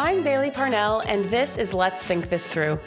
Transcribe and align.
I'm 0.00 0.22
Bailey 0.22 0.52
Parnell, 0.52 1.00
and 1.00 1.24
this 1.24 1.58
is 1.58 1.74
Let's 1.74 2.06
Think 2.06 2.30
This 2.30 2.46
Through. 2.46 2.78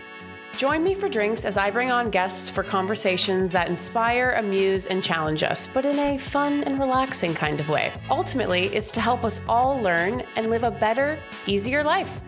Join 0.55 0.81
me 0.81 0.95
for 0.95 1.09
drinks 1.09 1.43
as 1.43 1.57
I 1.57 1.69
bring 1.69 1.91
on 1.91 2.09
guests 2.09 2.49
for 2.49 2.63
conversations 2.63 3.51
that 3.51 3.67
inspire, 3.67 4.31
amuse, 4.37 4.87
and 4.87 5.03
challenge 5.03 5.43
us, 5.43 5.67
but 5.67 5.83
in 5.83 5.99
a 5.99 6.17
fun 6.17 6.63
and 6.63 6.79
relaxing 6.79 7.33
kind 7.33 7.59
of 7.59 7.67
way. 7.67 7.91
Ultimately, 8.09 8.67
it's 8.67 8.93
to 8.93 9.01
help 9.01 9.25
us 9.25 9.41
all 9.49 9.77
learn 9.81 10.23
and 10.37 10.49
live 10.49 10.63
a 10.63 10.71
better, 10.71 11.17
easier 11.47 11.83
life. 11.83 12.21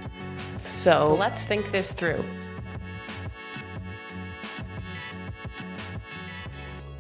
So 0.65 1.15
let's 1.15 1.43
think 1.43 1.71
this 1.71 1.93
through. 1.93 2.21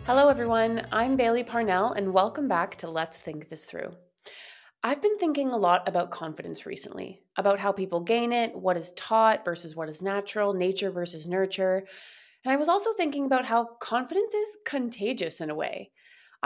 Hello, 0.05 0.29
everyone. 0.29 0.87
I'm 0.89 1.17
Bailey 1.17 1.43
Parnell, 1.43 1.91
and 1.91 2.13
welcome 2.13 2.47
back 2.47 2.77
to 2.77 2.89
Let's 2.89 3.17
Think 3.17 3.49
This 3.49 3.65
Through. 3.65 3.93
I've 4.81 5.01
been 5.01 5.17
thinking 5.17 5.49
a 5.49 5.57
lot 5.57 5.85
about 5.85 6.11
confidence 6.11 6.65
recently, 6.65 7.22
about 7.37 7.59
how 7.59 7.71
people 7.71 8.01
gain 8.01 8.31
it, 8.31 8.55
what 8.55 8.77
is 8.77 8.91
taught 8.93 9.45
versus 9.45 9.75
what 9.75 9.89
is 9.89 10.01
natural, 10.01 10.53
nature 10.53 10.91
versus 10.91 11.27
nurture. 11.27 11.85
And 12.45 12.51
I 12.51 12.57
was 12.57 12.69
also 12.69 12.93
thinking 12.93 13.25
about 13.25 13.45
how 13.45 13.65
confidence 13.79 14.33
is 14.33 14.57
contagious 14.65 15.41
in 15.41 15.49
a 15.49 15.55
way. 15.55 15.91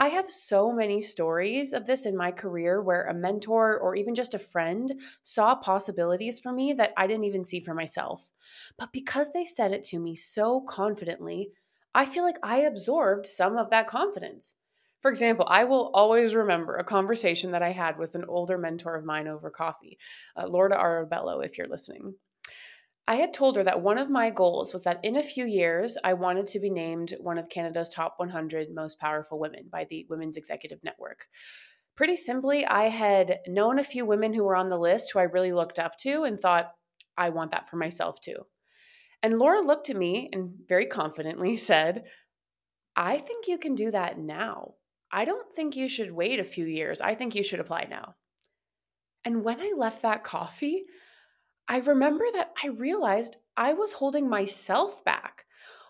I 0.00 0.08
have 0.08 0.30
so 0.30 0.72
many 0.72 1.00
stories 1.00 1.72
of 1.72 1.84
this 1.84 2.06
in 2.06 2.16
my 2.16 2.30
career 2.30 2.80
where 2.80 3.06
a 3.06 3.14
mentor 3.14 3.76
or 3.76 3.96
even 3.96 4.14
just 4.14 4.32
a 4.32 4.38
friend 4.38 5.00
saw 5.24 5.56
possibilities 5.56 6.38
for 6.38 6.52
me 6.52 6.72
that 6.74 6.92
I 6.96 7.08
didn't 7.08 7.24
even 7.24 7.42
see 7.42 7.58
for 7.58 7.74
myself. 7.74 8.30
But 8.78 8.92
because 8.92 9.32
they 9.32 9.44
said 9.44 9.72
it 9.72 9.82
to 9.84 9.98
me 9.98 10.14
so 10.14 10.60
confidently, 10.60 11.50
I 11.96 12.04
feel 12.04 12.22
like 12.22 12.38
I 12.44 12.58
absorbed 12.58 13.26
some 13.26 13.56
of 13.56 13.70
that 13.70 13.88
confidence. 13.88 14.54
For 15.00 15.10
example, 15.10 15.46
I 15.48 15.64
will 15.64 15.90
always 15.94 16.34
remember 16.34 16.74
a 16.74 16.84
conversation 16.84 17.52
that 17.52 17.62
I 17.62 17.70
had 17.70 17.98
with 17.98 18.14
an 18.14 18.24
older 18.28 18.58
mentor 18.58 18.96
of 18.96 19.04
mine 19.04 19.28
over 19.28 19.50
coffee, 19.50 19.98
uh, 20.36 20.46
Laura 20.46 20.76
Arabello, 20.76 21.44
if 21.44 21.56
you're 21.56 21.68
listening. 21.68 22.14
I 23.06 23.14
had 23.14 23.32
told 23.32 23.56
her 23.56 23.64
that 23.64 23.80
one 23.80 23.96
of 23.96 24.10
my 24.10 24.28
goals 24.28 24.74
was 24.74 24.84
that 24.84 25.00
in 25.02 25.16
a 25.16 25.22
few 25.22 25.46
years, 25.46 25.96
I 26.04 26.12
wanted 26.12 26.46
to 26.48 26.60
be 26.60 26.68
named 26.68 27.14
one 27.20 27.38
of 27.38 27.48
Canada's 27.48 27.88
top 27.88 28.14
100 28.18 28.68
most 28.74 29.00
powerful 29.00 29.38
women 29.38 29.68
by 29.72 29.86
the 29.88 30.04
Women's 30.10 30.36
Executive 30.36 30.84
Network. 30.84 31.26
Pretty 31.96 32.16
simply, 32.16 32.66
I 32.66 32.88
had 32.88 33.38
known 33.46 33.78
a 33.78 33.84
few 33.84 34.04
women 34.04 34.34
who 34.34 34.44
were 34.44 34.56
on 34.56 34.68
the 34.68 34.78
list 34.78 35.10
who 35.12 35.20
I 35.20 35.24
really 35.24 35.52
looked 35.52 35.78
up 35.78 35.96
to 35.98 36.24
and 36.24 36.38
thought, 36.38 36.72
I 37.16 37.30
want 37.30 37.50
that 37.52 37.68
for 37.68 37.76
myself 37.76 38.20
too. 38.20 38.46
And 39.22 39.38
Laura 39.38 39.62
looked 39.62 39.88
at 39.90 39.96
me 39.96 40.28
and 40.32 40.52
very 40.68 40.86
confidently 40.86 41.56
said, 41.56 42.04
I 42.94 43.18
think 43.18 43.48
you 43.48 43.58
can 43.58 43.74
do 43.74 43.90
that 43.90 44.18
now. 44.18 44.74
I 45.10 45.24
don't 45.24 45.50
think 45.52 45.76
you 45.76 45.88
should 45.88 46.12
wait 46.12 46.38
a 46.38 46.44
few 46.44 46.66
years. 46.66 47.00
I 47.00 47.14
think 47.14 47.34
you 47.34 47.42
should 47.42 47.60
apply 47.60 47.86
now. 47.90 48.14
And 49.24 49.42
when 49.42 49.60
I 49.60 49.72
left 49.76 50.02
that 50.02 50.24
coffee, 50.24 50.84
I 51.66 51.78
remember 51.78 52.24
that 52.32 52.52
I 52.62 52.68
realized 52.68 53.36
I 53.56 53.72
was 53.74 53.92
holding 53.92 54.28
myself 54.28 55.04
back. 55.04 55.44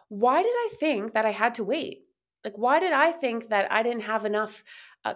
Why 0.09 0.43
did 0.43 0.53
I 0.53 0.71
think 0.81 1.13
that 1.13 1.27
I 1.27 1.33
had 1.33 1.55
to 1.55 1.65
wait? 1.65 2.05
Like, 2.45 2.57
why 2.57 2.81
did 2.81 2.93
I 2.93 3.13
think 3.13 3.49
that 3.51 3.71
I 3.71 3.83
didn't 3.83 4.03
have 4.03 4.25
enough, 4.25 4.65
uh, 5.05 5.15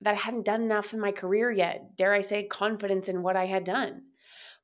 that 0.00 0.14
I 0.14 0.18
hadn't 0.18 0.44
done 0.44 0.62
enough 0.62 0.92
in 0.92 1.00
my 1.00 1.12
career 1.12 1.50
yet? 1.50 1.96
Dare 1.96 2.12
I 2.12 2.20
say, 2.20 2.44
confidence 2.44 3.08
in 3.08 3.22
what 3.22 3.36
I 3.36 3.46
had 3.46 3.64
done? 3.64 4.02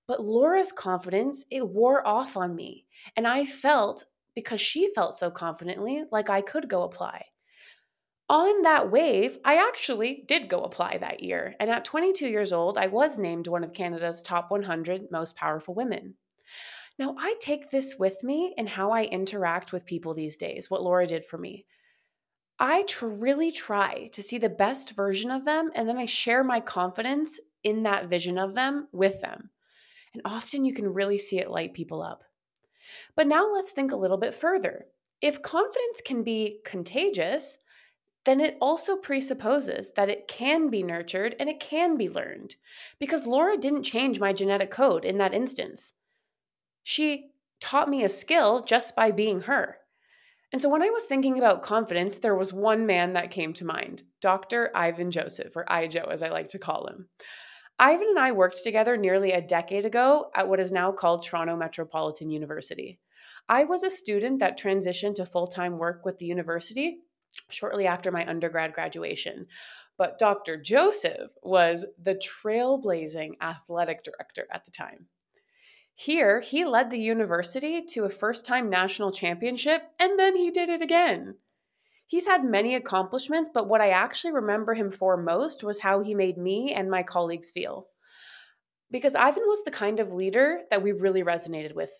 But 0.06 0.20
Laura's 0.20 0.72
confidence, 0.72 1.46
it 1.50 1.66
wore 1.66 2.06
off 2.06 2.36
on 2.36 2.54
me. 2.54 2.86
And 3.16 3.26
I 3.26 3.44
felt, 3.44 4.04
because 4.34 4.60
she 4.60 4.92
felt 4.94 5.14
so 5.14 5.30
confidently, 5.30 6.04
like 6.10 6.28
I 6.28 6.42
could 6.42 6.68
go 6.68 6.82
apply 6.82 7.26
on 8.32 8.62
that 8.62 8.90
wave, 8.90 9.38
I 9.44 9.58
actually 9.58 10.24
did 10.26 10.48
go 10.48 10.60
apply 10.60 10.96
that 10.98 11.22
year. 11.22 11.54
And 11.60 11.70
at 11.70 11.84
22 11.84 12.26
years 12.26 12.50
old, 12.50 12.78
I 12.78 12.86
was 12.86 13.18
named 13.18 13.46
one 13.46 13.62
of 13.62 13.74
Canada's 13.74 14.22
top 14.22 14.50
100 14.50 15.10
most 15.10 15.36
powerful 15.36 15.74
women. 15.74 16.14
Now, 16.98 17.14
I 17.18 17.34
take 17.40 17.70
this 17.70 17.96
with 17.98 18.24
me 18.24 18.54
in 18.56 18.66
how 18.66 18.90
I 18.90 19.04
interact 19.04 19.70
with 19.70 19.84
people 19.84 20.14
these 20.14 20.38
days, 20.38 20.70
what 20.70 20.82
Laura 20.82 21.06
did 21.06 21.26
for 21.26 21.36
me. 21.36 21.66
I 22.58 22.84
tr- 22.84 23.06
really 23.06 23.50
try 23.50 24.08
to 24.12 24.22
see 24.22 24.38
the 24.38 24.48
best 24.48 24.92
version 24.92 25.30
of 25.30 25.44
them, 25.44 25.70
and 25.74 25.86
then 25.86 25.98
I 25.98 26.06
share 26.06 26.42
my 26.42 26.60
confidence 26.60 27.38
in 27.62 27.82
that 27.82 28.08
vision 28.08 28.38
of 28.38 28.54
them 28.54 28.88
with 28.92 29.20
them. 29.20 29.50
And 30.14 30.22
often 30.24 30.64
you 30.64 30.72
can 30.72 30.94
really 30.94 31.18
see 31.18 31.38
it 31.38 31.50
light 31.50 31.74
people 31.74 32.02
up. 32.02 32.24
But 33.14 33.26
now 33.26 33.52
let's 33.52 33.72
think 33.72 33.92
a 33.92 33.96
little 33.96 34.16
bit 34.16 34.34
further. 34.34 34.86
If 35.20 35.42
confidence 35.42 36.00
can 36.04 36.22
be 36.22 36.60
contagious, 36.64 37.58
then 38.24 38.40
it 38.40 38.56
also 38.60 38.96
presupposes 38.96 39.92
that 39.92 40.08
it 40.08 40.28
can 40.28 40.70
be 40.70 40.82
nurtured 40.82 41.34
and 41.40 41.48
it 41.48 41.60
can 41.60 41.96
be 41.96 42.08
learned. 42.08 42.56
Because 42.98 43.26
Laura 43.26 43.56
didn't 43.56 43.82
change 43.82 44.20
my 44.20 44.32
genetic 44.32 44.70
code 44.70 45.04
in 45.04 45.18
that 45.18 45.34
instance. 45.34 45.94
She 46.82 47.32
taught 47.60 47.88
me 47.88 48.04
a 48.04 48.08
skill 48.08 48.62
just 48.62 48.94
by 48.94 49.10
being 49.10 49.42
her. 49.42 49.78
And 50.52 50.60
so 50.60 50.68
when 50.68 50.82
I 50.82 50.90
was 50.90 51.04
thinking 51.04 51.38
about 51.38 51.62
confidence, 51.62 52.18
there 52.18 52.34
was 52.34 52.52
one 52.52 52.86
man 52.86 53.14
that 53.14 53.30
came 53.30 53.52
to 53.54 53.64
mind 53.64 54.02
Dr. 54.20 54.70
Ivan 54.74 55.10
Joseph, 55.10 55.56
or 55.56 55.64
Ijo 55.64 56.08
as 56.10 56.22
I 56.22 56.28
like 56.28 56.48
to 56.48 56.58
call 56.58 56.86
him. 56.86 57.08
Ivan 57.78 58.08
and 58.10 58.18
I 58.18 58.32
worked 58.32 58.62
together 58.62 58.96
nearly 58.96 59.32
a 59.32 59.40
decade 59.40 59.86
ago 59.86 60.30
at 60.36 60.48
what 60.48 60.60
is 60.60 60.70
now 60.70 60.92
called 60.92 61.24
Toronto 61.24 61.56
Metropolitan 61.56 62.30
University. 62.30 63.00
I 63.48 63.64
was 63.64 63.82
a 63.82 63.90
student 63.90 64.40
that 64.40 64.58
transitioned 64.58 65.14
to 65.16 65.26
full 65.26 65.46
time 65.46 65.78
work 65.78 66.04
with 66.04 66.18
the 66.18 66.26
university 66.26 66.98
shortly 67.48 67.86
after 67.86 68.10
my 68.10 68.28
undergrad 68.28 68.72
graduation. 68.72 69.46
But 69.98 70.18
Dr. 70.18 70.56
Joseph 70.60 71.30
was 71.42 71.84
the 72.02 72.14
trailblazing 72.14 73.34
athletic 73.40 74.02
director 74.04 74.46
at 74.50 74.64
the 74.64 74.70
time. 74.70 75.06
Here, 75.94 76.40
he 76.40 76.64
led 76.64 76.90
the 76.90 76.98
university 76.98 77.82
to 77.90 78.04
a 78.04 78.10
first 78.10 78.46
time 78.46 78.70
national 78.70 79.12
championship, 79.12 79.82
and 79.98 80.18
then 80.18 80.36
he 80.36 80.50
did 80.50 80.70
it 80.70 80.82
again. 80.82 81.36
He's 82.06 82.26
had 82.26 82.44
many 82.44 82.74
accomplishments, 82.74 83.48
but 83.52 83.68
what 83.68 83.80
I 83.80 83.90
actually 83.90 84.32
remember 84.32 84.74
him 84.74 84.90
for 84.90 85.16
most 85.16 85.62
was 85.62 85.80
how 85.80 86.02
he 86.02 86.14
made 86.14 86.36
me 86.36 86.72
and 86.72 86.90
my 86.90 87.02
colleagues 87.02 87.50
feel. 87.50 87.88
Because 88.90 89.14
Ivan 89.14 89.44
was 89.46 89.62
the 89.64 89.70
kind 89.70 90.00
of 90.00 90.12
leader 90.12 90.62
that 90.70 90.82
we 90.82 90.92
really 90.92 91.22
resonated 91.22 91.74
with. 91.74 91.92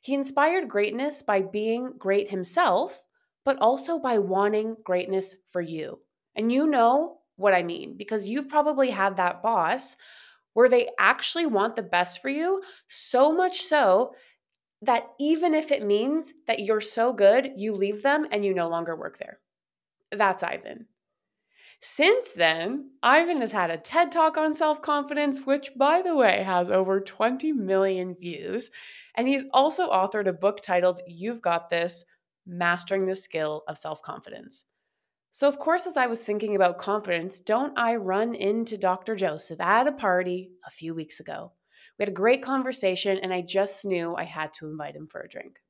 He 0.00 0.14
inspired 0.14 0.68
greatness 0.68 1.22
by 1.22 1.42
being 1.42 1.94
great 1.96 2.30
himself 2.30 3.04
but 3.44 3.58
also 3.60 3.98
by 3.98 4.18
wanting 4.18 4.76
greatness 4.84 5.36
for 5.50 5.60
you. 5.60 5.98
And 6.36 6.52
you 6.52 6.66
know 6.66 7.18
what 7.36 7.54
I 7.54 7.62
mean 7.62 7.96
because 7.96 8.28
you've 8.28 8.48
probably 8.48 8.90
had 8.90 9.16
that 9.16 9.42
boss 9.42 9.96
where 10.52 10.68
they 10.68 10.88
actually 10.98 11.46
want 11.46 11.76
the 11.76 11.82
best 11.82 12.20
for 12.20 12.28
you, 12.28 12.62
so 12.88 13.32
much 13.32 13.62
so 13.62 14.14
that 14.82 15.04
even 15.18 15.54
if 15.54 15.70
it 15.70 15.84
means 15.84 16.32
that 16.46 16.60
you're 16.60 16.80
so 16.80 17.12
good, 17.12 17.52
you 17.56 17.74
leave 17.74 18.02
them 18.02 18.26
and 18.32 18.44
you 18.44 18.54
no 18.54 18.68
longer 18.68 18.96
work 18.96 19.18
there. 19.18 19.38
That's 20.10 20.42
Ivan. 20.42 20.86
Since 21.82 22.34
then, 22.34 22.90
Ivan 23.02 23.40
has 23.40 23.52
had 23.52 23.70
a 23.70 23.78
TED 23.78 24.12
talk 24.12 24.36
on 24.36 24.52
self 24.52 24.82
confidence, 24.82 25.46
which, 25.46 25.70
by 25.76 26.02
the 26.02 26.14
way, 26.14 26.42
has 26.42 26.68
over 26.68 27.00
20 27.00 27.52
million 27.52 28.14
views. 28.14 28.70
And 29.14 29.26
he's 29.26 29.46
also 29.52 29.88
authored 29.90 30.26
a 30.26 30.32
book 30.32 30.60
titled 30.60 31.00
You've 31.06 31.40
Got 31.40 31.70
This 31.70 32.04
mastering 32.46 33.06
the 33.06 33.14
skill 33.14 33.62
of 33.68 33.78
self 33.78 34.02
confidence. 34.02 34.64
So, 35.32 35.46
of 35.46 35.58
course, 35.58 35.86
as 35.86 35.96
I 35.96 36.06
was 36.06 36.22
thinking 36.22 36.56
about 36.56 36.78
confidence, 36.78 37.40
don't 37.40 37.78
I 37.78 37.96
run 37.96 38.34
into 38.34 38.76
Dr. 38.76 39.14
Joseph 39.14 39.60
at 39.60 39.86
a 39.86 39.92
party 39.92 40.50
a 40.66 40.70
few 40.70 40.94
weeks 40.94 41.20
ago? 41.20 41.52
We 41.98 42.02
had 42.02 42.08
a 42.08 42.12
great 42.12 42.42
conversation, 42.42 43.18
and 43.18 43.32
I 43.32 43.42
just 43.42 43.84
knew 43.84 44.14
I 44.16 44.24
had 44.24 44.52
to 44.54 44.66
invite 44.68 44.96
him 44.96 45.06
for 45.06 45.20
a 45.20 45.28
drink. 45.28 45.60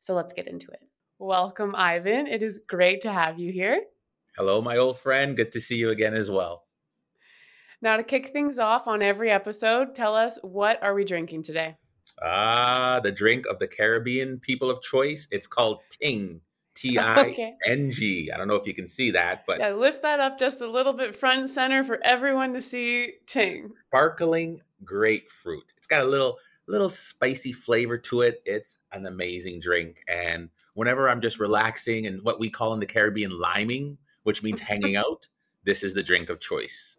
So, 0.00 0.14
let's 0.14 0.32
get 0.32 0.48
into 0.48 0.68
it. 0.72 0.80
Welcome, 1.18 1.74
Ivan. 1.76 2.26
It 2.26 2.42
is 2.42 2.60
great 2.66 3.02
to 3.02 3.12
have 3.12 3.38
you 3.38 3.52
here. 3.52 3.82
Hello, 4.36 4.60
my 4.60 4.76
old 4.76 4.98
friend. 4.98 5.36
Good 5.36 5.52
to 5.52 5.60
see 5.60 5.76
you 5.76 5.90
again 5.90 6.14
as 6.14 6.30
well. 6.30 6.64
Now, 7.80 7.96
to 7.96 8.02
kick 8.02 8.28
things 8.28 8.58
off 8.58 8.86
on 8.86 9.02
every 9.02 9.30
episode, 9.30 9.94
tell 9.94 10.14
us 10.14 10.38
what 10.42 10.82
are 10.82 10.94
we 10.94 11.04
drinking 11.04 11.44
today? 11.44 11.76
Ah, 12.22 13.00
the 13.02 13.12
drink 13.12 13.46
of 13.46 13.58
the 13.58 13.68
Caribbean 13.68 14.38
people 14.38 14.70
of 14.70 14.82
choice. 14.82 15.28
It's 15.30 15.46
called 15.46 15.80
Ting. 15.90 16.40
T 16.76 16.98
I 17.00 17.54
N 17.66 17.90
G. 17.90 18.30
I 18.30 18.36
don't 18.36 18.48
know 18.48 18.54
if 18.54 18.66
you 18.66 18.74
can 18.74 18.86
see 18.86 19.10
that, 19.12 19.44
but 19.46 19.58
yeah, 19.58 19.72
lift 19.72 20.02
that 20.02 20.20
up 20.20 20.38
just 20.38 20.60
a 20.60 20.70
little 20.70 20.92
bit 20.92 21.16
front 21.16 21.40
and 21.40 21.50
center 21.50 21.82
for 21.82 21.98
everyone 22.04 22.52
to 22.52 22.62
see. 22.62 23.14
Ting. 23.26 23.72
Sparkling 23.88 24.60
grapefruit. 24.84 25.72
It's 25.76 25.86
got 25.86 26.02
a 26.02 26.08
little 26.08 26.38
little 26.68 26.90
spicy 26.90 27.52
flavor 27.52 27.96
to 27.98 28.20
it. 28.20 28.42
It's 28.44 28.78
an 28.92 29.06
amazing 29.06 29.60
drink, 29.60 30.04
and 30.06 30.50
whenever 30.74 31.08
I'm 31.08 31.22
just 31.22 31.40
relaxing 31.40 32.06
and 32.06 32.22
what 32.22 32.38
we 32.38 32.50
call 32.50 32.74
in 32.74 32.80
the 32.80 32.86
Caribbean 32.86 33.38
liming, 33.38 33.96
which 34.24 34.42
means 34.42 34.60
hanging 34.60 34.96
out, 35.04 35.26
this 35.64 35.82
is 35.82 35.94
the 35.94 36.02
drink 36.02 36.28
of 36.28 36.40
choice. 36.40 36.98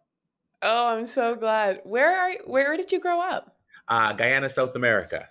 Oh, 0.64 0.88
I'm 0.88 1.06
so 1.06 1.36
glad. 1.36 1.82
Where 1.84 2.20
are 2.20 2.32
where 2.46 2.76
did 2.76 2.92
you 2.92 3.00
grow 3.00 3.22
up? 3.22 3.57
Uh, 3.88 4.14
Guyana, 4.14 4.50
South 4.50 4.76
America. 4.76 5.30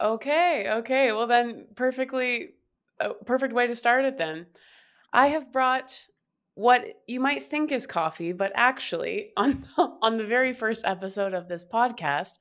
Okay, 0.00 0.70
okay. 0.70 1.12
Well, 1.12 1.26
then, 1.26 1.66
perfectly, 1.74 2.50
uh, 3.00 3.14
perfect 3.26 3.52
way 3.52 3.66
to 3.66 3.74
start 3.74 4.04
it. 4.04 4.16
Then, 4.16 4.46
I 5.12 5.28
have 5.28 5.52
brought 5.52 6.06
what 6.54 6.84
you 7.06 7.20
might 7.20 7.44
think 7.44 7.72
is 7.72 7.86
coffee, 7.86 8.32
but 8.32 8.52
actually, 8.54 9.32
on 9.36 9.64
on 10.02 10.18
the 10.18 10.26
very 10.26 10.52
first 10.52 10.84
episode 10.84 11.34
of 11.34 11.48
this 11.48 11.64
podcast, 11.64 12.38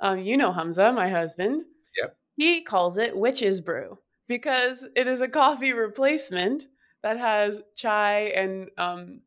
um, 0.00 0.18
you 0.20 0.36
know 0.36 0.52
Hamza, 0.52 0.92
my 0.92 1.08
husband. 1.08 1.64
Yep. 2.00 2.16
He 2.36 2.62
calls 2.62 2.98
it 2.98 3.16
witch's 3.16 3.60
brew 3.60 3.98
because 4.28 4.86
it 4.96 5.06
is 5.06 5.20
a 5.20 5.28
coffee 5.28 5.72
replacement 5.72 6.66
that 7.02 7.18
has 7.18 7.62
chai 7.74 8.32
and 8.34 8.68
um, 8.78 9.20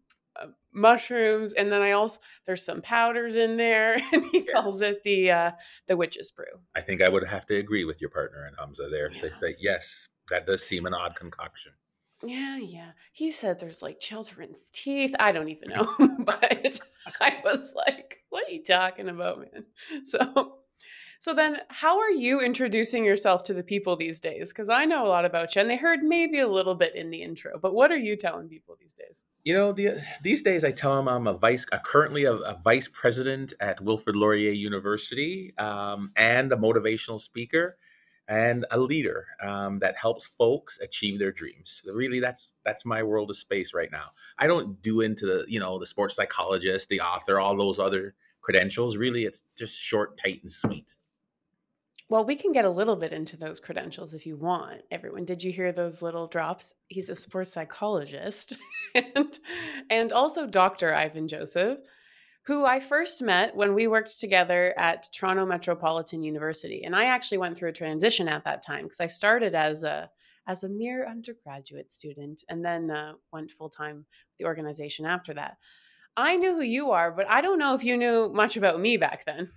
mushrooms, 0.74 1.54
and 1.54 1.72
then 1.72 1.82
I 1.82 1.92
also 1.92 2.20
there's 2.46 2.64
some 2.64 2.82
powders 2.82 3.36
in 3.36 3.58
there, 3.58 3.96
and 4.14 4.24
he 4.32 4.40
Yeah. 4.48 4.54
calls 4.54 4.82
it 4.82 5.04
the 5.04 5.32
uh, 5.32 5.52
the 5.88 5.98
witch's 5.98 6.32
brew. 6.32 6.46
I 6.76 6.82
think 6.82 7.02
I 7.02 7.10
would 7.10 7.24
have 7.26 7.46
to 7.48 7.56
agree 7.58 7.86
with 7.86 8.02
your 8.02 8.10
partner 8.10 8.46
in 8.48 8.54
Hamza 8.56 8.88
there. 8.90 9.10
They 9.22 9.30
say, 9.30 9.56
yes, 9.60 10.10
that 10.30 10.46
does 10.46 10.64
seem 10.64 10.86
an 10.86 10.94
odd 10.94 11.16
concoction. 11.16 11.74
Yeah, 12.24 12.58
yeah. 12.58 12.92
He 13.14 13.32
said 13.32 13.60
there's 13.60 13.82
like 13.82 14.00
children's 14.02 14.70
teeth. 14.74 15.16
I 15.20 15.32
don't 15.32 15.50
even 15.50 15.70
know, 15.70 15.86
but 16.26 16.80
I 17.22 17.40
was 17.44 17.74
like, 17.76 18.18
"What 18.30 18.48
are 18.48 18.52
you 18.52 18.64
talking 18.64 19.08
about, 19.08 19.40
man?" 19.40 19.66
So, 20.06 20.58
so 21.22 21.34
then, 21.34 21.58
how 21.68 22.00
are 22.00 22.12
you 22.12 22.40
introducing 22.40 23.04
yourself 23.04 23.44
to 23.44 23.54
the 23.54 23.62
people 23.62 23.98
these 23.98 24.22
days? 24.22 24.54
Because 24.54 24.70
I 24.70 24.86
know 24.86 25.06
a 25.06 25.10
lot 25.10 25.26
about 25.26 25.54
you, 25.54 25.60
and 25.60 25.70
they 25.70 25.76
heard 25.76 26.02
maybe 26.02 26.40
a 26.40 26.48
little 26.48 26.76
bit 26.76 26.96
in 26.96 27.10
the 27.10 27.22
intro. 27.22 27.60
But 27.60 27.74
what 27.74 27.92
are 27.92 27.98
you 27.98 28.16
telling 28.16 28.48
people 28.48 28.78
these 28.80 28.94
days? 28.94 29.22
You 29.44 29.54
know, 29.54 29.74
the, 29.74 30.02
these 30.24 30.42
days 30.44 30.64
I 30.64 30.72
tell 30.72 30.96
them 30.96 31.10
I'm 31.10 31.28
a 31.28 31.34
vice, 31.34 31.66
uh, 31.74 31.80
currently 31.80 32.24
a, 32.24 32.36
a 32.36 32.58
vice 32.64 32.88
president 32.88 33.52
at 33.60 33.82
Wilfrid 33.82 34.16
Laurier 34.16 34.52
University, 34.52 35.54
um, 35.58 36.14
and 36.16 36.54
a 36.54 36.56
motivational 36.56 37.20
speaker, 37.20 37.78
and 38.30 38.66
a 38.72 38.80
leader 38.80 39.26
um, 39.42 39.80
that 39.80 39.98
helps 39.98 40.26
folks 40.26 40.80
achieve 40.80 41.20
their 41.20 41.34
dreams. 41.34 41.82
Really, 41.94 42.22
that's 42.22 42.54
that's 42.64 42.86
my 42.86 43.04
world 43.04 43.30
of 43.30 43.36
space 43.36 43.74
right 43.74 43.92
now. 43.92 44.12
I 44.38 44.48
don't 44.48 44.82
do 44.82 45.02
into 45.02 45.26
the 45.26 45.46
you 45.50 45.60
know 45.60 45.80
the 45.80 45.86
sports 45.86 46.16
psychologist, 46.16 46.88
the 46.88 47.02
author, 47.02 47.42
all 47.42 47.58
those 47.58 47.78
other 47.78 48.16
credentials. 48.40 48.96
Really, 48.96 49.26
it's 49.26 49.44
just 49.58 49.78
short, 49.78 50.18
tight, 50.18 50.40
and 50.44 50.52
sweet. 50.52 50.96
Well, 52.10 52.26
we 52.26 52.36
can 52.36 52.52
get 52.52 52.66
a 52.66 52.70
little 52.72 52.96
bit 52.96 53.14
into 53.14 53.38
those 53.38 53.60
credentials 53.60 54.16
if 54.16 54.26
you 54.26 54.36
want. 54.36 54.82
Everyone, 54.90 55.26
did 55.26 55.44
you 55.44 55.52
hear 55.52 55.72
those 55.72 56.02
little 56.02 56.26
drops? 56.26 56.74
He's 56.88 57.10
a 57.10 57.16
sports 57.16 57.54
psychologist 57.54 58.58
and 58.96 59.38
and 59.92 60.12
also 60.12 60.48
Dr. 60.48 60.94
Ivan 60.96 61.28
Joseph, 61.28 61.78
who 62.48 62.66
I 62.66 62.80
first 62.80 63.22
met 63.22 63.56
when 63.56 63.76
we 63.76 63.86
worked 63.86 64.20
together 64.20 64.74
at 64.76 65.08
Toronto 65.14 65.46
Metropolitan 65.46 66.24
University. 66.24 66.84
And 66.84 66.96
I 66.96 67.06
actually 67.06 67.38
went 67.38 67.56
through 67.56 67.70
a 67.70 67.74
transition 67.74 68.28
at 68.28 68.44
that 68.44 68.66
time 68.66 68.86
because 68.86 69.02
I 69.02 69.08
started 69.08 69.54
as 69.54 69.84
a 69.84 70.10
as 70.48 70.64
a 70.64 70.70
mere 70.70 71.08
undergraduate 71.08 71.92
student 71.92 72.44
and 72.50 72.66
then 72.66 72.90
uh, 72.90 73.14
went 73.32 73.52
full 73.52 73.70
time 73.70 73.98
with 73.98 74.38
the 74.40 74.46
organization 74.46 75.06
after 75.06 75.36
that. 75.36 75.58
I 76.18 76.38
knew 76.38 76.56
who 76.56 76.64
you 76.64 76.90
are, 76.90 77.12
but 77.12 77.30
I 77.30 77.42
don't 77.42 77.60
know 77.60 77.76
if 77.76 77.84
you 77.84 77.96
knew 77.98 78.30
much 78.34 78.58
about 78.58 78.80
me 78.80 78.98
back 78.98 79.26
then. 79.26 79.52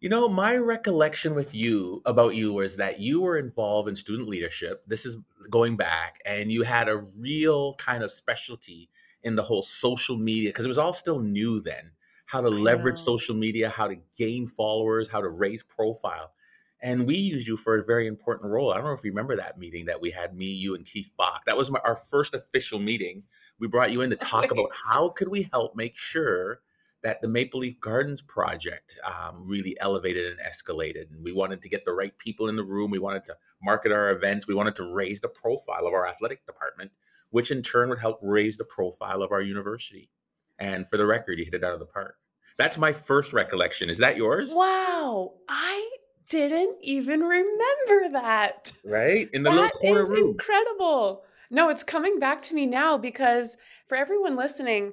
You 0.00 0.08
know, 0.10 0.28
my 0.28 0.56
recollection 0.56 1.34
with 1.34 1.54
you 1.54 2.02
about 2.04 2.34
you 2.34 2.52
was 2.52 2.76
that 2.76 3.00
you 3.00 3.22
were 3.22 3.38
involved 3.38 3.88
in 3.88 3.96
student 3.96 4.28
leadership. 4.28 4.82
This 4.86 5.06
is 5.06 5.16
going 5.50 5.76
back, 5.76 6.18
and 6.26 6.52
you 6.52 6.62
had 6.62 6.88
a 6.88 7.02
real 7.18 7.74
kind 7.76 8.02
of 8.02 8.12
specialty 8.12 8.90
in 9.22 9.36
the 9.36 9.42
whole 9.42 9.62
social 9.62 10.16
media 10.16 10.50
because 10.50 10.66
it 10.66 10.68
was 10.68 10.78
all 10.78 10.92
still 10.92 11.20
new 11.20 11.60
then. 11.60 11.92
How 12.26 12.40
to 12.40 12.48
leverage 12.48 12.98
social 12.98 13.34
media, 13.34 13.68
how 13.68 13.86
to 13.86 13.96
gain 14.16 14.48
followers, 14.48 15.08
how 15.08 15.20
to 15.20 15.28
raise 15.28 15.62
profile. 15.62 16.32
And 16.80 17.06
we 17.06 17.16
used 17.16 17.46
you 17.46 17.56
for 17.56 17.78
a 17.78 17.84
very 17.84 18.06
important 18.06 18.50
role. 18.50 18.72
I 18.72 18.76
don't 18.76 18.84
know 18.84 18.92
if 18.92 19.04
you 19.04 19.10
remember 19.10 19.36
that 19.36 19.58
meeting 19.58 19.86
that 19.86 20.00
we 20.00 20.10
had, 20.10 20.36
me, 20.36 20.46
you, 20.46 20.74
and 20.74 20.84
Keith 20.84 21.10
Bach. 21.16 21.44
That 21.46 21.56
was 21.56 21.70
my, 21.70 21.80
our 21.84 21.96
first 21.96 22.34
official 22.34 22.78
meeting. 22.78 23.22
We 23.58 23.68
brought 23.68 23.92
you 23.92 24.02
in 24.02 24.10
to 24.10 24.16
talk 24.16 24.50
about 24.50 24.70
how 24.84 25.08
could 25.10 25.28
we 25.28 25.48
help 25.52 25.76
make 25.76 25.96
sure 25.96 26.60
that 27.04 27.20
the 27.20 27.28
Maple 27.28 27.60
Leaf 27.60 27.78
Gardens 27.80 28.22
project 28.22 28.98
um, 29.04 29.46
really 29.46 29.76
elevated 29.78 30.26
and 30.26 30.40
escalated. 30.40 31.10
And 31.12 31.22
we 31.22 31.32
wanted 31.32 31.60
to 31.62 31.68
get 31.68 31.84
the 31.84 31.92
right 31.92 32.16
people 32.18 32.48
in 32.48 32.56
the 32.56 32.64
room. 32.64 32.90
We 32.90 32.98
wanted 32.98 33.26
to 33.26 33.36
market 33.62 33.92
our 33.92 34.10
events. 34.10 34.48
We 34.48 34.54
wanted 34.54 34.74
to 34.76 34.92
raise 34.92 35.20
the 35.20 35.28
profile 35.28 35.86
of 35.86 35.92
our 35.92 36.06
athletic 36.08 36.46
department, 36.46 36.90
which 37.28 37.50
in 37.50 37.62
turn 37.62 37.90
would 37.90 37.98
help 37.98 38.18
raise 38.22 38.56
the 38.56 38.64
profile 38.64 39.22
of 39.22 39.32
our 39.32 39.42
university. 39.42 40.10
And 40.58 40.88
for 40.88 40.96
the 40.96 41.06
record, 41.06 41.38
you 41.38 41.44
hit 41.44 41.52
it 41.54 41.62
out 41.62 41.74
of 41.74 41.78
the 41.78 41.86
park. 41.86 42.16
That's 42.56 42.78
my 42.78 42.92
first 42.92 43.34
recollection. 43.34 43.90
Is 43.90 43.98
that 43.98 44.16
yours? 44.16 44.50
Wow, 44.54 45.34
I 45.48 45.90
didn't 46.30 46.78
even 46.80 47.20
remember 47.20 48.12
that. 48.12 48.72
Right? 48.82 49.28
In 49.34 49.42
the 49.42 49.50
That 49.50 49.56
little 49.56 49.78
corner 49.78 50.02
is 50.02 50.08
room. 50.08 50.30
incredible. 50.30 51.24
No, 51.50 51.68
it's 51.68 51.82
coming 51.82 52.18
back 52.18 52.40
to 52.42 52.54
me 52.54 52.64
now 52.64 52.96
because 52.96 53.58
for 53.88 53.96
everyone 53.96 54.36
listening, 54.36 54.92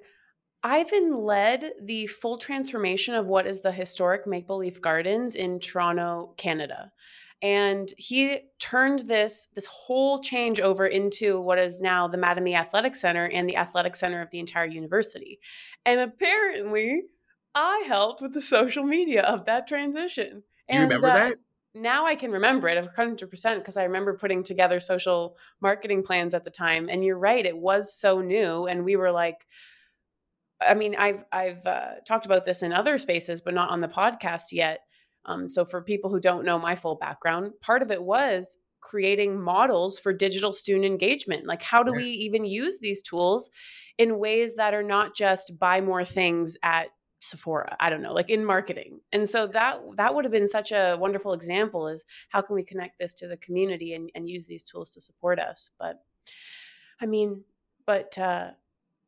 Ivan 0.63 1.23
led 1.23 1.73
the 1.81 2.07
full 2.07 2.37
transformation 2.37 3.15
of 3.15 3.25
what 3.25 3.47
is 3.47 3.61
the 3.61 3.71
historic 3.71 4.27
Maple 4.27 4.57
Leaf 4.57 4.79
Gardens 4.79 5.35
in 5.35 5.59
Toronto, 5.59 6.33
Canada. 6.37 6.91
And 7.41 7.91
he 7.97 8.41
turned 8.59 8.99
this 8.99 9.47
this 9.55 9.65
whole 9.65 10.19
change 10.19 10.59
over 10.59 10.85
into 10.85 11.41
what 11.41 11.57
is 11.57 11.81
now 11.81 12.07
the 12.07 12.17
Mattamy 12.17 12.55
Athletic 12.55 12.95
Center 12.95 13.25
and 13.25 13.49
the 13.49 13.57
athletic 13.57 13.95
center 13.95 14.21
of 14.21 14.29
the 14.29 14.39
entire 14.39 14.67
university. 14.67 15.39
And 15.83 15.99
apparently, 15.99 17.03
I 17.55 17.83
helped 17.87 18.21
with 18.21 18.33
the 18.33 18.41
social 18.41 18.83
media 18.83 19.23
of 19.23 19.45
that 19.45 19.67
transition. 19.67 20.43
Do 20.69 20.75
you 20.77 20.81
And, 20.81 20.83
remember 20.83 21.07
uh, 21.07 21.13
that? 21.15 21.37
now 21.73 22.05
I 22.05 22.15
can 22.15 22.31
remember 22.31 22.67
it 22.67 22.77
100% 22.95 23.57
because 23.57 23.77
I 23.77 23.83
remember 23.85 24.15
putting 24.17 24.43
together 24.43 24.79
social 24.79 25.37
marketing 25.61 26.03
plans 26.03 26.33
at 26.35 26.43
the 26.43 26.51
time. 26.51 26.89
And 26.89 27.03
you're 27.03 27.17
right, 27.17 27.45
it 27.45 27.57
was 27.57 27.93
so 27.93 28.21
new. 28.21 28.67
And 28.67 28.85
we 28.85 28.95
were 28.95 29.11
like, 29.11 29.47
I 30.67 30.73
mean, 30.73 30.95
I've 30.95 31.23
I've 31.31 31.65
uh, 31.65 31.95
talked 32.05 32.25
about 32.25 32.45
this 32.45 32.63
in 32.63 32.73
other 32.73 32.97
spaces, 32.97 33.41
but 33.41 33.53
not 33.53 33.69
on 33.69 33.81
the 33.81 33.87
podcast 33.87 34.51
yet. 34.51 34.81
Um, 35.25 35.49
so 35.49 35.65
for 35.65 35.81
people 35.81 36.09
who 36.09 36.19
don't 36.19 36.45
know 36.45 36.57
my 36.57 36.75
full 36.75 36.95
background, 36.95 37.51
part 37.61 37.81
of 37.81 37.91
it 37.91 38.01
was 38.01 38.57
creating 38.81 39.39
models 39.39 39.99
for 39.99 40.11
digital 40.11 40.51
student 40.51 40.85
engagement. 40.85 41.45
Like, 41.45 41.61
how 41.61 41.83
do 41.83 41.91
we 41.91 42.05
even 42.05 42.45
use 42.45 42.79
these 42.79 43.01
tools 43.01 43.49
in 43.97 44.17
ways 44.17 44.55
that 44.55 44.73
are 44.73 44.83
not 44.83 45.15
just 45.15 45.59
buy 45.59 45.81
more 45.81 46.03
things 46.03 46.57
at 46.63 46.87
Sephora? 47.19 47.77
I 47.79 47.91
don't 47.91 48.01
know, 48.01 48.13
like 48.13 48.31
in 48.31 48.43
marketing. 48.43 48.99
And 49.13 49.29
so 49.29 49.47
that 49.47 49.79
that 49.97 50.15
would 50.15 50.25
have 50.25 50.31
been 50.31 50.47
such 50.47 50.71
a 50.71 50.97
wonderful 50.99 51.33
example. 51.33 51.87
Is 51.87 52.03
how 52.29 52.41
can 52.41 52.55
we 52.55 52.63
connect 52.63 52.97
this 52.99 53.13
to 53.15 53.27
the 53.27 53.37
community 53.37 53.93
and, 53.93 54.09
and 54.15 54.27
use 54.27 54.47
these 54.47 54.63
tools 54.63 54.89
to 54.91 55.01
support 55.01 55.39
us? 55.39 55.69
But 55.79 56.01
I 56.99 57.05
mean, 57.05 57.43
but 57.85 58.17
uh, 58.17 58.51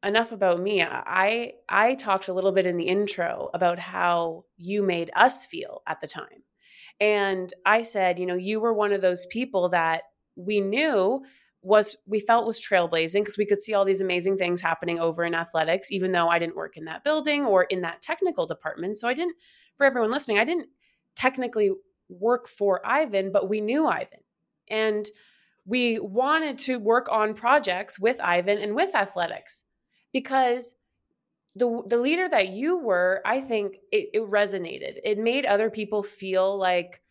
enough 0.04 0.32
about 0.32 0.60
me. 0.60 0.82
I 0.84 1.54
I 1.70 1.96
talked 1.96 2.28
a 2.28 2.34
little 2.34 2.52
bit 2.52 2.66
in 2.66 2.78
the 2.78 2.88
intro 2.88 3.50
about 3.54 3.80
how 3.80 4.46
you 4.58 4.84
made 4.84 5.12
us 5.16 5.46
feel 5.46 5.82
at 5.88 6.02
the 6.02 6.08
time. 6.08 6.44
And 7.00 7.54
I 7.66 7.82
said, 7.82 8.20
you 8.20 8.26
know, 8.26 8.36
you 8.36 8.60
were 8.60 8.74
one 8.74 8.94
of 8.94 9.02
those 9.02 9.26
people 9.28 9.70
that 9.70 10.04
we 10.36 10.62
knew 10.62 11.24
was 11.62 11.96
we 12.06 12.20
felt 12.20 12.46
was 12.46 12.62
trailblazing 12.62 13.22
because 13.22 13.38
we 13.38 13.46
could 13.46 13.60
see 13.60 13.74
all 13.74 13.86
these 13.86 14.02
amazing 14.02 14.38
things 14.38 14.62
happening 14.62 15.00
over 15.00 15.24
in 15.24 15.34
athletics 15.34 15.92
even 15.92 16.12
though 16.12 16.28
I 16.28 16.38
didn't 16.38 16.58
work 16.58 16.76
in 16.76 16.86
that 16.86 17.06
building 17.06 17.46
or 17.46 17.64
in 17.64 17.82
that 17.82 18.02
technical 18.02 18.46
department. 18.46 18.98
So 18.98 19.08
I 19.08 19.14
didn't 19.14 19.36
for 19.78 19.86
everyone 19.86 20.12
listening, 20.12 20.40
I 20.40 20.44
didn't 20.44 20.68
technically 21.16 21.72
work 22.10 22.48
for 22.48 22.86
Ivan, 22.86 23.32
but 23.32 23.50
we 23.50 23.62
knew 23.62 23.88
Ivan. 23.88 24.20
And 24.70 25.10
we 25.66 26.00
wanted 26.00 26.58
to 26.60 26.78
work 26.78 27.08
on 27.10 27.34
projects 27.34 27.98
with 27.98 28.20
Ivan 28.20 28.58
and 28.58 28.76
with 28.76 28.94
athletics 28.94 29.64
because 30.14 30.76
the 31.56 31.84
the 31.88 31.98
leader 31.98 32.28
that 32.30 32.50
you 32.50 32.78
were, 32.78 33.22
I 33.26 33.42
think 33.42 33.78
it, 33.92 34.10
it 34.14 34.22
resonated. 34.30 35.00
It 35.04 35.18
made 35.18 35.46
other 35.46 35.70
people 35.70 36.04
feel 36.04 36.58
like 36.58 37.02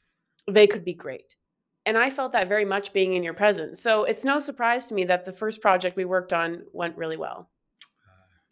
they 0.50 0.66
could 0.66 0.84
be 0.84 0.94
great. 0.94 1.36
And 1.84 1.98
I 1.98 2.10
felt 2.10 2.32
that 2.32 2.48
very 2.48 2.64
much 2.64 2.92
being 2.92 3.14
in 3.14 3.22
your 3.22 3.34
presence. 3.34 3.80
So 3.80 4.04
it's 4.04 4.24
no 4.24 4.38
surprise 4.38 4.86
to 4.86 4.94
me 4.94 5.04
that 5.04 5.24
the 5.24 5.32
first 5.32 5.60
project 5.60 5.96
we 5.96 6.04
worked 6.04 6.32
on 6.32 6.62
went 6.72 6.96
really 6.96 7.16
well. 7.16 7.50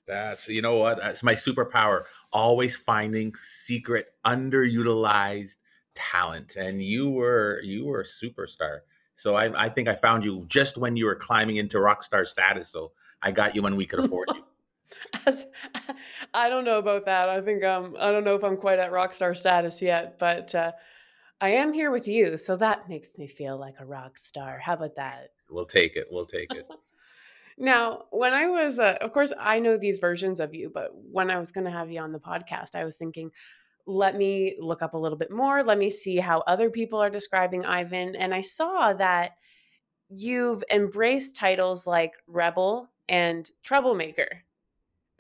That's 0.07 0.49
you 0.49 0.63
know 0.63 0.77
what? 0.77 0.99
That's 0.99 1.23
my 1.23 1.35
superpower. 1.35 2.05
Always 2.33 2.77
finding 2.77 3.33
secret, 3.35 4.09
underutilized 4.25 5.57
talent. 5.95 6.57
And 6.57 6.83
you 6.83 7.11
were 7.11 7.61
you 7.63 7.87
were 7.87 8.01
a 8.01 8.05
superstar. 8.05 8.81
So 9.15 9.35
I, 9.35 9.67
I 9.67 9.69
think 9.69 9.87
I 9.87 9.95
found 9.95 10.25
you 10.25 10.47
just 10.49 10.79
when 10.79 10.97
you 10.97 11.05
were 11.05 11.15
climbing 11.15 11.57
into 11.57 11.79
rock 11.79 12.03
star 12.03 12.25
status. 12.25 12.69
So 12.69 12.93
I 13.23 13.31
got 13.31 13.55
you 13.55 13.63
when 13.63 13.77
we 13.77 13.87
could 13.87 14.01
afford 14.05 14.29
you. 14.35 14.40
As, 15.27 15.47
I 16.35 16.49
don't 16.49 16.65
know 16.65 16.79
about 16.79 17.07
that. 17.07 17.29
I 17.29 17.41
think 17.41 17.65
um 17.65 17.97
I 17.99 18.13
don't 18.13 18.25
know 18.25 18.35
if 18.35 18.45
I'm 18.45 18.57
quite 18.57 18.79
at 18.79 18.93
rock 18.93 19.15
star 19.15 19.35
status 19.35 19.81
yet, 19.83 20.19
but 20.19 20.55
uh, 20.55 20.73
I 21.41 21.51
am 21.51 21.73
here 21.73 21.91
with 21.91 22.07
you, 22.07 22.37
so 22.37 22.57
that 22.57 22.89
makes 22.89 23.17
me 23.17 23.27
feel 23.27 23.59
like 23.59 23.77
a 23.79 23.87
rock 23.87 24.19
star. 24.19 24.59
How 24.59 24.75
about 24.75 24.97
that? 24.97 25.31
We'll 25.49 25.65
take 25.65 25.97
it. 25.97 26.09
We'll 26.11 26.27
take 26.27 26.53
it. 26.55 26.67
Now, 27.63 28.05
when 28.11 28.33
I 28.33 28.47
was, 28.47 28.79
uh, 28.79 28.97
of 29.03 29.13
course, 29.13 29.35
I 29.39 29.59
know 29.59 29.77
these 29.77 29.99
versions 29.99 30.41
of 30.41 30.55
you, 30.55 30.71
but 30.73 30.93
when 30.95 31.31
I 31.31 31.39
was 31.39 31.53
going 31.53 31.67
to 31.67 31.71
have 31.71 31.91
you 31.91 32.01
on 32.01 32.11
the 32.11 32.19
podcast, 32.19 32.75
I 32.75 32.87
was 32.87 32.97
thinking, 32.97 33.31
let 33.87 34.17
me 34.17 34.57
look 34.59 34.81
up 34.81 34.95
a 34.95 34.99
little 34.99 35.19
bit 35.19 35.31
more. 35.31 35.63
Let 35.63 35.77
me 35.77 35.91
see 35.91 36.17
how 36.17 36.43
other 36.47 36.71
people 36.71 36.99
are 37.01 37.11
describing 37.11 37.67
Ivan. 37.67 38.17
And 38.17 38.35
I 38.35 38.41
saw 38.41 38.95
that 38.95 39.33
you've 40.09 40.65
embraced 40.73 41.37
titles 41.37 41.87
like 41.87 42.15
rebel 42.27 42.89
and 43.11 43.51
troublemaker. 43.63 44.43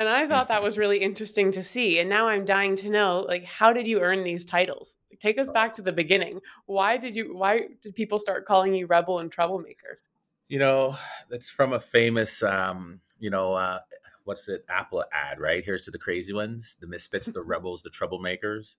And 0.00 0.09
I 0.09 0.26
thought 0.26 0.49
that 0.49 0.62
was 0.62 0.78
really 0.78 0.97
interesting 0.97 1.52
to 1.52 1.62
see. 1.62 1.99
And 1.99 2.09
now 2.09 2.26
I'm 2.26 2.47
dying 2.47 2.75
to 2.76 2.88
know, 2.88 3.26
like, 3.28 3.45
how 3.45 3.75
did 3.75 3.87
you 3.87 4.00
earn 4.00 4.25
these 4.25 4.47
titles? 4.47 4.97
Take 5.21 5.38
us 5.38 5.50
back 5.50 5.75
to 5.75 5.83
the 5.83 5.92
beginning. 5.92 6.40
Why 6.64 6.97
did 6.97 7.14
you? 7.14 7.37
Why 7.37 7.66
did 7.83 7.95
people 7.95 8.19
start 8.19 8.47
calling 8.47 8.73
you 8.73 8.87
rebel 8.87 9.19
and 9.19 9.30
troublemaker? 9.30 9.99
You 10.49 10.59
know, 10.59 10.97
that's 11.28 11.50
from 11.50 11.75
a 11.75 11.80
famous, 11.80 12.42
um, 12.42 13.02
you 13.19 13.28
know, 13.28 13.52
uh, 13.52 13.80
what's 14.25 14.49
it, 14.49 14.64
Apple 14.71 15.04
ad, 15.12 15.38
right? 15.38 15.62
Here's 15.62 15.85
to 15.85 15.90
the 15.90 15.99
crazy 15.99 16.33
ones, 16.33 16.78
the 16.80 16.87
misfits, 16.87 17.26
the 17.26 17.42
rebels, 17.54 17.83
the 17.83 17.90
troublemakers. 17.90 18.76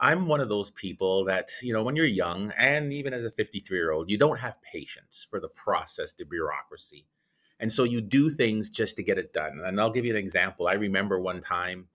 I'm 0.00 0.26
one 0.26 0.40
of 0.40 0.48
those 0.48 0.72
people 0.72 1.24
that, 1.26 1.48
you 1.62 1.72
know, 1.72 1.84
when 1.84 1.94
you're 1.94 2.06
young 2.06 2.52
and 2.58 2.92
even 2.92 3.14
as 3.14 3.24
a 3.24 3.30
53 3.30 3.78
year 3.78 3.92
old, 3.92 4.10
you 4.10 4.18
don't 4.18 4.40
have 4.40 4.60
patience 4.62 5.24
for 5.30 5.38
the 5.38 5.48
process, 5.48 6.12
the 6.12 6.24
bureaucracy. 6.24 7.06
And 7.60 7.72
so 7.72 7.84
you 7.84 8.00
do 8.00 8.28
things 8.28 8.70
just 8.70 8.96
to 8.96 9.02
get 9.02 9.18
it 9.18 9.32
done. 9.32 9.60
And 9.64 9.80
I'll 9.80 9.90
give 9.90 10.04
you 10.04 10.12
an 10.12 10.18
example. 10.18 10.68
I 10.68 10.74
remember 10.74 11.18
one 11.18 11.40
time 11.40 11.86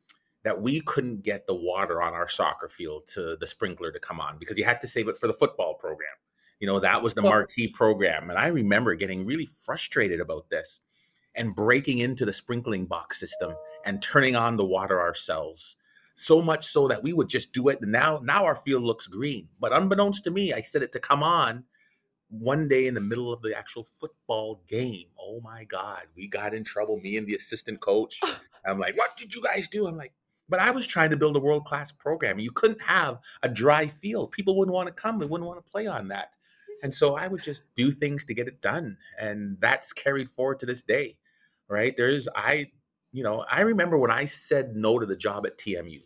that 0.44 0.60
we 0.60 0.82
couldn't 0.82 1.22
get 1.22 1.46
the 1.46 1.56
water 1.56 2.02
on 2.02 2.14
our 2.14 2.28
soccer 2.28 2.68
field 2.68 3.08
to 3.08 3.38
the 3.40 3.46
sprinkler 3.46 3.92
to 3.92 4.00
come 4.00 4.20
on 4.20 4.38
because 4.40 4.58
you 4.58 4.64
had 4.64 4.82
to 4.82 4.88
save 4.88 5.08
it 5.08 5.18
for 5.18 5.28
the 5.28 5.34
football 5.34 5.76
program. 5.76 6.10
You 6.60 6.68
know, 6.68 6.80
that 6.80 7.02
was 7.02 7.14
the 7.14 7.22
marquee 7.22 7.68
program. 7.68 8.30
And 8.30 8.38
I 8.38 8.48
remember 8.48 8.96
getting 8.96 9.26
really 9.26 9.46
frustrated 9.46 10.20
about 10.20 10.50
this 10.50 10.82
and 11.36 11.56
breaking 11.56 12.00
into 12.00 12.26
the 12.26 12.34
sprinkling 12.34 12.86
box 12.86 13.20
system 13.20 13.54
and 13.86 14.02
turning 14.02 14.36
on 14.36 14.58
the 14.58 14.66
water 14.66 15.00
ourselves. 15.00 15.76
So 16.16 16.42
much 16.42 16.68
so 16.68 16.88
that 16.88 17.02
we 17.02 17.14
would 17.14 17.30
just 17.30 17.52
do 17.52 17.70
it. 17.70 17.82
And 17.82 17.92
now, 17.92 18.20
now 18.24 18.46
our 18.46 18.56
field 18.56 18.84
looks 18.84 19.08
green. 19.08 19.48
But 19.60 19.74
unbeknownst 19.74 20.24
to 20.26 20.32
me, 20.32 20.54
I 20.54 20.62
set 20.62 20.84
it 20.84 20.92
to 20.92 21.00
come 21.00 21.24
on 21.24 21.64
one 22.32 22.68
day 22.68 22.88
in 22.88 22.94
the 22.94 23.02
middle 23.02 23.32
of 23.32 23.42
the 23.42 23.56
actual 23.56 23.84
football 24.00 24.64
game. 24.68 25.08
Oh 25.20 25.42
my 25.42 25.66
God, 25.66 26.04
we 26.16 26.28
got 26.28 26.54
in 26.54 26.64
trouble, 26.64 26.98
me 26.98 27.18
and 27.18 27.28
the 27.28 27.36
assistant 27.36 27.82
coach. 27.82 28.20
I'm 28.66 28.80
like, 28.80 28.98
what 28.98 29.18
did 29.18 29.36
you 29.36 29.42
guys 29.42 29.68
do? 29.68 29.88
I'm 29.88 29.98
like, 29.98 30.14
but 30.48 30.60
I 30.60 30.72
was 30.72 30.88
trying 30.88 31.10
to 31.12 31.18
build 31.18 31.36
a 31.36 31.40
world 31.40 31.66
class 31.66 31.92
program. 31.92 32.40
You 32.40 32.52
couldn't 32.52 32.82
have 32.82 33.20
a 33.44 33.50
dry 33.50 33.88
field. 33.88 34.32
People 34.32 34.58
wouldn't 34.58 34.74
want 34.74 34.88
to 34.88 34.94
come 34.94 35.20
They 35.20 35.26
wouldn't 35.26 35.48
want 35.48 35.64
to 35.64 35.72
play 35.72 35.88
on 35.88 36.08
that. 36.10 36.32
And 36.84 36.94
so 36.94 37.16
I 37.16 37.28
would 37.28 37.44
just 37.44 37.64
do 37.76 37.92
things 37.92 38.26
to 38.26 38.34
get 38.34 38.48
it 38.48 38.62
done. 38.62 38.98
And 39.20 39.58
that's 39.60 39.94
carried 39.94 40.30
forward 40.30 40.60
to 40.62 40.66
this 40.66 40.82
day, 40.82 41.18
right? 41.70 41.96
There's, 41.96 42.28
I, 42.36 42.72
you 43.12 43.24
know, 43.24 43.46
I 43.50 43.62
remember 43.62 43.98
when 43.98 44.12
I 44.12 44.26
said 44.26 44.76
no 44.76 45.00
to 45.00 45.06
the 45.06 45.16
job 45.16 45.46
at 45.46 45.58
TMU 45.58 46.02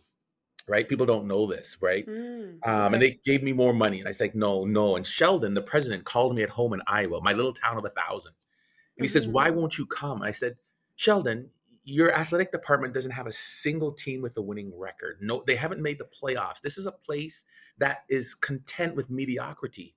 right? 0.67 0.87
People 0.87 1.05
don't 1.05 1.27
know 1.27 1.47
this, 1.47 1.77
right? 1.81 2.07
Mm, 2.07 2.57
okay. 2.57 2.71
um, 2.71 2.93
and 2.93 3.01
they 3.01 3.19
gave 3.23 3.43
me 3.43 3.53
more 3.53 3.73
money, 3.73 3.99
and 3.99 4.07
I 4.07 4.11
said, 4.11 4.35
no, 4.35 4.65
no. 4.65 4.95
And 4.95 5.05
Sheldon, 5.05 5.53
the 5.53 5.61
president, 5.61 6.05
called 6.05 6.35
me 6.35 6.43
at 6.43 6.49
home 6.49 6.73
in 6.73 6.81
Iowa, 6.87 7.21
my 7.21 7.33
little 7.33 7.53
town 7.53 7.77
of 7.77 7.85
a 7.85 7.89
thousand, 7.89 8.33
and 8.97 9.05
he 9.05 9.09
mm-hmm. 9.09 9.13
says, 9.13 9.27
"Why 9.27 9.49
won't 9.49 9.77
you 9.77 9.85
come?" 9.85 10.21
And 10.21 10.27
I 10.27 10.31
said, 10.31 10.57
Sheldon, 10.95 11.49
your 11.83 12.13
athletic 12.13 12.51
department 12.51 12.93
doesn't 12.93 13.11
have 13.11 13.27
a 13.27 13.31
single 13.31 13.91
team 13.91 14.21
with 14.21 14.37
a 14.37 14.41
winning 14.41 14.71
record. 14.77 15.19
No, 15.21 15.43
they 15.45 15.55
haven't 15.55 15.81
made 15.81 15.99
the 15.99 16.05
playoffs. 16.05 16.61
This 16.61 16.77
is 16.77 16.85
a 16.85 16.91
place 16.91 17.43
that 17.77 18.03
is 18.09 18.33
content 18.33 18.95
with 18.95 19.09
mediocrity. 19.09 19.95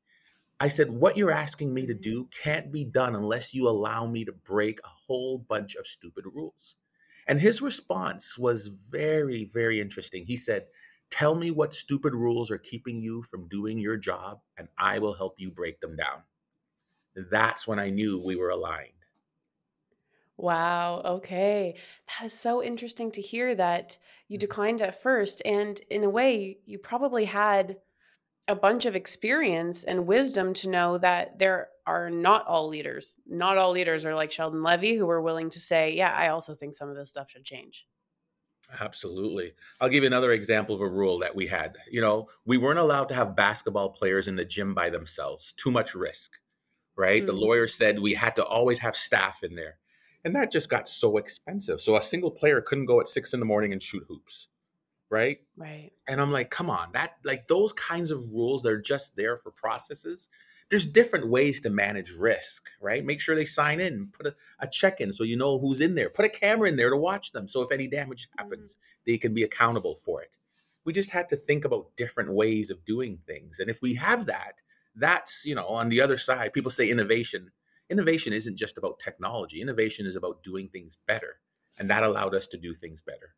I 0.60 0.68
said, 0.68 0.90
What 0.90 1.16
you're 1.16 1.30
asking 1.30 1.72
me 1.72 1.86
to 1.86 1.94
mm-hmm. 1.94 2.02
do 2.02 2.28
can't 2.42 2.72
be 2.72 2.84
done 2.84 3.14
unless 3.14 3.54
you 3.54 3.68
allow 3.68 4.06
me 4.06 4.24
to 4.24 4.32
break 4.32 4.80
a 4.80 4.88
whole 4.88 5.38
bunch 5.38 5.76
of 5.76 5.86
stupid 5.86 6.24
rules. 6.26 6.74
And 7.28 7.38
his 7.38 7.60
response 7.60 8.38
was 8.38 8.68
very, 8.90 9.44
very 9.44 9.80
interesting. 9.80 10.24
He 10.24 10.36
said, 10.36 10.64
Tell 11.10 11.34
me 11.34 11.50
what 11.50 11.74
stupid 11.74 12.14
rules 12.14 12.50
are 12.50 12.58
keeping 12.58 13.00
you 13.00 13.22
from 13.22 13.48
doing 13.48 13.78
your 13.78 13.96
job, 13.96 14.40
and 14.58 14.68
I 14.78 14.98
will 14.98 15.14
help 15.14 15.34
you 15.38 15.50
break 15.50 15.80
them 15.80 15.96
down. 15.96 16.22
That's 17.30 17.66
when 17.66 17.78
I 17.78 17.90
knew 17.90 18.22
we 18.24 18.36
were 18.36 18.50
aligned. 18.50 18.92
Wow. 20.36 21.02
Okay. 21.04 21.74
That 22.06 22.26
is 22.26 22.32
so 22.32 22.62
interesting 22.62 23.10
to 23.12 23.20
hear 23.20 23.54
that 23.56 23.98
you 24.28 24.36
mm-hmm. 24.36 24.40
declined 24.40 24.82
at 24.82 25.00
first. 25.00 25.42
And 25.44 25.80
in 25.90 26.04
a 26.04 26.10
way, 26.10 26.58
you 26.64 26.78
probably 26.78 27.24
had 27.24 27.78
a 28.48 28.54
bunch 28.54 28.86
of 28.86 28.96
experience 28.96 29.84
and 29.84 30.06
wisdom 30.06 30.54
to 30.54 30.70
know 30.70 30.98
that 30.98 31.38
there 31.38 31.68
are 31.86 32.10
not 32.10 32.46
all 32.46 32.68
leaders. 32.68 33.20
Not 33.26 33.58
all 33.58 33.70
leaders 33.70 34.06
are 34.06 34.14
like 34.14 34.32
Sheldon 34.32 34.62
Levy, 34.62 34.96
who 34.96 35.08
are 35.10 35.20
willing 35.20 35.50
to 35.50 35.60
say, 35.60 35.94
Yeah, 35.94 36.12
I 36.12 36.28
also 36.28 36.54
think 36.54 36.74
some 36.74 36.88
of 36.88 36.96
this 36.96 37.10
stuff 37.10 37.30
should 37.30 37.44
change. 37.44 37.86
Absolutely. 38.80 39.52
I'll 39.80 39.88
give 39.88 40.02
you 40.02 40.08
another 40.08 40.32
example 40.32 40.74
of 40.74 40.80
a 40.80 40.88
rule 40.88 41.18
that 41.20 41.34
we 41.34 41.46
had. 41.46 41.78
You 41.90 42.00
know, 42.00 42.28
we 42.44 42.58
weren't 42.58 42.78
allowed 42.78 43.08
to 43.08 43.14
have 43.14 43.36
basketball 43.36 43.90
players 43.90 44.28
in 44.28 44.36
the 44.36 44.44
gym 44.44 44.74
by 44.74 44.90
themselves, 44.90 45.54
too 45.56 45.70
much 45.70 45.94
risk, 45.94 46.32
right? 46.96 47.22
Mm-hmm. 47.22 47.34
The 47.34 47.40
lawyer 47.40 47.66
said 47.66 47.98
we 47.98 48.12
had 48.12 48.36
to 48.36 48.44
always 48.44 48.78
have 48.80 48.94
staff 48.96 49.42
in 49.42 49.54
there. 49.54 49.78
And 50.24 50.34
that 50.34 50.50
just 50.50 50.68
got 50.68 50.88
so 50.88 51.16
expensive. 51.16 51.80
So 51.80 51.96
a 51.96 52.02
single 52.02 52.30
player 52.30 52.60
couldn't 52.60 52.86
go 52.86 53.00
at 53.00 53.08
six 53.08 53.32
in 53.32 53.40
the 53.40 53.46
morning 53.46 53.72
and 53.72 53.82
shoot 53.82 54.04
hoops 54.06 54.48
right? 55.10 55.38
Right. 55.56 55.90
And 56.06 56.20
I'm 56.20 56.30
like, 56.30 56.50
come 56.50 56.70
on, 56.70 56.92
that 56.92 57.16
like 57.24 57.48
those 57.48 57.72
kinds 57.72 58.10
of 58.10 58.20
rules, 58.32 58.62
they're 58.62 58.80
just 58.80 59.16
there 59.16 59.36
for 59.36 59.50
processes. 59.50 60.28
There's 60.70 60.84
different 60.84 61.28
ways 61.28 61.62
to 61.62 61.70
manage 61.70 62.10
risk, 62.10 62.64
right? 62.80 63.02
Make 63.02 63.20
sure 63.20 63.34
they 63.34 63.46
sign 63.46 63.80
in, 63.80 64.08
put 64.12 64.26
a, 64.26 64.34
a 64.60 64.68
check 64.68 65.00
in 65.00 65.14
so 65.14 65.24
you 65.24 65.36
know 65.36 65.58
who's 65.58 65.80
in 65.80 65.94
there, 65.94 66.10
put 66.10 66.26
a 66.26 66.28
camera 66.28 66.68
in 66.68 66.76
there 66.76 66.90
to 66.90 66.96
watch 66.96 67.32
them. 67.32 67.48
So 67.48 67.62
if 67.62 67.72
any 67.72 67.86
damage 67.86 68.28
mm-hmm. 68.28 68.44
happens, 68.44 68.74
mm-hmm. 68.74 69.10
they 69.10 69.18
can 69.18 69.32
be 69.32 69.42
accountable 69.42 69.94
for 69.94 70.22
it. 70.22 70.36
We 70.84 70.92
just 70.92 71.10
had 71.10 71.28
to 71.30 71.36
think 71.36 71.64
about 71.64 71.96
different 71.96 72.32
ways 72.32 72.70
of 72.70 72.84
doing 72.84 73.18
things. 73.26 73.60
And 73.60 73.70
if 73.70 73.80
we 73.80 73.94
have 73.94 74.26
that, 74.26 74.60
that's, 74.94 75.44
you 75.46 75.54
know, 75.54 75.66
on 75.66 75.88
the 75.88 76.00
other 76.00 76.16
side, 76.16 76.52
people 76.52 76.70
say 76.70 76.90
innovation. 76.90 77.50
Innovation 77.88 78.34
isn't 78.34 78.58
just 78.58 78.76
about 78.76 79.00
technology, 79.00 79.62
innovation 79.62 80.04
is 80.06 80.16
about 80.16 80.42
doing 80.42 80.68
things 80.68 80.98
better. 81.06 81.40
And 81.78 81.88
that 81.88 82.02
allowed 82.02 82.34
us 82.34 82.46
to 82.48 82.58
do 82.58 82.74
things 82.74 83.00
better. 83.00 83.34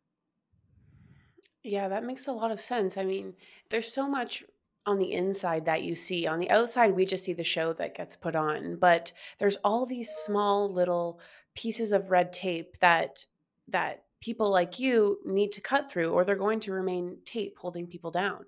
Yeah, 1.63 1.89
that 1.89 2.03
makes 2.03 2.27
a 2.27 2.31
lot 2.31 2.51
of 2.51 2.59
sense. 2.59 2.97
I 2.97 3.05
mean, 3.05 3.35
there's 3.69 3.91
so 3.91 4.07
much 4.07 4.43
on 4.85 4.97
the 4.97 5.11
inside 5.11 5.65
that 5.65 5.83
you 5.83 5.95
see. 5.95 6.25
On 6.25 6.39
the 6.39 6.49
outside, 6.49 6.95
we 6.95 7.05
just 7.05 7.23
see 7.25 7.33
the 7.33 7.43
show 7.43 7.73
that 7.73 7.95
gets 7.95 8.15
put 8.15 8.35
on, 8.35 8.77
but 8.77 9.11
there's 9.37 9.57
all 9.57 9.85
these 9.85 10.09
small 10.09 10.71
little 10.71 11.19
pieces 11.55 11.91
of 11.91 12.09
red 12.09 12.33
tape 12.33 12.77
that 12.77 13.25
that 13.67 14.03
people 14.21 14.49
like 14.49 14.79
you 14.79 15.19
need 15.25 15.51
to 15.51 15.61
cut 15.61 15.89
through 15.89 16.11
or 16.11 16.23
they're 16.23 16.35
going 16.35 16.59
to 16.59 16.73
remain 16.73 17.17
tape 17.25 17.57
holding 17.59 17.87
people 17.87 18.11
down. 18.11 18.45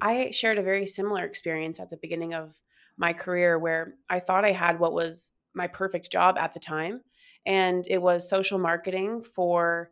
I 0.00 0.30
shared 0.30 0.58
a 0.58 0.62
very 0.62 0.86
similar 0.86 1.24
experience 1.24 1.80
at 1.80 1.90
the 1.90 1.96
beginning 1.96 2.34
of 2.34 2.60
my 2.96 3.12
career 3.12 3.58
where 3.58 3.94
I 4.08 4.20
thought 4.20 4.44
I 4.44 4.52
had 4.52 4.78
what 4.78 4.92
was 4.92 5.32
my 5.54 5.66
perfect 5.66 6.10
job 6.10 6.38
at 6.38 6.54
the 6.54 6.60
time 6.60 7.02
and 7.46 7.86
it 7.88 8.00
was 8.00 8.28
social 8.28 8.58
marketing 8.58 9.20
for 9.22 9.90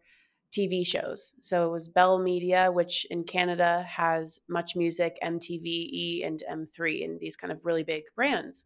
TV 0.53 0.87
shows. 0.87 1.35
So 1.41 1.67
it 1.67 1.71
was 1.71 1.89
Bell 1.89 2.19
Media, 2.19 2.71
which 2.73 3.07
in 3.11 3.25
Canada 3.25 3.85
has 3.89 4.41
Much 4.49 4.77
Music, 4.77 5.19
MTV, 5.23 5.65
E, 5.65 6.23
and 6.25 6.43
M3, 6.51 7.05
and 7.05 7.21
these 7.21 7.37
kind 7.37 7.53
of 7.53 7.65
really 7.65 7.85
big 7.85 8.05
brands. 8.15 8.65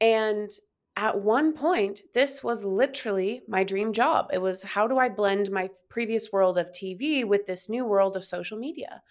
And 0.00 0.50
at 0.96 1.20
one 1.20 1.52
point, 1.52 2.02
this 2.14 2.42
was 2.42 2.64
literally 2.64 3.42
my 3.48 3.64
dream 3.64 3.92
job. 3.92 4.28
It 4.32 4.40
was 4.40 4.62
how 4.62 4.86
do 4.88 4.98
I 4.98 5.08
blend 5.08 5.50
my 5.50 5.68
previous 5.90 6.32
world 6.32 6.58
of 6.58 6.68
TV 6.68 7.24
with 7.24 7.46
this 7.46 7.68
new 7.68 7.84
world 7.84 8.16
of 8.16 8.24
social 8.24 8.58
media? 8.58 9.02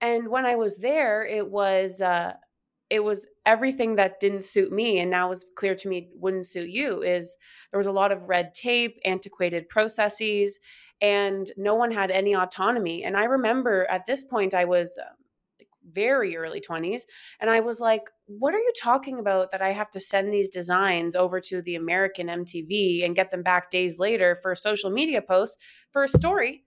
And 0.00 0.28
when 0.28 0.46
I 0.46 0.56
was 0.56 0.78
there, 0.78 1.24
it 1.24 1.50
was 1.50 2.00
uh, 2.00 2.32
it 2.90 3.04
was 3.04 3.28
everything 3.46 3.94
that 3.96 4.18
didn't 4.20 4.44
suit 4.44 4.72
me 4.72 4.98
and 4.98 5.10
now 5.10 5.28
was 5.28 5.46
clear 5.54 5.74
to 5.76 5.88
me 5.88 6.08
wouldn't 6.14 6.46
suit 6.46 6.68
you 6.68 7.02
is 7.02 7.36
there 7.70 7.78
was 7.78 7.86
a 7.86 7.92
lot 7.92 8.12
of 8.12 8.28
red 8.28 8.52
tape 8.52 8.98
antiquated 9.04 9.68
processes 9.68 10.60
and 11.00 11.50
no 11.56 11.74
one 11.74 11.90
had 11.90 12.10
any 12.10 12.34
autonomy 12.34 13.02
and 13.04 13.16
i 13.16 13.24
remember 13.24 13.86
at 13.90 14.06
this 14.06 14.24
point 14.24 14.54
i 14.54 14.64
was 14.64 14.98
uh, 14.98 15.08
very 15.92 16.36
early 16.36 16.60
20s 16.60 17.02
and 17.40 17.48
i 17.48 17.60
was 17.60 17.80
like 17.80 18.10
what 18.26 18.54
are 18.54 18.58
you 18.58 18.72
talking 18.80 19.18
about 19.18 19.50
that 19.50 19.62
i 19.62 19.70
have 19.70 19.90
to 19.90 19.98
send 19.98 20.32
these 20.32 20.50
designs 20.50 21.16
over 21.16 21.40
to 21.40 21.62
the 21.62 21.74
american 21.74 22.26
mtv 22.26 23.04
and 23.04 23.16
get 23.16 23.30
them 23.30 23.42
back 23.42 23.70
days 23.70 23.98
later 23.98 24.36
for 24.42 24.52
a 24.52 24.56
social 24.56 24.90
media 24.90 25.22
post 25.22 25.58
for 25.90 26.04
a 26.04 26.08
story 26.08 26.64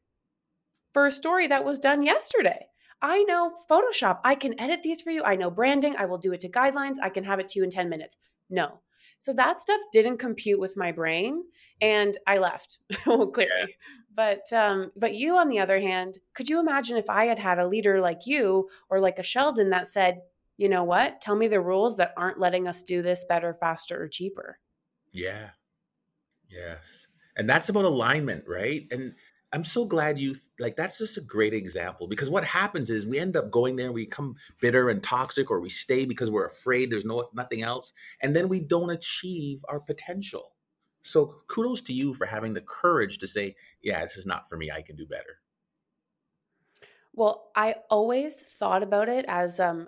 for 0.94 1.06
a 1.06 1.12
story 1.12 1.48
that 1.48 1.64
was 1.64 1.80
done 1.80 2.04
yesterday 2.04 2.66
I 3.04 3.24
know 3.24 3.54
Photoshop. 3.70 4.20
I 4.24 4.34
can 4.34 4.60
edit 4.60 4.82
these 4.82 5.02
for 5.02 5.12
you. 5.12 5.24
I 5.24 5.36
know 5.36 5.52
branding. 5.52 5.96
I 5.98 6.06
will 6.06 6.18
do 6.18 6.32
it 6.32 6.40
to 6.40 6.50
guidelines. 6.50 6.96
I 7.02 7.10
can 7.10 7.26
have 7.26 7.40
it 7.40 7.50
to 7.50 7.60
you 7.60 7.64
in 7.66 7.70
10 7.70 7.90
minutes. 7.90 8.16
No. 8.50 8.80
So 9.20 9.34
that 9.34 9.60
stuff 9.60 9.80
didn't 9.92 10.18
compute 10.18 10.60
with 10.60 10.78
my 10.78 10.92
brain 10.92 11.44
and 11.82 12.18
I 12.26 12.38
left 12.38 12.80
clearly. 13.04 13.28
Yeah. 13.38 13.66
But 14.16 14.52
um 14.54 14.92
but 14.96 15.16
you 15.16 15.38
on 15.38 15.50
the 15.50 15.60
other 15.60 15.80
hand, 15.80 16.20
could 16.34 16.50
you 16.50 16.60
imagine 16.60 16.98
if 16.98 17.10
I 17.10 17.26
had 17.26 17.40
had 17.40 17.60
a 17.60 17.68
leader 17.68 18.00
like 18.00 18.26
you 18.26 18.70
or 18.90 19.00
like 19.00 19.20
a 19.20 19.24
Sheldon 19.24 19.70
that 19.72 19.88
said, 19.88 20.22
"You 20.58 20.70
know 20.70 20.84
what? 20.84 21.20
Tell 21.20 21.36
me 21.36 21.48
the 21.48 21.62
rules 21.62 21.98
that 21.98 22.14
aren't 22.16 22.40
letting 22.40 22.68
us 22.68 22.84
do 22.84 23.02
this 23.02 23.26
better, 23.28 23.54
faster 23.54 24.02
or 24.02 24.08
cheaper." 24.08 24.60
Yeah. 25.12 25.50
Yes. 26.50 27.08
And 27.36 27.50
that's 27.50 27.70
about 27.70 27.86
alignment, 27.86 28.44
right? 28.48 28.86
And 28.92 29.16
I'm 29.54 29.64
so 29.64 29.86
glad 29.86 30.18
you 30.18 30.36
like 30.60 30.76
that's 30.76 30.98
just 30.98 31.18
a 31.18 31.22
great 31.22 31.54
example 31.54 32.08
because 32.08 32.30
what 32.30 32.44
happens 32.44 32.90
is 32.90 33.06
we 33.06 33.20
end 33.20 33.38
up 33.38 33.52
going 33.52 33.76
there 33.76 33.92
we 33.92 34.06
become 34.06 34.36
bitter 34.60 34.90
and 34.90 35.02
toxic 35.02 35.52
or 35.52 35.60
we 35.60 35.70
stay 35.70 36.06
because 36.06 36.32
we're 36.32 36.48
afraid 36.48 36.90
there's 36.90 37.06
no 37.06 37.30
nothing 37.36 37.62
else 37.62 37.94
and 38.22 38.36
then 38.36 38.50
we 38.50 38.60
don't 38.60 38.90
achieve 38.90 39.64
our 39.70 39.80
potential. 39.80 40.54
So 41.04 41.36
kudos 41.48 41.82
to 41.84 41.94
you 41.94 42.16
for 42.16 42.26
having 42.26 42.54
the 42.54 42.62
courage 42.62 43.20
to 43.20 43.28
say, 43.28 43.56
yeah, 43.82 44.02
this 44.02 44.18
is 44.18 44.26
not 44.26 44.50
for 44.50 44.58
me. 44.58 44.72
I 44.72 44.82
can 44.82 44.96
do 44.96 45.06
better. 45.06 45.40
Well, 47.14 47.52
I 47.56 47.76
always 47.92 48.40
thought 48.42 48.82
about 48.82 49.08
it 49.08 49.26
as 49.28 49.60
um 49.60 49.88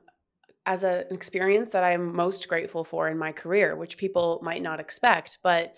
as 0.67 0.83
a, 0.83 1.05
an 1.09 1.15
experience 1.15 1.71
that 1.71 1.83
I'm 1.83 2.15
most 2.15 2.47
grateful 2.47 2.83
for 2.83 3.07
in 3.07 3.17
my 3.17 3.31
career, 3.31 3.75
which 3.75 3.97
people 3.97 4.39
might 4.43 4.61
not 4.61 4.79
expect, 4.79 5.39
but 5.41 5.75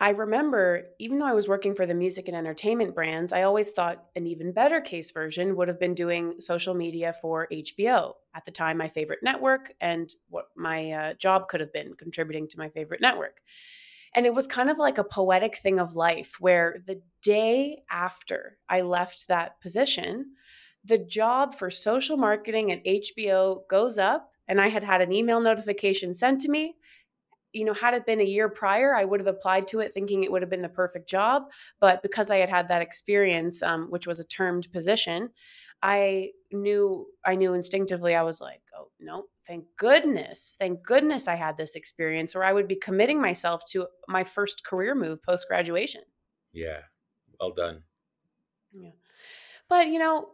I 0.00 0.10
remember, 0.10 0.86
even 0.98 1.18
though 1.18 1.26
I 1.26 1.34
was 1.34 1.46
working 1.46 1.74
for 1.74 1.86
the 1.86 1.94
music 1.94 2.26
and 2.26 2.36
entertainment 2.36 2.96
brands, 2.96 3.32
I 3.32 3.42
always 3.42 3.70
thought 3.70 4.04
an 4.16 4.26
even 4.26 4.52
better 4.52 4.80
case 4.80 5.12
version 5.12 5.54
would 5.54 5.68
have 5.68 5.78
been 5.78 5.94
doing 5.94 6.40
social 6.40 6.74
media 6.74 7.12
for 7.22 7.46
HBO. 7.52 8.14
At 8.34 8.44
the 8.44 8.50
time, 8.50 8.76
my 8.76 8.88
favorite 8.88 9.20
network, 9.22 9.72
and 9.80 10.12
what 10.28 10.46
my 10.56 10.90
uh, 10.90 11.14
job 11.14 11.46
could 11.46 11.60
have 11.60 11.72
been 11.72 11.94
contributing 11.94 12.48
to 12.48 12.58
my 12.58 12.68
favorite 12.70 13.00
network. 13.00 13.40
And 14.16 14.26
it 14.26 14.34
was 14.34 14.48
kind 14.48 14.68
of 14.68 14.78
like 14.78 14.98
a 14.98 15.04
poetic 15.04 15.56
thing 15.56 15.78
of 15.78 15.94
life 15.94 16.36
where 16.40 16.82
the 16.86 17.00
day 17.22 17.82
after 17.88 18.58
I 18.68 18.80
left 18.80 19.28
that 19.28 19.60
position, 19.60 20.32
the 20.84 20.98
job 20.98 21.54
for 21.54 21.70
social 21.70 22.16
marketing 22.16 22.72
at 22.72 22.84
HBO 22.84 23.66
goes 23.68 23.96
up. 23.98 24.30
And 24.46 24.60
I 24.60 24.68
had 24.68 24.82
had 24.82 25.00
an 25.00 25.12
email 25.12 25.40
notification 25.40 26.12
sent 26.12 26.40
to 26.42 26.50
me 26.50 26.76
you 27.54 27.64
know, 27.64 27.72
had 27.72 27.94
it 27.94 28.04
been 28.04 28.20
a 28.20 28.24
year 28.24 28.48
prior, 28.48 28.94
I 28.94 29.04
would 29.04 29.20
have 29.20 29.26
applied 29.28 29.68
to 29.68 29.80
it 29.80 29.94
thinking 29.94 30.24
it 30.24 30.32
would 30.32 30.42
have 30.42 30.50
been 30.50 30.62
the 30.62 30.68
perfect 30.68 31.08
job. 31.08 31.44
But 31.80 32.02
because 32.02 32.30
I 32.30 32.38
had 32.38 32.50
had 32.50 32.68
that 32.68 32.82
experience, 32.82 33.62
um, 33.62 33.90
which 33.90 34.06
was 34.06 34.18
a 34.18 34.24
termed 34.24 34.70
position, 34.72 35.30
I 35.82 36.30
knew 36.50 37.06
I 37.24 37.36
knew 37.36 37.54
instinctively. 37.54 38.14
I 38.14 38.22
was 38.22 38.40
like, 38.40 38.62
oh 38.76 38.88
no, 38.98 39.26
thank 39.46 39.66
goodness, 39.76 40.54
thank 40.58 40.82
goodness 40.82 41.28
I 41.28 41.36
had 41.36 41.56
this 41.56 41.76
experience, 41.76 42.34
or 42.34 42.42
I 42.42 42.52
would 42.52 42.66
be 42.66 42.76
committing 42.76 43.20
myself 43.20 43.62
to 43.70 43.86
my 44.08 44.24
first 44.24 44.64
career 44.64 44.94
move 44.94 45.22
post 45.22 45.46
graduation. 45.46 46.02
Yeah, 46.52 46.80
well 47.38 47.52
done. 47.52 47.82
Yeah, 48.72 48.90
but 49.68 49.88
you 49.88 49.98
know, 49.98 50.30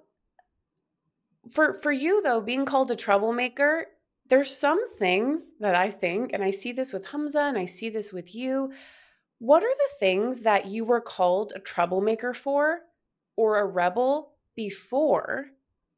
for 1.50 1.75
for 1.75 1.93
you 1.93 2.23
though, 2.23 2.41
being 2.41 2.65
called 2.65 2.91
a 2.91 2.97
troublemaker 2.97 3.87
there's 4.30 4.56
some 4.56 4.96
things 4.96 5.52
that 5.58 5.75
I 5.75 5.90
think, 5.90 6.32
and 6.32 6.42
I 6.42 6.52
see 6.52 6.72
this 6.72 6.92
with 6.92 7.06
Hamza 7.06 7.40
and 7.40 7.58
I 7.58 7.64
see 7.66 7.90
this 7.90 8.12
with 8.12 8.34
you. 8.34 8.72
What 9.38 9.64
are 9.64 9.75
the 9.75 9.94
things 9.99 10.42
that 10.42 10.66
you 10.66 10.84
were 10.84 11.00
called 11.00 11.52
a 11.54 11.58
troublemaker 11.58 12.32
for 12.32 12.80
or 13.37 13.58
a 13.58 13.66
rebel 13.66 14.34
before, 14.54 15.46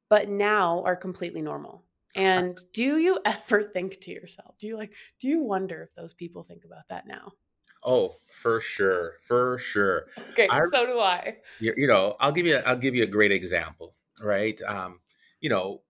but 0.09 0.29
now 0.29 0.83
are 0.85 0.97
completely 0.97 1.43
normal? 1.43 1.85
And 2.17 2.59
do 2.73 2.97
you 2.97 3.19
ever 3.25 3.63
think 3.63 4.01
to 4.01 4.11
yourself, 4.11 4.57
do 4.59 4.67
you 4.67 4.79
like, 4.79 4.95
do 5.21 5.29
you 5.29 5.43
wonder 5.43 5.83
if 5.83 5.95
those 5.95 6.15
people 6.15 6.43
think 6.43 6.65
about 6.65 6.89
that 6.89 7.07
now? 7.07 7.33
Oh, 7.85 8.15
for 8.31 8.61
sure, 8.61 9.17
for 9.21 9.59
sure. 9.59 10.07
Okay, 10.31 10.49
I, 10.49 10.61
so 10.73 10.87
do 10.87 11.01
I. 11.01 11.37
You 11.59 11.87
know, 11.87 12.17
I'll 12.21 12.33
give 12.33 12.47
you, 12.47 12.61
I'll 12.65 12.77
give 12.77 12.95
you 12.95 13.03
a 13.03 13.09
great 13.09 13.33
example, 13.33 13.95
right? 14.21 14.61
Um, 14.63 15.01
you 15.41 15.51
know, 15.51 15.83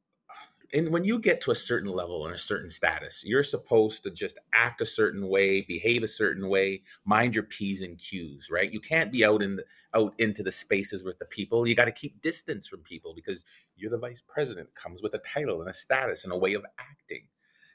and 0.74 0.90
when 0.90 1.04
you 1.04 1.18
get 1.18 1.42
to 1.42 1.50
a 1.50 1.54
certain 1.54 1.90
level 1.90 2.24
and 2.26 2.34
a 2.34 2.38
certain 2.38 2.70
status, 2.70 3.22
you're 3.24 3.44
supposed 3.44 4.02
to 4.04 4.10
just 4.10 4.38
act 4.54 4.80
a 4.80 4.86
certain 4.86 5.28
way, 5.28 5.60
behave 5.60 6.02
a 6.02 6.08
certain 6.08 6.48
way, 6.48 6.82
mind 7.04 7.34
your 7.34 7.44
p's 7.44 7.82
and 7.82 7.98
q's, 7.98 8.48
right? 8.50 8.72
You 8.72 8.80
can't 8.80 9.12
be 9.12 9.24
out 9.24 9.42
in 9.42 9.56
the, 9.56 9.64
out 9.94 10.14
into 10.18 10.42
the 10.42 10.52
spaces 10.52 11.04
with 11.04 11.18
the 11.18 11.26
people. 11.26 11.68
You 11.68 11.74
got 11.74 11.84
to 11.84 11.92
keep 11.92 12.22
distance 12.22 12.66
from 12.66 12.80
people 12.80 13.12
because 13.14 13.44
you're 13.76 13.90
the 13.90 13.98
vice 13.98 14.22
president, 14.26 14.74
comes 14.74 15.02
with 15.02 15.12
a 15.12 15.18
title 15.18 15.60
and 15.60 15.68
a 15.68 15.74
status 15.74 16.24
and 16.24 16.32
a 16.32 16.38
way 16.38 16.54
of 16.54 16.64
acting. 16.78 17.26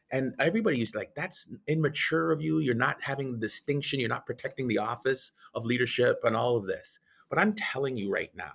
And 0.10 0.34
everybody 0.40 0.82
is 0.82 0.96
like, 0.96 1.14
that's 1.16 1.50
immature 1.68 2.32
of 2.32 2.42
you. 2.42 2.60
You're 2.60 2.74
not 2.74 3.04
having 3.04 3.40
distinction. 3.40 4.00
You're 4.00 4.10
not 4.10 4.26
protecting 4.26 4.68
the 4.68 4.78
office 4.80 5.34
of 5.54 5.66
leadership 5.66 6.22
and 6.24 6.36
all 6.36 6.56
of 6.56 6.66
this. 6.66 7.00
But 7.30 7.40
I'm 7.40 7.54
telling 7.54 7.98
you 7.98 8.10
right 8.10 8.32
now, 8.36 8.54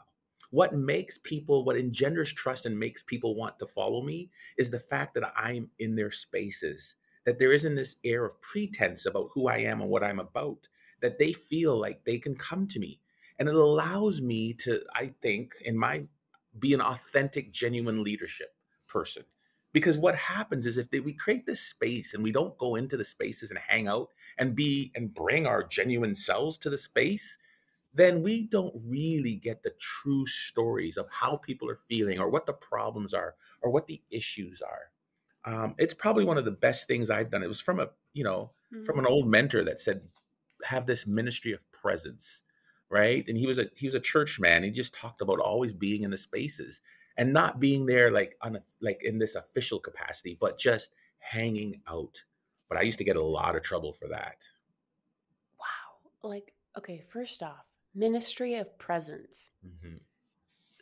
what 0.53 0.75
makes 0.75 1.17
people, 1.17 1.65
what 1.65 1.79
engenders 1.79 2.31
trust 2.31 2.67
and 2.67 2.79
makes 2.79 3.03
people 3.03 3.35
want 3.35 3.59
to 3.59 3.67
follow 3.67 4.03
me 4.03 4.31
is 4.59 4.71
the 4.71 4.79
fact 4.79 5.15
that 5.15 5.33
I'm 5.35 5.71
in 5.79 5.97
their 5.97 6.11
spaces, 6.11 6.95
that 7.25 7.39
there 7.39 7.55
isn't 7.55 7.75
this 7.75 7.97
air 8.05 8.27
of 8.27 8.39
pretense 8.43 9.07
about 9.07 9.31
who 9.33 9.49
I 9.49 9.59
am 9.59 9.81
and 9.81 9.89
what 9.89 10.05
I'm 10.05 10.21
about, 10.21 10.69
that 11.01 11.19
they 11.19 11.33
feel 11.33 11.75
like 11.81 12.05
they 12.05 12.19
can 12.19 12.35
come 12.35 12.69
to 12.69 12.79
me. 12.79 13.01
And 13.39 13.49
it 13.49 13.55
allows 13.55 14.21
me 14.21 14.53
to, 14.61 14.83
I 14.95 15.15
think, 15.23 15.55
in 15.65 15.77
my 15.77 16.05
be 16.59 16.75
an 16.75 16.83
authentic, 16.83 17.51
genuine 17.51 18.05
leadership 18.05 18.55
person. 18.87 19.25
Because 19.73 19.97
what 19.97 20.17
happens 20.17 20.67
is 20.67 20.77
if 20.77 20.91
they, 20.91 21.01
we 21.01 21.15
create 21.15 21.47
this 21.47 21.63
space 21.63 22.13
and 22.13 22.23
we 22.23 22.31
don't 22.31 22.59
go 22.59 22.75
into 22.75 22.99
the 22.99 23.07
spaces 23.07 23.51
and 23.51 23.59
hang 23.59 23.89
out 23.89 24.09
and 24.37 24.55
be 24.55 24.93
and 24.95 25.15
bring 25.15 25.47
our 25.47 25.67
genuine 25.67 26.15
selves 26.15 26.59
to 26.59 26.69
the 26.69 26.77
space, 26.77 27.39
then 27.95 28.23
we 28.23 28.45
don't 28.45 28.75
really 28.87 29.35
get 29.35 29.63
the 29.63 29.73
true 29.79 30.27
stories 30.27 30.97
of 30.97 31.07
how 31.11 31.37
people 31.37 31.69
are 31.69 31.81
feeling 31.89 32.19
or 32.19 32.29
what 32.29 32.47
the 32.47 32.53
problems 32.53 33.13
are 33.13 33.35
or 33.61 33.71
what 33.71 33.87
the 33.87 34.01
issues 34.11 34.63
are. 34.63 34.91
Um, 35.45 35.75
it's 35.79 35.95
probably 35.95 36.25
one 36.25 36.39
of 36.39 36.45
the 36.45 36.51
best 36.51 36.89
things 36.89 37.11
I've 37.11 37.31
done. 37.31 37.43
It 37.43 37.49
was 37.49 37.61
from 37.61 37.81
a, 37.81 37.91
you 38.15 38.25
know, 38.25 38.53
mm-hmm. 38.73 38.85
from 38.85 38.99
an 38.99 39.07
old 39.07 39.27
mentor 39.27 39.65
that 39.65 39.79
said, 39.79 40.01
have 40.65 40.87
this 40.87 41.07
ministry 41.07 41.53
of 41.53 41.61
presence, 41.73 42.45
right? 42.89 43.27
And 43.29 43.37
he 43.37 43.47
was 43.47 43.59
a 43.59 43.69
he 43.75 43.87
was 43.87 43.95
a 43.95 44.01
church 44.01 44.39
man. 44.39 44.63
He 44.63 44.71
just 44.71 44.95
talked 44.95 45.21
about 45.21 45.41
always 45.41 45.73
being 45.73 46.03
in 46.03 46.11
the 46.11 46.19
spaces 46.19 46.81
and 47.17 47.33
not 47.33 47.61
being 47.61 47.87
there 47.87 48.11
like 48.11 48.37
on 48.41 48.57
a, 48.57 48.63
like 48.81 49.03
in 49.03 49.19
this 49.19 49.35
official 49.35 49.81
capacity, 49.81 50.39
but 50.41 50.59
just 50.59 50.95
hanging 51.19 51.81
out. 51.89 52.23
But 52.69 52.79
I 52.79 52.83
used 52.83 52.99
to 52.99 53.05
get 53.05 53.17
a 53.17 53.23
lot 53.23 53.57
of 53.57 53.63
trouble 53.63 53.93
for 53.93 54.09
that. 54.09 54.47
Wow. 55.59 56.29
Like, 56.29 56.55
okay, 56.79 57.03
first 57.13 57.43
off, 57.43 57.67
ministry 57.95 58.57
of 58.57 58.79
presence. 58.79 59.51
Mm-hmm. 59.67 59.97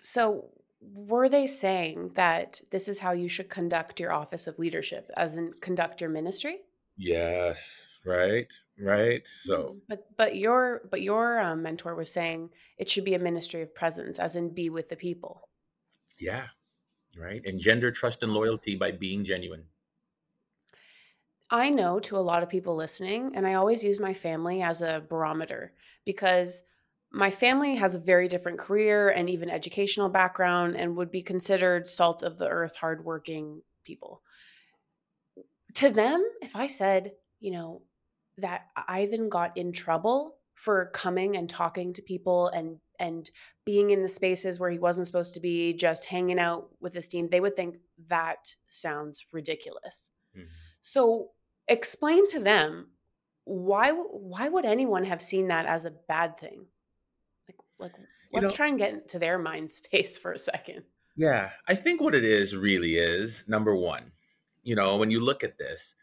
So, 0.00 0.50
were 0.80 1.28
they 1.28 1.46
saying 1.46 2.12
that 2.14 2.60
this 2.70 2.88
is 2.88 2.98
how 2.98 3.12
you 3.12 3.28
should 3.28 3.50
conduct 3.50 4.00
your 4.00 4.12
office 4.12 4.46
of 4.46 4.58
leadership, 4.58 5.10
as 5.16 5.36
in 5.36 5.52
conduct 5.60 6.00
your 6.00 6.10
ministry? 6.10 6.60
Yes, 6.96 7.86
right, 8.04 8.50
right. 8.78 9.26
So, 9.26 9.74
mm, 9.74 9.80
but 9.88 10.06
but 10.16 10.36
your 10.36 10.82
but 10.90 11.02
your 11.02 11.40
um, 11.40 11.62
mentor 11.62 11.94
was 11.94 12.10
saying 12.10 12.50
it 12.78 12.88
should 12.88 13.04
be 13.04 13.14
a 13.14 13.18
ministry 13.18 13.62
of 13.62 13.74
presence, 13.74 14.18
as 14.18 14.36
in 14.36 14.54
be 14.54 14.70
with 14.70 14.88
the 14.88 14.96
people. 14.96 15.48
Yeah, 16.18 16.46
right. 17.18 17.42
Engender 17.44 17.90
trust 17.90 18.22
and 18.22 18.32
loyalty 18.32 18.74
by 18.74 18.90
being 18.90 19.24
genuine. 19.24 19.64
I 21.50 21.68
know 21.68 21.98
to 22.00 22.16
a 22.16 22.18
lot 22.18 22.42
of 22.42 22.48
people 22.48 22.76
listening, 22.76 23.32
and 23.34 23.46
I 23.46 23.54
always 23.54 23.82
use 23.82 23.98
my 23.98 24.14
family 24.14 24.62
as 24.62 24.82
a 24.82 25.02
barometer 25.08 25.72
because 26.04 26.62
my 27.12 27.30
family 27.30 27.76
has 27.76 27.94
a 27.94 28.00
very 28.00 28.28
different 28.28 28.58
career 28.58 29.08
and 29.08 29.28
even 29.28 29.50
educational 29.50 30.08
background 30.08 30.76
and 30.76 30.96
would 30.96 31.10
be 31.10 31.22
considered 31.22 31.88
salt 31.88 32.22
of 32.22 32.38
the 32.38 32.48
earth, 32.48 32.76
hardworking 32.76 33.62
people. 33.84 34.22
To 35.74 35.90
them, 35.90 36.24
if 36.40 36.54
I 36.54 36.68
said, 36.68 37.12
you 37.40 37.50
know, 37.52 37.82
that 38.38 38.66
Ivan 38.88 39.28
got 39.28 39.56
in 39.56 39.72
trouble 39.72 40.36
for 40.54 40.90
coming 40.92 41.36
and 41.36 41.48
talking 41.48 41.92
to 41.94 42.02
people 42.02 42.48
and 42.48 42.78
and 42.98 43.30
being 43.64 43.90
in 43.90 44.02
the 44.02 44.08
spaces 44.08 44.60
where 44.60 44.70
he 44.70 44.78
wasn't 44.78 45.06
supposed 45.06 45.32
to 45.32 45.40
be, 45.40 45.72
just 45.72 46.04
hanging 46.04 46.38
out 46.38 46.68
with 46.80 46.92
his 46.92 47.08
team, 47.08 47.28
they 47.28 47.40
would 47.40 47.56
think 47.56 47.76
that 48.08 48.54
sounds 48.68 49.24
ridiculous. 49.32 50.10
Mm-hmm. 50.36 50.46
So 50.82 51.30
explain 51.66 52.26
to 52.28 52.40
them 52.40 52.88
why 53.44 53.90
why 53.90 54.48
would 54.48 54.64
anyone 54.64 55.04
have 55.04 55.22
seen 55.22 55.48
that 55.48 55.66
as 55.66 55.86
a 55.86 55.90
bad 55.90 56.38
thing? 56.38 56.66
Like, 57.80 57.92
let's 58.32 58.46
know, 58.46 58.52
try 58.52 58.68
and 58.68 58.78
get 58.78 58.92
into 58.92 59.18
their 59.18 59.38
mind 59.38 59.70
space 59.70 60.18
for 60.18 60.32
a 60.32 60.38
second. 60.38 60.82
Yeah, 61.16 61.50
I 61.66 61.74
think 61.74 62.00
what 62.00 62.14
it 62.14 62.24
is 62.24 62.56
really 62.56 62.96
is 62.96 63.44
number 63.48 63.74
one, 63.74 64.12
you 64.62 64.74
know, 64.74 64.96
when 64.96 65.10
you 65.10 65.20
look 65.20 65.42
at 65.42 65.58
this, 65.58 65.94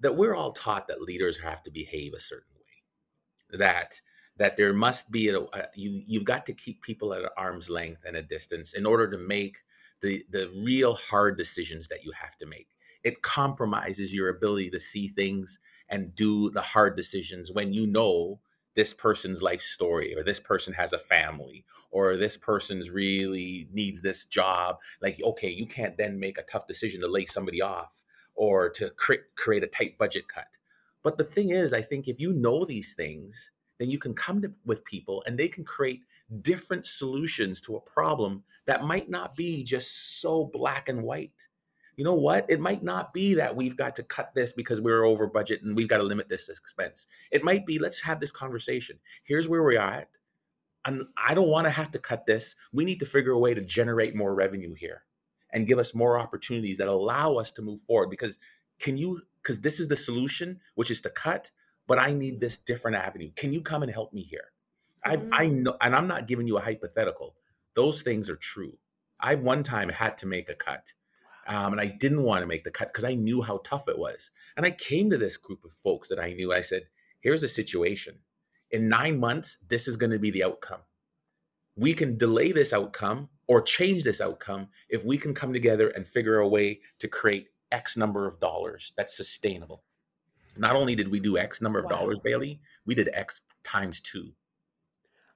that 0.00 0.16
we're 0.16 0.34
all 0.34 0.52
taught 0.52 0.88
that 0.88 1.02
leaders 1.02 1.38
have 1.38 1.62
to 1.64 1.70
behave 1.70 2.12
a 2.14 2.20
certain 2.20 2.54
way, 2.54 3.58
that 3.58 4.00
that 4.38 4.56
there 4.56 4.72
must 4.72 5.10
be 5.10 5.28
a, 5.28 5.40
a 5.40 5.68
you 5.74 6.00
you've 6.06 6.24
got 6.24 6.46
to 6.46 6.52
keep 6.52 6.82
people 6.82 7.12
at 7.12 7.30
arm's 7.36 7.68
length 7.68 8.04
and 8.06 8.16
a 8.16 8.22
distance 8.22 8.72
in 8.74 8.86
order 8.86 9.08
to 9.10 9.18
make 9.18 9.58
the 10.00 10.24
the 10.30 10.50
real 10.64 10.94
hard 10.94 11.36
decisions 11.36 11.88
that 11.88 12.04
you 12.04 12.12
have 12.12 12.36
to 12.38 12.46
make 12.46 12.68
it 13.04 13.22
compromises 13.22 14.14
your 14.14 14.28
ability 14.28 14.70
to 14.70 14.80
see 14.80 15.08
things 15.08 15.58
and 15.88 16.14
do 16.14 16.50
the 16.50 16.60
hard 16.60 16.96
decisions 16.96 17.50
when 17.50 17.72
you 17.72 17.86
know 17.86 18.40
this 18.74 18.94
person's 18.94 19.42
life 19.42 19.60
story 19.60 20.16
or 20.16 20.22
this 20.22 20.40
person 20.40 20.72
has 20.72 20.92
a 20.92 20.98
family 20.98 21.64
or 21.90 22.16
this 22.16 22.36
person's 22.36 22.90
really 22.90 23.68
needs 23.72 24.00
this 24.00 24.24
job 24.24 24.78
like 25.00 25.20
okay 25.22 25.50
you 25.50 25.66
can't 25.66 25.96
then 25.96 26.18
make 26.18 26.38
a 26.38 26.42
tough 26.42 26.66
decision 26.66 27.00
to 27.00 27.08
lay 27.08 27.26
somebody 27.26 27.60
off 27.60 28.04
or 28.34 28.70
to 28.70 28.90
cre- 28.90 29.28
create 29.36 29.62
a 29.62 29.66
tight 29.66 29.98
budget 29.98 30.26
cut. 30.26 30.46
But 31.02 31.18
the 31.18 31.24
thing 31.24 31.50
is 31.50 31.72
i 31.72 31.82
think 31.82 32.08
if 32.08 32.20
you 32.20 32.32
know 32.32 32.64
these 32.64 32.94
things 32.94 33.50
then 33.78 33.90
you 33.90 33.98
can 33.98 34.14
come 34.14 34.40
to, 34.40 34.52
with 34.64 34.84
people 34.84 35.24
and 35.26 35.36
they 35.36 35.48
can 35.48 35.64
create 35.64 36.02
different 36.42 36.86
solutions 36.86 37.60
to 37.60 37.76
a 37.76 37.80
problem 37.80 38.44
that 38.66 38.84
might 38.84 39.10
not 39.10 39.34
be 39.34 39.64
just 39.64 40.20
so 40.20 40.44
black 40.44 40.88
and 40.88 41.02
white 41.02 41.48
you 41.96 42.04
know 42.04 42.14
what? 42.14 42.46
It 42.48 42.60
might 42.60 42.82
not 42.82 43.12
be 43.12 43.34
that 43.34 43.54
we've 43.54 43.76
got 43.76 43.96
to 43.96 44.02
cut 44.02 44.34
this 44.34 44.52
because 44.52 44.80
we're 44.80 45.04
over 45.04 45.26
budget 45.26 45.62
and 45.62 45.76
we've 45.76 45.88
got 45.88 45.98
to 45.98 46.02
limit 46.02 46.28
this 46.28 46.48
expense. 46.48 47.06
It 47.30 47.44
might 47.44 47.66
be 47.66 47.78
let's 47.78 48.00
have 48.00 48.18
this 48.20 48.32
conversation. 48.32 48.98
Here's 49.24 49.48
where 49.48 49.62
we're 49.62 49.80
at. 49.80 50.08
And 50.84 51.04
I 51.16 51.34
don't 51.34 51.48
want 51.48 51.66
to 51.66 51.70
have 51.70 51.92
to 51.92 51.98
cut 51.98 52.26
this. 52.26 52.54
We 52.72 52.84
need 52.84 52.98
to 53.00 53.06
figure 53.06 53.32
a 53.32 53.38
way 53.38 53.54
to 53.54 53.60
generate 53.60 54.16
more 54.16 54.34
revenue 54.34 54.74
here 54.74 55.04
and 55.52 55.66
give 55.66 55.78
us 55.78 55.94
more 55.94 56.18
opportunities 56.18 56.78
that 56.78 56.88
allow 56.88 57.36
us 57.36 57.52
to 57.52 57.62
move 57.62 57.80
forward. 57.82 58.10
Because 58.10 58.38
can 58.80 58.96
you, 58.96 59.20
because 59.42 59.60
this 59.60 59.78
is 59.78 59.86
the 59.86 59.96
solution, 59.96 60.58
which 60.74 60.90
is 60.90 61.00
to 61.02 61.10
cut, 61.10 61.50
but 61.86 61.98
I 61.98 62.12
need 62.12 62.40
this 62.40 62.56
different 62.56 62.96
avenue. 62.96 63.30
Can 63.36 63.52
you 63.52 63.60
come 63.60 63.82
and 63.82 63.92
help 63.92 64.12
me 64.12 64.22
here? 64.22 64.52
Mm-hmm. 65.06 65.32
I 65.32 65.42
I 65.44 65.48
know, 65.48 65.76
and 65.80 65.94
I'm 65.94 66.08
not 66.08 66.26
giving 66.26 66.46
you 66.46 66.56
a 66.56 66.60
hypothetical. 66.60 67.36
Those 67.74 68.02
things 68.02 68.30
are 68.30 68.36
true. 68.36 68.76
I've 69.20 69.40
one 69.40 69.62
time 69.62 69.88
had 69.88 70.18
to 70.18 70.26
make 70.26 70.48
a 70.48 70.54
cut 70.54 70.92
um, 71.46 71.72
and 71.72 71.80
I 71.80 71.86
didn't 71.86 72.22
want 72.22 72.42
to 72.42 72.46
make 72.46 72.64
the 72.64 72.70
cut 72.70 72.88
because 72.88 73.04
I 73.04 73.14
knew 73.14 73.42
how 73.42 73.60
tough 73.64 73.88
it 73.88 73.98
was. 73.98 74.30
And 74.56 74.64
I 74.64 74.70
came 74.70 75.10
to 75.10 75.18
this 75.18 75.36
group 75.36 75.64
of 75.64 75.72
folks 75.72 76.08
that 76.08 76.20
I 76.20 76.32
knew. 76.32 76.52
I 76.52 76.60
said, 76.60 76.82
here's 77.20 77.42
a 77.42 77.48
situation. 77.48 78.14
In 78.70 78.88
nine 78.88 79.18
months, 79.18 79.58
this 79.68 79.88
is 79.88 79.96
going 79.96 80.12
to 80.12 80.18
be 80.18 80.30
the 80.30 80.44
outcome. 80.44 80.80
We 81.76 81.94
can 81.94 82.18
delay 82.18 82.52
this 82.52 82.72
outcome 82.72 83.28
or 83.48 83.60
change 83.62 84.04
this 84.04 84.20
outcome 84.20 84.68
if 84.88 85.04
we 85.04 85.18
can 85.18 85.34
come 85.34 85.52
together 85.52 85.88
and 85.90 86.06
figure 86.06 86.38
a 86.38 86.48
way 86.48 86.80
to 87.00 87.08
create 87.08 87.48
X 87.70 87.96
number 87.96 88.26
of 88.26 88.38
dollars 88.40 88.92
that's 88.96 89.16
sustainable. 89.16 89.84
Not 90.56 90.76
only 90.76 90.94
did 90.94 91.10
we 91.10 91.18
do 91.18 91.38
X 91.38 91.60
number 91.62 91.78
of 91.78 91.86
wow. 91.86 91.92
dollars, 91.92 92.20
Bailey, 92.20 92.60
we 92.86 92.94
did 92.94 93.08
X 93.14 93.40
times 93.64 94.00
two. 94.00 94.32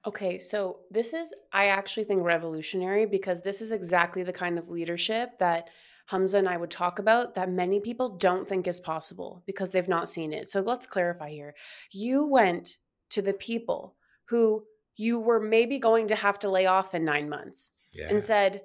Okay, 0.05 0.37
so 0.37 0.79
this 0.89 1.13
is, 1.13 1.33
I 1.51 1.67
actually 1.67 2.05
think, 2.05 2.23
revolutionary 2.23 3.05
because 3.05 3.41
this 3.41 3.61
is 3.61 3.71
exactly 3.71 4.23
the 4.23 4.31
kind 4.31 4.57
of 4.57 4.69
leadership 4.69 5.37
that 5.39 5.69
Hamza 6.07 6.37
and 6.37 6.47
I 6.47 6.55
would 6.55 6.71
talk 6.71 6.99
about 6.99 7.35
that 7.35 7.51
many 7.51 7.81
people 7.81 8.15
don't 8.15 8.47
think 8.47 8.65
is 8.65 8.79
possible 8.79 9.43
because 9.45 9.71
they've 9.71 9.87
not 9.89 10.09
seen 10.09 10.31
it. 10.31 10.49
So 10.49 10.61
let's 10.61 10.85
clarify 10.85 11.29
here. 11.29 11.53
You 11.91 12.25
went 12.25 12.77
to 13.09 13.21
the 13.21 13.33
people 13.33 13.95
who 14.25 14.63
you 14.95 15.19
were 15.19 15.41
maybe 15.41 15.79
going 15.79 16.07
to 16.07 16.15
have 16.15 16.39
to 16.39 16.49
lay 16.49 16.65
off 16.65 16.95
in 16.95 17.03
nine 17.03 17.27
months 17.29 17.71
yeah. 17.91 18.07
and 18.09 18.23
said, 18.23 18.61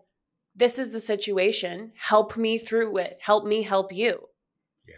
This 0.54 0.78
is 0.78 0.92
the 0.92 1.00
situation. 1.00 1.90
Help 1.96 2.36
me 2.36 2.58
through 2.58 2.98
it. 2.98 3.18
Help 3.20 3.44
me 3.44 3.62
help 3.62 3.92
you. 3.92 4.28
Yeah. 4.86 4.94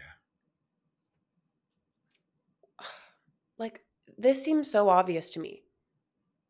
Like, 3.57 3.83
this 4.17 4.43
seems 4.43 4.69
so 4.69 4.89
obvious 4.89 5.31
to 5.31 5.39
me. 5.39 5.63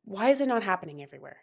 Why 0.03 0.29
is 0.29 0.41
it 0.41 0.47
not 0.47 0.63
happening 0.63 1.01
everywhere? 1.01 1.37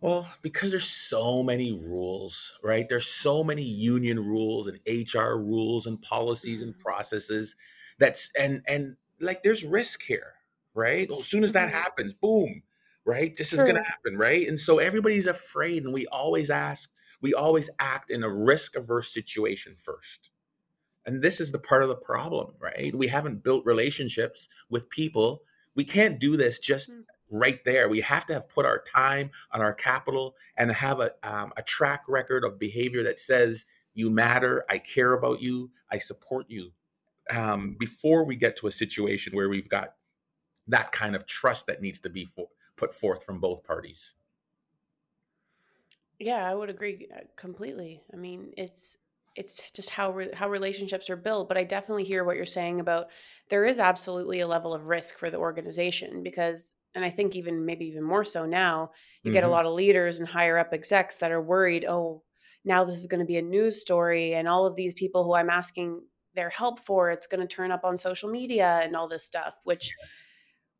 Well, 0.00 0.26
because 0.40 0.70
there's 0.70 0.88
so 0.88 1.42
many 1.42 1.72
rules, 1.72 2.58
right? 2.62 2.88
There's 2.88 3.06
so 3.06 3.44
many 3.44 3.62
union 3.62 4.18
rules 4.18 4.66
and 4.66 4.80
HR 4.86 5.36
rules 5.36 5.86
and 5.86 6.00
policies 6.00 6.62
and 6.62 6.72
mm-hmm. 6.72 6.82
processes 6.82 7.54
that's 7.98 8.30
and 8.38 8.62
and 8.66 8.96
like 9.20 9.42
there's 9.42 9.62
risk 9.62 10.02
here, 10.02 10.32
right? 10.74 11.08
Well, 11.08 11.18
as 11.18 11.26
soon 11.26 11.44
as 11.44 11.52
that 11.52 11.68
mm-hmm. 11.68 11.76
happens, 11.78 12.14
boom, 12.14 12.62
right? 13.04 13.36
This 13.36 13.52
is 13.52 13.62
gonna 13.62 13.84
happen, 13.84 14.16
right? 14.16 14.48
And 14.48 14.58
so 14.58 14.78
everybody's 14.78 15.26
afraid, 15.26 15.84
and 15.84 15.92
we 15.92 16.06
always 16.06 16.48
ask, 16.48 16.90
we 17.20 17.34
always 17.34 17.68
act 17.78 18.10
in 18.10 18.24
a 18.24 18.30
risk 18.30 18.76
averse 18.76 19.12
situation 19.12 19.76
first. 19.78 20.30
And 21.04 21.20
this 21.20 21.40
is 21.40 21.52
the 21.52 21.58
part 21.58 21.82
of 21.82 21.88
the 21.88 21.94
problem, 21.94 22.54
right? 22.58 22.94
We 22.94 23.08
haven't 23.08 23.42
built 23.42 23.66
relationships 23.66 24.48
with 24.70 24.88
people. 24.88 25.42
We 25.74 25.84
can't 25.84 26.18
do 26.18 26.38
this 26.38 26.58
just 26.58 26.90
mm 26.90 27.02
right 27.30 27.64
there. 27.64 27.88
We 27.88 28.00
have 28.00 28.26
to 28.26 28.34
have 28.34 28.48
put 28.48 28.66
our 28.66 28.82
time 28.82 29.30
on 29.52 29.60
our 29.60 29.72
capital 29.72 30.36
and 30.56 30.70
have 30.70 31.00
a, 31.00 31.12
um, 31.22 31.52
a 31.56 31.62
track 31.62 32.04
record 32.08 32.44
of 32.44 32.58
behavior 32.58 33.02
that 33.04 33.18
says, 33.18 33.66
you 33.94 34.10
matter, 34.10 34.64
I 34.68 34.78
care 34.78 35.12
about 35.12 35.40
you, 35.40 35.70
I 35.90 35.98
support 35.98 36.46
you, 36.48 36.72
um, 37.34 37.76
before 37.78 38.24
we 38.24 38.36
get 38.36 38.56
to 38.58 38.66
a 38.66 38.72
situation 38.72 39.34
where 39.34 39.48
we've 39.48 39.68
got 39.68 39.94
that 40.68 40.92
kind 40.92 41.16
of 41.16 41.26
trust 41.26 41.66
that 41.66 41.82
needs 41.82 42.00
to 42.00 42.10
be 42.10 42.24
for, 42.24 42.48
put 42.76 42.94
forth 42.94 43.24
from 43.24 43.40
both 43.40 43.64
parties. 43.64 44.14
Yeah, 46.18 46.48
I 46.48 46.54
would 46.54 46.70
agree 46.70 47.08
uh, 47.14 47.20
completely. 47.36 48.02
I 48.12 48.16
mean, 48.16 48.52
it's 48.56 48.96
it's 49.36 49.70
just 49.72 49.90
how 49.90 50.10
re- 50.10 50.32
how 50.34 50.48
relationships 50.48 51.08
are 51.08 51.16
built 51.16 51.48
but 51.48 51.56
i 51.56 51.62
definitely 51.62 52.04
hear 52.04 52.24
what 52.24 52.36
you're 52.36 52.44
saying 52.44 52.80
about 52.80 53.10
there 53.48 53.64
is 53.64 53.78
absolutely 53.78 54.40
a 54.40 54.46
level 54.46 54.74
of 54.74 54.88
risk 54.88 55.18
for 55.18 55.30
the 55.30 55.38
organization 55.38 56.22
because 56.22 56.72
and 56.94 57.04
I 57.04 57.10
think 57.10 57.36
even 57.36 57.64
maybe 57.64 57.86
even 57.86 58.02
more 58.02 58.24
so 58.24 58.46
now, 58.46 58.90
you 59.22 59.28
mm-hmm. 59.28 59.34
get 59.34 59.42
a 59.42 59.46
mm-hmm. 59.46 59.52
lot 59.52 59.66
of 59.66 59.72
leaders 59.72 60.20
and 60.20 60.28
higher 60.28 60.58
up 60.58 60.72
execs 60.72 61.18
that 61.18 61.30
are 61.30 61.42
worried, 61.42 61.84
oh, 61.88 62.22
now 62.64 62.84
this 62.84 62.96
is 62.96 63.06
going 63.06 63.20
to 63.20 63.26
be 63.26 63.36
a 63.36 63.42
news 63.42 63.80
story 63.80 64.34
and 64.34 64.48
all 64.48 64.66
of 64.66 64.76
these 64.76 64.94
people 64.94 65.24
who 65.24 65.34
I'm 65.34 65.50
asking 65.50 66.02
their 66.34 66.50
help 66.50 66.80
for, 66.80 67.10
it's 67.10 67.26
going 67.26 67.40
to 67.40 67.46
turn 67.46 67.72
up 67.72 67.84
on 67.84 67.96
social 67.96 68.30
media 68.30 68.80
and 68.82 68.94
all 68.94 69.08
this 69.08 69.24
stuff, 69.24 69.54
which 69.64 69.94
yes. 70.00 70.22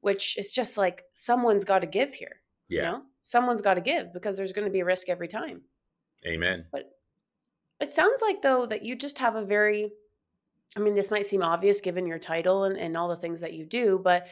which 0.01 0.39
is 0.39 0.53
just 0.53 0.79
like 0.79 1.03
someone's 1.15 1.65
got 1.65 1.81
to 1.81 1.87
give 1.87 2.15
here. 2.15 2.37
Yeah. 2.69 2.79
You 2.79 2.87
know? 2.87 3.03
Someone's 3.23 3.63
got 3.63 3.75
to 3.75 3.81
give 3.81 4.13
because 4.13 4.37
there's 4.37 4.53
going 4.53 4.67
to 4.67 4.73
be 4.73 4.81
a 4.81 4.85
risk 4.85 5.09
every 5.09 5.29
time. 5.29 5.63
Amen. 6.27 6.67
But 6.71 6.91
it 7.81 7.91
sounds 7.91 8.23
like 8.23 8.43
though 8.43 8.67
that 8.67 8.85
you 8.85 8.95
just 8.95 9.19
have 9.19 9.37
a 9.37 9.45
very 9.45 9.93
I 10.77 10.81
mean, 10.81 10.95
this 10.95 11.11
might 11.11 11.27
seem 11.27 11.43
obvious 11.43 11.81
given 11.81 12.07
your 12.07 12.21
title 12.21 12.65
and, 12.65 12.77
and 12.77 12.97
all 12.97 13.09
the 13.09 13.17
things 13.17 13.41
that 13.41 13.55
you 13.55 13.67
do, 13.67 14.01
but 14.03 14.29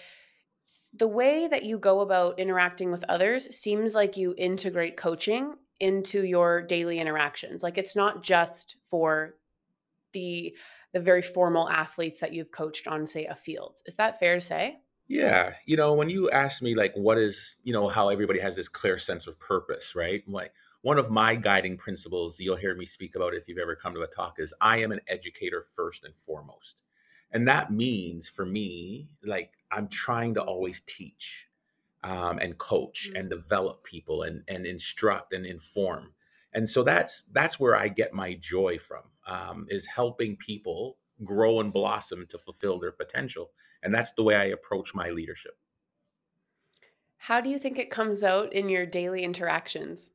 the 0.94 1.08
way 1.08 1.46
that 1.46 1.64
you 1.64 1.78
go 1.78 2.00
about 2.00 2.38
interacting 2.38 2.90
with 2.90 3.04
others 3.08 3.54
seems 3.56 3.94
like 3.94 4.16
you 4.16 4.34
integrate 4.36 4.96
coaching 4.96 5.54
into 5.80 6.24
your 6.24 6.62
daily 6.62 6.98
interactions. 6.98 7.62
Like 7.62 7.78
it's 7.78 7.94
not 7.94 8.22
just 8.22 8.76
for 8.90 9.34
the 10.12 10.56
the 10.92 11.00
very 11.00 11.22
formal 11.22 11.68
athletes 11.68 12.20
that 12.20 12.32
you've 12.32 12.50
coached 12.50 12.88
on 12.88 13.06
say 13.06 13.26
a 13.26 13.34
field. 13.34 13.80
Is 13.86 13.96
that 13.96 14.18
fair 14.18 14.36
to 14.36 14.40
say? 14.40 14.78
Yeah. 15.06 15.52
You 15.66 15.76
know 15.76 15.94
when 15.94 16.10
you 16.10 16.30
ask 16.30 16.62
me 16.62 16.74
like 16.74 16.94
what 16.94 17.18
is 17.18 17.56
you 17.62 17.72
know 17.72 17.88
how 17.88 18.08
everybody 18.08 18.40
has 18.40 18.56
this 18.56 18.68
clear 18.68 18.98
sense 18.98 19.26
of 19.26 19.38
purpose 19.38 19.94
right? 19.94 20.22
Like 20.26 20.52
one 20.82 20.98
of 20.98 21.10
my 21.10 21.34
guiding 21.34 21.76
principles 21.76 22.40
you'll 22.40 22.56
hear 22.56 22.74
me 22.74 22.86
speak 22.86 23.16
about 23.16 23.34
if 23.34 23.48
you've 23.48 23.58
ever 23.58 23.74
come 23.74 23.94
to 23.94 24.00
a 24.02 24.06
talk 24.06 24.36
is 24.38 24.54
i 24.60 24.78
am 24.78 24.92
an 24.92 25.00
educator 25.08 25.64
first 25.74 26.04
and 26.04 26.14
foremost 26.14 26.82
and 27.32 27.46
that 27.46 27.72
means 27.72 28.28
for 28.28 28.46
me 28.46 29.08
like 29.24 29.52
i'm 29.70 29.88
trying 29.88 30.34
to 30.34 30.42
always 30.42 30.80
teach 30.86 31.48
um, 32.04 32.38
and 32.38 32.56
coach 32.58 33.06
mm-hmm. 33.08 33.16
and 33.16 33.30
develop 33.30 33.84
people 33.84 34.22
and 34.22 34.42
and 34.48 34.66
instruct 34.66 35.32
and 35.32 35.46
inform. 35.46 36.12
And 36.54 36.68
so 36.68 36.82
that's 36.82 37.24
that's 37.32 37.60
where 37.60 37.76
i 37.76 37.88
get 37.88 38.14
my 38.14 38.34
joy 38.34 38.78
from 38.78 39.02
um, 39.26 39.66
is 39.68 39.86
helping 39.86 40.36
people 40.36 40.96
grow 41.24 41.60
and 41.60 41.72
blossom 41.72 42.26
to 42.28 42.38
fulfill 42.38 42.78
their 42.78 42.92
potential. 42.92 43.50
And 43.82 43.94
that's 43.94 44.12
the 44.12 44.22
way 44.22 44.34
i 44.34 44.44
approach 44.44 44.94
my 44.94 45.10
leadership. 45.10 45.56
How 47.16 47.40
do 47.40 47.50
you 47.50 47.58
think 47.58 47.78
it 47.78 47.90
comes 47.90 48.22
out 48.22 48.52
in 48.52 48.68
your 48.68 48.86
daily 48.86 49.24
interactions? 49.24 50.10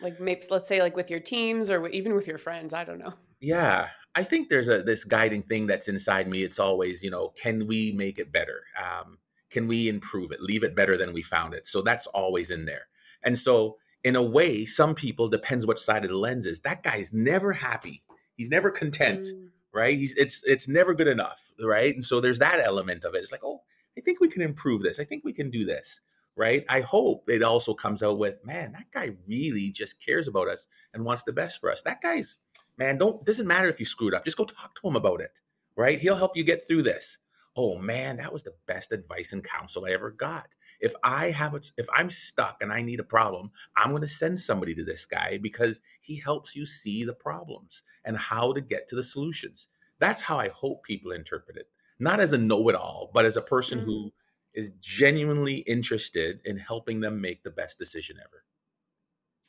Like 0.00 0.20
maybe 0.20 0.42
let's 0.50 0.68
say 0.68 0.80
like 0.80 0.96
with 0.96 1.10
your 1.10 1.20
teams 1.20 1.70
or 1.70 1.88
even 1.88 2.14
with 2.14 2.26
your 2.26 2.38
friends 2.38 2.72
i 2.72 2.84
don't 2.84 2.98
know. 2.98 3.14
Yeah 3.40 3.88
I 4.14 4.22
think 4.22 4.48
there's 4.48 4.68
a 4.68 4.82
this 4.82 5.04
guiding 5.04 5.42
thing 5.42 5.66
that's 5.66 5.88
inside 5.88 6.28
me. 6.28 6.42
It's 6.42 6.58
always, 6.58 7.02
you 7.02 7.10
know, 7.10 7.28
can 7.30 7.66
we 7.66 7.92
make 7.92 8.18
it 8.18 8.32
better? 8.32 8.62
Um, 8.78 9.18
can 9.50 9.66
we 9.66 9.88
improve 9.88 10.32
it? 10.32 10.40
Leave 10.40 10.64
it 10.64 10.74
better 10.74 10.96
than 10.96 11.12
we 11.12 11.22
found 11.22 11.54
it. 11.54 11.66
So 11.66 11.82
that's 11.82 12.06
always 12.08 12.50
in 12.50 12.64
there. 12.64 12.86
And 13.22 13.38
so, 13.38 13.78
in 14.02 14.16
a 14.16 14.22
way, 14.22 14.66
some 14.66 14.94
people 14.94 15.28
depends 15.28 15.66
what 15.66 15.78
side 15.78 16.04
of 16.04 16.10
the 16.10 16.16
lens 16.16 16.44
is. 16.46 16.60
That 16.60 16.82
guy's 16.82 17.12
never 17.12 17.52
happy. 17.52 18.02
He's 18.36 18.50
never 18.50 18.70
content, 18.70 19.26
mm. 19.26 19.48
right? 19.72 19.96
He's 19.96 20.14
it's 20.16 20.42
it's 20.44 20.68
never 20.68 20.94
good 20.94 21.08
enough, 21.08 21.52
right? 21.60 21.94
And 21.94 22.04
so 22.04 22.20
there's 22.20 22.38
that 22.40 22.60
element 22.60 23.04
of 23.04 23.14
it. 23.14 23.22
It's 23.22 23.32
like, 23.32 23.44
oh, 23.44 23.62
I 23.96 24.00
think 24.00 24.20
we 24.20 24.28
can 24.28 24.42
improve 24.42 24.82
this. 24.82 25.00
I 25.00 25.04
think 25.04 25.24
we 25.24 25.32
can 25.32 25.50
do 25.50 25.64
this, 25.64 26.00
right? 26.36 26.64
I 26.68 26.80
hope 26.80 27.28
it 27.28 27.42
also 27.42 27.74
comes 27.74 28.02
out 28.02 28.18
with, 28.18 28.44
man, 28.44 28.72
that 28.72 28.90
guy 28.90 29.10
really 29.26 29.70
just 29.70 30.04
cares 30.04 30.28
about 30.28 30.48
us 30.48 30.66
and 30.92 31.04
wants 31.04 31.24
the 31.24 31.32
best 31.32 31.60
for 31.60 31.70
us. 31.70 31.82
That 31.82 32.02
guy's 32.02 32.38
man, 32.78 32.98
don't 32.98 33.24
doesn't 33.24 33.46
matter 33.46 33.68
if 33.68 33.80
you 33.80 33.86
screwed 33.86 34.14
up. 34.14 34.24
Just 34.24 34.36
go 34.36 34.44
talk 34.44 34.74
to 34.80 34.88
him 34.88 34.96
about 34.96 35.20
it. 35.20 35.40
Right? 35.76 35.98
He'll 35.98 36.16
help 36.16 36.36
you 36.36 36.44
get 36.44 36.66
through 36.66 36.82
this. 36.82 37.18
Oh 37.56 37.78
man, 37.78 38.16
that 38.16 38.32
was 38.32 38.42
the 38.42 38.54
best 38.66 38.92
advice 38.92 39.32
and 39.32 39.44
counsel 39.44 39.84
I 39.84 39.90
ever 39.90 40.10
got. 40.10 40.48
If 40.80 40.92
I 41.04 41.30
have 41.30 41.54
a, 41.54 41.60
if 41.76 41.86
I'm 41.94 42.10
stuck 42.10 42.60
and 42.60 42.72
I 42.72 42.82
need 42.82 42.98
a 42.98 43.04
problem, 43.04 43.52
I'm 43.76 43.90
going 43.90 44.02
to 44.02 44.08
send 44.08 44.40
somebody 44.40 44.74
to 44.74 44.84
this 44.84 45.06
guy 45.06 45.38
because 45.40 45.80
he 46.00 46.18
helps 46.18 46.56
you 46.56 46.66
see 46.66 47.04
the 47.04 47.12
problems 47.12 47.84
and 48.04 48.16
how 48.16 48.52
to 48.52 48.60
get 48.60 48.88
to 48.88 48.96
the 48.96 49.04
solutions. 49.04 49.68
That's 50.00 50.22
how 50.22 50.38
I 50.38 50.48
hope 50.48 50.82
people 50.82 51.12
interpret 51.12 51.56
it. 51.56 51.68
Not 52.00 52.18
as 52.18 52.32
a 52.32 52.38
know-it-all, 52.38 53.12
but 53.14 53.24
as 53.24 53.36
a 53.36 53.42
person 53.42 53.78
mm-hmm. 53.78 53.86
who 53.86 54.12
is 54.52 54.72
genuinely 54.80 55.58
interested 55.58 56.40
in 56.44 56.56
helping 56.56 57.00
them 57.00 57.20
make 57.20 57.44
the 57.44 57.50
best 57.50 57.78
decision 57.78 58.16
ever. 58.20 58.44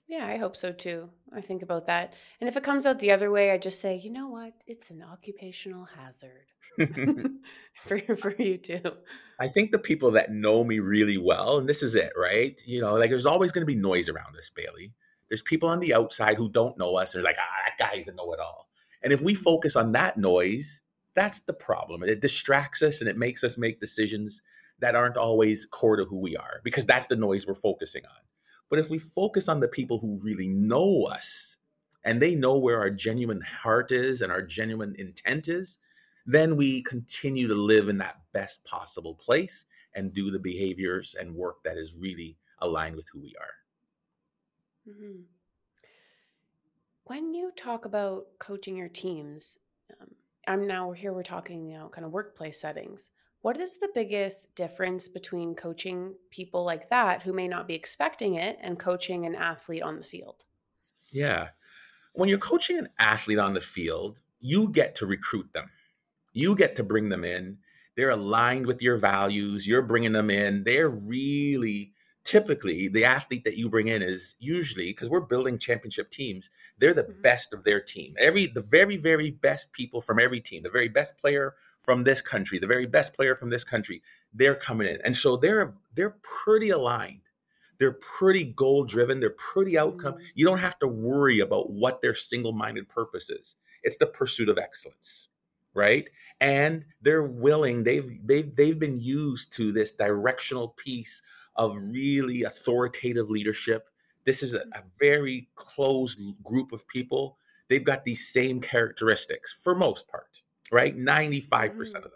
Yeah, 0.08 0.28
I 0.28 0.38
hope 0.38 0.56
so 0.56 0.72
too. 0.72 1.10
I 1.34 1.42
think 1.42 1.64
about 1.64 1.88
that. 1.88 2.14
And 2.40 2.48
if 2.48 2.56
it 2.56 2.64
comes 2.64 2.86
out 2.86 3.00
the 3.00 3.12
other 3.12 3.32
way, 3.32 3.52
I 3.52 3.58
just 3.58 3.82
say, 3.82 3.96
you 3.96 4.12
know 4.12 4.28
what? 4.28 4.54
It's 4.68 4.92
an 4.92 5.04
occupational 5.04 5.86
hazard 5.86 6.46
for, 7.86 8.00
for 8.16 8.36
you 8.38 8.58
too. 8.58 8.82
I 9.40 9.48
think 9.48 9.72
the 9.72 9.80
people 9.80 10.12
that 10.12 10.32
know 10.32 10.64
me 10.64 10.80
really 10.80 11.18
well, 11.18 11.58
and 11.58 11.68
this 11.68 11.82
is 11.82 11.96
it, 11.96 12.14
right? 12.16 12.62
You 12.66 12.82
know, 12.82 12.96
like 12.96 13.10
there's 13.10 13.26
always 13.26 13.52
going 13.52 13.64
to 13.64 13.74
be 13.74 13.80
noise 13.80 14.08
around 14.08 14.38
us, 14.38 14.52
Bailey. 14.56 14.94
There's 15.28 15.42
people 15.42 15.70
on 15.70 15.80
the 15.80 15.96
outside 15.96 16.38
who 16.38 16.50
don't 16.50 16.78
know 16.78 16.96
us. 16.96 17.16
And 17.16 17.24
they're 17.24 17.32
like, 17.32 17.40
ah, 17.40 17.70
that 17.80 17.92
guy's 17.92 18.08
a 18.08 18.14
know-it-all. 18.14 18.70
And 19.02 19.12
if 19.12 19.22
we 19.22 19.34
focus 19.34 19.76
on 19.76 19.92
that 19.94 20.18
noise, 20.18 20.84
that's 21.16 21.42
the 21.42 21.54
problem. 21.54 22.04
It 22.04 22.22
distracts 22.22 22.84
us 22.84 23.02
and 23.02 23.10
it 23.10 23.18
makes 23.18 23.44
us 23.44 23.58
make 23.58 23.80
decisions 23.80 24.44
that 24.80 24.96
aren't 24.96 25.18
always 25.18 25.66
core 25.66 25.96
to 25.96 26.06
who 26.06 26.20
we 26.20 26.38
are 26.38 26.62
because 26.64 26.86
that's 26.86 27.08
the 27.08 27.16
noise 27.16 27.48
we're 27.48 27.54
focusing 27.54 28.04
on. 28.06 28.22
But 28.70 28.80
if 28.80 28.90
we 28.90 28.98
focus 28.98 29.48
on 29.48 29.60
the 29.60 29.68
people 29.68 30.00
who 30.00 30.20
really 30.24 30.48
know 30.48 31.04
us 31.04 31.58
and 32.04 32.22
they 32.22 32.36
know 32.36 32.58
where 32.58 32.80
our 32.80 32.90
genuine 32.90 33.42
heart 33.42 33.92
is 33.92 34.22
and 34.22 34.32
our 34.32 34.42
genuine 34.42 34.96
intent 34.98 35.48
is, 35.48 35.78
then 36.26 36.56
we 36.56 36.82
continue 36.84 37.48
to 37.48 37.56
live 37.56 37.90
in 37.90 37.98
that 38.00 38.22
best 38.34 38.64
possible 38.66 39.16
place 39.16 39.66
and 39.94 40.14
do 40.14 40.32
the 40.32 40.40
behaviors 40.40 41.16
and 41.20 41.34
work 41.34 41.64
that 41.64 41.78
is 41.78 41.96
really 42.00 42.38
aligned 42.60 42.96
with 42.96 43.08
who 43.12 43.22
we 43.22 43.34
are. 43.40 44.94
Mm-hmm. 44.94 45.22
When 47.06 47.36
you 47.36 47.52
talk 47.56 47.86
about 47.86 48.26
coaching 48.40 48.76
your 48.76 48.90
teams, 48.90 49.60
um, 50.02 50.10
I'm 50.48 50.66
now 50.66 50.92
here, 50.92 51.14
we're 51.14 51.24
talking, 51.24 51.68
you 51.68 51.78
know, 51.78 51.90
kind 51.90 52.06
of 52.06 52.12
workplace 52.12 52.60
settings. 52.60 53.12
What 53.46 53.62
is 53.62 53.78
the 53.78 53.92
biggest 53.94 54.56
difference 54.56 55.08
between 55.08 55.54
coaching 55.54 56.16
people 56.32 56.66
like 56.66 56.90
that 56.90 57.22
who 57.22 57.32
may 57.32 57.48
not 57.48 57.68
be 57.68 57.76
expecting 57.76 58.38
it 58.38 58.58
and 58.60 58.80
coaching 58.80 59.28
an 59.28 59.36
athlete 59.36 59.84
on 59.84 59.98
the 59.98 60.04
field? 60.04 60.46
Yeah. 61.12 61.50
When 62.14 62.28
you're 62.28 62.40
coaching 62.40 62.80
an 62.80 62.90
athlete 62.98 63.38
on 63.38 63.54
the 63.54 63.62
field, 63.62 64.20
you 64.40 64.70
get 64.70 64.96
to 64.96 65.06
recruit 65.06 65.54
them. 65.54 65.70
You 66.34 66.56
get 66.56 66.76
to 66.78 66.84
bring 66.84 67.10
them 67.10 67.24
in. 67.24 67.60
They're 67.96 68.10
aligned 68.10 68.66
with 68.66 68.82
your 68.82 68.98
values. 68.98 69.68
You're 69.68 69.84
bringing 69.84 70.14
them 70.14 70.32
in. 70.32 70.64
They're 70.64 70.90
really 70.90 71.94
typically 72.24 72.88
the 72.88 73.06
athlete 73.06 73.44
that 73.44 73.58
you 73.58 73.70
bring 73.70 73.88
in 73.88 74.02
is 74.02 74.34
usually 74.40 74.88
because 74.88 75.10
we're 75.10 75.22
building 75.22 75.60
championship 75.60 76.10
teams 76.10 76.50
they're 76.80 76.92
the 76.92 77.04
mm-hmm. 77.04 77.22
best 77.22 77.54
of 77.54 77.64
their 77.64 77.80
team 77.80 78.16
every 78.20 78.48
the 78.48 78.62
very 78.62 78.98
very 78.98 79.30
best 79.30 79.72
people 79.74 80.02
from 80.02 80.20
every 80.20 80.42
team 80.42 80.64
the 80.64 80.70
very 80.70 80.90
best 80.90 81.20
player 81.20 81.54
from 81.86 82.04
this 82.04 82.22
country 82.22 82.60
the 82.60 82.68
very 82.68 82.86
best 82.86 83.14
player 83.14 83.36
from 83.36 83.50
this 83.50 83.64
country 83.64 84.02
they're 84.34 84.56
coming 84.56 84.88
in 84.88 84.98
and 85.04 85.16
so 85.16 85.38
they're 85.38 85.76
they're 85.94 86.18
pretty 86.22 86.70
aligned 86.70 87.22
they're 87.80 87.94
pretty 87.94 88.44
goal 88.44 88.84
driven 88.84 89.20
they're 89.20 89.30
pretty 89.32 89.78
outcome 89.78 90.14
mm-hmm. 90.14 90.26
you 90.34 90.46
don't 90.46 90.60
have 90.60 90.80
to 90.80 90.88
worry 90.88 91.40
about 91.40 91.70
what 91.70 92.02
their 92.02 92.16
single-minded 92.16 92.90
purpose 92.90 93.30
is 93.30 93.56
it's 93.84 93.98
the 93.98 94.06
pursuit 94.06 94.50
of 94.50 94.58
excellence 94.58 95.30
right 95.74 96.10
and 96.42 96.86
they're 97.02 97.24
willing 97.24 97.84
they've 97.84 98.20
they've, 98.26 98.56
they've 98.56 98.80
been 98.80 99.00
used 99.00 99.54
to 99.54 99.72
this 99.72 99.92
directional 99.92 100.70
piece 100.70 101.22
of 101.56 101.78
really 101.78 102.44
authoritative 102.44 103.30
leadership. 103.30 103.90
This 104.26 104.44
is 104.44 104.54
a, 104.54 104.62
a 104.74 104.84
very 105.00 105.50
closed 105.56 106.20
group 106.44 106.72
of 106.72 106.88
people. 106.88 107.38
They've 107.70 107.84
got 107.84 108.04
these 108.04 108.28
same 108.28 108.60
characteristics 108.60 109.54
for 109.54 109.76
most 109.76 110.08
part, 110.08 110.42
right? 110.72 110.98
95% 110.98 111.50
mm. 111.50 111.96
of 111.96 112.04
them. 112.04 112.12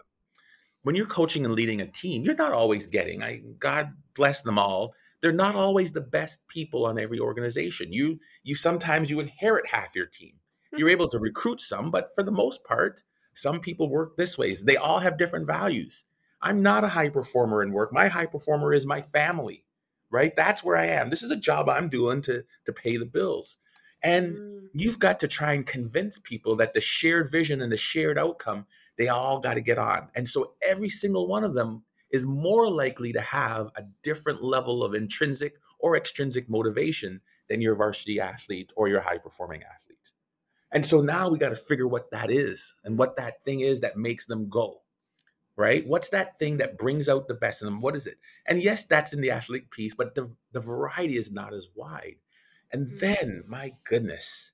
When 0.82 0.94
you're 0.94 1.06
coaching 1.06 1.44
and 1.44 1.54
leading 1.54 1.82
a 1.82 1.86
team, 1.86 2.22
you're 2.24 2.34
not 2.34 2.52
always 2.52 2.86
getting, 2.86 3.22
I 3.22 3.42
God 3.58 3.92
bless 4.14 4.40
them 4.40 4.58
all, 4.58 4.94
they're 5.20 5.32
not 5.32 5.54
always 5.54 5.92
the 5.92 6.00
best 6.00 6.40
people 6.48 6.86
on 6.86 6.98
every 6.98 7.18
organization. 7.18 7.92
You 7.92 8.18
you 8.42 8.54
sometimes 8.54 9.10
you 9.10 9.20
inherit 9.20 9.66
half 9.66 9.94
your 9.94 10.06
team. 10.06 10.38
You're 10.76 10.88
able 10.88 11.08
to 11.08 11.18
recruit 11.18 11.60
some, 11.60 11.90
but 11.90 12.14
for 12.14 12.22
the 12.22 12.30
most 12.30 12.64
part, 12.64 13.02
some 13.34 13.60
people 13.60 13.90
work 13.90 14.16
this 14.16 14.38
way. 14.38 14.54
They 14.54 14.76
all 14.76 15.00
have 15.00 15.18
different 15.18 15.46
values. 15.46 16.04
I'm 16.42 16.62
not 16.62 16.84
a 16.84 16.88
high 16.88 17.10
performer 17.10 17.62
in 17.62 17.72
work. 17.72 17.92
My 17.92 18.08
high 18.08 18.26
performer 18.26 18.72
is 18.72 18.86
my 18.86 19.02
family, 19.02 19.64
right? 20.10 20.34
That's 20.34 20.64
where 20.64 20.76
I 20.76 20.86
am. 20.86 21.10
This 21.10 21.22
is 21.22 21.30
a 21.30 21.36
job 21.36 21.68
I'm 21.68 21.88
doing 21.88 22.22
to 22.22 22.42
to 22.64 22.72
pay 22.72 22.96
the 22.96 23.06
bills. 23.06 23.58
And 24.02 24.36
mm. 24.36 24.68
you've 24.72 24.98
got 24.98 25.20
to 25.20 25.28
try 25.28 25.52
and 25.52 25.66
convince 25.66 26.18
people 26.18 26.56
that 26.56 26.74
the 26.74 26.80
shared 26.80 27.30
vision 27.30 27.60
and 27.60 27.70
the 27.70 27.76
shared 27.76 28.18
outcome, 28.18 28.66
they 28.96 29.08
all 29.08 29.40
got 29.40 29.54
to 29.54 29.60
get 29.60 29.78
on. 29.78 30.08
And 30.14 30.28
so 30.28 30.52
every 30.62 30.88
single 30.88 31.26
one 31.26 31.44
of 31.44 31.54
them 31.54 31.82
is 32.10 32.26
more 32.26 32.68
likely 32.68 33.12
to 33.12 33.20
have 33.20 33.68
a 33.76 33.84
different 34.02 34.42
level 34.42 34.82
of 34.82 34.94
intrinsic 34.94 35.54
or 35.78 35.96
extrinsic 35.96 36.48
motivation 36.48 37.20
than 37.48 37.60
your 37.60 37.74
varsity 37.74 38.20
athlete 38.20 38.72
or 38.76 38.88
your 38.88 39.00
high 39.00 39.18
performing 39.18 39.62
athlete. 39.62 40.10
And 40.72 40.84
so 40.84 41.00
now 41.00 41.28
we 41.28 41.38
got 41.38 41.48
to 41.48 41.56
figure 41.56 41.88
what 41.88 42.10
that 42.10 42.30
is 42.30 42.74
and 42.84 42.96
what 42.96 43.16
that 43.16 43.44
thing 43.44 43.60
is 43.60 43.80
that 43.80 43.96
makes 43.96 44.26
them 44.26 44.48
go 44.48 44.80
right? 45.60 45.86
What's 45.86 46.08
that 46.08 46.38
thing 46.38 46.56
that 46.56 46.78
brings 46.78 47.06
out 47.06 47.28
the 47.28 47.34
best 47.34 47.60
in 47.60 47.66
them? 47.66 47.82
What 47.82 47.94
is 47.94 48.06
it? 48.06 48.16
And 48.46 48.62
yes, 48.62 48.84
that's 48.84 49.12
in 49.12 49.20
the 49.20 49.30
athletic 49.30 49.70
piece, 49.70 49.94
but 49.94 50.14
the, 50.14 50.30
the 50.52 50.60
variety 50.60 51.16
is 51.18 51.30
not 51.30 51.52
as 51.52 51.68
wide. 51.74 52.16
And 52.72 52.86
mm-hmm. 52.86 52.98
then, 52.98 53.44
my 53.46 53.72
goodness, 53.84 54.52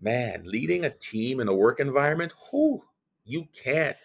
man, 0.00 0.42
leading 0.44 0.84
a 0.84 0.90
team 0.90 1.40
in 1.40 1.48
a 1.48 1.54
work 1.54 1.80
environment, 1.80 2.32
whoo, 2.52 2.82
you 3.24 3.48
can't 3.54 3.98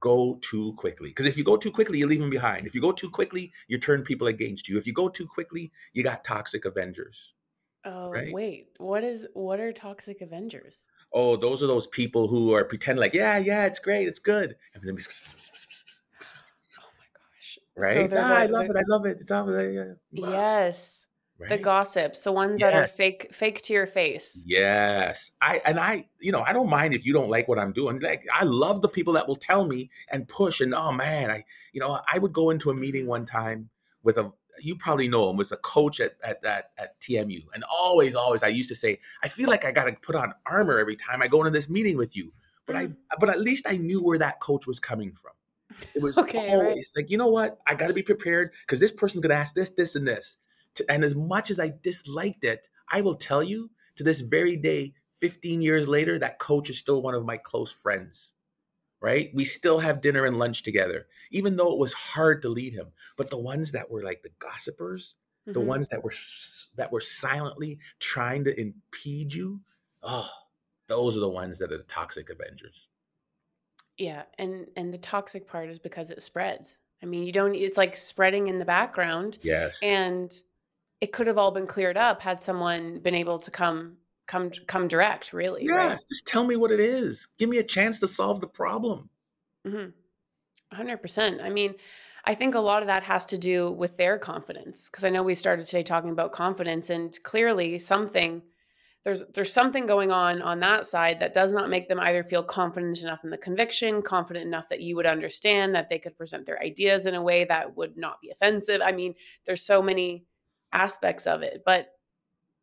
go 0.00 0.38
too 0.42 0.72
quickly. 0.74 1.10
Because 1.10 1.26
if 1.26 1.36
you 1.36 1.44
go 1.44 1.56
too 1.56 1.70
quickly, 1.70 1.98
you 1.98 2.06
leave 2.06 2.20
them 2.20 2.30
behind. 2.30 2.66
If 2.66 2.74
you 2.74 2.80
go 2.80 2.92
too 2.92 3.10
quickly, 3.10 3.52
you 3.68 3.78
turn 3.78 4.02
people 4.02 4.28
against 4.28 4.68
you. 4.68 4.78
If 4.78 4.86
you 4.86 4.92
go 4.92 5.08
too 5.08 5.26
quickly, 5.26 5.70
you 5.92 6.02
got 6.02 6.24
toxic 6.24 6.64
Avengers. 6.64 7.32
Oh, 7.84 8.10
right? 8.10 8.32
wait. 8.32 8.68
What 8.78 9.04
is 9.04 9.26
what 9.32 9.60
are 9.60 9.72
toxic 9.72 10.20
Avengers? 10.20 10.84
Oh, 11.12 11.36
those 11.36 11.62
are 11.62 11.66
those 11.66 11.86
people 11.86 12.28
who 12.28 12.52
are 12.54 12.64
pretend 12.64 12.98
like, 12.98 13.14
yeah, 13.14 13.38
yeah, 13.38 13.64
it's 13.66 13.78
great, 13.78 14.06
it's 14.06 14.18
good. 14.18 14.56
And 14.74 14.82
then 14.82 14.96
oh 14.96 14.98
my 16.98 17.06
gosh! 17.14 17.58
right? 17.76 18.10
So 18.10 18.18
ah, 18.18 18.38
I 18.38 18.46
love 18.46 18.66
it. 18.66 18.76
I 18.76 18.82
love 18.86 19.06
it. 19.06 19.16
It's 19.20 19.30
all 19.30 19.50
yeah. 19.60 19.94
Yes. 20.12 20.99
Right? 21.40 21.48
The 21.48 21.58
gossips, 21.58 22.22
the 22.24 22.32
ones 22.32 22.60
yes. 22.60 22.72
that 22.72 22.84
are 22.84 22.88
fake, 22.88 23.34
fake 23.34 23.62
to 23.62 23.72
your 23.72 23.86
face. 23.86 24.42
Yes, 24.46 25.30
I 25.40 25.62
and 25.64 25.80
I, 25.80 26.06
you 26.20 26.32
know, 26.32 26.42
I 26.42 26.52
don't 26.52 26.68
mind 26.68 26.92
if 26.92 27.06
you 27.06 27.14
don't 27.14 27.30
like 27.30 27.48
what 27.48 27.58
I'm 27.58 27.72
doing. 27.72 27.98
Like, 27.98 28.26
I 28.30 28.44
love 28.44 28.82
the 28.82 28.88
people 28.90 29.14
that 29.14 29.26
will 29.26 29.36
tell 29.36 29.66
me 29.66 29.88
and 30.10 30.28
push. 30.28 30.60
And 30.60 30.74
oh 30.74 30.92
man, 30.92 31.30
I, 31.30 31.44
you 31.72 31.80
know, 31.80 31.98
I 32.12 32.18
would 32.18 32.34
go 32.34 32.50
into 32.50 32.70
a 32.70 32.74
meeting 32.74 33.06
one 33.06 33.24
time 33.24 33.70
with 34.02 34.18
a, 34.18 34.30
you 34.60 34.76
probably 34.76 35.08
know 35.08 35.30
him, 35.30 35.38
was 35.38 35.50
a 35.50 35.56
coach 35.58 35.98
at 35.98 36.16
at 36.22 36.44
at, 36.44 36.72
at 36.76 37.00
TMU, 37.00 37.42
and 37.54 37.64
always, 37.72 38.14
always, 38.14 38.42
I 38.42 38.48
used 38.48 38.68
to 38.68 38.76
say, 38.76 38.98
I 39.22 39.28
feel 39.28 39.48
like 39.48 39.64
I 39.64 39.72
got 39.72 39.86
to 39.86 39.96
put 40.02 40.16
on 40.16 40.34
armor 40.44 40.78
every 40.78 40.96
time 40.96 41.22
I 41.22 41.28
go 41.28 41.38
into 41.38 41.50
this 41.50 41.70
meeting 41.70 41.96
with 41.96 42.14
you. 42.14 42.32
But 42.66 42.76
I, 42.76 42.86
mm. 42.88 42.96
but 43.18 43.30
at 43.30 43.40
least 43.40 43.66
I 43.66 43.78
knew 43.78 44.02
where 44.02 44.18
that 44.18 44.40
coach 44.40 44.66
was 44.66 44.78
coming 44.78 45.12
from. 45.12 45.32
It 45.94 46.02
was 46.02 46.18
okay, 46.18 46.52
always 46.52 46.66
right. 46.66 46.84
like, 46.96 47.10
you 47.10 47.16
know 47.16 47.28
what? 47.28 47.58
I 47.66 47.74
got 47.74 47.88
to 47.88 47.94
be 47.94 48.02
prepared 48.02 48.50
because 48.66 48.78
this 48.78 48.92
person's 48.92 49.22
going 49.22 49.30
to 49.30 49.36
ask 49.36 49.54
this, 49.54 49.70
this, 49.70 49.96
and 49.96 50.06
this. 50.06 50.36
And 50.88 51.04
as 51.04 51.14
much 51.14 51.50
as 51.50 51.60
I 51.60 51.72
disliked 51.82 52.44
it, 52.44 52.68
I 52.90 53.00
will 53.00 53.14
tell 53.14 53.42
you 53.42 53.70
to 53.96 54.04
this 54.04 54.20
very 54.20 54.56
day, 54.56 54.94
15 55.20 55.60
years 55.60 55.86
later, 55.86 56.18
that 56.18 56.38
coach 56.38 56.70
is 56.70 56.78
still 56.78 57.02
one 57.02 57.14
of 57.14 57.24
my 57.24 57.36
close 57.36 57.72
friends. 57.72 58.32
Right? 59.02 59.30
We 59.32 59.46
still 59.46 59.78
have 59.78 60.02
dinner 60.02 60.26
and 60.26 60.38
lunch 60.38 60.62
together, 60.62 61.06
even 61.30 61.56
though 61.56 61.72
it 61.72 61.78
was 61.78 61.94
hard 61.94 62.42
to 62.42 62.50
lead 62.50 62.74
him. 62.74 62.88
But 63.16 63.30
the 63.30 63.38
ones 63.38 63.72
that 63.72 63.90
were 63.90 64.02
like 64.02 64.22
the 64.22 64.32
gossipers, 64.38 65.14
mm-hmm. 65.48 65.58
the 65.58 65.64
ones 65.64 65.88
that 65.88 66.04
were 66.04 66.12
that 66.76 66.92
were 66.92 67.00
silently 67.00 67.78
trying 67.98 68.44
to 68.44 68.60
impede 68.60 69.32
you, 69.32 69.62
oh, 70.02 70.28
those 70.86 71.16
are 71.16 71.20
the 71.20 71.30
ones 71.30 71.58
that 71.60 71.72
are 71.72 71.78
the 71.78 71.84
toxic 71.84 72.28
avengers. 72.28 72.88
Yeah, 73.96 74.22
and 74.38 74.66
and 74.76 74.92
the 74.92 74.98
toxic 74.98 75.46
part 75.46 75.70
is 75.70 75.78
because 75.78 76.10
it 76.10 76.20
spreads. 76.20 76.76
I 77.02 77.06
mean, 77.06 77.24
you 77.24 77.32
don't 77.32 77.54
it's 77.54 77.76
like 77.76 77.96
spreading 77.96 78.48
in 78.48 78.58
the 78.58 78.64
background. 78.64 79.38
Yes. 79.42 79.82
And 79.82 80.32
it 81.00 81.12
could 81.12 81.26
have 81.26 81.38
all 81.38 81.50
been 81.50 81.66
cleared 81.66 81.96
up 81.96 82.22
had 82.22 82.40
someone 82.42 83.00
been 83.00 83.14
able 83.14 83.38
to 83.38 83.50
come 83.50 83.96
come 84.26 84.50
come 84.66 84.86
direct, 84.88 85.32
really. 85.32 85.64
Yeah, 85.64 85.88
right? 85.88 85.98
just 86.08 86.26
tell 86.26 86.44
me 86.44 86.56
what 86.56 86.70
it 86.70 86.80
is. 86.80 87.28
Give 87.38 87.48
me 87.48 87.58
a 87.58 87.64
chance 87.64 87.98
to 88.00 88.08
solve 88.08 88.40
the 88.40 88.46
problem. 88.46 89.10
Mhm. 89.66 89.92
100%. 90.72 91.40
I 91.40 91.50
mean, 91.50 91.74
I 92.24 92.34
think 92.34 92.54
a 92.54 92.60
lot 92.60 92.82
of 92.82 92.86
that 92.86 93.02
has 93.04 93.26
to 93.26 93.38
do 93.38 93.72
with 93.72 93.96
their 93.96 94.18
confidence 94.18 94.88
because 94.88 95.04
I 95.04 95.10
know 95.10 95.22
we 95.22 95.34
started 95.34 95.66
today 95.66 95.82
talking 95.82 96.10
about 96.10 96.32
confidence 96.32 96.90
and 96.90 97.16
clearly 97.22 97.78
something 97.78 98.42
there's 99.04 99.26
there's 99.28 99.52
something 99.52 99.86
going 99.86 100.10
on 100.10 100.42
on 100.42 100.60
that 100.60 100.84
side 100.84 101.20
that 101.20 101.32
does 101.32 101.52
not 101.52 101.70
make 101.70 101.88
them 101.88 101.98
either 102.00 102.22
feel 102.22 102.42
confident 102.42 103.00
enough 103.00 103.24
in 103.24 103.30
the 103.30 103.38
conviction 103.38 104.02
confident 104.02 104.46
enough 104.46 104.68
that 104.68 104.80
you 104.80 104.94
would 104.96 105.06
understand 105.06 105.74
that 105.74 105.88
they 105.88 105.98
could 105.98 106.16
present 106.16 106.44
their 106.44 106.62
ideas 106.62 107.06
in 107.06 107.14
a 107.14 107.22
way 107.22 107.44
that 107.44 107.76
would 107.76 107.96
not 107.96 108.20
be 108.20 108.30
offensive 108.30 108.80
i 108.84 108.92
mean 108.92 109.14
there's 109.46 109.62
so 109.62 109.80
many 109.80 110.26
aspects 110.72 111.26
of 111.26 111.42
it 111.42 111.62
but 111.64 111.92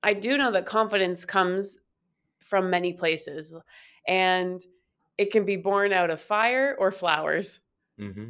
i 0.03 0.13
do 0.13 0.37
know 0.37 0.51
that 0.51 0.65
confidence 0.65 1.25
comes 1.25 1.79
from 2.39 2.69
many 2.69 2.93
places 2.93 3.55
and 4.07 4.65
it 5.17 5.31
can 5.31 5.45
be 5.45 5.55
born 5.55 5.91
out 5.91 6.09
of 6.09 6.21
fire 6.21 6.75
or 6.79 6.91
flowers 6.91 7.61
mm-hmm. 7.99 8.29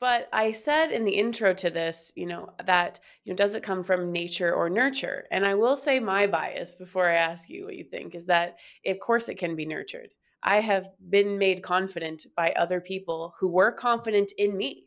But 0.00 0.30
I 0.32 0.52
said 0.52 0.92
in 0.92 1.04
the 1.04 1.12
intro 1.12 1.52
to 1.52 1.68
this, 1.68 2.10
you 2.16 2.24
know, 2.24 2.54
that, 2.64 3.00
you 3.24 3.32
know, 3.32 3.36
does 3.36 3.54
it 3.54 3.62
come 3.62 3.82
from 3.82 4.10
nature 4.10 4.52
or 4.52 4.70
nurture? 4.70 5.26
And 5.30 5.44
I 5.44 5.54
will 5.54 5.76
say 5.76 6.00
my 6.00 6.26
bias 6.26 6.74
before 6.74 7.06
I 7.06 7.16
ask 7.16 7.50
you 7.50 7.66
what 7.66 7.76
you 7.76 7.84
think 7.84 8.14
is 8.14 8.24
that, 8.26 8.58
of 8.86 8.98
course, 8.98 9.28
it 9.28 9.36
can 9.36 9.54
be 9.54 9.66
nurtured. 9.66 10.08
I 10.42 10.60
have 10.60 10.88
been 11.10 11.36
made 11.36 11.62
confident 11.62 12.26
by 12.34 12.52
other 12.52 12.80
people 12.80 13.34
who 13.38 13.48
were 13.48 13.72
confident 13.72 14.32
in 14.38 14.56
me. 14.56 14.86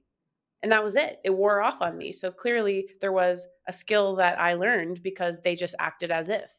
And 0.64 0.72
that 0.72 0.84
was 0.84 0.96
it. 0.96 1.20
It 1.24 1.30
wore 1.30 1.62
off 1.62 1.82
on 1.82 1.98
me. 1.98 2.14
So 2.14 2.32
clearly 2.32 2.90
there 3.02 3.12
was 3.12 3.46
a 3.68 3.74
skill 3.74 4.16
that 4.16 4.40
I 4.40 4.54
learned 4.54 5.04
because 5.04 5.42
they 5.42 5.56
just 5.56 5.76
acted 5.78 6.10
as 6.10 6.30
if. 6.30 6.58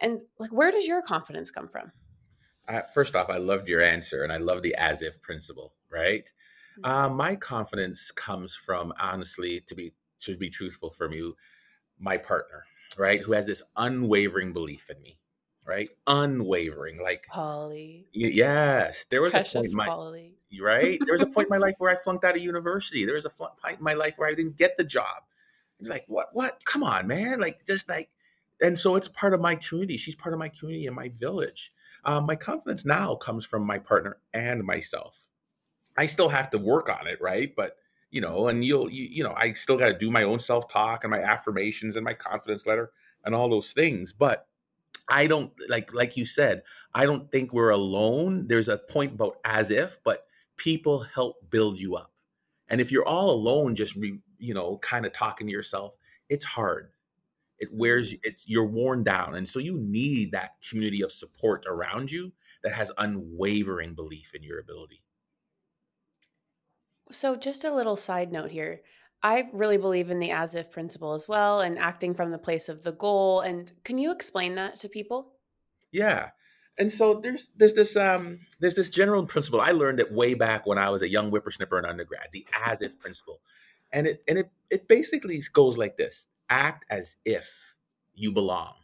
And 0.00 0.18
like, 0.38 0.52
where 0.52 0.70
does 0.70 0.86
your 0.86 1.02
confidence 1.02 1.50
come 1.50 1.66
from? 1.66 1.90
Uh, 2.68 2.82
first 2.82 3.14
off, 3.16 3.28
I 3.28 3.36
loved 3.36 3.68
your 3.68 3.82
answer 3.82 4.22
and 4.22 4.32
I 4.32 4.38
love 4.38 4.62
the 4.62 4.74
as 4.76 5.02
if 5.02 5.20
principle, 5.20 5.74
right? 5.90 6.30
Mm-hmm. 6.78 6.90
Uh, 6.90 7.08
my 7.08 7.34
confidence 7.34 8.10
comes 8.10 8.54
from 8.54 8.92
honestly, 8.98 9.60
to 9.66 9.74
be 9.74 9.92
to 10.20 10.36
be 10.36 10.48
truthful 10.48 10.90
from 10.90 11.12
you, 11.12 11.36
my 11.98 12.16
partner, 12.16 12.64
right, 12.96 13.20
who 13.20 13.32
has 13.32 13.46
this 13.46 13.62
unwavering 13.76 14.52
belief 14.52 14.88
in 14.88 15.00
me, 15.02 15.18
right, 15.66 15.88
unwavering, 16.06 17.00
like 17.00 17.26
Polly. 17.28 18.06
Yes, 18.12 19.04
there 19.10 19.20
was 19.20 19.32
Precious 19.32 19.54
a 19.54 19.58
point 19.58 19.70
in 19.70 19.76
my 19.76 19.86
Polly. 19.86 20.34
Right. 20.60 20.98
There 21.04 21.14
was 21.14 21.22
a 21.22 21.26
point 21.26 21.46
in 21.46 21.50
my 21.50 21.58
life 21.58 21.74
where 21.78 21.90
I 21.90 21.96
flunked 21.96 22.24
out 22.24 22.36
of 22.36 22.42
university. 22.42 23.04
There 23.04 23.14
was 23.14 23.24
a 23.24 23.30
point 23.30 23.52
in 23.68 23.84
my 23.84 23.94
life 23.94 24.14
where 24.16 24.28
I 24.28 24.34
didn't 24.34 24.56
get 24.56 24.76
the 24.76 24.84
job. 24.84 25.22
Like 25.80 26.04
what? 26.06 26.28
What? 26.32 26.64
Come 26.64 26.82
on, 26.82 27.06
man! 27.06 27.40
Like 27.40 27.66
just 27.66 27.88
like, 27.88 28.10
and 28.60 28.78
so 28.78 28.96
it's 28.96 29.08
part 29.08 29.34
of 29.34 29.40
my 29.40 29.56
community. 29.56 29.96
She's 29.96 30.14
part 30.14 30.32
of 30.32 30.38
my 30.38 30.48
community 30.48 30.86
and 30.86 30.96
my 30.96 31.10
village. 31.10 31.72
Um, 32.04 32.26
my 32.26 32.36
confidence 32.36 32.84
now 32.84 33.14
comes 33.16 33.44
from 33.44 33.66
my 33.66 33.78
partner 33.78 34.18
and 34.32 34.62
myself. 34.64 35.26
I 35.96 36.06
still 36.06 36.28
have 36.28 36.50
to 36.50 36.58
work 36.58 36.88
on 36.88 37.06
it, 37.06 37.20
right? 37.20 37.54
But 37.56 37.76
you 38.10 38.20
know, 38.20 38.46
and 38.46 38.64
you'll, 38.64 38.88
you, 38.90 39.08
you 39.10 39.24
know, 39.24 39.34
I 39.36 39.54
still 39.54 39.76
got 39.76 39.88
to 39.88 39.98
do 39.98 40.10
my 40.10 40.22
own 40.22 40.38
self 40.38 40.72
talk 40.72 41.02
and 41.02 41.10
my 41.10 41.20
affirmations 41.20 41.96
and 41.96 42.04
my 42.04 42.14
confidence 42.14 42.66
letter 42.66 42.92
and 43.24 43.34
all 43.34 43.48
those 43.48 43.72
things. 43.72 44.12
But 44.12 44.46
I 45.08 45.26
don't 45.26 45.52
like, 45.68 45.92
like 45.92 46.16
you 46.16 46.24
said, 46.24 46.62
I 46.94 47.06
don't 47.06 47.30
think 47.32 47.52
we're 47.52 47.70
alone. 47.70 48.46
There's 48.46 48.68
a 48.68 48.78
point 48.78 49.14
about 49.14 49.38
as 49.44 49.72
if, 49.72 49.98
but 50.04 50.26
people 50.56 51.00
help 51.00 51.36
build 51.50 51.78
you 51.78 51.96
up. 51.96 52.12
And 52.68 52.80
if 52.80 52.90
you're 52.90 53.06
all 53.06 53.30
alone, 53.30 53.74
just 53.74 53.96
re, 53.96 54.18
you 54.38 54.54
know, 54.54 54.78
kind 54.78 55.06
of 55.06 55.12
talking 55.12 55.46
to 55.46 55.52
yourself, 55.52 55.94
it's 56.28 56.44
hard. 56.44 56.90
It 57.58 57.68
wears 57.72 58.14
it's 58.22 58.48
you're 58.48 58.66
worn 58.66 59.04
down, 59.04 59.36
and 59.36 59.48
so 59.48 59.58
you 59.58 59.78
need 59.78 60.32
that 60.32 60.52
community 60.68 61.02
of 61.02 61.12
support 61.12 61.64
around 61.68 62.10
you 62.10 62.32
that 62.64 62.72
has 62.72 62.90
unwavering 62.98 63.94
belief 63.94 64.34
in 64.34 64.42
your 64.42 64.58
ability. 64.58 65.04
So, 67.12 67.36
just 67.36 67.64
a 67.64 67.74
little 67.74 67.96
side 67.96 68.32
note 68.32 68.50
here. 68.50 68.80
I 69.22 69.48
really 69.52 69.78
believe 69.78 70.10
in 70.10 70.18
the 70.18 70.32
as 70.32 70.54
if 70.54 70.70
principle 70.70 71.14
as 71.14 71.26
well 71.26 71.60
and 71.60 71.78
acting 71.78 72.14
from 72.14 72.30
the 72.30 72.38
place 72.38 72.68
of 72.68 72.82
the 72.82 72.92
goal. 72.92 73.40
And 73.40 73.72
can 73.82 73.96
you 73.96 74.12
explain 74.12 74.54
that 74.56 74.76
to 74.78 74.88
people? 74.88 75.32
Yeah. 75.92 76.30
And 76.78 76.90
so 76.90 77.14
there's 77.14 77.50
there's 77.56 77.74
this 77.74 77.96
um 77.96 78.40
there's 78.60 78.74
this 78.74 78.90
general 78.90 79.24
principle 79.26 79.60
I 79.60 79.70
learned 79.70 80.00
it 80.00 80.12
way 80.12 80.34
back 80.34 80.66
when 80.66 80.78
I 80.78 80.90
was 80.90 81.02
a 81.02 81.08
young 81.08 81.30
whippersnipper 81.30 81.78
in 81.78 81.84
undergrad, 81.84 82.28
the 82.32 82.46
as 82.66 82.82
if 82.82 82.98
principle. 82.98 83.40
And 83.92 84.06
it 84.06 84.22
and 84.28 84.38
it 84.38 84.50
it 84.70 84.88
basically 84.88 85.40
goes 85.52 85.78
like 85.78 85.96
this. 85.96 86.26
Act 86.50 86.84
as 86.90 87.16
if 87.24 87.76
you 88.14 88.32
belong, 88.32 88.74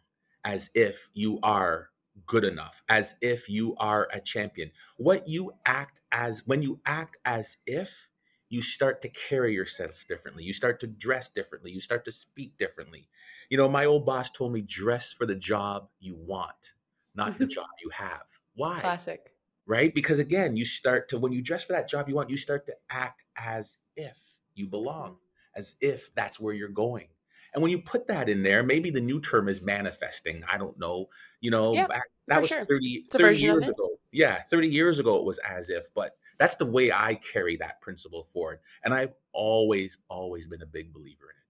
as 0.44 0.70
if 0.74 1.08
you 1.14 1.40
are 1.42 1.90
good 2.26 2.44
enough, 2.44 2.82
as 2.88 3.14
if 3.20 3.48
you 3.48 3.74
are 3.78 4.08
a 4.12 4.20
champion. 4.20 4.70
What 4.96 5.28
you 5.28 5.52
act 5.66 6.00
as 6.12 6.46
when 6.46 6.62
you 6.62 6.80
act 6.86 7.16
as 7.24 7.56
if 7.66 8.08
you 8.48 8.62
start 8.62 9.00
to 9.02 9.08
carry 9.08 9.54
yourself 9.54 10.04
differently. 10.08 10.42
You 10.44 10.52
start 10.52 10.80
to 10.80 10.86
dress 10.88 11.28
differently. 11.28 11.70
You 11.70 11.80
start 11.80 12.04
to 12.04 12.12
speak 12.12 12.56
differently. 12.58 13.08
You 13.48 13.56
know, 13.56 13.68
my 13.68 13.84
old 13.84 14.04
boss 14.04 14.30
told 14.30 14.52
me 14.52 14.60
dress 14.60 15.12
for 15.12 15.24
the 15.24 15.36
job 15.36 15.88
you 16.00 16.16
want, 16.16 16.74
not 17.14 17.38
the 17.38 17.46
job 17.46 17.66
you 17.82 17.90
have. 17.90 18.22
Why? 18.54 18.78
Classic. 18.80 19.32
Right? 19.66 19.94
Because 19.94 20.18
again, 20.18 20.56
you 20.56 20.64
start 20.64 21.08
to, 21.10 21.18
when 21.18 21.32
you 21.32 21.42
dress 21.42 21.64
for 21.64 21.72
that 21.72 21.88
job 21.88 22.08
you 22.08 22.14
want, 22.14 22.30
you 22.30 22.36
start 22.36 22.66
to 22.66 22.74
act 22.90 23.24
as 23.36 23.78
if 23.96 24.18
you 24.54 24.66
belong, 24.66 25.16
as 25.54 25.76
if 25.80 26.12
that's 26.14 26.40
where 26.40 26.54
you're 26.54 26.68
going. 26.68 27.06
And 27.52 27.62
when 27.62 27.70
you 27.70 27.80
put 27.80 28.06
that 28.08 28.28
in 28.28 28.42
there, 28.42 28.62
maybe 28.62 28.90
the 28.90 29.00
new 29.00 29.20
term 29.20 29.48
is 29.48 29.60
manifesting. 29.60 30.42
I 30.50 30.56
don't 30.56 30.78
know. 30.78 31.06
You 31.40 31.50
know, 31.50 31.72
yep, 31.72 31.90
that 32.28 32.40
was 32.40 32.50
sure. 32.50 32.64
30, 32.64 33.06
30 33.10 33.38
years 33.38 33.68
ago. 33.68 33.90
Yeah, 34.12 34.42
30 34.50 34.68
years 34.68 34.98
ago 34.98 35.16
it 35.16 35.24
was 35.24 35.38
as 35.38 35.68
if, 35.68 35.92
but 35.94 36.16
that's 36.38 36.56
the 36.56 36.66
way 36.66 36.90
I 36.90 37.14
carry 37.16 37.56
that 37.56 37.80
principle 37.80 38.28
forward. 38.32 38.60
And 38.84 38.94
I've 38.94 39.14
always, 39.32 39.98
always 40.08 40.46
been 40.46 40.62
a 40.62 40.66
big 40.66 40.92
believer 40.92 41.24
in 41.24 41.36
it. 41.36 41.49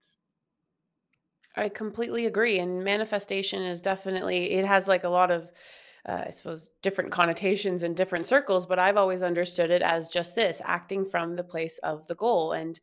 I 1.57 1.69
completely 1.69 2.27
agree. 2.27 2.59
And 2.59 2.85
manifestation 2.85 3.63
is 3.63 3.83
definitely, 3.83 4.53
it 4.53 4.65
has 4.65 4.89
like 4.89 5.05
a 5.05 5.09
lot 5.09 5.31
of, 5.31 5.51
uh, 6.09 6.25
I 6.27 6.31
suppose, 6.31 6.71
different 6.83 7.11
connotations 7.11 7.83
in 7.83 7.95
different 7.95 8.27
circles, 8.27 8.67
but 8.67 8.79
I've 8.79 8.97
always 8.97 9.23
understood 9.23 9.71
it 9.71 9.83
as 9.83 10.09
just 10.09 10.35
this 10.35 10.63
acting 10.65 11.05
from 11.05 11.37
the 11.37 11.45
place 11.45 11.79
of 11.79 12.07
the 12.07 12.15
goal. 12.15 12.53
And 12.53 12.79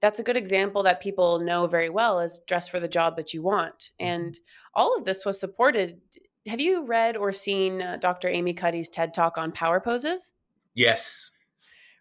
that's 0.00 0.20
a 0.20 0.24
good 0.24 0.36
example 0.36 0.82
that 0.84 1.00
people 1.00 1.40
know 1.40 1.66
very 1.66 1.90
well 1.90 2.20
is 2.20 2.40
dress 2.46 2.68
for 2.68 2.80
the 2.80 2.88
job 2.88 3.16
that 3.16 3.32
you 3.32 3.42
want. 3.42 3.92
Mm-hmm. 4.00 4.06
And 4.06 4.40
all 4.74 4.96
of 4.96 5.04
this 5.04 5.24
was 5.24 5.38
supported. 5.38 6.00
Have 6.46 6.60
you 6.60 6.84
read 6.86 7.16
or 7.16 7.32
seen 7.32 7.82
uh, 7.82 7.98
Dr. 8.00 8.28
Amy 8.28 8.54
Cuddy's 8.54 8.88
TED 8.88 9.14
talk 9.14 9.38
on 9.38 9.52
power 9.52 9.80
poses? 9.80 10.32
Yes. 10.74 11.30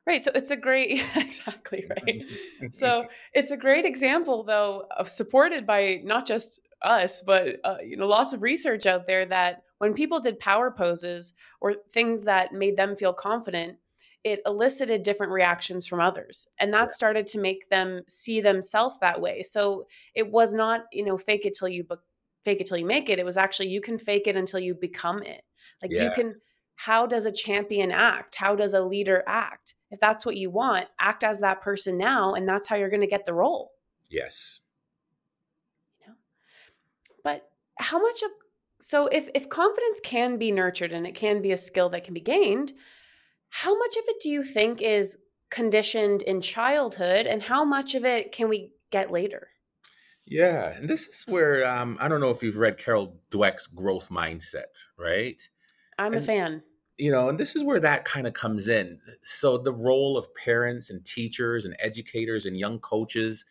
Right. 0.08 0.24
So 0.24 0.32
it's 0.34 0.52
a 0.52 0.56
great, 0.56 1.02
exactly 1.18 1.86
right. 1.90 2.22
so 2.74 3.06
it's 3.34 3.52
a 3.52 3.58
great 3.58 3.86
example, 3.86 4.44
though, 4.44 4.86
of 4.96 5.10
supported 5.10 5.68
by 5.68 6.00
not 6.02 6.26
just 6.26 6.62
us, 6.82 7.22
but 7.22 7.58
uh, 7.66 7.78
you 7.86 7.98
know, 7.98 8.08
lots 8.08 8.32
of 8.32 8.42
research 8.42 8.86
out 8.86 9.06
there 9.06 9.26
that 9.26 9.64
when 9.80 9.94
people 9.94 10.22
did 10.22 10.40
power 10.40 10.72
poses 10.72 11.34
or 11.60 11.76
things 11.92 12.24
that 12.24 12.54
made 12.54 12.78
them 12.78 12.96
feel 12.96 13.12
confident, 13.12 13.78
it 14.24 14.42
elicited 14.46 15.04
different 15.04 15.32
reactions 15.34 15.86
from 15.86 16.00
others, 16.00 16.48
and 16.60 16.74
that 16.74 16.92
started 16.92 17.28
to 17.28 17.40
make 17.40 17.70
them 17.70 18.02
see 18.08 18.40
themselves 18.40 18.96
that 19.02 19.20
way. 19.20 19.44
So 19.44 19.88
it 20.16 20.32
was 20.32 20.54
not, 20.54 20.86
you 20.92 21.04
know, 21.04 21.18
fake 21.18 21.46
it 21.46 21.54
till 21.54 21.68
you 21.68 21.86
fake 22.46 22.62
it 22.62 22.68
till 22.68 22.78
you 22.78 22.86
make 22.86 23.10
it. 23.10 23.20
It 23.20 23.26
was 23.26 23.38
actually 23.38 23.70
you 23.70 23.82
can 23.82 24.00
fake 24.00 24.28
it 24.28 24.38
until 24.38 24.60
you 24.60 24.74
become 24.74 25.22
it. 25.22 25.42
Like 25.82 25.92
yes. 25.92 26.18
you 26.18 26.24
can. 26.24 26.34
How 26.76 27.08
does 27.08 27.26
a 27.26 27.32
champion 27.32 27.92
act? 27.92 28.36
How 28.36 28.56
does 28.56 28.74
a 28.74 28.82
leader 28.82 29.24
act? 29.28 29.74
If 29.90 30.00
that's 30.00 30.26
what 30.26 30.38
you 30.38 30.50
want, 30.50 30.88
act 31.00 31.24
as 31.24 31.40
that 31.40 31.62
person 31.62 31.98
now, 31.98 32.34
and 32.34 32.48
that's 32.48 32.68
how 32.68 32.76
you're 32.76 32.90
going 32.90 33.02
to 33.02 33.08
get 33.08 33.26
the 33.26 33.34
role. 33.34 33.72
Yes. 34.10 34.62
You 36.02 36.08
know? 36.08 36.16
But 37.24 37.50
how 37.78 38.00
much 38.00 38.22
of 38.24 38.32
so 38.80 39.08
if 39.08 39.30
if 39.34 39.50
confidence 39.50 40.00
can 40.04 40.38
be 40.38 40.52
nurtured 40.52 40.94
and 40.94 41.08
it 41.08 41.16
can 41.16 41.42
be 41.42 41.52
a 41.52 41.58
skill 41.58 41.90
that 41.90 42.04
can 42.04 42.14
be 42.14 42.22
gained, 42.22 42.74
how 43.50 43.78
much 43.78 43.96
of 43.98 44.04
it 44.08 44.22
do 44.22 44.30
you 44.30 44.44
think 44.44 44.82
is 44.82 45.18
conditioned 45.50 46.22
in 46.24 46.42
childhood 46.42 47.26
and 47.26 47.42
how 47.42 47.64
much 47.64 47.96
of 47.96 48.06
it 48.06 48.32
can 48.32 48.50
we 48.50 48.72
get 48.92 49.12
later? 49.12 49.48
Yeah, 50.26 50.76
and 50.76 50.90
this 50.90 51.08
is 51.08 51.24
where 51.28 51.66
um, 51.66 51.98
I 52.02 52.10
don't 52.10 52.20
know 52.20 52.32
if 52.32 52.44
you've 52.44 52.58
read 52.58 52.78
Carol 52.78 53.22
Dweck's 53.32 53.66
growth 53.66 54.10
mindset, 54.10 54.66
right? 55.00 55.42
I'm 55.98 56.14
and, 56.14 56.22
a 56.22 56.26
fan 56.26 56.64
you 56.98 57.12
know, 57.12 57.30
and 57.30 57.40
this 57.40 57.56
is 57.56 57.64
where 57.64 57.80
that 57.80 58.06
kind 58.06 58.26
of 58.26 58.34
comes 58.34 58.68
in. 58.68 59.00
So 59.22 59.58
the 59.58 59.74
role 59.74 60.18
of 60.18 60.34
parents 60.34 60.90
and 60.90 61.06
teachers 61.06 61.66
and 61.66 61.76
educators 61.80 62.46
and 62.46 62.58
young 62.58 62.80
coaches, 62.80 63.46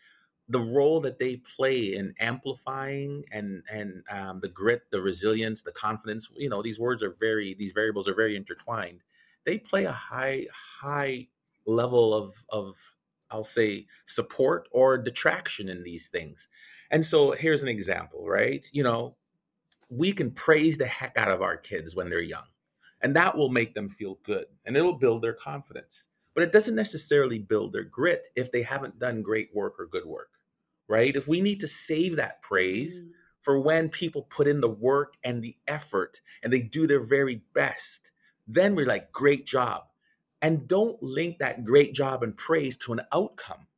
the 0.49 0.59
role 0.61 1.01
that 1.01 1.19
they 1.19 1.37
play 1.37 1.95
in 1.95 2.15
amplifying 2.19 3.25
and 3.31 3.63
and 3.71 4.03
um, 4.11 4.41
the 4.41 4.49
grit, 4.49 4.83
the 4.91 5.01
resilience, 5.01 5.63
the 5.63 5.73
confidence. 5.73 6.29
You 6.37 6.49
know, 6.49 6.63
these 6.63 6.81
words 6.81 7.03
are 7.03 7.17
very, 7.21 7.55
these 7.55 7.73
variables 7.73 8.09
are 8.09 8.15
very 8.15 8.37
intertwined. 8.37 9.03
They 9.45 9.59
play 9.59 9.85
a 9.85 9.93
high 9.93 10.47
high 10.81 11.29
level 11.67 12.15
of 12.15 12.35
of 12.49 12.77
I'll 13.31 13.45
say 13.45 13.87
support 14.07 14.69
or 14.73 14.99
detraction 14.99 15.69
in 15.69 15.85
these 15.85 16.09
things. 16.09 16.49
And 16.91 17.05
so 17.05 17.33
here's 17.33 17.63
an 17.63 17.69
example, 17.69 18.27
right? 18.29 18.69
You 18.73 18.85
know, 18.85 19.17
we 19.89 20.13
can 20.13 20.31
praise 20.33 20.79
the 20.79 20.87
heck 20.87 21.17
out 21.17 21.31
of 21.31 21.43
our 21.43 21.57
kids 21.57 21.95
when 21.97 22.11
they're 22.11 22.21
young 22.21 22.47
and 23.07 23.15
that 23.15 23.37
will 23.37 23.51
make 23.51 23.73
them 23.73 23.89
feel 23.89 24.19
good 24.25 24.47
and 24.65 24.77
it'll 24.77 24.99
build 24.99 25.23
their 25.23 25.33
confidence. 25.33 26.09
But 26.35 26.43
it 26.43 26.51
doesn't 26.51 26.75
necessarily 26.75 27.39
build 27.39 27.73
their 27.73 27.85
grit 27.85 28.27
if 28.35 28.51
they 28.51 28.63
haven't 28.63 28.99
done 28.99 29.23
great 29.23 29.51
work 29.55 29.79
or 29.79 29.87
good 29.87 30.05
work, 30.05 30.39
right? 30.89 31.15
If 31.15 31.29
we 31.29 31.41
need 31.41 31.61
to 31.61 31.69
save 31.69 32.17
that 32.17 32.43
praise 32.43 33.01
mm. 33.01 33.11
for 33.43 33.61
when 33.61 33.91
people 33.91 34.23
put 34.23 34.49
in 34.49 34.61
the 34.61 34.69
work 34.69 35.15
and 35.23 35.41
the 35.41 35.57
effort 35.69 36.21
and 36.43 36.53
they 36.53 36.63
do 36.63 36.89
their 36.89 36.99
very 36.99 37.43
best, 37.55 38.11
then 38.49 38.75
we're 38.75 38.87
like, 38.87 39.13
great 39.13 39.47
job. 39.47 39.85
And 40.43 40.67
don't 40.67 41.01
link 41.01 41.39
that 41.39 41.65
great 41.65 41.95
job 41.95 42.25
and 42.25 42.37
praise 42.37 42.77
to 42.79 42.93
an 42.93 43.03
outcome. 43.13 43.69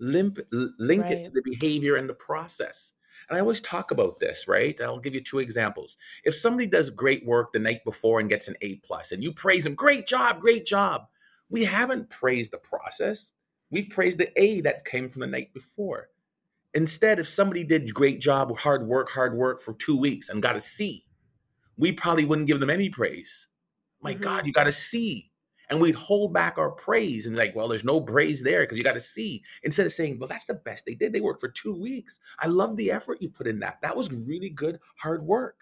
Limp, 0.00 0.40
link 0.50 1.04
right. 1.04 1.12
it 1.12 1.24
to 1.26 1.30
the 1.30 1.42
behavior 1.44 1.94
and 1.94 2.08
the 2.08 2.14
process. 2.14 2.92
And 3.28 3.36
I 3.36 3.40
always 3.40 3.60
talk 3.60 3.90
about 3.90 4.18
this, 4.20 4.48
right? 4.48 4.80
I'll 4.80 4.98
give 4.98 5.14
you 5.14 5.20
two 5.20 5.38
examples. 5.38 5.96
If 6.24 6.34
somebody 6.34 6.66
does 6.66 6.90
great 6.90 7.26
work 7.26 7.52
the 7.52 7.58
night 7.58 7.84
before 7.84 8.20
and 8.20 8.28
gets 8.28 8.48
an 8.48 8.56
A 8.62 8.76
plus, 8.76 9.12
and 9.12 9.22
you 9.22 9.32
praise 9.32 9.64
them, 9.64 9.74
great 9.74 10.06
job, 10.06 10.40
great 10.40 10.64
job. 10.64 11.06
We 11.50 11.64
haven't 11.64 12.10
praised 12.10 12.52
the 12.52 12.58
process. 12.58 13.32
We've 13.70 13.90
praised 13.90 14.18
the 14.18 14.30
A 14.40 14.60
that 14.62 14.84
came 14.84 15.08
from 15.08 15.20
the 15.20 15.26
night 15.26 15.52
before. 15.52 16.08
Instead, 16.74 17.18
if 17.18 17.26
somebody 17.26 17.64
did 17.64 17.92
great 17.92 18.20
job, 18.20 18.56
hard 18.56 18.86
work, 18.86 19.08
hard 19.10 19.34
work 19.34 19.60
for 19.60 19.74
two 19.74 19.96
weeks 19.96 20.28
and 20.28 20.42
got 20.42 20.56
a 20.56 20.60
C, 20.60 21.04
we 21.76 21.92
probably 21.92 22.24
wouldn't 22.24 22.46
give 22.46 22.60
them 22.60 22.70
any 22.70 22.88
praise. 22.88 23.48
My 24.02 24.12
mm-hmm. 24.12 24.22
God, 24.22 24.46
you 24.46 24.52
got 24.52 24.68
a 24.68 24.72
C 24.72 25.27
and 25.70 25.80
we'd 25.80 25.94
hold 25.94 26.32
back 26.32 26.58
our 26.58 26.70
praise 26.70 27.26
and 27.26 27.36
like, 27.36 27.54
well, 27.54 27.68
there's 27.68 27.84
no 27.84 28.00
praise 28.00 28.42
there 28.42 28.60
because 28.60 28.78
you 28.78 28.84
got 28.84 28.94
to 28.94 29.00
see 29.00 29.42
instead 29.62 29.86
of 29.86 29.92
saying, 29.92 30.18
well, 30.18 30.28
that's 30.28 30.46
the 30.46 30.54
best 30.54 30.86
they 30.86 30.94
did. 30.94 31.12
They 31.12 31.20
worked 31.20 31.40
for 31.40 31.48
two 31.48 31.74
weeks. 31.74 32.18
I 32.40 32.46
love 32.46 32.76
the 32.76 32.90
effort 32.90 33.22
you 33.22 33.28
put 33.30 33.46
in 33.46 33.60
that. 33.60 33.80
That 33.82 33.96
was 33.96 34.12
really 34.12 34.50
good, 34.50 34.80
hard 34.96 35.24
work. 35.24 35.56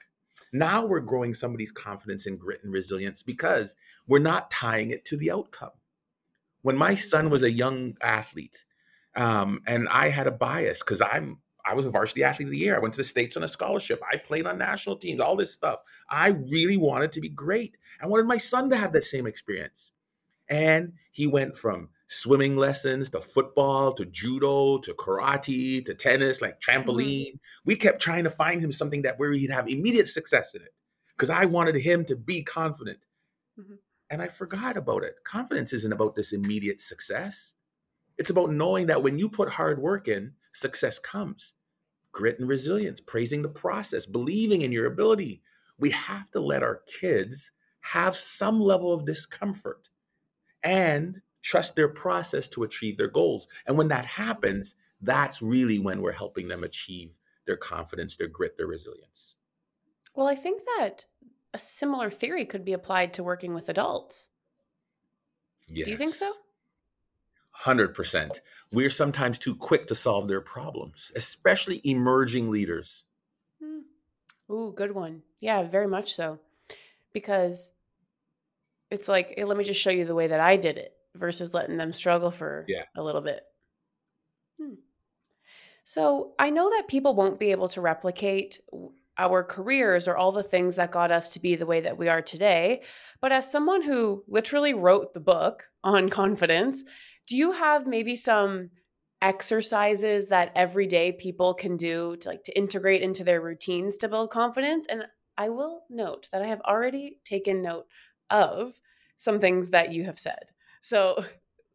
Now 0.53 0.85
we're 0.85 1.01
growing 1.01 1.35
somebody's 1.35 1.73
confidence 1.73 2.27
and 2.27 2.39
grit 2.39 2.63
and 2.63 2.73
resilience 2.73 3.23
because 3.23 3.75
we're 4.07 4.19
not 4.19 4.51
tying 4.51 4.91
it 4.91 5.05
to 5.07 5.17
the 5.17 5.31
outcome. 5.31 5.71
When 6.63 6.77
my 6.77 6.95
son 6.95 7.31
was 7.31 7.43
a 7.43 7.51
young 7.51 7.97
athlete, 8.03 8.65
um, 9.15 9.63
and 9.67 9.89
I 9.89 10.09
had 10.09 10.27
a 10.27 10.33
bias 10.33 10.81
because 10.81 11.01
I'm 11.01 11.39
I 11.67 11.75
was 11.75 11.85
a 11.85 11.91
varsity 11.91 12.23
athlete 12.23 12.47
of 12.47 12.53
the 12.53 12.59
year. 12.59 12.77
I 12.77 12.79
went 12.79 12.95
to 12.95 12.99
the 12.99 13.05
States 13.05 13.37
on 13.37 13.43
a 13.43 13.49
scholarship. 13.49 14.01
I 14.13 14.19
played 14.19 14.47
on 14.47 14.57
national 14.57 14.97
teams, 14.97 15.21
all 15.21 15.35
this 15.35 15.53
stuff. 15.53 15.81
I 16.09 16.29
really 16.29 16.77
wanted 16.77 17.11
to 17.13 17.21
be 17.21 17.29
great. 17.29 17.77
I 18.01 18.07
wanted 18.07 18.27
my 18.27 18.39
son 18.39 18.71
to 18.71 18.77
have 18.77 18.93
that 18.93 19.03
same 19.03 19.27
experience. 19.27 19.91
And 20.49 20.93
he 21.13 21.27
went 21.27 21.57
from 21.57 21.89
swimming 22.09 22.57
lessons 22.57 23.11
to 23.11 23.21
football 23.21 23.93
to 23.93 24.05
judo 24.07 24.79
to 24.79 24.95
karate 24.95 25.85
to 25.85 25.95
tennis, 25.95 26.41
like 26.41 26.61
mm-hmm. 26.61 26.89
trampoline. 26.89 27.29
Mm-hmm. 27.29 27.61
We 27.65 27.77
kept 27.77 28.01
trying 28.01 28.25
to 28.25 28.31
find 28.31 28.61
him 28.61 28.73
something 28.73 29.03
that 29.03 29.19
where 29.19 29.33
he'd 29.33 29.51
have 29.51 29.69
immediate 29.69 30.09
success 30.09 30.55
in 30.55 30.63
it 30.63 30.75
because 31.17 31.31
I 31.31 31.47
wanted 31.47 31.77
him 31.77 32.05
to 32.07 32.17
be 32.17 32.43
confident. 32.43 32.99
Mm-hmm. 33.59 33.75
And 34.11 34.23
I 34.23 34.29
forgot 34.29 34.77
about 34.77 35.03
it. 35.03 35.17
Confidence 35.25 35.73
isn't 35.73 35.93
about 35.93 36.15
this 36.15 36.33
immediate 36.33 36.81
success. 36.81 37.55
It's 38.19 38.31
about 38.31 38.53
knowing 38.53 38.87
that 38.87 39.03
when 39.03 39.19
you 39.19 39.29
put 39.29 39.49
hard 39.49 39.81
work 39.81 40.09
in, 40.09 40.33
success 40.53 40.99
comes. 40.99 41.55
Grit 42.13 42.39
and 42.39 42.49
resilience, 42.49 43.01
praising 43.01 43.43
the 43.43 43.49
process, 43.49 44.07
believing 44.07 44.63
in 44.63 44.73
your 44.73 44.87
ability. 44.87 45.43
We 45.79 45.91
have 45.91 46.31
to 46.31 46.41
let 46.41 46.63
our 46.63 46.83
kids 47.01 47.51
have 47.81 48.17
some 48.17 48.61
level 48.61 48.93
of 48.93 49.05
discomfort 49.05 49.91
and 50.67 51.23
trust 51.43 51.77
their 51.77 51.89
process 51.89 52.49
to 52.49 52.65
achieve 52.65 52.99
their 52.99 53.09
goals. 53.09 53.47
And 53.67 53.79
when 53.79 53.89
that 53.89 54.05
happens, 54.05 54.75
that's 55.01 55.41
really 55.41 55.79
when 55.79 56.03
we're 56.03 56.13
helping 56.13 56.49
them 56.49 56.65
achieve 56.65 57.13
their 57.47 57.57
confidence, 57.57 58.17
their 58.17 58.27
grit, 58.27 58.57
their 58.57 58.67
resilience. 58.67 59.37
Well, 60.15 60.27
I 60.27 60.35
think 60.35 60.63
that 60.77 61.07
a 61.55 61.59
similar 61.59 62.11
theory 62.11 62.45
could 62.45 62.65
be 62.65 62.73
applied 62.73 63.15
to 63.15 63.23
working 63.23 63.55
with 63.55 63.69
adults. 63.69 64.29
Yes. 65.69 65.85
Do 65.85 65.93
you 65.93 65.97
think 65.97 66.15
so? 66.15 66.33
100%. 67.63 68.41
We're 68.73 68.91
sometimes 68.91 69.39
too 69.39 69.55
quick 69.55 69.87
to 69.87 69.95
solve 69.95 70.27
their 70.27 70.41
problems, 70.41 71.13
especially 71.15 71.81
emerging 71.85 72.51
leaders. 72.51 73.05
Hmm. 73.63 73.81
Ooh, 74.51 74.73
good 74.77 74.93
one. 74.93 75.23
Yeah, 75.41 75.63
very 75.63 75.87
much 75.87 76.15
so. 76.15 76.41
Because 77.13 77.73
it's 78.91 79.09
like, 79.09 79.35
hey, 79.37 79.45
let 79.45 79.57
me 79.57 79.65
just 79.65 79.81
show 79.81 79.91
you 79.91 80.05
the 80.05 80.15
way 80.15 80.29
that 80.29 80.41
I 80.41 80.57
did 80.57 80.79
it 80.79 80.93
versus 81.15 81.55
letting 81.55 81.77
them 81.77 81.93
struggle 81.93 82.31
for 82.31 82.65
yeah. 82.69 82.83
a 82.97 83.03
little 83.03 83.21
bit. 83.21 83.41
Hmm. 84.61 84.75
So 85.85 86.33
I 86.39 86.51
know 86.51 86.71
that 86.71 86.89
people 86.89 87.15
won't 87.15 87.39
be 87.39 87.53
able 87.53 87.69
to 87.71 87.81
replicate 87.81 88.61
our 89.19 89.43
careers 89.43 90.09
or 90.09 90.17
all 90.17 90.33
the 90.33 90.43
things 90.43 90.77
that 90.77 90.91
got 90.91 91.11
us 91.11 91.31
to 91.31 91.41
be 91.41 91.57
the 91.57 91.67
way 91.67 91.81
that 91.81 91.97
we 91.97 92.09
are 92.09 92.23
today. 92.23 92.83
But 93.21 93.33
as 93.33 93.51
someone 93.51 93.83
who 93.83 94.25
literally 94.29 94.75
wrote 94.75 95.15
the 95.15 95.21
book 95.21 95.65
on 95.83 96.09
confidence, 96.11 96.83
do 97.27 97.37
you 97.37 97.53
have 97.53 97.87
maybe 97.87 98.15
some 98.15 98.71
exercises 99.23 100.29
that 100.29 100.53
everyday 100.55 101.13
people 101.13 101.55
can 101.55 101.77
do 101.77 102.17
to 102.21 102.29
like 102.29 102.45
to 102.45 102.57
integrate 102.57 103.03
into 103.03 103.25
their 103.25 103.41
routines 103.41 103.97
to 103.99 104.09
build 104.09 104.31
confidence? 104.31 104.87
And 104.89 105.05
I 105.39 105.49
will 105.49 105.83
note 105.91 106.29
that 106.33 106.43
I 106.43 106.47
have 106.47 106.61
already 106.63 107.19
taken 107.25 107.63
note 107.63 107.87
of 108.31 108.81
some 109.17 109.41
things 109.41 109.71
that 109.71 109.93
you 109.93 110.05
have 110.05 110.19
said. 110.19 110.51
So 110.81 111.25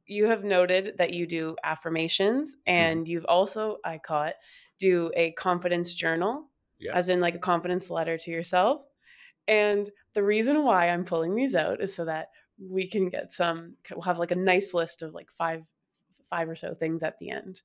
you 0.05 0.25
have 0.27 0.43
noted 0.43 0.95
that 0.97 1.13
you 1.13 1.25
do 1.25 1.55
affirmations 1.63 2.55
mm-hmm. 2.55 2.75
and 2.75 3.07
you've 3.07 3.25
also, 3.25 3.77
I 3.83 3.97
caught, 3.97 4.33
do 4.77 5.11
a 5.15 5.31
confidence 5.31 5.93
journal, 5.93 6.49
yeah. 6.79 6.95
as 6.95 7.09
in 7.09 7.19
like 7.19 7.35
a 7.35 7.39
confidence 7.39 7.89
letter 7.89 8.17
to 8.17 8.31
yourself. 8.31 8.81
And 9.47 9.89
the 10.13 10.23
reason 10.23 10.63
why 10.63 10.89
I'm 10.89 11.05
pulling 11.05 11.35
these 11.35 11.55
out 11.55 11.81
is 11.81 11.95
so 11.95 12.05
that 12.05 12.29
we 12.69 12.87
can 12.87 13.09
get 13.09 13.31
some 13.31 13.75
we'll 13.91 14.01
have 14.01 14.19
like 14.19 14.31
a 14.31 14.35
nice 14.35 14.73
list 14.73 15.01
of 15.01 15.13
like 15.13 15.29
five 15.31 15.63
five 16.29 16.47
or 16.47 16.55
so 16.55 16.73
things 16.73 17.03
at 17.03 17.17
the 17.19 17.29
end 17.29 17.61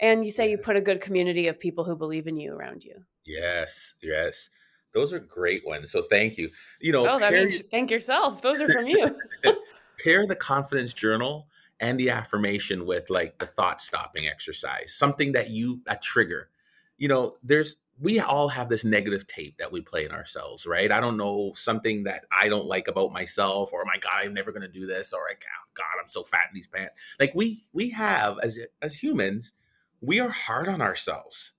and 0.00 0.24
you 0.24 0.30
say 0.30 0.44
yeah. 0.44 0.52
you 0.52 0.58
put 0.58 0.76
a 0.76 0.80
good 0.80 1.00
community 1.00 1.48
of 1.48 1.58
people 1.58 1.84
who 1.84 1.96
believe 1.96 2.26
in 2.26 2.36
you 2.36 2.52
around 2.52 2.84
you 2.84 2.94
yes 3.24 3.94
yes 4.02 4.48
those 4.92 5.12
are 5.12 5.20
great 5.20 5.66
ones 5.66 5.90
so 5.90 6.02
thank 6.02 6.36
you. 6.38 6.50
You 6.80 6.92
know 6.92 7.08
oh 7.08 7.18
that 7.18 7.32
means 7.32 7.62
thank 7.70 7.90
yourself 7.90 8.42
those 8.42 8.60
are 8.60 8.70
from 8.70 8.86
you. 8.86 9.16
Pair 10.02 10.26
the 10.26 10.36
confidence 10.36 10.94
journal 10.94 11.46
and 11.80 11.98
the 11.98 12.10
affirmation 12.10 12.86
with 12.86 13.08
like 13.10 13.38
the 13.38 13.46
thought 13.46 13.80
stopping 13.80 14.28
exercise 14.28 14.94
something 14.96 15.32
that 15.32 15.50
you 15.50 15.80
a 15.88 15.96
trigger. 15.96 16.50
You 16.98 17.08
know 17.08 17.36
there's 17.42 17.76
we 18.00 18.18
all 18.18 18.48
have 18.48 18.68
this 18.68 18.84
negative 18.84 19.26
tape 19.26 19.58
that 19.58 19.70
we 19.70 19.82
play 19.82 20.06
in 20.06 20.10
ourselves, 20.10 20.66
right? 20.66 20.90
I 20.90 21.00
don't 21.00 21.18
know 21.18 21.52
something 21.54 22.02
that 22.04 22.24
I 22.32 22.48
don't 22.48 22.64
like 22.64 22.88
about 22.88 23.12
myself, 23.12 23.72
or 23.72 23.84
my 23.84 23.98
God, 24.00 24.12
I'm 24.14 24.32
never 24.32 24.52
going 24.52 24.62
to 24.62 24.68
do 24.68 24.86
this, 24.86 25.12
or 25.12 25.20
I 25.20 25.32
oh, 25.34 25.70
God, 25.74 26.00
I'm 26.00 26.08
so 26.08 26.22
fat 26.22 26.46
in 26.50 26.54
these 26.54 26.66
pants. 26.66 26.94
Like 27.18 27.32
we 27.34 27.60
we 27.72 27.90
have 27.90 28.38
as 28.42 28.58
as 28.80 28.94
humans, 28.94 29.52
we 30.00 30.18
are 30.18 30.30
hard 30.30 30.68
on 30.68 30.80
ourselves, 30.80 31.52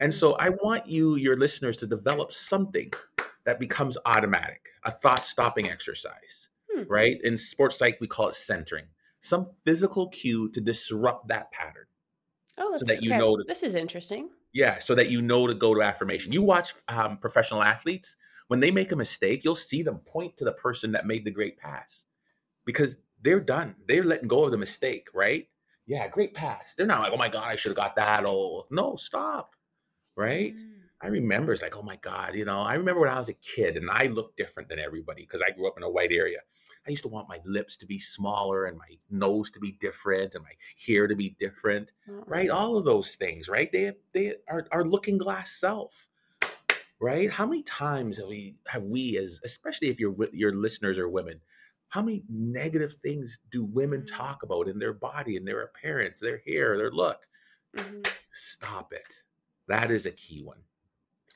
and 0.00 0.12
so 0.12 0.34
I 0.34 0.50
want 0.50 0.86
you, 0.86 1.16
your 1.16 1.36
listeners, 1.36 1.78
to 1.78 1.86
develop 1.86 2.32
something 2.32 2.92
that 3.44 3.60
becomes 3.60 3.96
automatic, 4.04 4.68
a 4.84 4.90
thought 4.90 5.26
stopping 5.26 5.70
exercise, 5.70 6.48
hmm. 6.70 6.82
right? 6.88 7.20
In 7.22 7.36
sports 7.36 7.78
psych, 7.78 7.98
we 8.00 8.06
call 8.06 8.28
it 8.28 8.36
centering, 8.36 8.84
some 9.20 9.50
physical 9.64 10.08
cue 10.08 10.50
to 10.50 10.60
disrupt 10.60 11.28
that 11.28 11.50
pattern. 11.52 11.86
Oh, 12.58 12.76
so 12.76 12.84
that 12.86 13.02
you 13.02 13.10
okay. 13.10 13.18
know 13.18 13.36
to, 13.36 13.44
this 13.46 13.62
is 13.62 13.76
interesting 13.76 14.30
yeah, 14.52 14.78
so 14.78 14.94
that 14.94 15.10
you 15.10 15.22
know 15.22 15.46
to 15.46 15.54
go 15.54 15.74
to 15.74 15.82
affirmation. 15.82 16.32
You 16.32 16.42
watch 16.42 16.74
um, 16.88 17.18
professional 17.18 17.62
athletes, 17.62 18.16
when 18.48 18.60
they 18.60 18.70
make 18.70 18.92
a 18.92 18.96
mistake, 18.96 19.44
you'll 19.44 19.54
see 19.54 19.82
them 19.82 19.98
point 19.98 20.36
to 20.38 20.44
the 20.44 20.52
person 20.52 20.92
that 20.92 21.06
made 21.06 21.24
the 21.24 21.30
great 21.30 21.58
pass 21.58 22.06
because 22.64 22.96
they're 23.22 23.40
done. 23.40 23.76
They're 23.86 24.04
letting 24.04 24.28
go 24.28 24.44
of 24.44 24.50
the 24.50 24.56
mistake, 24.56 25.08
right? 25.14 25.46
Yeah, 25.86 26.08
great 26.08 26.34
pass. 26.34 26.74
They're 26.74 26.86
not 26.86 27.00
like, 27.00 27.12
oh 27.12 27.16
my 27.16 27.28
God, 27.28 27.44
I 27.46 27.56
should 27.56 27.70
have 27.70 27.76
got 27.76 27.96
that. 27.96 28.24
Oh, 28.26 28.66
no, 28.70 28.96
stop, 28.96 29.54
right? 30.18 30.56
Mm. 30.56 30.64
I 31.00 31.06
remember 31.06 31.52
it's 31.52 31.62
like, 31.62 31.76
oh 31.76 31.82
my 31.82 31.96
God, 31.96 32.34
you 32.34 32.44
know, 32.44 32.58
I 32.58 32.74
remember 32.74 33.02
when 33.02 33.10
I 33.10 33.18
was 33.18 33.28
a 33.28 33.34
kid 33.34 33.76
and 33.76 33.88
I 33.88 34.06
looked 34.06 34.36
different 34.36 34.68
than 34.68 34.80
everybody 34.80 35.22
because 35.22 35.40
I 35.40 35.52
grew 35.52 35.68
up 35.68 35.76
in 35.76 35.84
a 35.84 35.90
white 35.90 36.10
area. 36.10 36.38
I 36.86 36.90
used 36.90 37.04
to 37.04 37.08
want 37.08 37.28
my 37.28 37.38
lips 37.44 37.76
to 37.76 37.86
be 37.86 38.00
smaller 38.00 38.64
and 38.64 38.76
my 38.76 38.98
nose 39.08 39.50
to 39.52 39.60
be 39.60 39.72
different 39.72 40.34
and 40.34 40.42
my 40.42 40.50
hair 40.84 41.06
to 41.06 41.14
be 41.14 41.36
different, 41.38 41.92
mm-hmm. 42.08 42.28
right? 42.28 42.50
All 42.50 42.76
of 42.76 42.84
those 42.84 43.14
things, 43.14 43.48
right? 43.48 43.70
They 43.70 43.92
they 44.12 44.34
are 44.48 44.66
our 44.72 44.84
looking 44.84 45.18
glass 45.18 45.52
self, 45.52 46.08
right? 47.00 47.30
How 47.30 47.46
many 47.46 47.62
times 47.62 48.18
have 48.18 48.26
we 48.26 48.56
have 48.66 48.82
we 48.82 49.18
as 49.18 49.40
especially 49.44 49.90
if 49.90 50.00
your 50.00 50.16
your 50.32 50.52
listeners 50.52 50.98
are 50.98 51.08
women, 51.08 51.40
how 51.90 52.02
many 52.02 52.24
negative 52.28 52.94
things 52.94 53.38
do 53.52 53.64
women 53.64 54.00
mm-hmm. 54.00 54.16
talk 54.16 54.42
about 54.42 54.66
in 54.66 54.80
their 54.80 54.94
body 54.94 55.36
and 55.36 55.46
their 55.46 55.62
appearance, 55.62 56.18
their 56.18 56.42
hair, 56.44 56.76
their 56.76 56.90
look? 56.90 57.20
Mm-hmm. 57.76 58.00
Stop 58.32 58.92
it. 58.92 59.22
That 59.68 59.90
is 59.90 60.06
a 60.06 60.10
key 60.10 60.42
one 60.42 60.58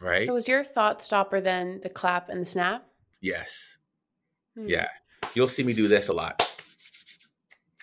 right? 0.02 0.22
So, 0.22 0.36
is 0.36 0.48
your 0.48 0.64
thought 0.64 1.00
stopper 1.00 1.40
then 1.40 1.80
the 1.82 1.88
clap 1.88 2.28
and 2.28 2.42
the 2.42 2.46
snap? 2.46 2.86
Yes. 3.20 3.78
Hmm. 4.56 4.68
Yeah. 4.68 4.88
You'll 5.34 5.48
see 5.48 5.62
me 5.62 5.72
do 5.72 5.88
this 5.88 6.08
a 6.08 6.12
lot. 6.12 6.48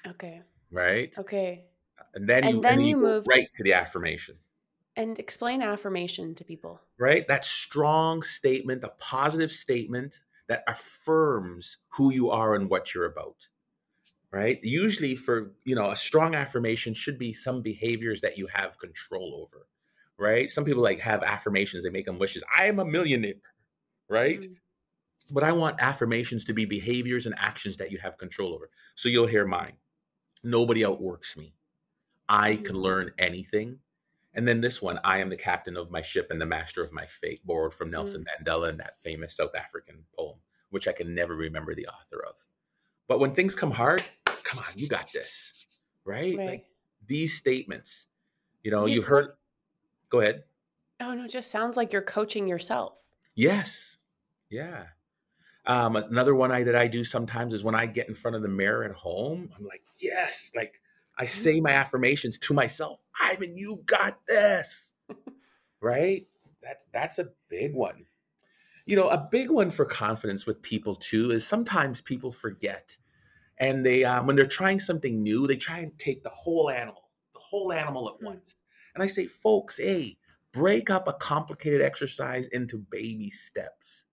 Okay. 0.05 0.41
Right? 0.71 1.17
Okay. 1.17 1.65
And 2.13 2.27
then 2.27 2.43
and 2.43 2.55
you, 2.57 2.61
then, 2.61 2.73
and 2.73 2.81
you, 2.81 2.89
you 2.89 2.97
move 2.97 3.25
right 3.27 3.47
to 3.55 3.63
the 3.63 3.73
affirmation. 3.73 4.35
And 4.95 5.17
explain 5.17 5.61
affirmation 5.61 6.35
to 6.35 6.43
people. 6.43 6.81
Right? 6.97 7.27
That 7.27 7.45
strong 7.45 8.21
statement, 8.21 8.83
a 8.83 8.89
positive 8.99 9.51
statement 9.51 10.19
that 10.47 10.63
affirms 10.67 11.77
who 11.89 12.11
you 12.11 12.29
are 12.31 12.55
and 12.55 12.69
what 12.69 12.93
you're 12.93 13.05
about. 13.05 13.47
Right? 14.31 14.59
Usually 14.61 15.15
for, 15.15 15.53
you 15.63 15.73
know, 15.75 15.89
a 15.89 15.95
strong 15.95 16.35
affirmation 16.35 16.93
should 16.93 17.17
be 17.17 17.33
some 17.33 17.61
behaviors 17.61 18.21
that 18.21 18.37
you 18.37 18.47
have 18.47 18.77
control 18.77 19.47
over 19.47 19.65
right? 20.19 20.49
Some 20.49 20.65
people 20.65 20.83
like 20.83 20.99
have 20.99 21.23
affirmations, 21.23 21.83
they 21.83 21.89
make 21.89 22.05
them 22.05 22.19
wishes. 22.19 22.43
I 22.55 22.65
am 22.65 22.79
a 22.79 22.85
millionaire, 22.85 23.33
right? 24.09 24.41
Mm-hmm. 24.41 25.33
But 25.33 25.43
I 25.43 25.51
want 25.51 25.81
affirmations 25.81 26.45
to 26.45 26.53
be 26.53 26.65
behaviors 26.65 27.25
and 27.25 27.35
actions 27.37 27.77
that 27.77 27.91
you 27.91 27.99
have 27.99 28.17
control 28.17 28.53
over. 28.53 28.69
So 28.95 29.09
you'll 29.09 29.27
hear 29.27 29.45
mine. 29.45 29.73
Nobody 30.43 30.83
outworks 30.85 31.37
me. 31.37 31.53
I 32.27 32.55
can 32.57 32.75
learn 32.75 33.11
anything. 33.17 33.79
And 34.33 34.47
then 34.47 34.61
this 34.61 34.81
one, 34.81 34.99
I 35.03 35.19
am 35.19 35.29
the 35.29 35.35
captain 35.35 35.77
of 35.77 35.91
my 35.91 36.01
ship 36.01 36.27
and 36.29 36.39
the 36.39 36.45
master 36.45 36.81
of 36.81 36.93
my 36.93 37.05
fate, 37.05 37.45
borrowed 37.45 37.73
from 37.73 37.91
Nelson 37.91 38.23
mm-hmm. 38.23 38.43
Mandela 38.43 38.69
in 38.69 38.77
that 38.77 38.99
famous 38.99 39.35
South 39.35 39.55
African 39.55 40.05
poem, 40.17 40.37
which 40.69 40.87
I 40.87 40.91
can 40.91 41.13
never 41.13 41.35
remember 41.35 41.75
the 41.75 41.87
author 41.87 42.23
of. 42.27 42.35
But 43.07 43.19
when 43.19 43.33
things 43.33 43.55
come 43.55 43.71
hard, 43.71 44.03
come 44.25 44.59
on, 44.59 44.71
you 44.75 44.87
got 44.87 45.11
this, 45.11 45.65
right? 46.05 46.37
right. 46.37 46.47
Like 46.47 46.65
these 47.05 47.35
statements, 47.35 48.05
you 48.63 48.69
know, 48.69 48.85
you've 48.85 49.05
heard 49.05 49.31
Go 50.09 50.21
ahead. 50.21 50.43
Oh 50.99 51.13
no, 51.13 51.25
it 51.25 51.31
just 51.31 51.51
sounds 51.51 51.77
like 51.77 51.93
you're 51.93 52.01
coaching 52.01 52.47
yourself. 52.47 52.97
Yes. 53.35 53.97
Yeah. 54.49 54.85
Um, 55.65 55.95
another 55.95 56.35
one 56.35 56.51
I 56.51 56.63
that 56.63 56.75
I 56.75 56.87
do 56.87 57.03
sometimes 57.03 57.53
is 57.53 57.63
when 57.63 57.75
I 57.75 57.85
get 57.85 58.09
in 58.09 58.15
front 58.15 58.35
of 58.35 58.41
the 58.41 58.47
mirror 58.47 58.83
at 58.83 58.91
home, 58.91 59.49
I'm 59.55 59.63
like, 59.63 59.83
yes, 60.01 60.51
like 60.55 60.81
I 61.17 61.25
say 61.25 61.61
my 61.61 61.71
affirmations 61.71 62.39
to 62.39 62.53
myself. 62.53 63.01
Ivan, 63.21 63.55
you 63.55 63.81
got 63.85 64.19
this. 64.27 64.95
right? 65.81 66.25
That's 66.63 66.87
that's 66.87 67.19
a 67.19 67.29
big 67.49 67.73
one. 67.73 68.05
You 68.85 68.95
know, 68.95 69.09
a 69.09 69.27
big 69.31 69.51
one 69.51 69.69
for 69.69 69.85
confidence 69.85 70.47
with 70.47 70.61
people 70.63 70.95
too 70.95 71.31
is 71.31 71.45
sometimes 71.45 72.01
people 72.01 72.31
forget, 72.31 72.97
and 73.59 73.85
they 73.85 74.03
um, 74.03 74.25
when 74.25 74.35
they're 74.35 74.47
trying 74.47 74.79
something 74.79 75.21
new, 75.21 75.45
they 75.45 75.55
try 75.57 75.79
and 75.79 75.97
take 75.99 76.23
the 76.23 76.29
whole 76.29 76.69
animal, 76.69 77.09
the 77.33 77.39
whole 77.39 77.71
animal 77.71 78.09
at 78.09 78.15
Mm. 78.19 78.25
once. 78.25 78.55
And 78.99 79.05
I 79.05 79.07
say, 79.07 79.27
folks, 79.27 79.77
hey, 79.77 80.17
break 80.51 80.89
up 80.89 81.07
a 81.07 81.13
complicated 81.13 81.81
exercise 81.81 82.47
into 82.47 82.77
baby 82.77 83.29
steps, 83.29 84.03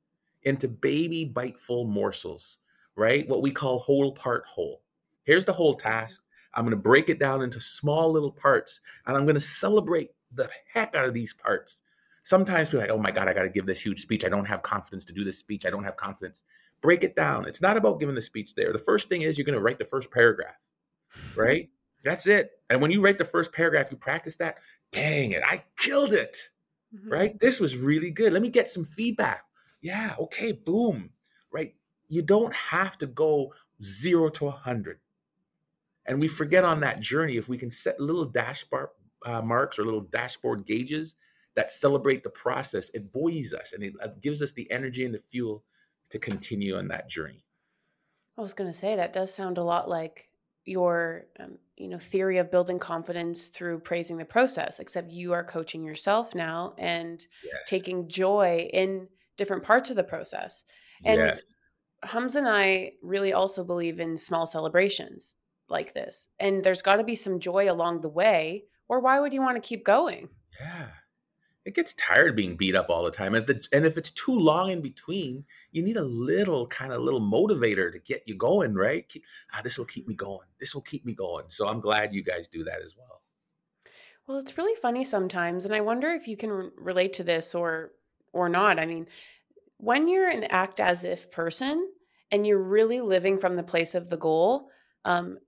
into 0.44 0.68
baby 0.68 1.24
biteful 1.24 1.86
morsels, 1.86 2.58
right? 2.94 3.28
What 3.28 3.42
we 3.42 3.50
call 3.50 3.80
whole 3.80 4.12
part 4.12 4.44
whole. 4.46 4.82
Here's 5.24 5.44
the 5.44 5.52
whole 5.52 5.74
task. 5.74 6.22
I'm 6.54 6.62
going 6.62 6.70
to 6.70 6.76
break 6.76 7.08
it 7.08 7.18
down 7.18 7.42
into 7.42 7.60
small 7.60 8.12
little 8.12 8.30
parts, 8.30 8.80
and 9.08 9.16
I'm 9.16 9.24
going 9.24 9.34
to 9.34 9.40
celebrate 9.40 10.10
the 10.32 10.48
heck 10.72 10.94
out 10.94 11.06
of 11.06 11.14
these 11.14 11.32
parts. 11.32 11.82
Sometimes 12.22 12.72
we're 12.72 12.78
like, 12.78 12.90
oh 12.90 12.98
my 12.98 13.10
God, 13.10 13.26
I 13.26 13.34
got 13.34 13.42
to 13.42 13.48
give 13.48 13.66
this 13.66 13.84
huge 13.84 14.00
speech. 14.00 14.24
I 14.24 14.28
don't 14.28 14.46
have 14.46 14.62
confidence 14.62 15.04
to 15.06 15.12
do 15.12 15.24
this 15.24 15.40
speech. 15.40 15.66
I 15.66 15.70
don't 15.70 15.82
have 15.82 15.96
confidence. 15.96 16.44
Break 16.80 17.02
it 17.02 17.16
down. 17.16 17.48
It's 17.48 17.60
not 17.60 17.76
about 17.76 17.98
giving 17.98 18.14
the 18.14 18.22
speech 18.22 18.54
there. 18.54 18.72
The 18.72 18.78
first 18.78 19.08
thing 19.08 19.22
is 19.22 19.36
you're 19.36 19.46
going 19.46 19.58
to 19.58 19.64
write 19.64 19.80
the 19.80 19.84
first 19.84 20.12
paragraph, 20.12 20.54
right? 21.34 21.70
That's 22.06 22.28
it. 22.28 22.52
And 22.70 22.80
when 22.80 22.92
you 22.92 23.02
write 23.02 23.18
the 23.18 23.24
first 23.24 23.52
paragraph, 23.52 23.90
you 23.90 23.96
practice 23.96 24.36
that. 24.36 24.58
Dang 24.92 25.32
it, 25.32 25.42
I 25.44 25.64
killed 25.76 26.14
it, 26.14 26.50
Mhm. 26.94 27.10
right? 27.10 27.38
This 27.40 27.58
was 27.58 27.76
really 27.76 28.12
good. 28.12 28.32
Let 28.32 28.42
me 28.42 28.48
get 28.48 28.68
some 28.68 28.84
feedback. 28.84 29.44
Yeah, 29.80 30.14
okay, 30.20 30.52
boom, 30.52 31.10
right? 31.50 31.74
You 32.06 32.22
don't 32.22 32.54
have 32.54 32.96
to 32.98 33.08
go 33.08 33.52
zero 33.82 34.28
to 34.30 34.46
a 34.46 34.50
100. 34.50 35.00
And 36.06 36.20
we 36.20 36.28
forget 36.28 36.62
on 36.62 36.78
that 36.80 37.00
journey 37.00 37.38
if 37.38 37.48
we 37.48 37.58
can 37.58 37.70
set 37.70 37.98
little 37.98 38.24
dashboard 38.24 38.90
uh, 39.24 39.42
marks 39.42 39.76
or 39.76 39.84
little 39.84 40.02
dashboard 40.02 40.64
gauges 40.64 41.16
that 41.56 41.72
celebrate 41.72 42.22
the 42.22 42.30
process, 42.30 42.88
it 42.90 43.10
buoys 43.10 43.52
us 43.52 43.72
and 43.72 43.82
it 43.82 43.94
uh, 44.00 44.08
gives 44.20 44.42
us 44.42 44.52
the 44.52 44.70
energy 44.70 45.04
and 45.04 45.12
the 45.12 45.18
fuel 45.18 45.64
to 46.10 46.20
continue 46.20 46.76
on 46.76 46.86
that 46.86 47.08
journey. 47.08 47.44
I 48.38 48.42
was 48.42 48.54
going 48.54 48.70
to 48.70 48.78
say 48.78 48.94
that 48.94 49.12
does 49.12 49.34
sound 49.34 49.58
a 49.58 49.64
lot 49.64 49.88
like 49.88 50.30
your 50.64 51.26
um, 51.40 51.58
you 51.76 51.88
know 51.88 51.98
theory 51.98 52.38
of 52.38 52.50
building 52.50 52.78
confidence 52.78 53.46
through 53.46 53.78
praising 53.80 54.16
the 54.16 54.24
process 54.24 54.78
except 54.80 55.10
you 55.10 55.32
are 55.32 55.44
coaching 55.44 55.84
yourself 55.84 56.34
now 56.34 56.74
and 56.78 57.26
Yes. 57.44 57.62
taking 57.66 58.08
joy 58.08 58.68
in 58.72 59.08
different 59.36 59.62
parts 59.62 59.90
of 59.90 59.96
the 59.96 60.04
process 60.04 60.64
and 61.04 61.18
yes. 61.18 61.54
Hums 62.04 62.36
and 62.36 62.46
I 62.46 62.92
really 63.02 63.32
also 63.32 63.64
believe 63.64 64.00
in 64.00 64.16
small 64.16 64.46
celebrations 64.46 65.34
like 65.68 65.92
this 65.94 66.28
and 66.38 66.62
there's 66.62 66.82
got 66.82 66.96
to 66.96 67.04
be 67.04 67.14
some 67.14 67.40
joy 67.40 67.70
along 67.70 68.00
the 68.00 68.08
way 68.08 68.64
or 68.88 69.00
why 69.00 69.18
would 69.20 69.32
you 69.32 69.42
want 69.42 69.56
to 69.62 69.68
keep 69.68 69.84
going 69.84 70.28
Yeah. 70.60 70.88
It 71.66 71.74
gets 71.74 71.94
tired 71.94 72.36
being 72.36 72.56
beat 72.56 72.76
up 72.76 72.90
all 72.90 73.04
the 73.04 73.10
time. 73.10 73.34
And 73.34 73.48
and 73.72 73.84
if 73.84 73.98
it's 73.98 74.12
too 74.12 74.38
long 74.38 74.70
in 74.70 74.80
between, 74.80 75.44
you 75.72 75.82
need 75.82 75.96
a 75.96 76.02
little 76.02 76.68
kind 76.68 76.92
of 76.92 77.02
little 77.02 77.20
motivator 77.20 77.92
to 77.92 77.98
get 77.98 78.22
you 78.26 78.36
going, 78.36 78.74
right? 78.74 79.12
Ah, 79.52 79.62
this 79.64 79.76
will 79.76 79.84
keep 79.84 80.06
me 80.06 80.14
going. 80.14 80.46
This 80.60 80.74
will 80.74 80.82
keep 80.82 81.04
me 81.04 81.12
going. 81.12 81.46
So 81.48 81.66
I'm 81.66 81.80
glad 81.80 82.14
you 82.14 82.22
guys 82.22 82.46
do 82.46 82.62
that 82.64 82.82
as 82.82 82.96
well. 82.96 83.22
Well, 84.28 84.38
it's 84.38 84.56
really 84.56 84.76
funny 84.76 85.04
sometimes, 85.04 85.64
and 85.64 85.74
I 85.74 85.80
wonder 85.80 86.10
if 86.10 86.28
you 86.28 86.36
can 86.36 86.70
relate 86.76 87.14
to 87.14 87.24
this 87.24 87.52
or 87.52 87.90
or 88.32 88.48
not. 88.48 88.78
I 88.78 88.86
mean, 88.86 89.08
when 89.78 90.06
you're 90.06 90.28
an 90.28 90.44
act 90.44 90.78
as 90.78 91.02
if 91.02 91.32
person 91.32 91.90
and 92.30 92.46
you're 92.46 92.62
really 92.62 93.00
living 93.00 93.38
from 93.38 93.56
the 93.56 93.62
place 93.64 93.96
of 93.96 94.08
the 94.08 94.16
goal, 94.16 94.68
um, 95.04 95.38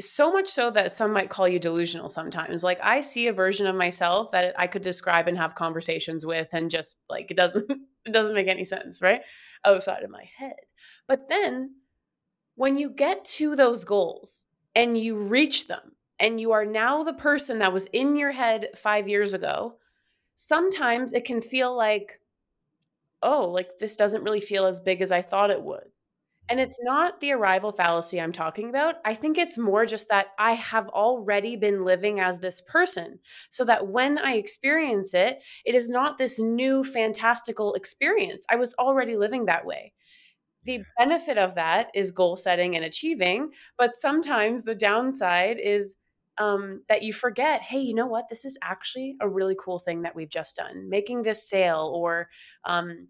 so 0.00 0.32
much 0.32 0.48
so 0.48 0.70
that 0.70 0.92
some 0.92 1.12
might 1.12 1.30
call 1.30 1.46
you 1.46 1.58
delusional 1.58 2.08
sometimes. 2.08 2.64
Like 2.64 2.80
I 2.82 3.00
see 3.00 3.28
a 3.28 3.32
version 3.32 3.66
of 3.66 3.76
myself 3.76 4.30
that 4.32 4.54
I 4.58 4.66
could 4.66 4.82
describe 4.82 5.28
and 5.28 5.36
have 5.36 5.54
conversations 5.54 6.24
with, 6.24 6.48
and 6.52 6.70
just 6.70 6.96
like 7.08 7.30
it 7.30 7.36
doesn't 7.36 7.70
it 8.04 8.12
doesn't 8.12 8.34
make 8.34 8.48
any 8.48 8.64
sense, 8.64 9.02
right? 9.02 9.22
Outside 9.64 10.02
of 10.02 10.10
my 10.10 10.24
head. 10.36 10.56
But 11.06 11.28
then 11.28 11.76
when 12.54 12.78
you 12.78 12.90
get 12.90 13.24
to 13.24 13.56
those 13.56 13.84
goals 13.84 14.44
and 14.74 14.96
you 14.96 15.16
reach 15.16 15.68
them 15.68 15.92
and 16.18 16.40
you 16.40 16.52
are 16.52 16.64
now 16.64 17.02
the 17.04 17.12
person 17.12 17.58
that 17.58 17.72
was 17.72 17.86
in 17.92 18.16
your 18.16 18.32
head 18.32 18.68
five 18.76 19.08
years 19.08 19.34
ago, 19.34 19.76
sometimes 20.36 21.12
it 21.12 21.24
can 21.24 21.40
feel 21.40 21.76
like, 21.76 22.20
oh, 23.22 23.48
like 23.48 23.78
this 23.78 23.96
doesn't 23.96 24.24
really 24.24 24.40
feel 24.40 24.66
as 24.66 24.80
big 24.80 25.00
as 25.00 25.12
I 25.12 25.22
thought 25.22 25.50
it 25.50 25.62
would. 25.62 25.84
And 26.48 26.60
it's 26.60 26.78
not 26.82 27.20
the 27.20 27.32
arrival 27.32 27.72
fallacy 27.72 28.20
I'm 28.20 28.32
talking 28.32 28.68
about. 28.68 28.96
I 29.04 29.14
think 29.14 29.38
it's 29.38 29.56
more 29.56 29.86
just 29.86 30.08
that 30.08 30.28
I 30.38 30.52
have 30.52 30.88
already 30.88 31.56
been 31.56 31.84
living 31.84 32.20
as 32.20 32.40
this 32.40 32.60
person 32.60 33.20
so 33.48 33.64
that 33.64 33.88
when 33.88 34.18
I 34.18 34.34
experience 34.34 35.14
it, 35.14 35.42
it 35.64 35.74
is 35.74 35.88
not 35.88 36.18
this 36.18 36.38
new 36.40 36.84
fantastical 36.84 37.72
experience. 37.74 38.44
I 38.50 38.56
was 38.56 38.74
already 38.74 39.16
living 39.16 39.46
that 39.46 39.64
way 39.64 39.92
the 40.64 40.82
benefit 40.98 41.38
of 41.38 41.54
that 41.56 41.88
is 41.94 42.10
goal 42.12 42.36
setting 42.36 42.76
and 42.76 42.84
achieving 42.84 43.50
but 43.78 43.94
sometimes 43.94 44.64
the 44.64 44.74
downside 44.74 45.58
is 45.58 45.96
um, 46.38 46.82
that 46.88 47.02
you 47.02 47.12
forget 47.12 47.62
hey 47.62 47.80
you 47.80 47.94
know 47.94 48.06
what 48.06 48.28
this 48.28 48.44
is 48.44 48.58
actually 48.62 49.16
a 49.20 49.28
really 49.28 49.56
cool 49.58 49.78
thing 49.78 50.02
that 50.02 50.14
we've 50.14 50.30
just 50.30 50.56
done 50.56 50.88
making 50.88 51.22
this 51.22 51.48
sale 51.48 51.92
or 51.94 52.28
um, 52.64 53.08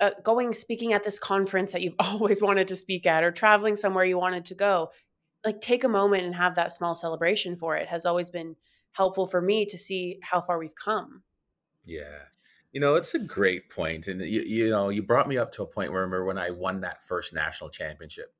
uh, 0.00 0.10
going 0.22 0.52
speaking 0.52 0.92
at 0.92 1.04
this 1.04 1.18
conference 1.18 1.72
that 1.72 1.82
you've 1.82 1.94
always 1.98 2.42
wanted 2.42 2.68
to 2.68 2.76
speak 2.76 3.06
at 3.06 3.24
or 3.24 3.30
traveling 3.30 3.76
somewhere 3.76 4.04
you 4.04 4.18
wanted 4.18 4.44
to 4.46 4.54
go 4.54 4.90
like 5.44 5.60
take 5.60 5.84
a 5.84 5.88
moment 5.88 6.24
and 6.24 6.34
have 6.34 6.54
that 6.54 6.72
small 6.72 6.94
celebration 6.94 7.56
for 7.56 7.76
it 7.76 7.88
has 7.88 8.06
always 8.06 8.30
been 8.30 8.56
helpful 8.92 9.26
for 9.26 9.40
me 9.40 9.64
to 9.66 9.78
see 9.78 10.18
how 10.22 10.40
far 10.40 10.58
we've 10.58 10.74
come 10.74 11.22
Yeah. 11.84 12.18
You 12.72 12.80
know, 12.80 12.94
it's 12.94 13.14
a 13.14 13.18
great. 13.18 13.64
And 13.76 14.20
you, 14.22 14.40
you 14.42 14.70
know, 14.70 14.88
you 14.88 15.02
brought 15.02 15.28
me 15.28 15.36
up 15.36 15.52
to 15.52 15.62
a 15.62 15.66
point 15.66 15.92
where 15.92 16.00
I 16.00 16.04
remember 16.04 16.24
when 16.24 16.38
I 16.38 16.50
won 16.50 16.80
that 16.80 17.04
first 17.04 17.34
national 17.34 17.70
championship. 17.70 18.34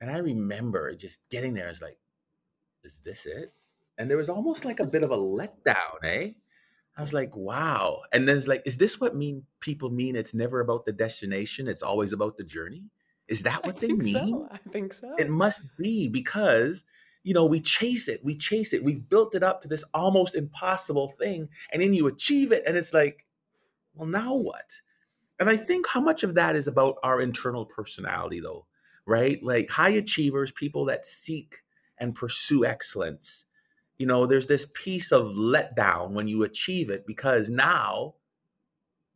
And 0.00 0.10
I 0.10 0.18
remember 0.18 0.94
just 0.94 1.28
getting 1.28 1.54
there, 1.54 1.66
I 1.66 1.70
was 1.70 1.82
like, 1.82 1.98
is 2.84 3.00
this 3.04 3.26
it? 3.26 3.52
And 3.96 4.08
there 4.08 4.16
was 4.16 4.28
almost 4.28 4.64
like 4.64 4.78
a 4.78 4.86
bit 4.86 5.02
of 5.02 5.10
a 5.10 5.16
letdown, 5.16 6.04
eh? 6.04 6.30
I 6.98 7.00
was 7.00 7.12
like, 7.12 7.34
wow. 7.36 8.02
And 8.12 8.28
then 8.28 8.36
it's 8.36 8.48
like, 8.48 8.62
is 8.66 8.76
this 8.76 9.00
what 9.00 9.14
mean 9.14 9.44
people 9.60 9.88
mean 9.88 10.16
it's 10.16 10.34
never 10.34 10.60
about 10.60 10.84
the 10.84 10.92
destination? 10.92 11.68
It's 11.68 11.82
always 11.82 12.12
about 12.12 12.36
the 12.36 12.42
journey? 12.42 12.82
Is 13.28 13.44
that 13.44 13.64
what 13.64 13.76
I 13.76 13.86
they 13.86 13.92
mean? 13.92 14.14
so. 14.14 14.48
I 14.50 14.58
think 14.70 14.92
so. 14.92 15.14
It 15.16 15.30
must 15.30 15.62
be 15.76 16.08
because 16.08 16.84
you 17.22 17.34
know 17.34 17.46
we 17.46 17.60
chase 17.60 18.08
it, 18.08 18.24
we 18.24 18.36
chase 18.36 18.72
it. 18.72 18.82
We've 18.82 19.08
built 19.08 19.36
it 19.36 19.44
up 19.44 19.60
to 19.62 19.68
this 19.68 19.84
almost 19.94 20.34
impossible 20.34 21.08
thing, 21.08 21.48
and 21.72 21.80
then 21.80 21.94
you 21.94 22.08
achieve 22.08 22.50
it, 22.50 22.64
and 22.66 22.76
it's 22.76 22.92
like, 22.92 23.24
well, 23.94 24.08
now 24.08 24.34
what? 24.34 24.72
And 25.38 25.48
I 25.48 25.56
think 25.56 25.86
how 25.86 26.00
much 26.00 26.24
of 26.24 26.34
that 26.34 26.56
is 26.56 26.66
about 26.66 26.96
our 27.04 27.20
internal 27.20 27.64
personality, 27.64 28.40
though, 28.40 28.66
right? 29.06 29.40
Like 29.42 29.70
high 29.70 29.90
achievers, 29.90 30.50
people 30.50 30.84
that 30.86 31.06
seek 31.06 31.58
and 31.98 32.14
pursue 32.14 32.64
excellence. 32.64 33.44
You 33.98 34.06
know, 34.06 34.26
there's 34.26 34.46
this 34.46 34.66
piece 34.74 35.12
of 35.12 35.32
letdown 35.32 36.10
when 36.12 36.28
you 36.28 36.42
achieve 36.44 36.90
it 36.90 37.06
because 37.06 37.50
now, 37.50 38.14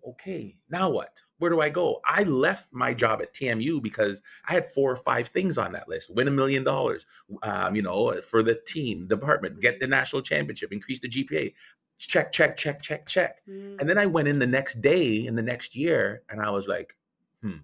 okay, 0.07 0.59
now 0.69 0.91
what? 0.91 1.23
Where 1.39 1.51
do 1.51 1.61
I 1.61 1.71
go? 1.71 2.01
I 2.05 2.23
left 2.25 2.73
my 2.73 2.95
job 2.95 3.21
at 3.21 3.35
TMU 3.35 3.81
because 3.81 4.23
I 4.47 4.53
had 4.53 4.67
four 4.73 4.93
or 4.93 4.97
five 4.97 5.29
things 5.29 5.59
on 5.59 5.73
that 5.73 5.89
list: 5.89 6.11
win 6.15 6.29
a 6.29 6.31
million 6.31 6.65
dollars, 6.65 7.05
um, 7.43 7.75
you 7.75 7.83
know, 7.83 8.21
for 8.23 8.43
the 8.43 8.61
team, 8.67 9.09
department, 9.09 9.61
get 9.61 9.81
the 9.81 9.87
national 9.87 10.23
championship, 10.23 10.73
increase 10.73 11.01
the 11.01 11.09
GPA. 11.09 11.55
Check, 11.99 12.33
check, 12.33 12.57
check, 12.57 12.83
check, 12.83 13.07
check. 13.07 13.43
Mm. 13.47 13.79
And 13.81 13.89
then 13.91 13.99
I 13.99 14.07
went 14.07 14.29
in 14.29 14.39
the 14.39 14.47
next 14.47 14.81
day 14.83 15.27
in 15.27 15.35
the 15.35 15.43
next 15.43 15.75
year 15.75 16.23
and 16.29 16.41
I 16.41 16.51
was 16.51 16.69
like, 16.69 16.97
hmm. 17.43 17.59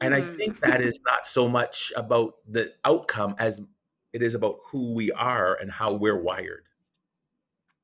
And 0.00 0.14
I 0.14 0.22
Hmm. 0.22 0.34
think 0.38 0.60
that 0.62 0.80
is 0.80 0.98
not 1.06 1.26
so 1.26 1.48
much 1.48 1.92
about 1.96 2.36
the 2.48 2.74
outcome 2.84 3.34
as 3.38 3.60
it 4.12 4.22
is 4.22 4.34
about 4.34 4.58
who 4.66 4.92
we 4.92 5.12
are 5.12 5.54
and 5.60 5.70
how 5.70 5.92
we're 5.92 6.20
wired. 6.20 6.64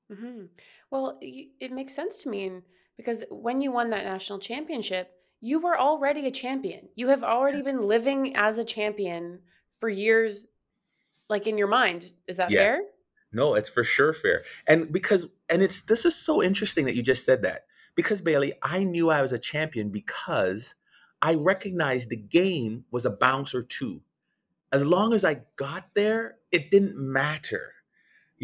hmm 0.09 0.47
Well, 0.91 1.19
it 1.21 1.73
makes 1.73 1.95
sense 1.95 2.17
to 2.19 2.29
me 2.29 2.47
and- 2.47 2.63
because 2.97 3.25
when 3.31 3.61
you 3.61 3.73
won 3.73 3.91
that 3.91 4.05
national 4.05 4.39
championship, 4.39 5.13
you 5.41 5.59
were 5.61 5.79
already 5.79 6.27
a 6.27 6.31
champion. 6.31 6.89
You 6.95 7.09
have 7.09 7.23
already 7.23 7.61
been 7.61 7.83
living 7.87 8.35
as 8.37 8.57
a 8.57 8.65
champion 8.65 9.43
for 9.79 9.89
years, 9.91 10.47
like 11.29 11.47
in 11.47 11.59
your 11.59 11.69
mind. 11.69 12.13
Is 12.27 12.39
that 12.39 12.51
Yes. 12.51 12.73
fair? 12.73 12.83
No, 13.33 13.55
it's 13.55 13.69
for 13.69 13.85
sure 13.85 14.15
fair. 14.15 14.43
And 14.67 14.91
because, 14.93 15.27
and 15.51 15.61
it's, 15.61 15.83
this 15.83 16.07
is 16.07 16.15
so 16.15 16.43
interesting 16.43 16.87
that 16.87 16.97
you 16.97 17.03
just 17.03 17.25
said 17.27 17.43
that. 17.43 17.67
Because, 17.97 18.23
Bailey, 18.23 18.55
I 18.63 18.85
knew 18.85 19.11
I 19.11 19.21
was 19.21 19.33
a 19.33 19.39
champion 19.39 19.91
because 19.91 20.75
I 21.21 21.35
recognized 21.35 22.09
the 22.09 22.17
game 22.17 22.85
was 22.91 23.05
a 23.05 23.11
bounce 23.11 23.55
or 23.55 23.63
two. 23.63 24.01
As 24.77 24.85
long 24.85 25.13
as 25.19 25.25
I 25.25 25.35
got 25.57 25.85
there, 25.95 26.23
it 26.57 26.71
didn't 26.71 26.97
matter. 26.97 27.65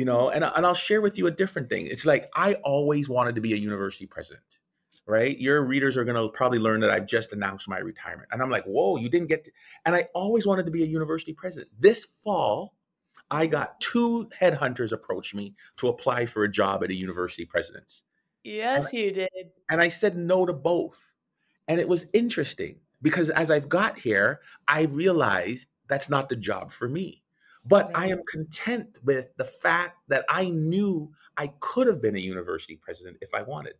you 0.00 0.04
know 0.10 0.22
and, 0.34 0.42
and 0.56 0.64
i'll 0.66 0.80
share 0.88 1.02
with 1.06 1.16
you 1.18 1.26
a 1.26 1.30
different 1.42 1.68
thing 1.72 1.84
it's 1.94 2.06
like 2.12 2.24
i 2.46 2.48
always 2.72 3.06
wanted 3.16 3.34
to 3.38 3.42
be 3.46 3.52
a 3.52 3.60
university 3.70 4.06
president 4.16 4.52
right 5.16 5.34
your 5.46 5.58
readers 5.72 5.94
are 5.98 6.06
going 6.08 6.20
to 6.20 6.28
probably 6.38 6.58
learn 6.66 6.80
that 6.82 6.92
i've 6.96 7.06
just 7.16 7.32
announced 7.36 7.68
my 7.74 7.78
retirement 7.92 8.28
and 8.32 8.38
i'm 8.42 8.52
like 8.56 8.64
whoa 8.74 8.96
you 9.02 9.08
didn't 9.14 9.28
get 9.34 9.40
to, 9.44 9.50
and 9.84 9.92
i 9.98 10.02
always 10.22 10.44
wanted 10.50 10.64
to 10.68 10.72
be 10.78 10.82
a 10.82 10.86
university 11.00 11.34
president 11.42 11.68
this 11.78 12.00
fall 12.24 12.74
i 13.40 13.42
got 13.56 13.78
two 13.80 14.28
headhunters 14.40 14.92
approach 14.98 15.34
me 15.34 15.54
to 15.76 15.88
apply 15.88 16.20
for 16.32 16.40
a 16.44 16.50
job 16.60 16.82
at 16.84 16.90
a 16.90 16.94
university 17.08 17.44
president's 17.54 18.02
Yes, 18.44 18.92
you 18.94 19.08
did. 19.20 19.28
and 19.70 19.78
i 19.86 19.88
said 20.00 20.16
no 20.16 20.38
to 20.46 20.54
both 20.72 21.00
And 21.68 21.78
it 21.80 21.88
was 21.94 22.06
interesting 22.22 22.74
because 23.08 23.28
as 23.42 23.50
I've 23.50 23.68
got 23.68 23.98
here, 23.98 24.28
I 24.68 24.80
realized 25.02 25.68
that's 25.92 26.08
not 26.08 26.30
the 26.30 26.36
job 26.36 26.72
for 26.72 26.88
me. 26.88 27.22
But 27.66 27.90
I 27.94 28.08
am 28.08 28.22
content 28.26 28.98
with 29.04 29.36
the 29.36 29.44
fact 29.44 29.98
that 30.08 30.24
I 30.28 30.48
knew 30.48 31.12
I 31.36 31.48
could 31.60 31.86
have 31.86 32.00
been 32.00 32.16
a 32.16 32.20
university 32.20 32.76
president 32.76 33.18
if 33.20 33.34
I 33.34 33.42
wanted. 33.42 33.74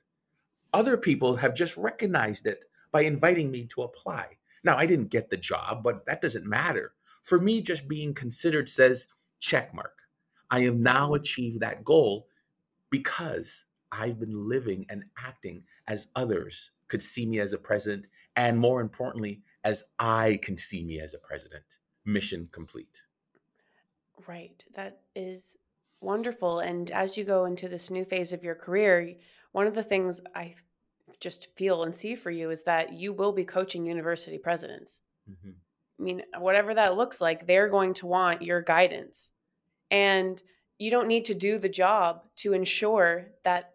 Other 0.74 0.98
people 0.98 1.34
have 1.36 1.54
just 1.54 1.76
recognized 1.78 2.46
it 2.46 2.66
by 2.92 3.02
inviting 3.02 3.50
me 3.50 3.64
to 3.68 3.82
apply. 3.82 4.26
Now, 4.62 4.76
I 4.76 4.84
didn't 4.84 5.10
get 5.10 5.30
the 5.30 5.38
job, 5.38 5.82
but 5.82 6.04
that 6.04 6.20
doesn't 6.20 6.44
matter. 6.44 6.92
For 7.24 7.40
me, 7.40 7.62
just 7.62 7.88
being 7.88 8.12
considered 8.12 8.68
says 8.68 9.08
check 9.40 9.74
mark. 9.74 9.98
I 10.50 10.60
have 10.60 10.76
now 10.76 11.06
mm-hmm. 11.06 11.22
achieved 11.22 11.60
that 11.60 11.82
goal 11.82 12.28
because 12.90 13.64
I've 13.90 14.20
been 14.20 14.48
living 14.48 14.84
and 14.90 15.04
acting 15.18 15.64
as 15.88 16.08
others 16.14 16.72
could 16.88 17.02
see 17.02 17.24
me 17.24 17.40
as 17.40 17.54
a 17.54 17.58
president, 17.58 18.06
and 18.36 18.58
more 18.58 18.82
importantly, 18.82 19.42
as 19.64 19.84
I 19.98 20.38
can 20.42 20.58
see 20.58 20.84
me 20.84 21.00
as 21.00 21.14
a 21.14 21.18
president. 21.18 21.78
Mission 22.04 22.48
complete. 22.52 23.02
Right. 24.26 24.64
That 24.74 25.00
is 25.14 25.56
wonderful. 26.00 26.60
And 26.60 26.90
as 26.90 27.16
you 27.16 27.24
go 27.24 27.44
into 27.44 27.68
this 27.68 27.90
new 27.90 28.04
phase 28.04 28.32
of 28.32 28.44
your 28.44 28.54
career, 28.54 29.14
one 29.52 29.66
of 29.66 29.74
the 29.74 29.82
things 29.82 30.20
I 30.34 30.54
just 31.20 31.48
feel 31.56 31.84
and 31.84 31.94
see 31.94 32.14
for 32.14 32.30
you 32.30 32.50
is 32.50 32.64
that 32.64 32.92
you 32.92 33.12
will 33.12 33.32
be 33.32 33.44
coaching 33.44 33.86
university 33.86 34.38
presidents. 34.38 35.00
Mm-hmm. 35.30 35.50
I 35.98 36.02
mean, 36.02 36.22
whatever 36.38 36.74
that 36.74 36.96
looks 36.96 37.20
like, 37.20 37.46
they're 37.46 37.68
going 37.68 37.94
to 37.94 38.06
want 38.06 38.42
your 38.42 38.60
guidance. 38.60 39.30
And 39.90 40.42
you 40.78 40.90
don't 40.90 41.06
need 41.06 41.26
to 41.26 41.34
do 41.34 41.58
the 41.58 41.68
job 41.68 42.22
to 42.36 42.54
ensure 42.54 43.26
that 43.44 43.74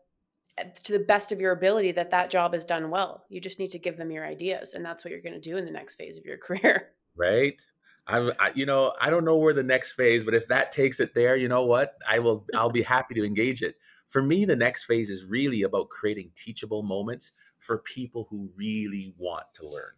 eh, 0.57 0.65
to 0.83 0.91
the 0.91 1.05
best 1.05 1.31
of 1.31 1.39
your 1.39 1.53
ability 1.53 1.93
that 1.93 2.11
that 2.11 2.29
job 2.29 2.53
is 2.53 2.65
done 2.65 2.89
well. 2.89 3.23
You 3.29 3.39
just 3.39 3.59
need 3.59 3.71
to 3.71 3.79
give 3.79 3.95
them 3.95 4.11
your 4.11 4.25
ideas 4.25 4.73
and 4.73 4.83
that's 4.83 5.05
what 5.05 5.11
you're 5.11 5.21
going 5.21 5.39
to 5.39 5.49
do 5.49 5.55
in 5.57 5.65
the 5.65 5.71
next 5.71 5.95
phase 5.95 6.17
of 6.17 6.25
your 6.25 6.37
career. 6.45 6.89
Right? 7.15 7.61
I'm, 8.07 8.31
I, 8.39 8.51
you 8.55 8.65
know, 8.65 8.93
I 9.01 9.09
don't 9.09 9.25
know 9.25 9.37
where 9.37 9.53
the 9.53 9.63
next 9.63 9.93
phase, 9.93 10.23
but 10.23 10.33
if 10.33 10.47
that 10.47 10.71
takes 10.71 10.99
it 10.99 11.13
there, 11.13 11.35
you 11.35 11.49
know 11.49 11.65
what? 11.65 11.95
I 12.07 12.19
will, 12.19 12.45
I'll 12.55 12.69
be 12.69 12.81
happy 12.81 13.13
to 13.15 13.25
engage 13.25 13.61
it. 13.61 13.75
For 14.07 14.21
me, 14.21 14.45
the 14.45 14.55
next 14.55 14.85
phase 14.85 15.09
is 15.09 15.25
really 15.25 15.63
about 15.63 15.89
creating 15.89 16.31
teachable 16.33 16.83
moments 16.83 17.33
for 17.59 17.79
people 17.79 18.27
who 18.29 18.49
really 18.55 19.13
want 19.17 19.45
to 19.55 19.67
learn. 19.67 19.91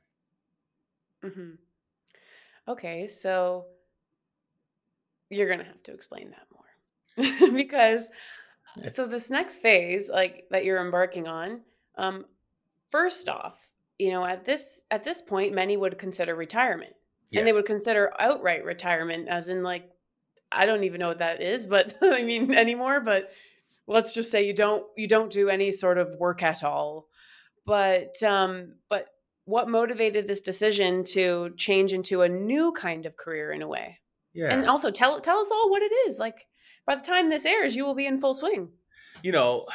Mm-hmm. 1.24 1.51
Okay, 2.68 3.07
so 3.07 3.66
you're 5.30 5.49
gonna 5.49 5.64
have 5.64 5.84
to 5.84 5.93
explain 5.93 6.32
that 6.32 6.47
more 6.51 7.51
because 7.53 8.10
so 8.91 9.05
this 9.05 9.30
next 9.30 9.60
phase, 9.60 10.10
like 10.10 10.45
that 10.49 10.66
you're 10.66 10.84
embarking 10.84 11.28
on, 11.28 11.62
um, 11.97 12.26
first 12.91 13.30
off, 13.30 13.68
you 13.97 14.12
know, 14.12 14.26
at 14.26 14.45
this 14.45 14.82
at 14.89 15.03
this 15.03 15.22
point, 15.22 15.53
many 15.53 15.78
would 15.78 15.97
consider 15.97 16.36
retirement 16.36 16.93
Yes. 17.32 17.40
And 17.40 17.48
they 17.48 17.54
would 17.54 17.66
consider 17.66 18.14
outright 18.20 18.66
retirement, 18.66 19.28
as 19.28 19.50
in 19.50 19.64
like, 19.64 19.90
I 20.52 20.66
don't 20.66 20.84
even 20.84 21.00
know 21.00 21.10
what 21.10 21.20
that 21.20 21.42
is, 21.42 21.66
but 21.66 21.96
I 22.02 22.24
mean 22.24 22.54
anymore. 22.54 23.00
But 23.02 23.32
let's 23.88 24.14
just 24.14 24.32
say 24.32 24.46
you 24.46 24.54
don't 24.54 24.86
you 24.98 25.08
don't 25.08 25.32
do 25.32 25.50
any 25.50 25.72
sort 25.72 25.98
of 25.98 26.16
work 26.16 26.42
at 26.44 26.64
all. 26.64 27.08
But 27.66 28.22
um, 28.24 28.76
but 28.90 29.08
what 29.46 29.68
motivated 29.68 30.28
this 30.28 30.42
decision 30.42 31.04
to 31.04 31.52
change 31.58 31.94
into 31.94 32.22
a 32.22 32.30
new 32.30 32.72
kind 32.72 33.06
of 33.06 33.16
career 33.16 33.52
in 33.52 33.62
a 33.62 33.68
way? 33.68 34.00
Yeah. 34.34 34.54
And 34.54 34.68
also 34.68 34.92
tell 34.92 35.20
tell 35.20 35.40
us 35.40 35.52
all 35.52 35.70
what 35.70 35.82
it 35.82 35.92
is. 36.08 36.20
Like 36.20 36.48
by 36.86 36.96
the 36.96 37.02
time 37.02 37.30
this 37.30 37.46
airs, 37.46 37.76
you 37.76 37.86
will 37.86 37.96
be 37.96 38.06
in 38.06 38.20
full 38.20 38.34
swing. 38.34 38.70
You 39.22 39.32
know, 39.32 39.66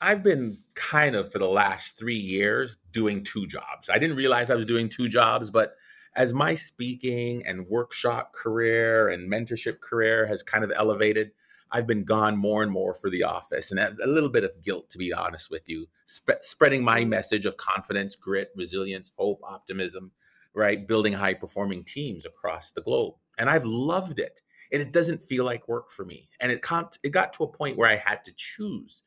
I've 0.00 0.22
been 0.22 0.58
kind 0.74 1.14
of 1.14 1.30
for 1.30 1.38
the 1.38 1.48
last 1.48 1.98
three 1.98 2.16
years 2.16 2.76
doing 2.92 3.22
two 3.22 3.46
jobs. 3.46 3.88
I 3.88 3.98
didn't 3.98 4.16
realize 4.16 4.50
I 4.50 4.54
was 4.54 4.64
doing 4.64 4.88
two 4.88 5.08
jobs, 5.08 5.50
but 5.50 5.74
as 6.16 6.32
my 6.32 6.54
speaking 6.54 7.44
and 7.46 7.66
workshop 7.66 8.32
career 8.32 9.08
and 9.08 9.30
mentorship 9.30 9.80
career 9.80 10.26
has 10.26 10.42
kind 10.42 10.64
of 10.64 10.72
elevated, 10.76 11.32
I've 11.72 11.86
been 11.88 12.04
gone 12.04 12.36
more 12.36 12.62
and 12.62 12.70
more 12.70 12.94
for 12.94 13.10
the 13.10 13.24
office 13.24 13.72
and 13.72 13.80
a 13.80 14.06
little 14.06 14.28
bit 14.28 14.44
of 14.44 14.62
guilt, 14.62 14.90
to 14.90 14.98
be 14.98 15.12
honest 15.12 15.50
with 15.50 15.68
you, 15.68 15.88
Sp- 16.06 16.42
spreading 16.42 16.84
my 16.84 17.00
mm-hmm. 17.00 17.10
message 17.10 17.46
of 17.46 17.56
confidence, 17.56 18.14
grit, 18.14 18.50
resilience, 18.54 19.10
hope, 19.16 19.40
optimism, 19.42 20.12
right? 20.54 20.86
Building 20.86 21.12
high 21.12 21.34
performing 21.34 21.82
teams 21.82 22.26
across 22.26 22.70
the 22.70 22.82
globe. 22.82 23.14
And 23.38 23.50
I've 23.50 23.64
loved 23.64 24.20
it. 24.20 24.40
And 24.72 24.80
it 24.80 24.92
doesn't 24.92 25.24
feel 25.24 25.44
like 25.44 25.66
work 25.66 25.90
for 25.90 26.04
me. 26.04 26.28
And 26.38 26.52
it, 26.52 26.62
can't, 26.62 26.96
it 27.02 27.10
got 27.10 27.32
to 27.34 27.44
a 27.44 27.48
point 27.48 27.76
where 27.76 27.90
I 27.90 27.96
had 27.96 28.24
to 28.24 28.32
choose. 28.36 29.02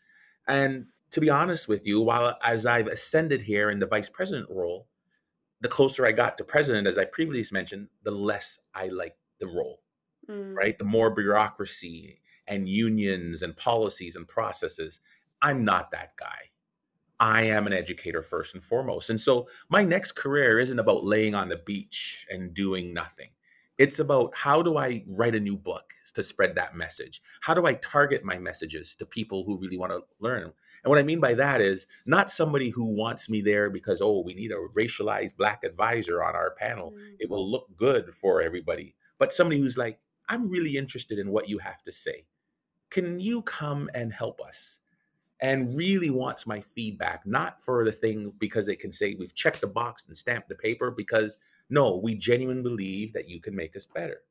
And 0.47 0.87
to 1.11 1.21
be 1.21 1.29
honest 1.29 1.69
with 1.69 1.87
you, 1.87 2.01
while 2.01 2.37
as 2.43 2.65
I've 2.65 2.87
ascended 2.87 3.41
here 3.41 3.69
in 3.69 3.79
the 3.79 3.85
vice 3.85 4.09
president 4.09 4.49
role, 4.49 4.87
the 5.61 5.67
closer 5.67 6.05
I 6.05 6.11
got 6.11 6.37
to 6.37 6.43
president, 6.43 6.87
as 6.87 6.97
I 6.97 7.05
previously 7.05 7.55
mentioned, 7.55 7.87
the 8.03 8.11
less 8.11 8.59
I 8.73 8.87
liked 8.87 9.19
the 9.39 9.47
role, 9.47 9.81
mm. 10.29 10.55
right? 10.55 10.77
The 10.77 10.85
more 10.85 11.09
bureaucracy 11.09 12.19
and 12.47 12.69
unions 12.69 13.41
and 13.41 13.55
policies 13.55 14.15
and 14.15 14.27
processes. 14.27 14.99
I'm 15.41 15.65
not 15.65 15.91
that 15.91 16.15
guy. 16.17 16.49
I 17.19 17.43
am 17.43 17.67
an 17.67 17.73
educator 17.73 18.21
first 18.21 18.53
and 18.53 18.63
foremost. 18.63 19.09
And 19.09 19.19
so 19.19 19.47
my 19.69 19.83
next 19.83 20.13
career 20.13 20.59
isn't 20.59 20.79
about 20.79 21.03
laying 21.03 21.35
on 21.35 21.49
the 21.49 21.57
beach 21.65 22.27
and 22.29 22.53
doing 22.53 22.93
nothing. 22.93 23.29
It's 23.77 23.99
about 23.99 24.35
how 24.35 24.61
do 24.61 24.77
I 24.77 25.03
write 25.07 25.35
a 25.35 25.39
new 25.39 25.55
book 25.55 25.93
to 26.13 26.23
spread 26.23 26.55
that 26.55 26.75
message? 26.75 27.21
How 27.41 27.53
do 27.53 27.65
I 27.65 27.73
target 27.75 28.23
my 28.23 28.37
messages 28.37 28.95
to 28.95 29.05
people 29.05 29.43
who 29.43 29.59
really 29.59 29.77
want 29.77 29.91
to 29.91 30.01
learn? 30.19 30.51
And 30.83 30.89
what 30.89 30.99
I 30.99 31.03
mean 31.03 31.19
by 31.19 31.33
that 31.33 31.61
is 31.61 31.87
not 32.05 32.29
somebody 32.29 32.69
who 32.69 32.85
wants 32.85 33.29
me 33.29 33.41
there 33.41 33.69
because, 33.69 34.01
oh, 34.01 34.21
we 34.21 34.33
need 34.33 34.51
a 34.51 34.67
racialized 34.77 35.35
black 35.35 35.63
advisor 35.63 36.23
on 36.23 36.35
our 36.35 36.51
panel. 36.51 36.91
Mm-hmm. 36.91 37.15
It 37.19 37.29
will 37.29 37.49
look 37.49 37.67
good 37.75 38.13
for 38.13 38.41
everybody. 38.41 38.95
But 39.19 39.33
somebody 39.33 39.59
who's 39.59 39.77
like, 39.77 39.99
I'm 40.29 40.49
really 40.49 40.77
interested 40.77 41.19
in 41.19 41.31
what 41.31 41.49
you 41.49 41.57
have 41.57 41.83
to 41.83 41.91
say. 41.91 42.25
Can 42.89 43.19
you 43.19 43.41
come 43.41 43.89
and 43.93 44.13
help 44.13 44.39
us? 44.41 44.79
And 45.39 45.77
really 45.77 46.09
wants 46.09 46.47
my 46.47 46.61
feedback, 46.61 47.25
not 47.25 47.61
for 47.61 47.85
the 47.85 47.91
thing 47.91 48.33
because 48.39 48.65
they 48.65 48.75
can 48.75 48.91
say 48.91 49.13
we've 49.13 49.35
checked 49.35 49.61
the 49.61 49.67
box 49.67 50.05
and 50.07 50.17
stamped 50.17 50.49
the 50.49 50.55
paper, 50.55 50.89
because 50.89 51.37
no, 51.69 51.97
we 51.97 52.15
genuinely 52.15 52.63
believe 52.63 53.13
that 53.13 53.29
you 53.29 53.39
can 53.39 53.55
make 53.55 53.75
us 53.75 53.85
better. 53.85 54.21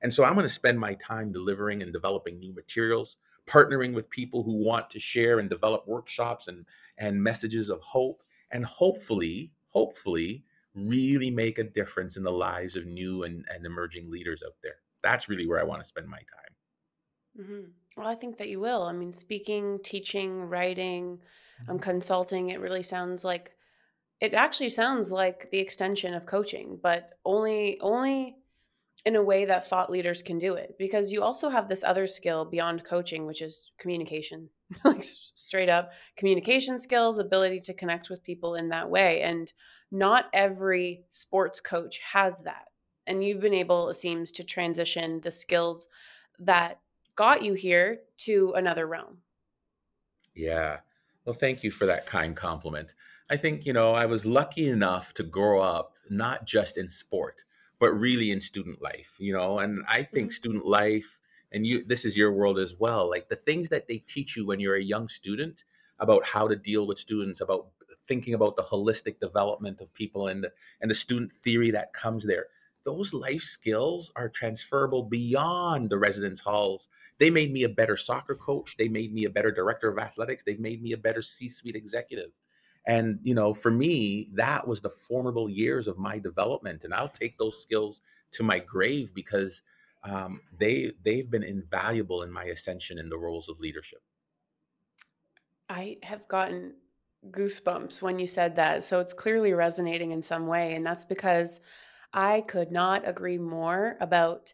And 0.00 0.12
so 0.12 0.24
I'm 0.24 0.34
going 0.34 0.46
to 0.46 0.52
spend 0.52 0.78
my 0.78 0.94
time 0.94 1.32
delivering 1.32 1.82
and 1.82 1.92
developing 1.92 2.38
new 2.38 2.54
materials 2.54 3.16
partnering 3.46 3.94
with 3.94 4.08
people 4.10 4.42
who 4.42 4.64
want 4.64 4.88
to 4.90 4.98
share 4.98 5.38
and 5.38 5.50
develop 5.50 5.86
workshops 5.86 6.48
and 6.48 6.64
and 6.98 7.22
messages 7.22 7.68
of 7.68 7.80
hope 7.80 8.22
and 8.50 8.64
hopefully 8.64 9.52
hopefully 9.68 10.44
really 10.74 11.30
make 11.30 11.58
a 11.58 11.64
difference 11.64 12.16
in 12.16 12.24
the 12.24 12.30
lives 12.30 12.74
of 12.74 12.86
new 12.86 13.24
and, 13.24 13.44
and 13.54 13.64
emerging 13.64 14.10
leaders 14.10 14.42
out 14.44 14.54
there 14.62 14.76
that's 15.02 15.28
really 15.28 15.46
where 15.46 15.60
i 15.60 15.64
want 15.64 15.80
to 15.80 15.88
spend 15.88 16.06
my 16.08 16.18
time 16.18 17.44
mm-hmm. 17.44 17.70
well 17.96 18.08
i 18.08 18.14
think 18.14 18.36
that 18.38 18.48
you 18.48 18.60
will 18.60 18.82
i 18.82 18.92
mean 18.92 19.12
speaking 19.12 19.78
teaching 19.84 20.48
writing 20.48 21.18
um, 21.68 21.76
mm-hmm. 21.76 21.82
consulting 21.82 22.50
it 22.50 22.60
really 22.60 22.82
sounds 22.82 23.24
like 23.24 23.52
it 24.20 24.32
actually 24.32 24.70
sounds 24.70 25.12
like 25.12 25.50
the 25.50 25.58
extension 25.58 26.14
of 26.14 26.24
coaching 26.24 26.78
but 26.82 27.18
only 27.24 27.78
only 27.80 28.36
in 29.04 29.16
a 29.16 29.22
way 29.22 29.44
that 29.44 29.68
thought 29.68 29.90
leaders 29.90 30.22
can 30.22 30.38
do 30.38 30.54
it 30.54 30.76
because 30.78 31.12
you 31.12 31.22
also 31.22 31.50
have 31.50 31.68
this 31.68 31.84
other 31.84 32.06
skill 32.06 32.44
beyond 32.44 32.84
coaching 32.84 33.26
which 33.26 33.42
is 33.42 33.70
communication 33.78 34.48
like 34.84 35.02
straight 35.02 35.68
up 35.68 35.92
communication 36.16 36.78
skills 36.78 37.18
ability 37.18 37.60
to 37.60 37.74
connect 37.74 38.08
with 38.08 38.24
people 38.24 38.54
in 38.54 38.68
that 38.68 38.88
way 38.88 39.20
and 39.22 39.52
not 39.90 40.26
every 40.32 41.04
sports 41.10 41.60
coach 41.60 42.00
has 42.00 42.40
that 42.40 42.68
and 43.06 43.22
you've 43.22 43.40
been 43.40 43.54
able 43.54 43.88
it 43.90 43.94
seems 43.94 44.32
to 44.32 44.44
transition 44.44 45.20
the 45.20 45.30
skills 45.30 45.86
that 46.38 46.80
got 47.16 47.44
you 47.44 47.54
here 47.54 48.00
to 48.16 48.52
another 48.56 48.86
realm. 48.86 49.18
Yeah. 50.34 50.78
Well 51.24 51.34
thank 51.34 51.62
you 51.62 51.70
for 51.70 51.86
that 51.86 52.06
kind 52.06 52.36
compliment. 52.36 52.94
I 53.30 53.36
think 53.36 53.64
you 53.64 53.72
know 53.72 53.94
i 53.94 54.04
was 54.04 54.26
lucky 54.26 54.68
enough 54.68 55.14
to 55.14 55.22
grow 55.22 55.60
up 55.60 55.94
not 56.10 56.44
just 56.44 56.76
in 56.76 56.90
sport 56.90 57.42
but 57.84 58.00
really 58.00 58.30
in 58.30 58.40
student 58.40 58.80
life, 58.80 59.14
you 59.18 59.30
know. 59.30 59.58
And 59.58 59.84
I 59.86 60.02
think 60.02 60.28
mm-hmm. 60.28 60.40
student 60.40 60.64
life, 60.64 61.20
and 61.52 61.66
you, 61.66 61.84
this 61.84 62.06
is 62.06 62.16
your 62.16 62.32
world 62.32 62.58
as 62.58 62.76
well. 62.78 63.10
Like 63.10 63.28
the 63.28 63.36
things 63.36 63.68
that 63.68 63.86
they 63.86 63.98
teach 63.98 64.38
you 64.38 64.46
when 64.46 64.58
you're 64.58 64.76
a 64.76 64.82
young 64.82 65.06
student 65.06 65.64
about 65.98 66.24
how 66.24 66.48
to 66.48 66.56
deal 66.56 66.86
with 66.86 66.96
students, 66.96 67.42
about 67.42 67.66
thinking 68.08 68.32
about 68.32 68.56
the 68.56 68.62
holistic 68.62 69.20
development 69.20 69.82
of 69.82 69.92
people 69.92 70.28
and 70.28 70.44
the, 70.44 70.52
and 70.80 70.90
the 70.90 70.94
student 70.94 71.30
theory 71.30 71.70
that 71.72 71.92
comes 71.92 72.24
there. 72.24 72.46
Those 72.86 73.12
life 73.12 73.42
skills 73.42 74.10
are 74.16 74.30
transferable 74.30 75.02
beyond 75.02 75.90
the 75.90 75.98
residence 75.98 76.40
halls. 76.40 76.88
They 77.18 77.28
made 77.28 77.52
me 77.52 77.64
a 77.64 77.68
better 77.68 77.98
soccer 77.98 78.34
coach. 78.34 78.76
They 78.78 78.88
made 78.88 79.12
me 79.12 79.24
a 79.24 79.30
better 79.30 79.52
director 79.52 79.90
of 79.90 79.98
athletics. 79.98 80.42
They've 80.42 80.58
made 80.58 80.82
me 80.82 80.92
a 80.92 80.96
better 80.96 81.20
C 81.20 81.50
suite 81.50 81.76
executive. 81.76 82.30
And, 82.86 83.18
you 83.22 83.34
know, 83.34 83.54
for 83.54 83.70
me, 83.70 84.28
that 84.34 84.66
was 84.66 84.80
the 84.80 84.90
formidable 84.90 85.48
years 85.48 85.88
of 85.88 85.98
my 85.98 86.18
development. 86.18 86.84
And 86.84 86.92
I'll 86.92 87.08
take 87.08 87.38
those 87.38 87.60
skills 87.60 88.02
to 88.32 88.42
my 88.42 88.58
grave 88.58 89.14
because 89.14 89.62
um, 90.02 90.40
they 90.58 90.92
they've 91.02 91.30
been 91.30 91.42
invaluable 91.42 92.22
in 92.22 92.30
my 92.30 92.44
ascension 92.44 92.98
in 92.98 93.08
the 93.08 93.16
roles 93.16 93.48
of 93.48 93.58
leadership. 93.58 94.02
I 95.68 95.96
have 96.02 96.28
gotten 96.28 96.74
goosebumps 97.30 98.02
when 98.02 98.18
you 98.18 98.26
said 98.26 98.56
that. 98.56 98.84
So 98.84 99.00
it's 99.00 99.14
clearly 99.14 99.54
resonating 99.54 100.10
in 100.10 100.20
some 100.20 100.46
way. 100.46 100.74
And 100.74 100.84
that's 100.84 101.06
because 101.06 101.60
I 102.12 102.42
could 102.42 102.70
not 102.70 103.08
agree 103.08 103.38
more 103.38 103.96
about 104.00 104.52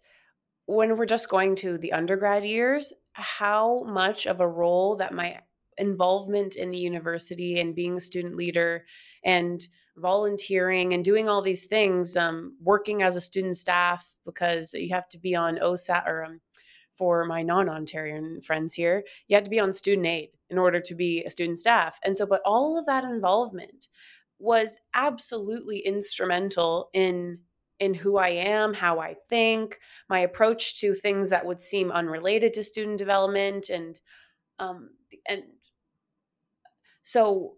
when 0.66 0.97
we're 0.97 1.07
just 1.07 1.28
going 1.28 1.57
to 1.57 1.78
the 1.78 1.93
undergrad 1.93 2.45
years, 2.45 2.93
how 3.12 3.83
much 3.83 4.26
of 4.26 4.41
a 4.41 4.47
role 4.47 4.97
that 4.97 5.12
my 5.12 5.41
involvement 5.78 6.56
in 6.56 6.70
the 6.70 6.78
university 6.78 7.60
and 7.60 7.74
being 7.74 7.96
a 7.96 8.00
student 8.00 8.36
leader 8.36 8.84
and 9.24 9.66
volunteering 9.96 10.92
and 10.92 11.04
doing 11.04 11.28
all 11.28 11.42
these 11.42 11.66
things, 11.66 12.16
um, 12.16 12.56
working 12.62 13.02
as 13.02 13.16
a 13.16 13.20
student 13.20 13.56
staff 13.56 14.16
because 14.24 14.72
you 14.74 14.94
have 14.94 15.08
to 15.08 15.18
be 15.18 15.34
on 15.34 15.58
OSAP 15.58 16.06
or 16.06 16.24
um, 16.24 16.40
for 16.96 17.24
my 17.24 17.42
non-Ontarian 17.42 18.44
friends 18.44 18.74
here, 18.74 19.02
you 19.26 19.34
have 19.34 19.44
to 19.44 19.50
be 19.50 19.58
on 19.58 19.72
student 19.72 20.06
aid 20.06 20.28
in 20.50 20.58
order 20.58 20.80
to 20.80 20.94
be 20.94 21.24
a 21.24 21.30
student 21.30 21.56
staff. 21.56 21.98
And 22.04 22.14
so, 22.14 22.26
but 22.26 22.42
all 22.44 22.78
of 22.78 22.84
that 22.84 23.04
involvement 23.04 23.88
was 24.38 24.78
absolutely 24.94 25.78
instrumental 25.78 26.90
in 26.92 27.38
in 27.78 27.94
who 27.94 28.18
I 28.18 28.28
am, 28.28 28.74
how 28.74 29.00
I 29.00 29.16
think, 29.30 29.78
my 30.10 30.18
approach 30.18 30.78
to 30.80 30.92
things 30.92 31.30
that 31.30 31.46
would 31.46 31.62
seem 31.62 31.90
unrelated 31.90 32.52
to 32.52 32.62
student 32.62 32.98
development, 32.98 33.70
and 33.70 33.98
um, 34.58 34.90
and 35.26 35.44
so 37.03 37.55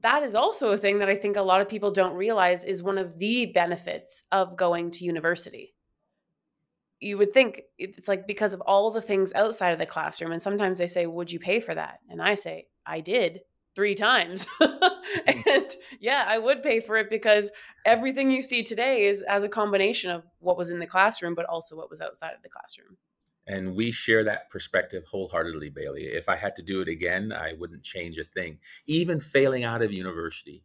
that 0.00 0.22
is 0.22 0.34
also 0.34 0.70
a 0.70 0.78
thing 0.78 0.98
that 0.98 1.08
I 1.08 1.16
think 1.16 1.36
a 1.36 1.42
lot 1.42 1.60
of 1.60 1.68
people 1.68 1.90
don't 1.90 2.14
realize 2.14 2.64
is 2.64 2.82
one 2.82 2.98
of 2.98 3.18
the 3.18 3.46
benefits 3.46 4.22
of 4.30 4.56
going 4.56 4.90
to 4.92 5.04
university. 5.04 5.74
You 7.00 7.18
would 7.18 7.32
think 7.32 7.62
it's 7.78 8.08
like 8.08 8.26
because 8.26 8.52
of 8.52 8.60
all 8.60 8.90
the 8.90 9.00
things 9.00 9.32
outside 9.34 9.70
of 9.70 9.78
the 9.78 9.86
classroom 9.86 10.32
and 10.32 10.42
sometimes 10.42 10.78
they 10.78 10.86
say 10.86 11.06
would 11.06 11.30
you 11.30 11.38
pay 11.38 11.60
for 11.60 11.74
that? 11.74 12.00
And 12.08 12.20
i 12.20 12.34
say 12.34 12.66
i 12.86 13.00
did 13.00 13.40
three 13.74 13.94
times. 13.94 14.46
Mm. 15.08 15.42
and 15.46 15.76
yeah 16.00 16.24
i 16.28 16.38
would 16.38 16.62
pay 16.62 16.80
for 16.80 16.96
it 16.96 17.08
because 17.08 17.50
everything 17.86 18.30
you 18.30 18.42
see 18.42 18.62
today 18.62 19.04
is 19.04 19.22
as 19.22 19.42
a 19.42 19.48
combination 19.48 20.10
of 20.10 20.22
what 20.38 20.58
was 20.58 20.68
in 20.68 20.78
the 20.78 20.86
classroom 20.86 21.34
but 21.34 21.46
also 21.46 21.76
what 21.76 21.88
was 21.88 22.00
outside 22.00 22.34
of 22.34 22.42
the 22.42 22.48
classroom 22.48 22.98
and 23.48 23.74
we 23.74 23.90
share 23.90 24.22
that 24.24 24.50
perspective 24.50 25.04
wholeheartedly 25.06 25.70
bailey. 25.70 26.04
If 26.04 26.28
i 26.28 26.36
had 26.36 26.54
to 26.56 26.62
do 26.62 26.80
it 26.80 26.88
again 26.88 27.32
i 27.32 27.54
wouldn't 27.54 27.82
change 27.82 28.18
a 28.18 28.24
thing. 28.24 28.58
Even 28.86 29.18
failing 29.18 29.64
out 29.64 29.82
of 29.82 29.92
university 29.92 30.62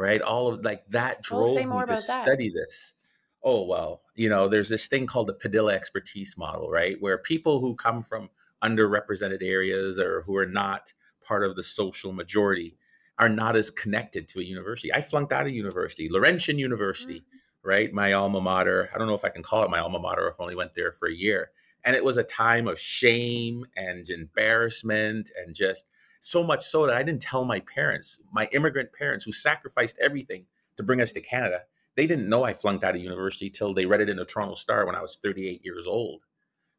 right? 0.00 0.22
All 0.22 0.48
of 0.48 0.64
like 0.64 0.88
that 0.88 1.18
oh, 1.18 1.22
drove 1.22 1.56
me 1.56 1.62
to 1.64 1.86
that. 1.86 1.98
study 1.98 2.48
this. 2.48 2.94
Oh 3.42 3.64
well 3.64 4.02
you 4.14 4.28
know 4.28 4.48
there's 4.48 4.70
this 4.70 4.86
thing 4.86 5.06
called 5.06 5.26
the 5.26 5.34
padilla 5.34 5.74
expertise 5.74 6.38
model 6.38 6.70
right? 6.70 6.96
Where 7.00 7.18
people 7.18 7.60
who 7.60 7.74
come 7.74 8.02
from 8.02 8.30
underrepresented 8.62 9.42
areas 9.42 9.98
or 9.98 10.22
who 10.22 10.36
are 10.36 10.46
not 10.46 10.92
part 11.22 11.44
of 11.44 11.56
the 11.56 11.62
social 11.62 12.12
majority 12.12 12.76
are 13.18 13.28
not 13.28 13.56
as 13.56 13.70
connected 13.70 14.28
to 14.28 14.40
a 14.40 14.42
university. 14.42 14.92
I 14.92 15.02
flunked 15.02 15.32
out 15.32 15.46
of 15.46 15.52
university 15.52 16.08
laurentian 16.10 16.58
university 16.58 17.20
mm-hmm. 17.20 17.68
right? 17.68 17.92
My 17.92 18.12
alma 18.12 18.40
mater 18.40 18.88
i 18.94 18.98
don't 18.98 19.08
know 19.08 19.14
if 19.14 19.24
i 19.24 19.30
can 19.30 19.42
call 19.42 19.64
it 19.64 19.70
my 19.70 19.80
alma 19.80 19.98
mater 19.98 20.28
if 20.28 20.36
i 20.38 20.42
only 20.42 20.56
went 20.56 20.74
there 20.74 20.92
for 20.92 21.08
a 21.08 21.14
year 21.14 21.50
and 21.84 21.96
it 21.96 22.04
was 22.04 22.16
a 22.16 22.24
time 22.24 22.68
of 22.68 22.78
shame 22.78 23.64
and 23.76 24.08
embarrassment 24.10 25.30
and 25.36 25.54
just 25.54 25.86
so 26.20 26.42
much 26.42 26.64
so 26.64 26.86
that 26.86 26.96
i 26.96 27.02
didn't 27.02 27.22
tell 27.22 27.44
my 27.44 27.60
parents 27.60 28.20
my 28.32 28.48
immigrant 28.52 28.92
parents 28.92 29.24
who 29.24 29.32
sacrificed 29.32 29.98
everything 30.00 30.44
to 30.76 30.82
bring 30.82 31.00
us 31.00 31.12
to 31.12 31.20
canada 31.20 31.62
they 31.96 32.06
didn't 32.06 32.28
know 32.28 32.44
I 32.44 32.52
flunked 32.52 32.84
out 32.84 32.94
of 32.94 33.02
university 33.02 33.50
till 33.50 33.74
they 33.74 33.86
read 33.86 34.00
it 34.00 34.08
in 34.08 34.16
the 34.16 34.24
Toronto 34.24 34.54
Star 34.54 34.86
when 34.86 34.94
I 34.94 35.02
was 35.02 35.18
38 35.22 35.64
years 35.64 35.86
old. 35.86 36.22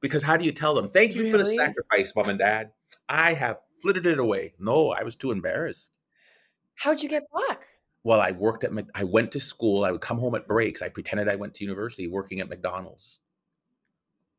Because 0.02 0.24
how 0.24 0.36
do 0.36 0.46
you 0.46 0.52
tell 0.52 0.74
them, 0.74 0.90
thank 0.90 1.14
you 1.14 1.22
really? 1.22 1.32
for 1.32 1.38
the 1.38 1.46
sacrifice, 1.46 2.16
mom 2.16 2.30
and 2.30 2.40
dad? 2.40 2.72
I 3.08 3.34
have 3.34 3.60
flitted 3.82 4.08
it 4.08 4.18
away. 4.18 4.54
No, 4.58 4.90
I 4.90 5.04
was 5.04 5.16
too 5.16 5.32
embarrassed. 5.32 6.00
How'd 6.76 7.04
you 7.04 7.10
get 7.10 7.24
back? 7.48 7.62
Well, 8.04 8.20
I 8.20 8.32
worked 8.32 8.64
at, 8.64 8.72
I 8.96 9.04
went 9.04 9.32
to 9.34 9.40
school. 9.40 9.84
I 9.86 9.92
would 9.92 10.02
come 10.02 10.18
home 10.18 10.34
at 10.34 10.48
breaks. 10.48 10.82
I 10.82 10.90
pretended 10.90 11.28
I 11.28 11.36
went 11.36 11.54
to 11.56 11.66
university 11.66 12.08
working 12.08 12.40
at 12.40 12.50
McDonald's. 12.50 13.20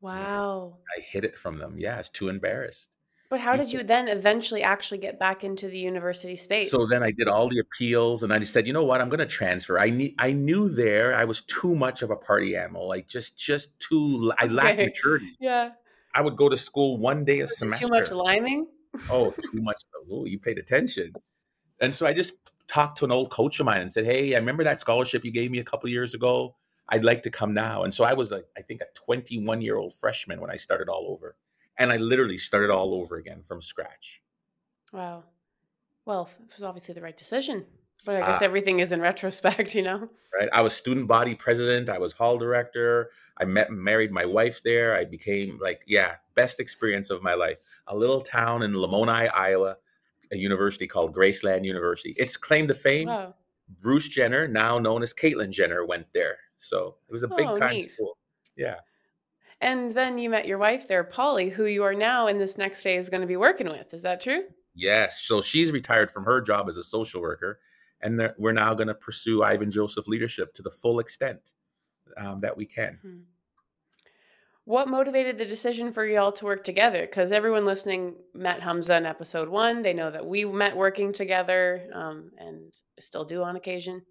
Wow. 0.03 0.79
I 0.97 0.99
hid 0.99 1.23
it 1.23 1.39
from 1.39 1.57
them. 1.57 1.75
Yeah, 1.77 1.95
I 1.95 1.99
was 1.99 2.09
too 2.09 2.27
embarrassed. 2.27 2.89
But 3.29 3.39
how 3.39 3.55
did 3.55 3.71
you 3.71 3.83
then 3.83 4.09
eventually 4.09 4.61
actually 4.61 4.99
get 4.99 5.17
back 5.17 5.43
into 5.43 5.67
the 5.67 5.77
university 5.79 6.35
space? 6.35 6.69
So 6.69 6.85
then 6.85 7.01
I 7.01 7.09
did 7.09 7.27
all 7.27 7.49
the 7.49 7.59
appeals 7.59 8.21
and 8.21 8.31
I 8.31 8.37
just 8.37 8.53
said, 8.53 8.67
you 8.67 8.73
know 8.73 8.83
what, 8.83 9.01
I'm 9.01 9.09
gonna 9.09 9.25
transfer. 9.25 9.79
I 9.79 9.89
need 9.89 10.13
I 10.19 10.33
knew 10.33 10.69
there 10.69 11.15
I 11.15 11.23
was 11.23 11.41
too 11.43 11.73
much 11.73 12.03
of 12.03 12.11
a 12.11 12.15
party 12.15 12.55
animal, 12.55 12.87
like 12.87 13.07
just 13.07 13.37
just 13.37 13.79
too 13.79 14.31
I 14.37 14.45
lacked 14.47 14.73
okay. 14.73 14.85
maturity. 14.85 15.35
Yeah. 15.39 15.71
I 16.13 16.21
would 16.21 16.35
go 16.35 16.47
to 16.47 16.57
school 16.57 16.97
one 16.97 17.25
day 17.25 17.39
a 17.39 17.47
semester. 17.47 17.87
Too 17.87 17.93
much 17.93 18.11
liming? 18.11 18.67
oh, 19.09 19.31
too 19.51 19.61
much. 19.61 19.81
Oh, 20.11 20.25
you 20.25 20.37
paid 20.37 20.59
attention. 20.59 21.13
And 21.79 21.95
so 21.95 22.05
I 22.05 22.13
just 22.13 22.33
talked 22.67 22.99
to 22.99 23.05
an 23.05 23.11
old 23.11 23.31
coach 23.31 23.59
of 23.59 23.65
mine 23.65 23.81
and 23.81 23.91
said, 23.91 24.05
Hey, 24.05 24.35
I 24.35 24.37
remember 24.37 24.63
that 24.65 24.79
scholarship 24.79 25.25
you 25.25 25.31
gave 25.31 25.49
me 25.49 25.59
a 25.59 25.63
couple 25.63 25.89
years 25.89 26.13
ago. 26.13 26.55
I'd 26.89 27.05
like 27.05 27.23
to 27.23 27.29
come 27.29 27.53
now. 27.53 27.83
And 27.83 27.93
so 27.93 28.03
I 28.03 28.13
was 28.13 28.31
like, 28.31 28.45
I 28.57 28.61
think 28.61 28.81
a 28.81 28.85
21 28.95 29.61
year 29.61 29.77
old 29.77 29.93
freshman 29.93 30.41
when 30.41 30.51
I 30.51 30.57
started 30.57 30.89
all 30.89 31.07
over 31.09 31.35
and 31.77 31.91
I 31.91 31.97
literally 31.97 32.37
started 32.37 32.69
all 32.69 32.93
over 32.93 33.17
again 33.17 33.41
from 33.43 33.61
scratch. 33.61 34.21
Wow. 34.91 35.23
Well, 36.05 36.29
it 36.39 36.53
was 36.55 36.63
obviously 36.63 36.93
the 36.93 37.01
right 37.01 37.17
decision. 37.17 37.65
But 38.05 38.17
I 38.17 38.19
guess 38.19 38.41
uh, 38.41 38.45
everything 38.45 38.79
is 38.79 38.91
in 38.91 38.99
retrospect, 38.99 39.75
you 39.75 39.81
know? 39.81 40.09
Right. 40.37 40.49
I 40.51 40.61
was 40.61 40.73
student 40.73 41.07
body 41.07 41.35
president. 41.35 41.89
I 41.89 41.97
was 41.97 42.11
hall 42.11 42.37
director. 42.37 43.11
I 43.37 43.45
met 43.45 43.71
married 43.71 44.11
my 44.11 44.25
wife 44.25 44.61
there. 44.63 44.95
I 44.95 45.05
became 45.05 45.57
like, 45.61 45.83
yeah, 45.87 46.15
best 46.35 46.59
experience 46.59 47.09
of 47.09 47.23
my 47.23 47.33
life. 47.33 47.57
A 47.87 47.95
little 47.95 48.21
town 48.21 48.61
in 48.61 48.73
Lamoni, 48.73 49.29
Iowa, 49.33 49.77
a 50.31 50.37
university 50.37 50.87
called 50.87 51.15
Graceland 51.15 51.65
University. 51.65 52.13
Its 52.17 52.37
claim 52.37 52.67
to 52.67 52.73
fame, 52.73 53.07
wow. 53.07 53.33
Bruce 53.81 54.09
Jenner, 54.09 54.47
now 54.47 54.79
known 54.79 55.03
as 55.03 55.13
Caitlyn 55.13 55.51
Jenner, 55.51 55.85
went 55.85 56.07
there. 56.13 56.37
So 56.57 56.95
it 57.07 57.11
was 57.11 57.23
a 57.23 57.27
big 57.27 57.47
oh, 57.47 57.57
time 57.57 57.75
neat. 57.75 57.91
school. 57.91 58.17
Yeah. 58.55 58.75
And 59.61 59.91
then 59.91 60.17
you 60.17 60.29
met 60.29 60.47
your 60.47 60.57
wife 60.57 60.87
there, 60.87 61.03
Polly, 61.03 61.49
who 61.49 61.65
you 61.65 61.83
are 61.83 61.93
now 61.93 62.27
in 62.27 62.37
this 62.37 62.57
next 62.57 62.81
phase 62.81 63.09
going 63.09 63.21
to 63.21 63.27
be 63.27 63.37
working 63.37 63.67
with. 63.67 63.93
Is 63.93 64.01
that 64.01 64.21
true? 64.21 64.43
Yes. 64.75 65.21
So 65.21 65.41
she's 65.41 65.71
retired 65.71 66.11
from 66.11 66.25
her 66.25 66.41
job 66.41 66.67
as 66.67 66.77
a 66.77 66.83
social 66.83 67.21
worker, 67.21 67.59
and 68.01 68.33
we're 68.37 68.51
now 68.51 68.73
going 68.73 68.87
to 68.87 68.93
pursue 68.93 69.43
Ivan 69.43 69.71
Joseph 69.71 70.07
leadership 70.07 70.53
to 70.55 70.61
the 70.61 70.71
full 70.71 70.99
extent 70.99 71.53
um, 72.17 72.41
that 72.41 72.55
we 72.55 72.65
can. 72.65 72.99
Mm-hmm. 73.05 73.19
What 74.65 74.87
motivated 74.87 75.37
the 75.37 75.45
decision 75.45 75.91
for 75.91 76.05
y'all 76.05 76.31
to 76.33 76.45
work 76.45 76.63
together? 76.63 77.01
Because 77.01 77.33
everyone 77.33 77.65
listening 77.65 78.15
met 78.33 78.61
Hamza 78.61 78.95
in 78.95 79.05
episode 79.05 79.49
one. 79.49 79.81
They 79.81 79.93
know 79.93 80.09
that 80.09 80.25
we 80.25 80.45
met 80.45 80.77
working 80.77 81.11
together 81.11 81.89
um, 81.93 82.31
and 82.37 82.73
still 82.97 83.25
do 83.25 83.43
on 83.43 83.57
occasion. 83.57 84.03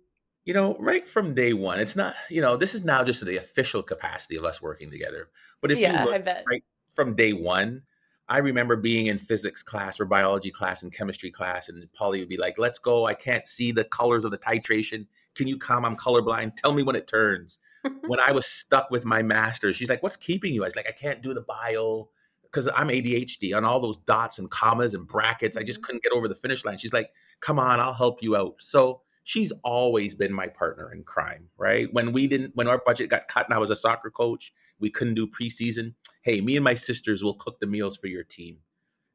You 0.45 0.53
know, 0.53 0.77
right 0.79 1.09
from 1.09 1.35
day 1.35 1.55
one, 1.55 1.79
it's 1.79 1.97
not, 1.97 2.15
you 2.29 2.43
know, 2.43 2.57
this 2.57 2.75
is 2.75 2.85
now 2.85 3.03
just 3.03 3.25
the 3.25 3.39
official 3.39 3.83
capacity 3.83 4.37
of 4.37 4.45
us 4.45 4.61
working 4.61 4.91
together. 4.91 5.29
But 5.63 5.73
if 5.73 5.79
yeah, 5.79 6.05
you 6.05 6.11
look 6.11 6.27
right 6.27 6.65
from 6.95 7.15
day 7.15 7.33
one, 7.33 7.83
I 8.29 8.39
remember 8.39 8.77
being 8.77 9.07
in 9.07 9.19
physics 9.19 9.63
class 9.63 10.01
or 10.01 10.05
biology 10.05 10.51
class 10.51 10.83
and 10.83 10.93
chemistry 10.93 11.31
class, 11.31 11.71
and 11.71 11.91
Polly 11.95 12.19
would 12.19 12.29
be 12.29 12.37
like, 12.37 12.59
let's 12.59 12.79
go. 12.79 13.07
I 13.07 13.15
can't 13.15 13.49
see 13.49 13.73
the 13.73 13.85
colors 13.85 14.25
of 14.25 14.33
the 14.33 14.39
titration. 14.39 15.07
Can 15.35 15.49
you 15.49 15.57
come? 15.57 15.85
I'm 15.85 15.97
colorblind. 15.97 16.57
Tell 16.57 16.73
me 16.73 16.83
when 16.83 16.97
it 16.97 17.07
turns. 17.07 17.59
when 18.07 18.21
I 18.21 18.33
was 18.33 18.47
stuck 18.47 18.91
with 18.91 19.05
my 19.05 19.23
master, 19.23 19.73
she's 19.73 19.89
like, 19.89 20.03
what's 20.03 20.17
keeping 20.17 20.53
you? 20.53 20.63
I 20.63 20.67
was 20.67 20.77
like, 20.77 20.89
I 20.89 20.93
can't 20.93 21.23
do 21.23 21.35
the 21.35 21.43
bio 21.43 22.09
because 22.43 22.69
I'm 22.75 22.89
ADHD 22.89 23.57
on 23.57 23.65
all 23.65 23.81
those 23.81 23.99
dots 23.99 24.39
and 24.39 24.51
commas 24.51 24.95
and 24.95 25.07
brackets. 25.07 25.57
I 25.57 25.63
just 25.63 25.81
mm-hmm. 25.81 25.87
couldn't 25.87 26.03
get 26.03 26.13
over 26.13 26.29
the 26.29 26.35
finish 26.35 26.65
line. 26.65 26.79
She's 26.79 26.93
like, 26.93 27.11
come 27.41 27.59
on, 27.59 27.81
I'll 27.81 27.95
help 27.95 28.23
you 28.23 28.37
out. 28.37 28.57
So 28.61 29.01
she's 29.25 29.53
always 29.65 30.15
been 30.15 30.33
my 30.33 30.49
partner 30.49 30.93
in 30.93 31.03
crime, 31.05 31.49
right? 31.57 31.93
When 31.93 32.13
we 32.13 32.27
didn't, 32.27 32.55
when 32.55 32.69
our 32.69 32.83
budget 32.85 33.09
got 33.09 33.29
cut 33.29 33.47
and 33.47 33.55
I 33.55 33.59
was 33.59 33.71
a 33.71 33.77
soccer 33.77 34.11
coach, 34.11 34.53
we 34.79 34.91
couldn't 34.91 35.15
do 35.15 35.27
preseason. 35.27 35.95
Hey, 36.23 36.41
me 36.41 36.57
and 36.57 36.65
my 36.65 36.75
sisters 36.75 37.25
will 37.25 37.35
cook 37.35 37.59
the 37.61 37.67
meals 37.67 37.97
for 37.97 38.09
your 38.09 38.25
team. 38.25 38.59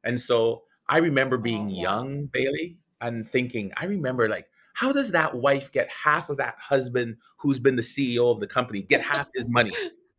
And 0.04 0.18
so 0.18 0.64
I 0.88 0.98
remember 0.98 1.38
being 1.38 1.68
oh, 1.68 1.80
young, 1.80 2.26
Bailey, 2.26 2.78
and 3.00 3.30
thinking, 3.30 3.72
I 3.76 3.86
remember 3.86 4.28
like, 4.28 4.46
how 4.78 4.92
does 4.92 5.10
that 5.10 5.34
wife 5.34 5.72
get 5.72 5.88
half 5.90 6.30
of 6.30 6.36
that 6.36 6.54
husband 6.60 7.16
who's 7.38 7.58
been 7.58 7.74
the 7.74 7.82
CEO 7.82 8.30
of 8.30 8.38
the 8.38 8.46
company 8.46 8.80
get 8.80 9.00
half 9.00 9.28
his 9.34 9.48
money? 9.48 9.72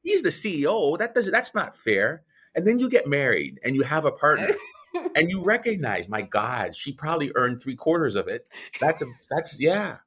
He's 0.04 0.22
the 0.22 0.30
CEO. 0.30 0.98
That 0.98 1.16
doesn't 1.16 1.32
that's 1.32 1.56
not 1.56 1.78
fair. 1.78 2.24
And 2.56 2.68
then 2.68 2.78
you 2.78 2.90
get 2.90 3.08
married 3.08 3.62
and 3.64 3.74
you 3.74 3.84
have 3.84 4.04
a 4.04 4.12
partner 4.12 4.50
and 5.16 5.30
you 5.30 5.42
recognize, 5.42 6.10
my 6.10 6.24
God, 6.24 6.76
she 6.76 6.92
probably 6.92 7.32
earned 7.36 7.62
three 7.62 7.78
quarters 7.78 8.18
of 8.18 8.28
it. 8.28 8.52
That's 8.82 9.02
a 9.02 9.06
that's 9.32 9.62
yeah. 9.62 10.00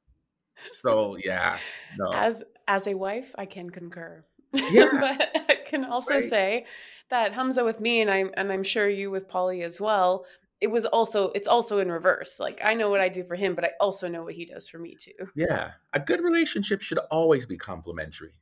So 0.71 1.17
yeah, 1.17 1.57
no. 1.97 2.13
As 2.13 2.43
as 2.67 2.85
a 2.85 2.93
wife, 2.93 3.33
I 3.35 3.47
can 3.47 3.71
concur. 3.71 4.23
Yeah. 4.53 4.87
but 4.91 5.49
I 5.49 5.55
can 5.65 5.83
also 5.83 6.13
right. 6.13 6.23
say 6.23 6.65
that 7.09 7.33
Hamza 7.33 7.63
with 7.63 7.79
me 7.79 8.01
and 8.01 8.11
I'm 8.11 8.29
and 8.37 8.51
I'm 8.51 8.61
sure 8.61 8.87
you 8.87 9.09
with 9.09 9.27
Polly 9.27 9.63
as 9.63 9.81
well, 9.81 10.27
it 10.63 10.71
was 10.71 10.85
also 10.85 11.29
it's 11.35 11.47
also 11.47 11.79
in 11.79 11.91
reverse. 11.91 12.39
Like 12.39 12.61
I 12.63 12.73
know 12.73 12.89
what 12.89 13.01
I 13.01 13.09
do 13.09 13.23
for 13.23 13.35
him, 13.35 13.53
but 13.53 13.65
I 13.65 13.71
also 13.79 14.07
know 14.07 14.23
what 14.23 14.33
he 14.33 14.45
does 14.45 14.67
for 14.67 14.79
me 14.79 14.95
too. 14.95 15.29
Yeah. 15.35 15.71
A 15.93 15.99
good 15.99 16.21
relationship 16.21 16.81
should 16.81 16.99
always 17.11 17.45
be 17.45 17.57
complementary. 17.57 18.33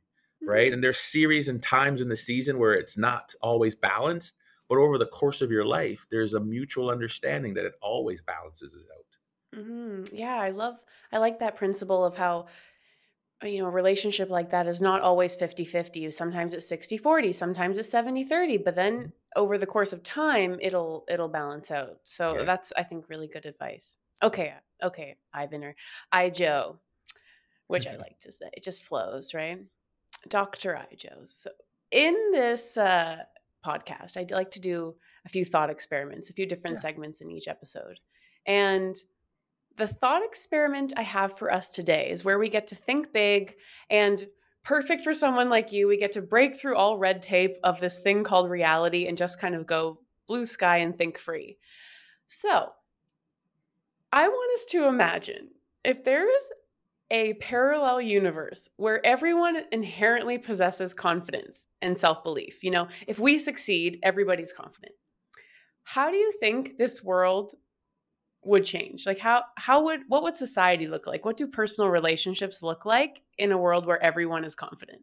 Right. 0.44 0.66
Mm-hmm. 0.66 0.74
And 0.74 0.84
there's 0.84 0.98
series 0.98 1.48
and 1.48 1.62
times 1.62 2.00
in 2.00 2.08
the 2.08 2.16
season 2.16 2.58
where 2.58 2.72
it's 2.72 2.96
not 2.96 3.34
always 3.42 3.74
balanced 3.74 4.34
but 4.72 4.78
over 4.78 4.96
the 4.96 5.04
course 5.04 5.42
of 5.42 5.50
your 5.50 5.66
life, 5.66 6.06
there's 6.10 6.32
a 6.32 6.40
mutual 6.40 6.88
understanding 6.88 7.52
that 7.52 7.66
it 7.66 7.74
always 7.82 8.22
balances 8.22 8.74
it 8.74 8.86
out. 8.96 9.60
Mm-hmm. 9.60 10.16
Yeah, 10.16 10.34
I 10.34 10.48
love, 10.48 10.76
I 11.12 11.18
like 11.18 11.40
that 11.40 11.56
principle 11.56 12.06
of 12.06 12.16
how, 12.16 12.46
uh, 13.44 13.48
you 13.48 13.60
know, 13.60 13.66
a 13.66 13.70
relationship 13.70 14.30
like 14.30 14.48
that 14.52 14.66
is 14.66 14.80
not 14.80 15.02
always 15.02 15.34
50 15.34 15.66
50. 15.66 16.10
Sometimes 16.10 16.54
it's 16.54 16.66
60 16.68 16.96
40, 16.96 17.34
sometimes 17.34 17.76
it's 17.76 17.90
70 17.90 18.24
30, 18.24 18.56
but 18.56 18.74
then 18.74 19.12
over 19.36 19.58
the 19.58 19.66
course 19.66 19.92
of 19.92 20.02
time, 20.02 20.58
it'll, 20.60 21.04
it'll 21.08 21.28
balance 21.28 21.70
out. 21.70 21.98
So 22.04 22.38
Yeah. 22.38 22.44
that's, 22.44 22.72
I 22.76 22.82
think, 22.82 23.08
really 23.08 23.28
good 23.28 23.46
advice. 23.46 23.96
Okay. 24.22 24.54
Okay. 24.82 25.16
Ivan 25.32 25.64
or 25.64 25.74
I 26.12 26.30
Joe, 26.30 26.78
which 27.66 27.86
I 27.86 27.96
like 27.96 28.18
to 28.20 28.32
say, 28.32 28.50
it 28.52 28.62
just 28.62 28.84
flows, 28.84 29.34
right? 29.34 29.58
Dr. 30.28 30.76
I 30.76 30.94
Joe. 30.96 31.22
So 31.24 31.50
in 31.90 32.14
this 32.32 32.76
uh, 32.76 33.18
podcast, 33.64 34.16
I'd 34.16 34.30
like 34.30 34.50
to 34.52 34.60
do 34.60 34.94
a 35.24 35.28
few 35.28 35.44
thought 35.44 35.70
experiments, 35.70 36.30
a 36.30 36.34
few 36.34 36.46
different 36.46 36.76
Yeah. 36.76 36.82
segments 36.82 37.20
in 37.20 37.30
each 37.30 37.48
episode. 37.48 37.98
And 38.46 38.96
the 39.76 39.86
thought 39.88 40.22
experiment 40.24 40.92
I 40.96 41.02
have 41.02 41.38
for 41.38 41.50
us 41.52 41.70
today 41.70 42.10
is 42.10 42.24
where 42.24 42.38
we 42.38 42.48
get 42.48 42.66
to 42.68 42.76
think 42.76 43.12
big 43.12 43.54
and 43.88 44.22
perfect 44.64 45.02
for 45.02 45.14
someone 45.14 45.48
like 45.48 45.72
you. 45.72 45.88
We 45.88 45.96
get 45.96 46.12
to 46.12 46.22
break 46.22 46.54
through 46.54 46.76
all 46.76 46.98
red 46.98 47.22
tape 47.22 47.56
of 47.64 47.80
this 47.80 48.00
thing 48.00 48.24
called 48.24 48.50
reality 48.50 49.06
and 49.06 49.16
just 49.16 49.40
kind 49.40 49.54
of 49.54 49.66
go 49.66 49.98
blue 50.26 50.46
sky 50.46 50.78
and 50.78 50.96
think 50.96 51.18
free. 51.18 51.58
So, 52.26 52.72
I 54.12 54.28
want 54.28 54.54
us 54.54 54.66
to 54.72 54.86
imagine 54.86 55.48
if 55.84 56.04
there 56.04 56.34
is 56.34 56.52
a 57.10 57.34
parallel 57.34 58.00
universe 58.00 58.70
where 58.76 59.04
everyone 59.04 59.64
inherently 59.70 60.38
possesses 60.38 60.94
confidence 60.94 61.66
and 61.82 61.96
self 61.96 62.22
belief. 62.22 62.64
You 62.64 62.70
know, 62.70 62.88
if 63.06 63.18
we 63.18 63.38
succeed, 63.38 63.98
everybody's 64.02 64.52
confident. 64.52 64.94
How 65.84 66.10
do 66.10 66.16
you 66.16 66.32
think 66.40 66.78
this 66.78 67.02
world 67.02 67.52
would 68.44 68.64
change? 68.64 69.06
Like 69.06 69.18
how 69.18 69.44
how 69.56 69.84
would 69.84 70.00
what 70.08 70.22
would 70.22 70.34
society 70.34 70.86
look 70.86 71.06
like? 71.06 71.24
What 71.24 71.36
do 71.36 71.46
personal 71.46 71.90
relationships 71.90 72.62
look 72.62 72.84
like 72.84 73.22
in 73.38 73.52
a 73.52 73.58
world 73.58 73.86
where 73.86 74.02
everyone 74.02 74.44
is 74.44 74.54
confident? 74.54 75.02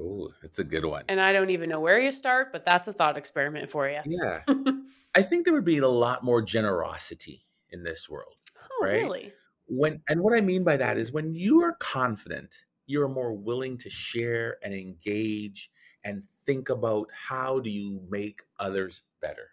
Oh, 0.00 0.30
that's 0.42 0.58
a 0.60 0.64
good 0.64 0.84
one. 0.84 1.04
And 1.08 1.20
I 1.20 1.32
don't 1.32 1.50
even 1.50 1.68
know 1.68 1.80
where 1.80 2.00
you 2.00 2.12
start, 2.12 2.52
but 2.52 2.64
that's 2.64 2.86
a 2.86 2.92
thought 2.92 3.16
experiment 3.16 3.68
for 3.68 3.88
you. 3.88 4.00
Yeah. 4.06 4.42
I 5.14 5.22
think 5.22 5.44
there 5.44 5.54
would 5.54 5.64
be 5.64 5.78
a 5.78 5.88
lot 5.88 6.22
more 6.22 6.40
generosity 6.40 7.44
in 7.70 7.82
this 7.82 8.08
world. 8.08 8.36
oh, 8.56 8.84
Right? 8.84 9.02
really? 9.02 9.32
When 9.66 10.00
and 10.08 10.20
what 10.22 10.34
I 10.34 10.40
mean 10.40 10.64
by 10.64 10.76
that 10.76 10.96
is 10.98 11.12
when 11.12 11.34
you 11.34 11.62
are 11.62 11.74
confident, 11.74 12.54
you're 12.86 13.08
more 13.08 13.34
willing 13.34 13.76
to 13.78 13.90
share 13.90 14.56
and 14.62 14.72
engage 14.72 15.70
and 16.04 16.22
think 16.46 16.70
about 16.70 17.08
how 17.12 17.60
do 17.60 17.68
you 17.68 18.00
make 18.08 18.42
others 18.58 19.02
better. 19.20 19.50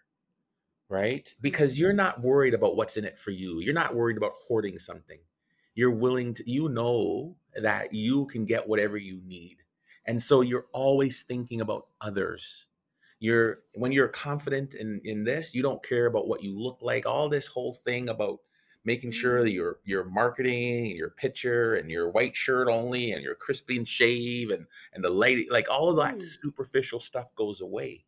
Right? 0.88 1.34
Because 1.40 1.78
you're 1.80 1.92
not 1.92 2.20
worried 2.22 2.54
about 2.54 2.76
what's 2.76 2.96
in 2.96 3.04
it 3.04 3.18
for 3.18 3.32
you. 3.32 3.60
You're 3.60 3.74
not 3.74 3.94
worried 3.96 4.16
about 4.16 4.34
hoarding 4.46 4.78
something. 4.78 5.20
You're 5.74 5.90
willing 5.94 6.32
to 6.34 6.50
you 6.50 6.68
know 6.68 7.36
that 7.54 7.92
you 7.92 8.26
can 8.26 8.44
get 8.44 8.68
whatever 8.68 8.96
you 8.96 9.20
need. 9.24 9.64
And 10.06 10.22
so 10.22 10.42
you're 10.42 10.68
always 10.72 11.24
thinking 11.24 11.60
about 11.60 11.88
others. 12.00 12.66
You're 13.20 13.60
when 13.74 13.92
you're 13.92 14.08
confident 14.08 14.74
in 14.74 15.00
in 15.04 15.24
this, 15.24 15.54
you 15.54 15.62
don't 15.62 15.82
care 15.82 16.06
about 16.06 16.28
what 16.28 16.42
you 16.44 16.58
look 16.58 16.78
like. 16.82 17.06
All 17.06 17.28
this 17.28 17.48
whole 17.48 17.74
thing 17.74 18.08
about 18.08 18.40
making 18.84 19.12
sure 19.12 19.42
that 19.42 19.50
Mm. 19.50 19.54
your 19.54 19.80
your 19.84 20.04
marketing 20.04 20.86
and 20.88 20.96
your 20.96 21.10
picture 21.10 21.74
and 21.76 21.90
your 21.90 22.10
white 22.10 22.36
shirt 22.36 22.68
only 22.68 23.12
and 23.12 23.22
your 23.24 23.34
crispy 23.36 23.76
and 23.78 23.88
shave 23.88 24.50
and 24.50 24.66
and 24.94 25.04
the 25.04 25.10
lady 25.10 25.48
like 25.50 25.68
all 25.70 25.90
of 25.90 25.96
that 25.98 26.18
Mm. 26.18 26.22
superficial 26.22 27.00
stuff 27.00 27.34
goes 27.36 27.60
away 27.60 28.05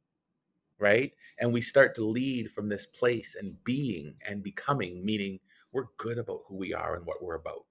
right? 0.78 1.12
And 1.40 1.52
we 1.52 1.60
start 1.60 1.94
to 1.96 2.04
lead 2.06 2.50
from 2.52 2.68
this 2.68 2.86
place 2.86 3.36
and 3.36 3.62
being 3.64 4.16
and 4.26 4.42
becoming 4.42 5.04
meaning 5.04 5.40
we're 5.72 5.86
good 5.98 6.18
about 6.18 6.42
who 6.46 6.56
we 6.56 6.74
are 6.74 6.94
and 6.96 7.06
what 7.06 7.22
we're 7.22 7.34
about. 7.36 7.66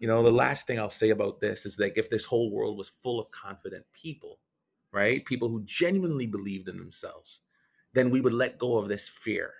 You 0.00 0.08
know 0.08 0.22
the 0.22 0.32
last 0.32 0.66
thing 0.66 0.78
i'll 0.80 0.90
say 0.90 1.10
about 1.10 1.40
this 1.40 1.66
is 1.66 1.78
like 1.78 1.98
if 1.98 2.10
this 2.10 2.24
whole 2.24 2.50
world 2.52 2.78
was 2.78 2.88
full 2.88 3.20
of 3.20 3.30
confident 3.32 3.84
people 3.92 4.40
right? 4.92 5.24
People 5.24 5.48
who 5.48 5.62
genuinely 5.64 6.26
believed 6.26 6.68
in 6.68 6.78
themselves 6.78 7.42
then 7.94 8.10
we 8.10 8.20
would 8.20 8.32
let 8.34 8.58
go 8.58 8.78
of 8.78 8.88
this 8.88 9.08
fear 9.08 9.54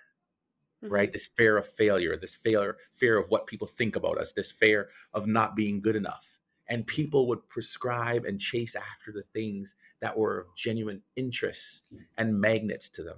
right? 0.89 1.09
Mhm. 1.09 1.13
this 1.13 1.27
fear 1.27 1.57
of 1.57 1.67
failure 1.67 2.17
this 2.17 2.35
fear 2.35 2.77
fear 2.95 3.17
of 3.17 3.29
what 3.31 3.47
people 3.47 3.67
think 3.67 3.95
about 3.95 4.17
us 4.19 4.33
this 4.33 4.51
fear 4.51 4.91
of 5.13 5.27
not 5.27 5.55
being 5.55 5.81
good 5.81 5.95
enough 5.95 6.40
and 6.67 6.87
people 6.87 7.27
would 7.27 7.47
prescribe 7.49 8.25
and 8.25 8.39
chase 8.39 8.75
after 8.75 9.11
the 9.11 9.23
things 9.33 9.75
that 9.99 10.17
were 10.17 10.39
of 10.39 10.55
genuine 10.55 11.01
interest 11.15 11.87
and 12.17 12.39
magnets 12.39 12.89
to 12.89 13.03
them 13.03 13.17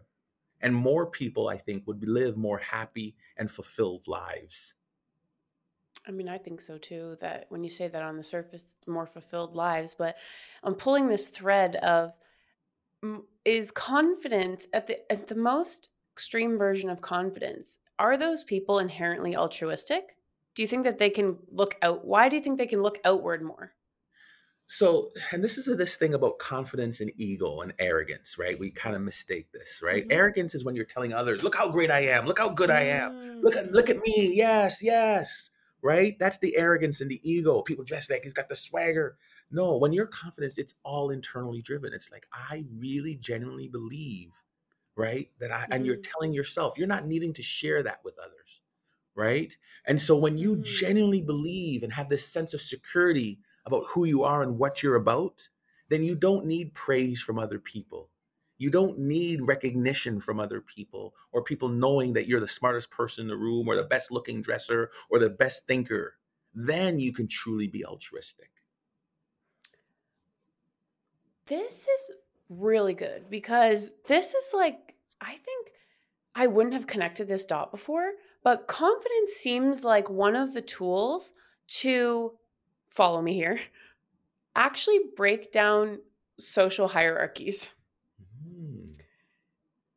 and 0.62 0.74
more 0.74 1.06
people 1.06 1.50
i 1.50 1.58
think 1.58 1.86
would 1.86 2.08
live 2.08 2.38
more 2.38 2.58
happy 2.58 3.16
and 3.38 3.50
fulfilled 3.52 4.08
lives 4.08 4.76
I 6.06 6.12
mean, 6.12 6.28
I 6.28 6.38
think 6.38 6.60
so 6.62 6.78
too. 6.78 7.16
That 7.22 7.46
when 7.50 7.64
you 7.64 7.70
say 7.70 7.88
that 7.88 8.04
on 8.04 8.18
the 8.18 8.24
surface, 8.24 8.66
more 8.88 9.06
fulfilled 9.06 9.56
lives, 9.56 9.96
but 9.96 10.16
I'm 10.64 10.76
pulling 10.76 11.08
this 11.08 11.30
thread 11.30 11.78
of 11.78 12.14
mm, 13.04 13.22
is 13.46 13.72
confidence 13.72 14.68
at 14.74 14.88
the 14.88 15.12
at 15.12 15.28
the 15.28 15.36
most 15.36 15.90
extreme 16.14 16.58
version 16.58 16.90
of 16.90 17.02
confidence. 17.02 17.80
Are 18.00 18.18
those 18.18 18.44
people 18.44 18.80
inherently 18.80 19.36
altruistic? 19.36 20.18
Do 20.56 20.64
you 20.64 20.68
think 20.68 20.84
that 20.86 20.98
they 20.98 21.10
can 21.12 21.40
look 21.52 21.78
out? 21.84 22.06
Why 22.06 22.28
do 22.30 22.36
you 22.36 22.42
think 22.42 22.58
they 22.58 22.68
can 22.68 22.82
look 22.82 23.00
outward 23.06 23.42
more? 23.44 23.76
so 24.68 25.12
and 25.32 25.44
this 25.44 25.58
is 25.58 25.66
this 25.78 25.96
thing 25.98 26.14
about 26.14 26.40
confidence 26.40 27.02
and 27.02 27.12
ego 27.18 27.62
and 27.62 27.74
arrogance 27.80 28.38
right 28.38 28.58
we 28.58 28.72
kind 28.72 28.96
of 28.96 29.02
mistake 29.02 29.52
this 29.52 29.82
right 29.84 30.06
Mhm. 30.06 30.10
arrogance 30.10 30.56
is 30.56 30.64
when 30.64 30.76
you're 30.76 30.86
telling 30.86 31.12
others 31.14 31.44
look 31.44 31.56
how 31.56 31.70
great 31.70 31.92
i 31.92 32.00
am 32.00 32.26
look 32.26 32.40
how 32.40 32.50
good 32.50 32.72
i 32.72 32.82
am 32.82 33.12
look 33.42 33.56
at 33.56 33.70
Mm. 33.70 33.74
look 33.74 33.90
at 33.90 33.98
me 33.98 34.32
yes 34.34 34.82
yes 34.82 35.52
right 35.82 36.18
that's 36.18 36.38
the 36.40 36.56
arrogance 36.58 37.02
and 37.02 37.12
the 37.12 37.20
ego 37.30 37.62
people 37.62 37.84
dress 37.84 38.10
like 38.10 38.24
he's 38.24 38.34
got 38.34 38.48
the 38.48 38.56
swagger 38.56 39.18
no 39.52 39.78
when 39.78 39.92
you're 39.92 40.08
confident 40.08 40.54
it's 40.58 40.76
all 40.84 41.10
internally 41.10 41.62
driven 41.62 41.94
it's 41.94 42.12
like 42.12 42.26
i 42.32 42.64
really 42.78 43.16
genuinely 43.18 43.68
believe 43.68 44.32
right 44.98 45.32
that 45.40 45.52
i 45.52 45.68
and 45.72 45.86
you're 45.86 45.98
Mhm. 45.98 46.04
telling 46.04 46.34
yourself 46.34 46.78
you're 46.78 46.88
not 46.88 47.08
needing 47.08 47.34
to 47.34 47.44
share 47.44 47.84
that 47.84 48.02
with 48.06 48.18
others 48.20 48.63
right 49.16 49.58
and 49.86 50.02
so 50.02 50.18
when 50.18 50.38
you 50.38 50.58
Mhm. 50.58 50.64
genuinely 50.64 51.22
believe 51.22 51.84
and 51.84 51.94
have 51.94 52.10
this 52.10 52.28
sense 52.28 52.54
of 52.54 52.62
security 52.62 53.40
about 53.66 53.86
who 53.88 54.06
you 54.06 54.24
are 54.24 54.42
and 54.42 54.58
what 54.58 54.82
you're 54.82 54.96
about 54.96 55.50
then 55.90 56.04
you 56.04 56.16
don't 56.16 56.46
need 56.46 56.74
praise 56.74 57.22
from 57.22 57.38
other 57.38 57.60
people 57.60 58.10
you 58.58 58.70
don't 58.70 58.98
need 58.98 59.42
recognition 59.42 60.20
from 60.20 60.40
other 60.40 60.62
people 60.62 61.16
or 61.32 61.44
people 61.44 61.70
knowing 61.70 62.14
that 62.14 62.28
you're 62.28 62.40
the 62.40 62.48
smartest 62.48 62.90
person 62.92 63.24
in 63.24 63.28
the 63.28 63.38
room 63.38 63.68
or 63.68 63.76
the 63.76 63.84
best 63.84 64.12
looking 64.12 64.42
dresser 64.42 64.92
or 65.10 65.20
the 65.20 65.30
best 65.30 65.66
thinker. 65.68 66.18
Then 66.54 67.00
you 67.00 67.12
can 67.12 67.28
truly 67.28 67.68
be 67.68 67.84
altruistic. 67.84 68.52
This 71.46 71.88
is 71.88 72.12
really 72.50 72.94
good 72.94 73.30
because 73.30 73.94
this 74.08 74.34
is 74.34 74.52
like, 74.54 74.96
I 75.22 75.36
think 75.38 75.72
I 76.36 76.48
wouldn't 76.48 76.74
have 76.74 76.88
connected 76.88 77.28
this 77.28 77.46
dot 77.46 77.72
before, 77.72 78.14
but 78.44 78.68
confidence 78.68 79.32
seems 79.32 79.84
like 79.84 80.10
one 80.10 80.36
of 80.36 80.54
the 80.54 80.62
tools 80.62 81.34
to 81.68 82.34
follow 82.90 83.22
me 83.22 83.34
here, 83.34 83.60
actually 84.56 85.00
break 85.16 85.52
down 85.52 86.00
social 86.40 86.88
hierarchies. 86.88 87.70
Mm. 88.48 88.96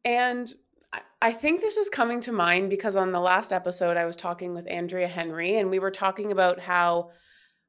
And 0.04 0.54
I- 0.92 1.02
I 1.20 1.32
think 1.32 1.60
this 1.60 1.76
is 1.76 1.88
coming 1.88 2.20
to 2.22 2.32
mind 2.32 2.70
because 2.70 2.96
on 2.96 3.10
the 3.12 3.20
last 3.20 3.52
episode, 3.52 3.96
I 3.96 4.04
was 4.04 4.16
talking 4.16 4.54
with 4.54 4.66
Andrea 4.68 5.08
Henry, 5.08 5.58
and 5.58 5.70
we 5.70 5.78
were 5.78 5.90
talking 5.90 6.30
about 6.32 6.60
how 6.60 7.10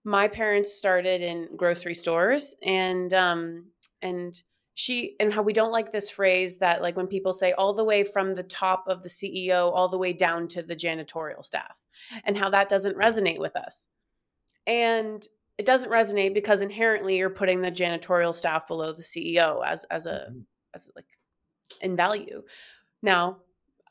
my 0.04 0.28
parents 0.28 0.74
started 0.74 1.22
in 1.22 1.50
grocery 1.58 1.96
stores, 1.96 2.56
and 2.62 3.14
um, 3.14 3.72
and 4.02 4.42
she 4.80 5.16
and 5.20 5.34
how 5.34 5.42
we 5.42 5.54
don't 5.54 5.72
like 5.72 5.90
this 5.90 6.08
phrase 6.08 6.60
that 6.60 6.84
like 6.84 6.96
when 6.96 7.08
people 7.08 7.34
say 7.34 7.52
all 7.54 7.74
the 7.74 7.84
way 7.84 8.04
from 8.04 8.36
the 8.36 8.44
top 8.44 8.84
of 8.88 9.02
the 9.02 9.10
CEO 9.10 9.72
all 9.74 9.90
the 9.90 9.98
way 9.98 10.14
down 10.14 10.48
to 10.48 10.62
the 10.62 10.76
janitorial 10.76 11.44
staff, 11.44 11.76
and 12.26 12.38
how 12.38 12.48
that 12.52 12.70
doesn't 12.70 12.96
resonate 12.96 13.40
with 13.40 13.56
us, 13.56 13.88
and 14.68 15.28
it 15.58 15.66
doesn't 15.66 15.90
resonate 15.90 16.36
because 16.36 16.62
inherently 16.62 17.18
you're 17.18 17.32
putting 17.32 17.60
the 17.60 17.72
janitorial 17.72 18.36
staff 18.36 18.68
below 18.68 18.94
the 18.94 19.02
CEO 19.02 19.66
as 19.66 19.84
as 19.86 20.06
a 20.06 20.28
Mhm. 20.30 20.46
as 20.76 20.92
like 20.96 21.18
in 21.82 21.96
value. 21.96 22.44
Now, 23.02 23.42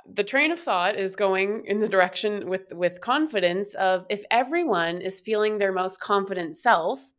the 0.06 0.22
train 0.22 0.52
of 0.52 0.60
thought 0.60 0.94
is 0.94 1.16
going 1.16 1.64
in 1.66 1.80
the 1.80 1.88
direction 1.88 2.48
with 2.48 2.72
with 2.72 3.00
confidence 3.00 3.74
of 3.74 4.06
if 4.08 4.22
everyone 4.30 5.00
is 5.00 5.18
feeling 5.18 5.58
their 5.58 5.72
most 5.72 5.98
confident 5.98 6.54
self, 6.54 7.12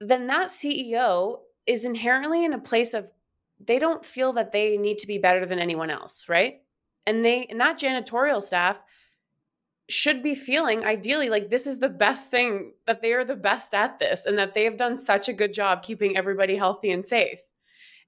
then 0.00 0.28
that 0.28 0.46
CEO 0.46 1.42
is 1.66 1.84
inherently 1.84 2.44
in 2.44 2.52
a 2.52 2.58
place 2.58 2.94
of 2.94 3.08
they 3.64 3.78
don't 3.78 4.04
feel 4.04 4.32
that 4.32 4.52
they 4.52 4.76
need 4.76 4.98
to 4.98 5.06
be 5.06 5.18
better 5.18 5.46
than 5.46 5.58
anyone 5.58 5.90
else, 5.90 6.28
right? 6.28 6.62
And 7.06 7.24
they 7.24 7.46
and 7.46 7.60
that 7.60 7.78
janitorial 7.78 8.42
staff 8.42 8.80
should 9.88 10.22
be 10.22 10.34
feeling 10.34 10.84
ideally 10.84 11.28
like 11.28 11.50
this 11.50 11.66
is 11.66 11.78
the 11.78 11.88
best 11.88 12.30
thing 12.30 12.72
that 12.86 13.02
they 13.02 13.12
are 13.12 13.24
the 13.24 13.36
best 13.36 13.74
at 13.74 13.98
this 13.98 14.26
and 14.26 14.38
that 14.38 14.54
they 14.54 14.64
have 14.64 14.76
done 14.76 14.96
such 14.96 15.28
a 15.28 15.32
good 15.32 15.52
job 15.52 15.82
keeping 15.82 16.16
everybody 16.16 16.56
healthy 16.56 16.90
and 16.90 17.04
safe. 17.04 17.40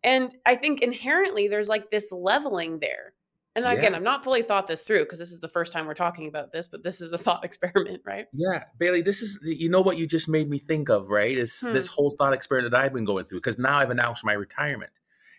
And 0.03 0.35
I 0.45 0.55
think 0.55 0.83
inherently 0.83 1.49
there's 1.49 1.69
like 1.69 1.91
this 1.91 2.13
leveling 2.13 2.79
there. 2.79 3.14
And 3.57 3.65
again, 3.65 3.93
Yeah. 3.93 3.97
I'm 3.97 4.03
not 4.03 4.25
fully 4.25 4.43
thought 4.43 4.67
this 4.67 4.83
through 4.83 5.05
because 5.05 5.19
this 5.19 5.31
is 5.31 5.39
the 5.41 5.49
first 5.49 5.73
time 5.73 5.87
we're 5.87 5.95
talking 5.95 6.27
about 6.27 6.53
this, 6.53 6.67
but 6.67 6.83
this 6.83 7.01
is 7.01 7.13
a 7.13 7.19
thought 7.27 7.45
experiment, 7.45 8.03
right? 8.05 8.27
Yeah, 8.33 8.65
Bailey, 8.79 9.01
this 9.03 9.23
is 9.23 9.39
you 9.43 9.69
know 9.69 9.81
what 9.81 9.97
you 9.97 10.07
just 10.07 10.29
made 10.29 10.49
me 10.51 10.59
think 10.59 10.89
of, 10.89 11.09
right? 11.09 11.37
Is 11.37 11.61
Hmm. 11.61 11.73
this 11.73 11.87
whole 11.87 12.11
thought 12.11 12.33
experiment 12.33 12.73
that 12.73 12.81
I've 12.81 12.93
been 12.93 13.05
going 13.05 13.25
through 13.25 13.39
because 13.39 13.59
now 13.59 13.77
I've 13.79 13.91
announced 13.91 14.25
my 14.25 14.33
retirement. 14.33 14.93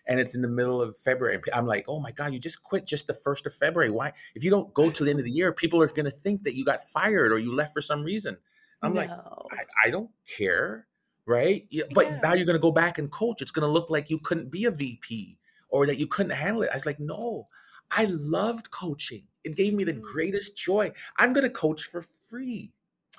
And 0.08 0.20
it's 0.20 0.36
in 0.36 0.40
the 0.42 0.48
middle 0.48 0.80
of 0.80 0.96
February. 0.98 1.40
I'm 1.52 1.66
like, 1.66 1.84
oh 1.88 1.98
my 1.98 2.12
God, 2.12 2.32
you 2.32 2.38
just 2.38 2.62
quit 2.62 2.86
just 2.86 3.08
the 3.08 3.14
first 3.14 3.44
of 3.44 3.52
February. 3.54 3.90
Why? 3.90 4.12
If 4.36 4.44
you 4.44 4.50
don't 4.50 4.72
go 4.72 4.88
to 4.88 5.04
the 5.04 5.10
end 5.10 5.18
of 5.18 5.24
the 5.24 5.32
year, 5.32 5.52
people 5.52 5.82
are 5.82 5.88
gonna 5.88 6.12
think 6.12 6.44
that 6.44 6.54
you 6.54 6.64
got 6.64 6.84
fired 6.84 7.32
or 7.32 7.38
you 7.38 7.52
left 7.54 7.72
for 7.72 7.82
some 7.82 8.04
reason. 8.04 8.36
I'm 8.82 8.94
like. 8.94 9.10
I, 9.50 9.64
I 9.86 9.90
don't 9.90 10.10
care, 10.26 10.86
right? 11.26 11.66
Yeah, 11.70 11.84
But 11.92 12.06
Yeah. 12.06 12.18
now 12.22 12.32
you're 12.34 12.46
gonna 12.46 12.58
go 12.58 12.72
back 12.72 12.98
and 12.98 13.10
coach. 13.10 13.42
It's 13.42 13.50
gonna 13.50 13.68
look 13.68 13.90
like 13.90 14.10
you 14.10 14.18
couldn't 14.18 14.50
be 14.50 14.64
a 14.64 14.70
VP 14.70 15.38
or 15.68 15.86
that 15.86 15.98
you 15.98 16.06
couldn't 16.06 16.32
handle 16.32 16.62
it. 16.62 16.70
I 16.72 16.76
was 16.76 16.86
like, 16.86 17.00
no, 17.00 17.48
I 17.90 18.06
loved 18.06 18.70
coaching. 18.70 19.26
It 19.44 19.56
gave 19.56 19.74
me 19.74 19.84
the 19.84 19.94
Mm. 19.94 20.02
greatest 20.02 20.56
joy. 20.56 20.92
I'm 21.18 21.32
gonna 21.32 21.50
coach 21.50 21.84
for 21.84 22.02
free. 22.02 22.72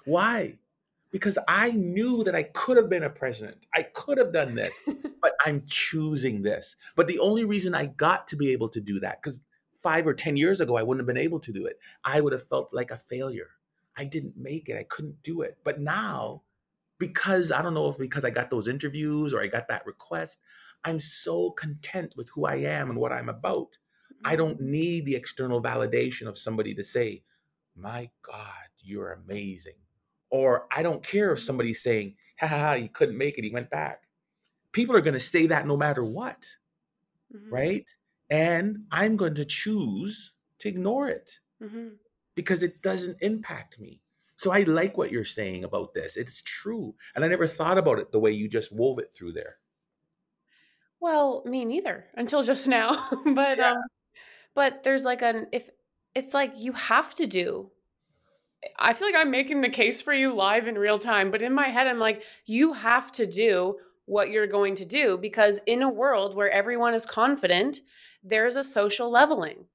Why? 0.06 0.60
Because 1.12 1.38
I 1.48 1.72
knew 1.72 2.24
that 2.24 2.36
I 2.36 2.44
could 2.44 2.78
have 2.78 2.90
been 2.90 3.04
a 3.04 3.10
president. 3.10 3.66
I 3.74 3.84
could 3.84 4.18
have 4.18 4.34
done 4.34 4.56
this, 4.56 4.84
but 5.22 5.34
I'm 5.46 5.66
choosing 5.68 6.42
this. 6.42 6.76
But 6.96 7.08
the 7.08 7.20
only 7.20 7.46
reason 7.46 7.74
I 7.74 7.86
got 7.88 8.28
to 8.30 8.36
be 8.36 8.52
able 8.52 8.70
to 8.70 8.82
do 8.82 9.00
that, 9.00 9.22
because 9.22 9.40
five 9.82 10.06
or 10.06 10.14
10 10.14 10.36
years 10.38 10.60
ago, 10.60 10.76
I 10.76 10.84
wouldn't 10.84 11.08
have 11.08 11.14
been 11.14 11.24
able 11.24 11.40
to 11.40 11.54
do 11.54 11.66
it. 11.66 11.80
I 12.04 12.20
would 12.22 12.34
have 12.34 12.48
felt 12.48 12.74
like 12.74 12.92
a 12.92 12.98
failure. 12.98 13.50
I 13.98 14.06
didn't 14.06 14.38
make 14.38 14.70
it. 14.70 14.78
I 14.78 14.84
couldn't 14.84 15.24
do 15.24 15.42
it. 15.42 15.58
But 15.64 15.80
now, 15.80 16.44
because 17.00 17.52
I 17.52 17.62
don't 17.62 17.74
know 17.74 17.90
if 17.90 17.98
because 17.98 18.26
I 18.26 18.30
got 18.30 18.50
those 18.50 18.68
interviews 18.68 19.34
or 19.34 19.42
I 19.42 19.48
got 19.48 19.68
that 19.70 19.86
request, 19.86 20.40
I'm 20.84 21.00
so 21.00 21.52
content 21.52 22.14
with 22.16 22.30
who 22.30 22.46
I 22.46 22.56
am 22.56 22.90
and 22.90 23.00
what 23.00 23.14
I'm 23.14 23.30
about. 23.30 23.78
I 24.26 24.36
don't 24.36 24.60
need 24.60 25.06
the 25.06 25.16
external 25.16 25.62
validation 25.62 26.28
of 26.28 26.38
somebody 26.38 26.74
to 26.76 26.84
say, 26.84 27.24
my 27.76 28.10
God, 28.22 28.54
you're 28.82 29.14
amazing. 29.14 29.76
Or 30.30 30.68
I 30.72 30.84
don't 30.84 31.04
care 31.04 31.32
if 31.32 31.40
somebody's 31.40 31.82
saying, 31.82 32.16
ha 32.40 32.48
ha, 32.48 32.58
ha 32.58 32.74
he 32.76 32.88
couldn't 32.88 33.18
make 33.18 33.38
it, 33.38 33.44
he 33.44 33.52
went 33.52 33.70
back. 33.70 34.04
People 34.72 34.96
are 34.96 35.02
going 35.02 35.14
to 35.14 35.20
say 35.20 35.48
that 35.48 35.68
no 35.68 35.78
matter 35.78 36.04
what, 36.04 36.48
Mhm. 37.34 37.52
right? 37.52 37.96
And 38.30 38.86
I'm 38.92 39.16
going 39.16 39.36
to 39.36 39.46
choose 39.46 40.34
to 40.60 40.70
ignore 40.70 41.08
it 41.08 41.40
Mhm. 41.62 41.98
because 42.36 42.64
it 42.64 42.82
doesn't 42.82 43.22
impact 43.22 43.80
me. 43.80 44.02
So 44.36 44.52
I 44.52 44.62
like 44.64 44.98
what 44.98 45.12
you're 45.12 45.26
saying 45.26 45.64
about 45.64 45.94
this. 45.94 46.18
It's 46.18 46.44
true. 46.44 46.96
And 47.16 47.24
I 47.26 47.28
never 47.28 47.48
thought 47.48 47.78
about 47.78 48.00
it 48.00 48.12
the 48.12 48.20
way 48.20 48.32
you 48.32 48.48
just 48.48 48.72
wove 48.72 49.00
it 49.00 49.14
through 49.14 49.34
there. 49.34 49.58
Well, 51.00 51.44
me 51.46 51.64
neither 51.66 52.08
until 52.16 52.44
just 52.44 52.68
now. 52.68 52.92
but 53.34 53.58
Yeah. 53.58 53.72
um 53.72 53.84
but 54.58 54.82
there's 54.82 55.06
like 55.06 55.22
an 55.22 55.46
if 55.52 55.70
it's 56.16 56.34
like 56.34 56.52
you 56.58 56.74
have 56.74 57.14
to 57.14 57.28
do 57.28 57.70
I 58.80 58.94
feel 58.94 59.08
like 59.08 59.22
I'm 59.22 59.30
making 59.30 59.62
the 59.62 59.70
case 59.70 60.02
for 60.02 60.14
you 60.14 60.34
live 60.34 60.68
in 60.68 60.80
real 60.80 60.98
time, 60.98 61.30
but 61.30 61.44
in 61.44 61.54
my 61.54 61.68
head 61.68 61.86
I'm 61.86 62.00
like 62.00 62.24
you 62.48 62.74
have 62.74 63.12
to 63.14 63.28
do 63.28 63.78
what 64.06 64.30
you're 64.32 64.48
going 64.48 64.74
to 64.76 64.86
do 64.86 65.18
because 65.18 65.62
in 65.68 65.84
a 65.84 65.90
world 65.90 66.36
where 66.36 66.50
everyone 66.50 66.96
is 66.96 67.06
confident, 67.06 67.82
there's 68.24 68.56
a 68.56 68.64
social 68.64 69.12
leveling. 69.12 69.66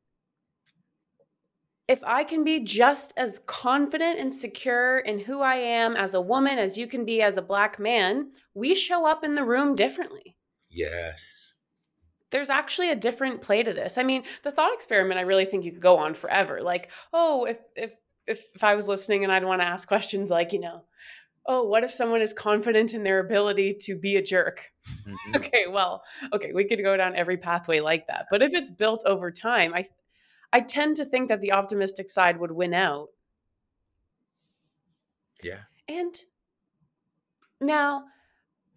If 1.86 2.02
I 2.02 2.24
can 2.24 2.42
be 2.42 2.58
just 2.58 3.12
as 3.16 3.40
confident 3.46 4.18
and 4.18 4.32
secure 4.32 4.98
in 4.98 5.20
who 5.20 5.42
I 5.42 5.56
am 5.56 5.94
as 5.94 6.14
a 6.14 6.20
woman 6.20 6.58
as 6.58 6.76
you 6.76 6.88
can 6.88 7.04
be 7.04 7.22
as 7.22 7.36
a 7.36 7.42
black 7.42 7.78
man, 7.78 8.32
we 8.52 8.74
show 8.74 9.06
up 9.06 9.22
in 9.22 9.36
the 9.36 9.44
room 9.44 9.76
differently 9.76 10.36
Yes. 10.68 11.51
There's 12.32 12.50
actually 12.50 12.90
a 12.90 12.96
different 12.96 13.42
play 13.42 13.62
to 13.62 13.72
this. 13.72 13.98
I 13.98 14.02
mean, 14.02 14.24
the 14.42 14.50
thought 14.50 14.74
experiment 14.74 15.20
I 15.20 15.22
really 15.22 15.44
think 15.44 15.64
you 15.64 15.70
could 15.72 15.82
go 15.82 15.98
on 15.98 16.14
forever. 16.14 16.60
Like, 16.60 16.90
oh, 17.12 17.44
if 17.44 17.58
if 17.76 17.92
if, 18.26 18.42
if 18.54 18.64
I 18.64 18.74
was 18.74 18.88
listening 18.88 19.22
and 19.22 19.32
I'd 19.32 19.44
want 19.44 19.60
to 19.62 19.66
ask 19.66 19.86
questions 19.86 20.30
like, 20.30 20.52
you 20.52 20.60
know, 20.60 20.82
oh, 21.46 21.64
what 21.64 21.84
if 21.84 21.90
someone 21.90 22.22
is 22.22 22.32
confident 22.32 22.94
in 22.94 23.02
their 23.02 23.18
ability 23.18 23.74
to 23.82 23.96
be 23.96 24.16
a 24.16 24.22
jerk? 24.22 24.72
Mhm. 25.06 25.36
Okay, 25.36 25.66
well, 25.68 26.02
okay, 26.32 26.52
we 26.52 26.64
could 26.64 26.82
go 26.82 26.96
down 26.96 27.14
every 27.16 27.36
pathway 27.36 27.80
like 27.80 28.06
that. 28.08 28.26
But 28.30 28.42
if 28.42 28.54
it's 28.54 28.70
built 28.70 29.02
over 29.06 29.30
time, 29.30 29.74
I 29.74 29.84
I 30.52 30.60
tend 30.60 30.96
to 30.96 31.04
think 31.04 31.28
that 31.28 31.40
the 31.40 31.52
optimistic 31.52 32.10
side 32.10 32.38
would 32.38 32.52
win 32.52 32.74
out. 32.74 33.08
Yeah. 35.42 35.60
And 35.88 36.14
now, 37.60 38.04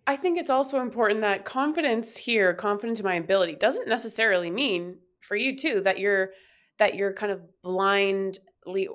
I 0.08 0.16
think 0.16 0.38
it's 0.38 0.50
also 0.50 0.82
important 0.82 1.22
that 1.22 1.46
confidence 1.46 2.16
here, 2.16 2.54
confidence 2.54 3.00
in 3.00 3.06
my 3.06 3.16
ability, 3.16 3.56
doesn't 3.56 3.88
necessarily 3.88 4.52
mean 4.52 5.00
for 5.22 5.36
you 5.36 5.56
too 5.56 5.82
that 5.82 6.00
you're 6.00 6.32
that 6.78 6.96
you're 6.96 7.14
kind 7.14 7.32
of 7.32 7.42
blindly 7.62 8.88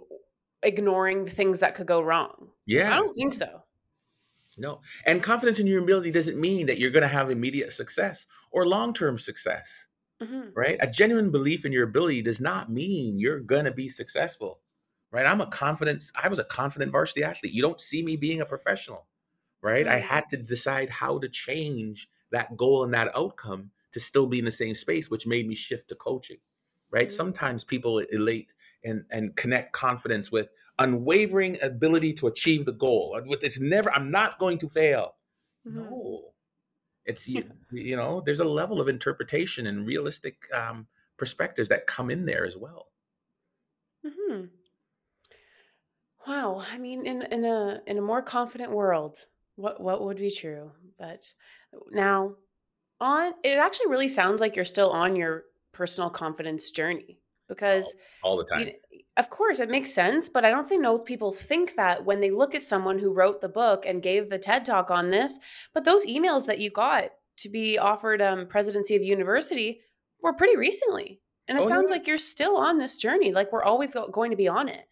ignoring 0.62 1.24
the 1.24 1.30
things 1.30 1.60
that 1.60 1.74
could 1.74 1.86
go 1.86 2.00
wrong. 2.02 2.50
Yeah. 2.66 2.92
I 2.92 2.96
don't 2.96 3.12
think 3.14 3.34
so. 3.34 3.62
No. 4.58 4.82
And 5.06 5.22
confidence 5.22 5.58
in 5.58 5.66
your 5.66 5.82
ability 5.82 6.10
doesn't 6.10 6.38
mean 6.38 6.66
that 6.66 6.78
you're 6.78 6.90
going 6.90 7.02
to 7.02 7.08
have 7.08 7.30
immediate 7.30 7.72
success 7.72 8.26
or 8.50 8.66
long 8.66 8.92
term 8.92 9.18
success, 9.18 9.86
Mhm. 10.22 10.52
right? 10.54 10.76
A 10.82 10.86
genuine 10.90 11.30
belief 11.30 11.64
in 11.64 11.72
your 11.72 11.84
ability 11.84 12.20
does 12.22 12.40
not 12.40 12.70
mean 12.70 13.18
you're 13.18 13.40
going 13.40 13.64
to 13.64 13.72
be 13.72 13.88
successful, 13.88 14.60
right? 15.10 15.24
I'm 15.24 15.40
a 15.40 15.46
confidence, 15.46 16.12
I 16.14 16.28
was 16.28 16.38
a 16.38 16.44
confident 16.44 16.92
varsity 16.92 17.24
athlete. 17.24 17.54
You 17.54 17.62
don't 17.62 17.80
see 17.80 18.02
me 18.02 18.16
being 18.16 18.42
a 18.42 18.46
professional, 18.46 19.06
right? 19.62 19.86
I 19.86 19.98
had 19.98 20.28
to 20.30 20.36
decide 20.36 20.90
how 20.90 21.18
to 21.18 21.28
change 21.28 22.08
that 22.30 22.56
goal 22.56 22.84
and 22.84 22.94
that 22.94 23.14
outcome 23.16 23.70
to 23.92 24.00
still 24.00 24.26
be 24.26 24.38
in 24.38 24.44
the 24.44 24.50
same 24.50 24.74
space, 24.74 25.10
which 25.10 25.26
made 25.26 25.46
me 25.48 25.54
shift 25.54 25.88
to 25.88 25.94
coaching, 25.96 26.38
right? 26.90 27.08
Mhm. 27.08 27.12
Sometimes 27.12 27.64
people 27.64 27.98
elate 27.98 28.54
and, 28.84 29.04
and 29.10 29.36
connect 29.36 29.72
confidence 29.72 30.30
with 30.32 30.48
unwavering 30.78 31.60
ability 31.62 32.12
to 32.14 32.26
achieve 32.26 32.64
the 32.64 32.72
goal. 32.72 33.16
And 33.16 33.28
With 33.28 33.42
it's 33.44 33.60
never, 33.60 33.92
I'm 33.92 34.10
not 34.10 34.38
going 34.38 34.58
to 34.58 34.68
fail. 34.68 35.16
Mhm. 35.64 35.90
No, 35.90 36.34
it's 37.06 37.28
you, 37.28 37.44
you 37.72 37.96
know, 37.96 38.22
there's 38.22 38.40
a 38.40 38.44
level 38.44 38.80
of 38.80 38.88
interpretation 38.88 39.66
and 39.66 39.86
realistic 39.86 40.44
um, 40.54 40.88
perspectives 41.18 41.68
that 41.70 41.86
come 41.86 42.10
in 42.10 42.26
there 42.26 42.46
as 42.46 42.56
well. 42.56 42.88
Mhm. 44.02 44.50
Wow. 46.26 46.60
I 46.66 46.78
mean, 46.78 47.04
in 47.04 47.20
in 47.22 47.44
a 47.44 47.82
in 47.86 47.98
a 47.98 48.00
more 48.00 48.22
confident 48.22 48.70
world, 48.72 49.26
what 49.60 49.80
what 49.80 50.02
would 50.02 50.16
be 50.16 50.30
true? 50.30 50.72
But 50.98 51.32
now, 51.90 52.34
on 53.00 53.32
it 53.44 53.58
actually 53.58 53.88
really 53.88 54.08
sounds 54.08 54.40
like 54.40 54.56
you're 54.56 54.64
still 54.64 54.90
on 54.90 55.16
your 55.16 55.44
personal 55.72 56.10
confidence 56.10 56.70
journey 56.70 57.18
because 57.48 57.94
all 58.22 58.36
the 58.36 58.44
time. 58.44 58.64
kn- 58.64 58.76
of 59.16 59.30
course 59.30 59.60
it 59.60 59.68
makes 59.70 59.92
sense 59.94 60.28
but 60.28 60.44
i 60.44 60.50
don't 60.50 60.66
think 60.68 60.82
know 60.82 60.96
if 60.98 61.04
people 61.04 61.30
think 61.32 61.76
that 61.76 62.04
when 62.04 62.20
they 62.20 62.30
look 62.30 62.54
at 62.56 62.62
someone 62.62 62.98
who 62.98 63.12
wrote 63.12 63.40
the 63.40 63.48
book 63.48 63.86
and 63.86 64.02
gave 64.02 64.28
the 64.28 64.38
ted 64.38 64.64
talk 64.64 64.90
on 64.90 65.10
this 65.10 65.38
but 65.72 65.84
those 65.84 66.04
emails 66.06 66.46
that 66.46 66.58
you 66.58 66.70
got 66.70 67.04
to 67.36 67.48
be 67.48 67.78
offered 67.78 68.20
um, 68.20 68.46
presidency 68.48 68.94
of 68.96 69.02
university 69.02 69.80
were 70.22 70.32
pretty 70.32 70.56
recently 70.56 71.20
and 71.48 71.56
it 71.56 71.64
Oh, 71.64 71.68
sounds 71.68 71.88
yeah. 71.88 71.96
like 71.96 72.06
you're 72.08 72.18
still 72.18 72.56
on 72.56 72.78
this 72.78 72.96
journey 72.96 73.32
like 73.32 73.52
we're 73.52 73.62
always 73.62 73.94
go- 73.94 74.08
going 74.08 74.32
to 74.32 74.36
be 74.36 74.48
on 74.48 74.68
it 74.68 74.86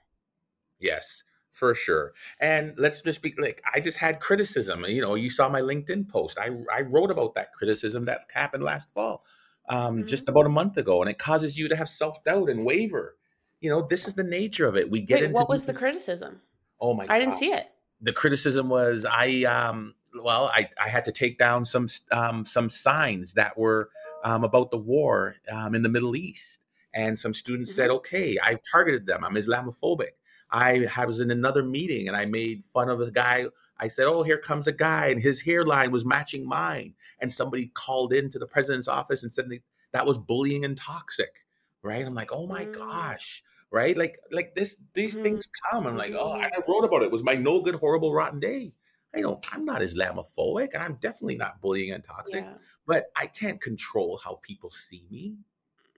Yes, 0.80 1.22
for 1.58 1.74
sure. 1.74 2.12
And 2.40 2.74
let's 2.78 3.02
just 3.02 3.22
be 3.22 3.34
like, 3.38 3.62
I 3.74 3.80
just 3.80 3.98
had 3.98 4.20
criticism. 4.20 4.84
You 4.86 5.02
know, 5.02 5.14
you 5.14 5.30
saw 5.30 5.48
my 5.48 5.60
LinkedIn 5.60 6.08
post. 6.08 6.38
I 6.38 6.50
I 6.72 6.82
wrote 6.82 7.10
about 7.10 7.34
that 7.34 7.52
criticism 7.52 8.04
that 8.06 8.26
happened 8.32 8.62
last 8.62 8.90
fall, 8.92 9.24
um, 9.68 10.06
just 10.06 10.28
about 10.28 10.46
a 10.46 10.50
month 10.50 10.76
ago, 10.76 11.02
and 11.02 11.10
it 11.10 11.18
causes 11.18 11.58
you 11.58 11.68
to 11.68 11.76
have 11.76 11.88
self 11.88 12.22
doubt 12.24 12.48
and 12.48 12.64
waver. 12.64 13.16
You 13.60 13.70
know, 13.70 13.82
this 13.82 14.06
is 14.06 14.14
the 14.14 14.24
nature 14.24 14.66
of 14.66 14.76
it. 14.76 14.90
We 14.90 15.00
get 15.00 15.16
wait 15.16 15.24
into 15.24 15.34
what 15.34 15.48
was 15.48 15.66
the 15.66 15.74
criticism 15.74 16.40
Oh 16.80 16.94
my! 16.94 17.06
God. 17.06 17.14
I 17.14 17.18
didn't 17.18 17.34
see 17.34 17.52
it 17.52 17.66
the 18.00 18.12
criticism 18.12 18.68
was 18.68 19.06
I 19.08 19.42
um 19.44 19.94
well 20.22 20.50
I 20.54 20.68
I 20.82 20.88
had 20.88 21.04
to 21.06 21.12
take 21.12 21.38
down 21.38 21.64
some 21.64 21.88
um 22.10 22.44
some 22.44 22.70
signs 22.70 23.34
that 23.34 23.58
were 23.58 23.90
um 24.24 24.44
about 24.44 24.70
the 24.70 24.78
war 24.78 25.36
um 25.50 25.74
in 25.74 25.82
the 25.82 25.88
Middle 25.88 26.16
East 26.16 26.60
and 26.94 27.18
some 27.18 27.34
students 27.34 27.74
said 27.74 27.90
okay 27.90 28.38
I've 28.42 28.60
targeted 28.70 29.06
them 29.06 29.24
I'm 29.24 29.34
Islamophobic 29.34 30.12
I 30.50 31.04
was 31.06 31.20
in 31.20 31.30
another 31.30 31.62
meeting 31.62 32.08
and 32.08 32.16
I 32.16 32.24
made 32.24 32.64
fun 32.66 32.88
of 32.88 33.00
a 33.00 33.10
guy. 33.10 33.46
I 33.78 33.88
said 33.88 34.06
oh 34.06 34.22
here 34.22 34.38
comes 34.38 34.66
a 34.66 34.72
guy 34.72 35.06
and 35.08 35.20
his 35.20 35.40
hairline 35.40 35.90
was 35.90 36.04
matching 36.04 36.46
mine. 36.46 36.94
And 37.20 37.32
somebody 37.32 37.66
called 37.74 38.12
into 38.12 38.38
the 38.38 38.46
president's 38.46 38.88
office 38.88 39.22
and 39.22 39.32
said 39.32 39.48
that- 39.92 40.06
was 40.06 40.18
bullying 40.18 40.64
and 40.64 40.76
toxic 40.76 41.44
right? 41.82 42.04
I'm 42.04 42.14
like 42.14 42.32
oh 42.32 42.46
my 42.46 42.64
Mm. 42.66 42.72
gosh 42.74 43.42
right? 43.70 43.96
Like 43.96 44.18
like 44.30 44.54
this 44.54 44.78
these 44.94 45.16
Mhm. 45.16 45.22
things 45.22 45.46
come. 45.70 45.86
I'm 45.86 45.96
like 45.96 46.14
oh 46.16 46.32
i 46.40 46.50
wrote 46.66 46.84
about 46.84 47.02
it. 47.02 47.06
It 47.06 47.12
was 47.12 47.22
my 47.22 47.34
no 47.34 47.60
good 47.60 47.74
horrible 47.74 48.12
rotten 48.14 48.40
day. 48.40 48.72
I 49.14 49.20
don't 49.22 49.42
i'm 49.54 49.64
not 49.64 49.80
islamophobic 49.80 50.74
and 50.74 50.82
i'm 50.82 50.96
definitely 51.00 51.36
not 51.36 51.60
bullying 51.62 51.92
and 51.92 52.04
toxic 52.04 52.44
yeah. 52.44 52.54
but 52.86 53.10
i 53.16 53.26
can't 53.26 53.58
control 53.60 54.18
how 54.22 54.34
people 54.42 54.70
see 54.70 55.04
me 55.10 55.38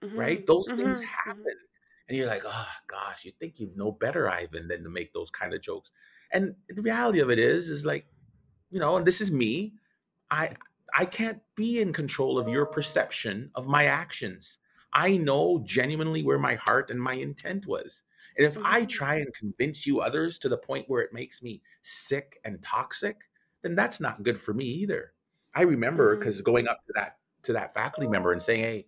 right? 0.01 0.41
Mhm. 0.43 0.45
those 0.47 0.67
things 0.71 0.99
Mhm. 1.01 1.03
Mhm. 1.03 1.07
happen 1.25 1.55
and 2.11 2.19
you're 2.19 2.27
like 2.27 2.43
oh 2.45 2.67
gosh 2.87 3.25
you 3.25 3.31
think 3.39 3.59
you 3.59 3.71
know 3.77 3.91
better 3.93 4.29
ivan 4.29 4.67
than 4.67 4.83
to 4.83 4.89
make 4.89 5.13
those 5.13 5.31
kind 5.31 5.53
of 5.53 5.61
jokes 5.61 5.93
and 6.31 6.55
the 6.69 6.81
reality 6.81 7.21
of 7.21 7.31
it 7.31 7.39
is 7.39 7.69
is 7.69 7.85
like 7.85 8.07
you 8.69 8.79
know 8.79 8.95
and 8.97 9.05
this 9.05 9.21
is 9.21 9.31
me 9.31 9.73
i 10.29 10.51
i 10.93 11.05
can't 11.05 11.41
be 11.55 11.79
in 11.81 11.93
control 11.93 12.37
of 12.37 12.47
your 12.47 12.65
perception 12.65 13.51
of 13.55 13.67
my 13.67 13.85
actions 13.85 14.57
I 14.93 15.15
know 15.15 15.63
genuinely 15.65 16.21
where 16.21 16.37
my 16.37 16.55
heart 16.55 16.91
and 16.91 17.01
my 17.01 17.13
intent 17.13 17.65
was. 17.65 18.03
And 18.37 18.45
if 18.45 18.57
I 18.65 18.81
Mhm. 18.81 18.87
try 18.87 19.15
and 19.15 19.33
convince 19.33 19.87
you 19.87 20.01
others 20.01 20.39
to 20.39 20.49
the 20.49 20.57
point 20.57 20.89
where 20.89 21.01
it 21.01 21.13
makes 21.13 21.41
me 21.41 21.61
sick 21.81 22.41
and 22.43 22.61
toxic, 22.61 23.29
then 23.61 23.75
that's 23.75 24.01
not 24.01 24.23
good 24.23 24.39
for 24.39 24.53
me 24.53 24.65
either. 24.65 25.13
I 25.55 25.63
remember 25.63 26.17
because 26.17 26.41
going 26.41 26.67
up 26.67 26.85
to 26.87 26.93
that 26.95 27.19
to 27.43 27.53
that 27.53 27.73
faculty 27.73 28.07
member 28.07 28.33
and 28.33 28.43
saying, 28.43 28.63
"Hey, 28.63 28.87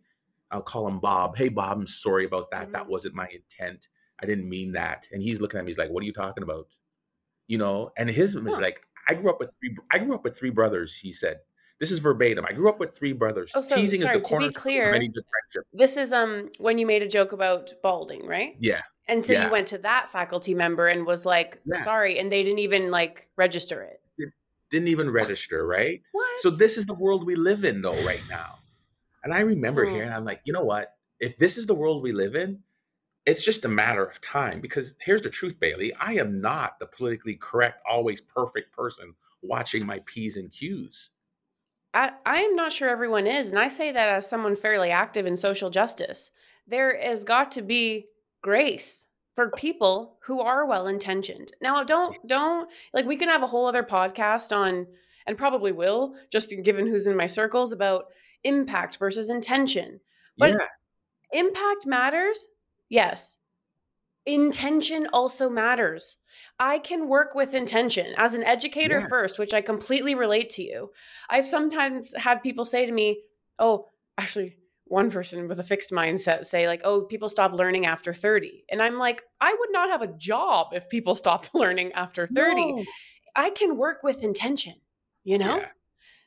I'll 0.54 0.62
call 0.62 0.88
him 0.88 1.00
Bob. 1.00 1.36
Hey, 1.36 1.50
Bob, 1.50 1.78
I'm 1.80 1.88
sorry 1.88 2.26
about 2.26 2.52
that. 2.52 2.72
That 2.72 2.86
Mhm. 2.86 2.90
wasn't 2.90 3.16
my 3.16 3.28
intent. 3.28 3.90
I 4.22 4.26
didn't 4.26 4.48
mean 4.48 4.72
that." 4.74 5.08
And 5.12 5.22
he's 5.22 5.42
looking 5.42 5.60
at 5.60 5.66
me. 5.66 5.72
He's 5.72 5.78
like, 5.78 5.90
"What 5.90 6.04
are 6.04 6.06
you 6.06 6.14
talking 6.14 6.44
about?" 6.44 6.68
You 7.48 7.58
know. 7.58 7.92
And 7.98 8.10
his 8.10 8.34
Huh. 8.36 8.58
like, 8.62 8.82
"I 9.10 9.16
grew 9.16 9.30
up 9.30 9.40
with 9.40 9.50
three. 9.60 9.76
I 9.92 10.00
grew 10.00 10.16
up 10.16 10.24
with 10.24 10.38
three 10.38 10.52
brothers." 10.52 10.96
He 10.96 11.12
said, 11.12 11.40
"This 11.80 11.92
is 11.92 12.00
verbatim. 12.00 12.46
I 12.46 12.54
grew 12.54 12.70
up 12.70 12.80
with 12.80 12.96
three 12.96 13.14
brothers. 13.14 13.52
Oh, 13.56 13.62
so 13.62 13.76
Teasing 13.76 14.02
sorry, 14.02 14.16
is 14.18 14.22
the 14.24 14.28
to 14.30 14.38
be 14.38 14.52
cornerstone 14.54 14.78
of 14.88 14.94
any 14.94 15.08
friendship." 15.12 15.68
this 15.74 15.98
is 15.98 16.14
um 16.14 16.50
when 16.60 16.78
you 16.78 16.86
made 16.86 17.02
a 17.02 17.08
joke 17.08 17.32
about 17.32 17.74
balding, 17.82 18.26
right? 18.28 18.56
Yeah, 18.60 18.82
And 19.08 19.26
so 19.26 19.34
you 19.34 19.50
went 19.50 19.68
to 19.70 19.78
that 19.80 20.10
faculty 20.12 20.54
member 20.54 20.88
and 20.88 21.06
was 21.06 21.26
like, 21.26 21.60
yeah. 21.66 21.84
sorry, 21.84 22.20
and 22.20 22.32
they 22.32 22.44
didn't 22.44 22.60
even 22.60 22.92
like 22.92 23.28
register 23.36 23.82
it. 23.82 24.00
It 24.18 24.30
didn't 24.70 24.88
even 24.88 25.10
register, 25.10 25.66
right? 25.68 26.02
What? 26.12 26.40
So 26.40 26.50
this 26.50 26.78
is 26.78 26.86
the 26.86 26.94
world 26.94 27.26
we 27.26 27.36
live 27.36 27.66
in, 27.66 27.82
though, 27.82 28.02
right 28.06 28.22
now. 28.30 28.60
And 29.24 29.34
I 29.34 29.42
remember 29.42 29.86
Hmm. 29.86 29.92
here, 29.94 30.04
and 30.04 30.14
I'm 30.14 30.26
like, 30.26 30.42
you 30.46 30.54
know 30.54 30.64
what? 30.64 30.96
If 31.20 31.38
this 31.38 31.58
is 31.58 31.66
the 31.66 31.76
world 31.76 32.04
we 32.04 32.12
live 32.12 32.36
in, 32.36 32.60
it's 33.26 33.44
just 33.44 33.66
a 33.66 33.70
matter 33.70 34.04
of 34.04 34.20
time. 34.22 34.60
Because 34.60 34.96
here's 35.00 35.22
the 35.22 35.30
truth, 35.30 35.60
Bailey. 35.60 35.94
I 35.96 36.14
am 36.16 36.42
not 36.42 36.80
the 36.80 36.88
politically 36.88 37.36
correct, 37.36 37.82
always 37.90 38.20
perfect 38.20 38.74
person 38.74 39.14
watching 39.42 39.86
my 39.86 40.02
P's 40.06 40.36
and 40.38 40.52
Q's. 40.52 41.10
I, 41.94 42.12
I 42.26 42.40
am 42.40 42.56
not 42.56 42.72
sure 42.72 42.90
everyone 42.90 43.28
is, 43.28 43.50
and 43.50 43.60
I 43.60 43.68
say 43.68 43.92
that 43.92 44.10
as 44.10 44.28
someone 44.28 44.56
fairly 44.56 44.90
active 44.92 45.26
in 45.26 45.36
social 45.36 45.70
justice. 45.70 46.32
There 46.68 47.00
has 47.00 47.24
got 47.24 47.52
to 47.54 47.62
be 47.62 48.08
grace 48.42 49.06
for 49.36 49.52
people 49.52 50.18
who 50.24 50.42
are 50.42 50.66
well 50.66 50.88
intentioned. 50.88 51.52
Now, 51.62 51.84
don't 51.84 52.16
don't 52.28 52.70
like 52.94 53.06
we 53.06 53.18
can 53.18 53.30
have 53.30 53.44
a 53.44 53.48
whole 53.48 53.68
other 53.68 53.84
podcast 53.84 54.56
on, 54.56 54.88
and 55.28 55.38
probably 55.38 55.72
will, 55.72 56.16
just 56.32 56.54
given 56.64 56.88
who's 56.88 57.08
in 57.08 57.16
my 57.16 57.28
circles 57.28 57.72
about 57.72 58.06
impact 58.44 58.98
versus 58.98 59.30
intention. 59.30 60.00
But 60.38 60.52
Yeah, 60.52 60.68
impact 61.32 61.86
matters, 61.86 62.48
yes. 62.90 63.38
Intention 64.26 65.08
also 65.12 65.50
matters. 65.50 66.18
I 66.58 66.80
can 66.80 67.10
work 67.10 67.36
with 67.36 67.54
intention 67.54 68.14
as 68.18 68.34
an 68.34 68.44
educator 68.44 69.00
yeah, 69.00 69.08
first, 69.10 69.38
which 69.38 69.54
I 69.54 69.62
completely 69.62 70.16
relate 70.16 70.50
to 70.52 70.64
you. 70.64 70.92
I've 71.30 71.46
sometimes 71.46 72.14
had 72.16 72.42
people 72.42 72.64
say 72.64 72.86
to 72.86 72.92
me, 72.92 73.22
Oh, 73.60 73.88
actually, 74.18 74.58
one 74.86 75.12
person 75.12 75.48
with 75.48 75.60
a 75.60 75.64
fixed 75.64 75.92
mindset 75.92 76.46
say, 76.46 76.68
like, 76.68 76.82
oh, 76.86 77.02
people 77.04 77.28
stop 77.30 77.54
learning 77.54 77.86
after 77.86 78.14
30. 78.14 78.64
And 78.70 78.82
I'm 78.82 78.98
like, 78.98 79.24
I 79.42 79.54
would 79.58 79.72
not 79.72 79.90
have 79.90 80.02
a 80.02 80.08
job 80.08 80.68
if 80.72 80.90
people 80.90 81.16
stopped 81.24 81.54
learning 81.54 81.92
after 81.94 82.26
30. 82.26 82.62
no, 82.62 82.84
I 83.36 83.50
can 83.50 83.78
work 83.78 84.04
with 84.04 84.24
intention, 84.24 84.76
you 85.24 85.38
know? 85.38 85.58
yeah, 85.58 85.68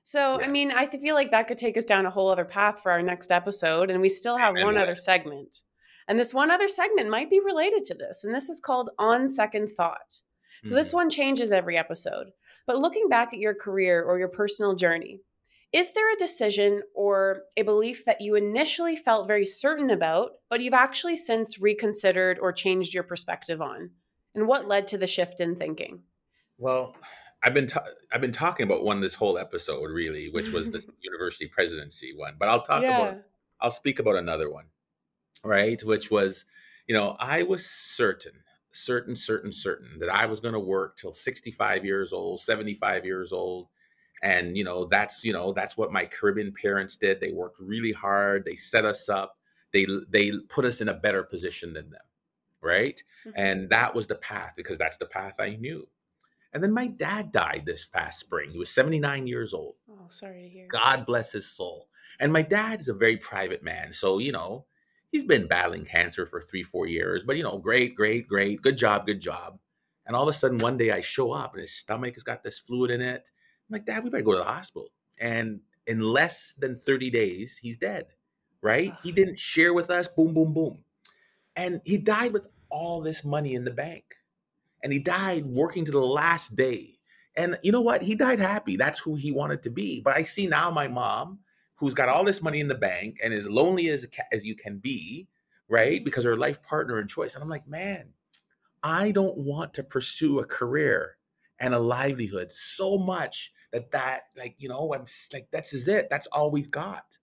So, 0.08 0.40
I 0.40 0.46
mean, 0.46 0.70
I 0.70 0.86
feel 0.86 1.16
like 1.16 1.32
that 1.32 1.48
could 1.48 1.58
take 1.58 1.76
us 1.76 1.84
down 1.84 2.06
a 2.06 2.10
whole 2.10 2.28
other 2.30 2.44
path 2.44 2.80
for 2.80 2.92
our 2.92 3.02
next 3.02 3.32
episode. 3.32 3.90
And 3.90 4.00
we 4.00 4.08
still 4.08 4.36
have 4.36 4.54
And 4.54 4.64
one 4.64 4.74
what? 4.76 4.84
other 4.84 4.94
segment. 4.94 5.62
And 6.06 6.16
this 6.16 6.32
one 6.32 6.48
other 6.48 6.68
segment 6.68 7.10
might 7.10 7.28
be 7.28 7.40
related 7.40 7.82
to 7.84 7.94
this. 7.94 8.22
And 8.22 8.32
this 8.32 8.48
is 8.48 8.60
called 8.60 8.90
On 9.00 9.26
Second 9.26 9.66
Thought. 9.72 10.20
So, 10.64 10.76
this 10.76 10.90
Mhm. 10.92 10.94
one 10.94 11.10
changes 11.10 11.50
every 11.50 11.76
episode. 11.76 12.28
But 12.68 12.78
looking 12.78 13.08
back 13.08 13.32
at 13.32 13.40
your 13.40 13.52
career 13.52 14.04
or 14.04 14.16
your 14.20 14.28
personal 14.28 14.76
journey, 14.76 15.22
is 15.72 15.90
there 15.92 16.12
a 16.12 16.16
decision 16.16 16.84
or 16.94 17.42
a 17.56 17.62
belief 17.62 18.04
that 18.04 18.20
you 18.20 18.36
initially 18.36 18.94
felt 18.94 19.26
very 19.26 19.44
certain 19.44 19.90
about, 19.90 20.38
but 20.48 20.60
you've 20.60 20.72
actually 20.72 21.16
since 21.16 21.60
reconsidered 21.60 22.38
or 22.38 22.52
changed 22.52 22.94
your 22.94 23.02
perspective 23.02 23.60
on? 23.60 23.90
And 24.36 24.46
what 24.46 24.68
led 24.68 24.86
to 24.88 24.98
the 24.98 25.08
shift 25.08 25.40
in 25.40 25.56
thinking? 25.56 26.04
Well, 26.58 26.94
I've 27.42 27.54
been 27.54 27.66
ta- 27.66 27.84
I've 28.12 28.20
been 28.20 28.32
talking 28.32 28.64
about 28.64 28.84
one 28.84 29.00
this 29.00 29.14
whole 29.14 29.38
episode, 29.38 29.90
really, 29.90 30.30
which 30.30 30.50
was 30.50 30.70
the 30.70 30.84
university 31.02 31.46
presidency 31.46 32.12
one. 32.16 32.34
But 32.38 32.48
I'll 32.48 32.62
talk 32.62 32.82
about. 32.90 33.22
I'll 33.60 33.70
speak 33.70 33.98
about 33.98 34.16
another 34.16 34.50
one, 34.50 34.66
right? 35.44 35.82
Which 35.82 36.10
was, 36.10 36.44
you 36.86 36.94
know, 36.94 37.16
I 37.20 37.42
was 37.42 37.64
certain, 37.64 38.32
certain, 38.72 39.16
certain, 39.16 39.50
certain 39.52 39.98
that 40.00 40.10
I 40.14 40.26
was 40.26 40.40
going 40.40 40.54
to 40.54 40.60
work 40.60 40.96
till 40.98 41.12
65 41.14 41.84
years 41.84 42.12
old, 42.12 42.40
75 42.40 43.04
years 43.06 43.32
old. 43.32 43.68
And, 44.22 44.56
you 44.56 44.64
know, 44.64 44.84
that's, 44.86 45.24
you 45.24 45.32
know, 45.32 45.52
that's 45.52 45.76
what 45.76 45.92
my 45.92 46.04
Caribbean 46.04 46.52
parents 46.52 46.96
did. 46.96 47.20
They 47.20 47.32
worked 47.32 47.60
really 47.60 47.92
hard. 47.92 48.44
They 48.44 48.56
set 48.56 48.84
us 48.84 49.08
up. 49.08 49.36
They, 49.72 49.86
they 50.10 50.32
put 50.48 50.64
us 50.64 50.80
in 50.80 50.88
a 50.88 50.94
better 50.94 51.22
position 51.22 51.72
than 51.72 51.90
them. 51.90 52.00
Right. 52.62 53.02
Mhm. 53.26 53.32
And 53.36 53.70
that 53.70 53.94
was 53.94 54.06
the 54.06 54.14
path 54.16 54.52
because 54.56 54.78
that's 54.78 54.96
the 54.96 55.06
path 55.06 55.36
I 55.38 55.56
knew. 55.56 55.86
And 56.56 56.64
then 56.64 56.72
my 56.72 56.86
dad 56.86 57.32
died 57.32 57.64
this 57.66 57.84
past 57.84 58.18
spring. 58.18 58.50
He 58.50 58.56
was 58.56 58.70
79 58.70 59.26
years 59.26 59.52
old. 59.52 59.74
Oh, 59.90 60.06
sorry 60.08 60.40
to 60.40 60.48
hear. 60.48 60.66
God 60.68 61.04
bless 61.04 61.30
his 61.30 61.46
soul. 61.46 61.90
And 62.18 62.32
my 62.32 62.40
dad 62.40 62.80
is 62.80 62.88
a 62.88 62.94
very 62.94 63.18
private 63.18 63.62
man. 63.62 63.92
So, 63.92 64.16
you 64.16 64.32
know, 64.32 64.64
he's 65.12 65.24
been 65.24 65.48
battling 65.48 65.84
cancer 65.84 66.24
for 66.24 66.40
three, 66.40 66.62
four 66.62 66.86
years, 66.86 67.24
but, 67.24 67.36
you 67.36 67.42
know, 67.42 67.58
great, 67.58 67.94
great, 67.94 68.26
great. 68.26 68.62
Good 68.62 68.78
job, 68.78 69.04
good 69.04 69.20
job. 69.20 69.58
And 70.06 70.16
all 70.16 70.22
of 70.22 70.30
a 70.30 70.32
sudden, 70.32 70.56
one 70.56 70.78
day 70.78 70.92
I 70.92 71.02
show 71.02 71.30
up 71.30 71.52
and 71.52 71.60
his 71.60 71.74
stomach 71.74 72.14
has 72.14 72.22
got 72.22 72.42
this 72.42 72.58
fluid 72.58 72.90
in 72.90 73.02
it. 73.02 73.30
I'm 73.68 73.74
like, 73.74 73.84
Dad, 73.84 74.02
we 74.02 74.08
better 74.08 74.24
go 74.24 74.32
to 74.32 74.38
the 74.38 74.44
hospital. 74.44 74.88
And 75.20 75.60
in 75.86 76.00
less 76.00 76.54
than 76.58 76.78
30 76.78 77.10
days, 77.10 77.58
he's 77.58 77.76
dead, 77.76 78.06
right? 78.62 78.94
He 79.02 79.12
didn't 79.12 79.38
share 79.38 79.74
with 79.74 79.90
us, 79.90 80.08
boom, 80.08 80.32
boom, 80.32 80.54
boom. 80.54 80.84
And 81.54 81.82
he 81.84 81.98
died 81.98 82.32
with 82.32 82.46
all 82.70 83.02
this 83.02 83.26
money 83.26 83.52
in 83.52 83.64
the 83.64 83.70
bank. 83.70 84.15
And 84.86 84.92
he 84.92 85.00
died 85.00 85.44
working 85.46 85.84
to 85.84 85.90
the 85.90 85.98
last 85.98 86.54
day. 86.54 87.00
And 87.36 87.58
you 87.64 87.72
know 87.72 87.80
what? 87.80 88.02
He 88.02 88.14
died 88.14 88.38
happy. 88.38 88.76
That's 88.76 89.00
who 89.00 89.16
he 89.16 89.32
wanted 89.32 89.64
to 89.64 89.70
be. 89.70 90.00
But 90.00 90.16
I 90.16 90.22
see 90.22 90.46
now 90.46 90.70
my 90.70 90.86
mom, 90.86 91.40
who's 91.74 91.92
got 91.92 92.08
all 92.08 92.22
this 92.22 92.40
money 92.40 92.60
in 92.60 92.68
the 92.68 92.76
bank 92.76 93.18
and 93.20 93.34
as 93.34 93.48
lonely 93.48 93.88
as 93.88 94.06
as 94.30 94.46
you 94.46 94.54
can 94.54 94.78
be, 94.78 95.26
right? 95.68 96.04
Because 96.04 96.22
her 96.22 96.36
life 96.36 96.62
partner 96.62 96.98
and 96.98 97.10
choice. 97.10 97.34
And 97.34 97.42
I'm 97.42 97.48
like, 97.48 97.66
man, 97.66 98.10
I 98.80 99.10
don't 99.10 99.36
want 99.36 99.74
to 99.74 99.82
pursue 99.82 100.38
a 100.38 100.44
career 100.46 101.16
and 101.58 101.74
a 101.74 101.80
livelihood 101.80 102.52
so 102.52 102.96
much 102.96 103.52
that 103.72 103.90
that 103.90 104.26
like 104.36 104.54
you 104.58 104.68
know 104.68 104.94
I'm 104.94 105.06
like 105.32 105.48
that's 105.50 105.72
is 105.72 105.88
it. 105.88 106.06
That's 106.10 106.28
all 106.28 106.52
we've 106.52 106.70
got. 106.70 107.18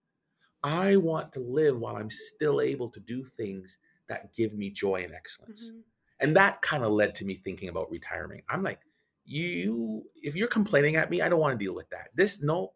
I 0.65 0.97
want 0.97 1.31
to 1.31 1.39
live 1.39 1.79
while 1.79 1.95
I'm 1.95 2.09
still 2.09 2.59
able 2.59 2.89
to 2.89 2.99
do 2.99 3.23
things 3.23 3.77
that 4.09 4.35
give 4.35 4.53
me 4.53 4.69
joy 4.69 5.05
and 5.05 5.13
excellence 5.13 5.71
Mhm. 5.73 5.83
And 6.23 6.35
that 6.35 6.61
kind 6.61 6.83
of 6.83 6.91
led 6.91 7.13
to 7.15 7.25
me 7.25 7.35
thinking 7.35 7.69
about 7.69 7.91
retiring 7.91 8.41
i'm 8.49 8.63
like 8.63 8.79
you 9.25 10.03
if 10.15 10.35
you're 10.35 10.47
complaining 10.47 10.95
at 10.95 11.09
me 11.11 11.21
i 11.21 11.29
don't 11.29 11.39
want 11.39 11.57
to 11.57 11.63
deal 11.63 11.75
with 11.75 11.89
that. 11.89 12.09
This 12.15 12.41
no 12.41 12.73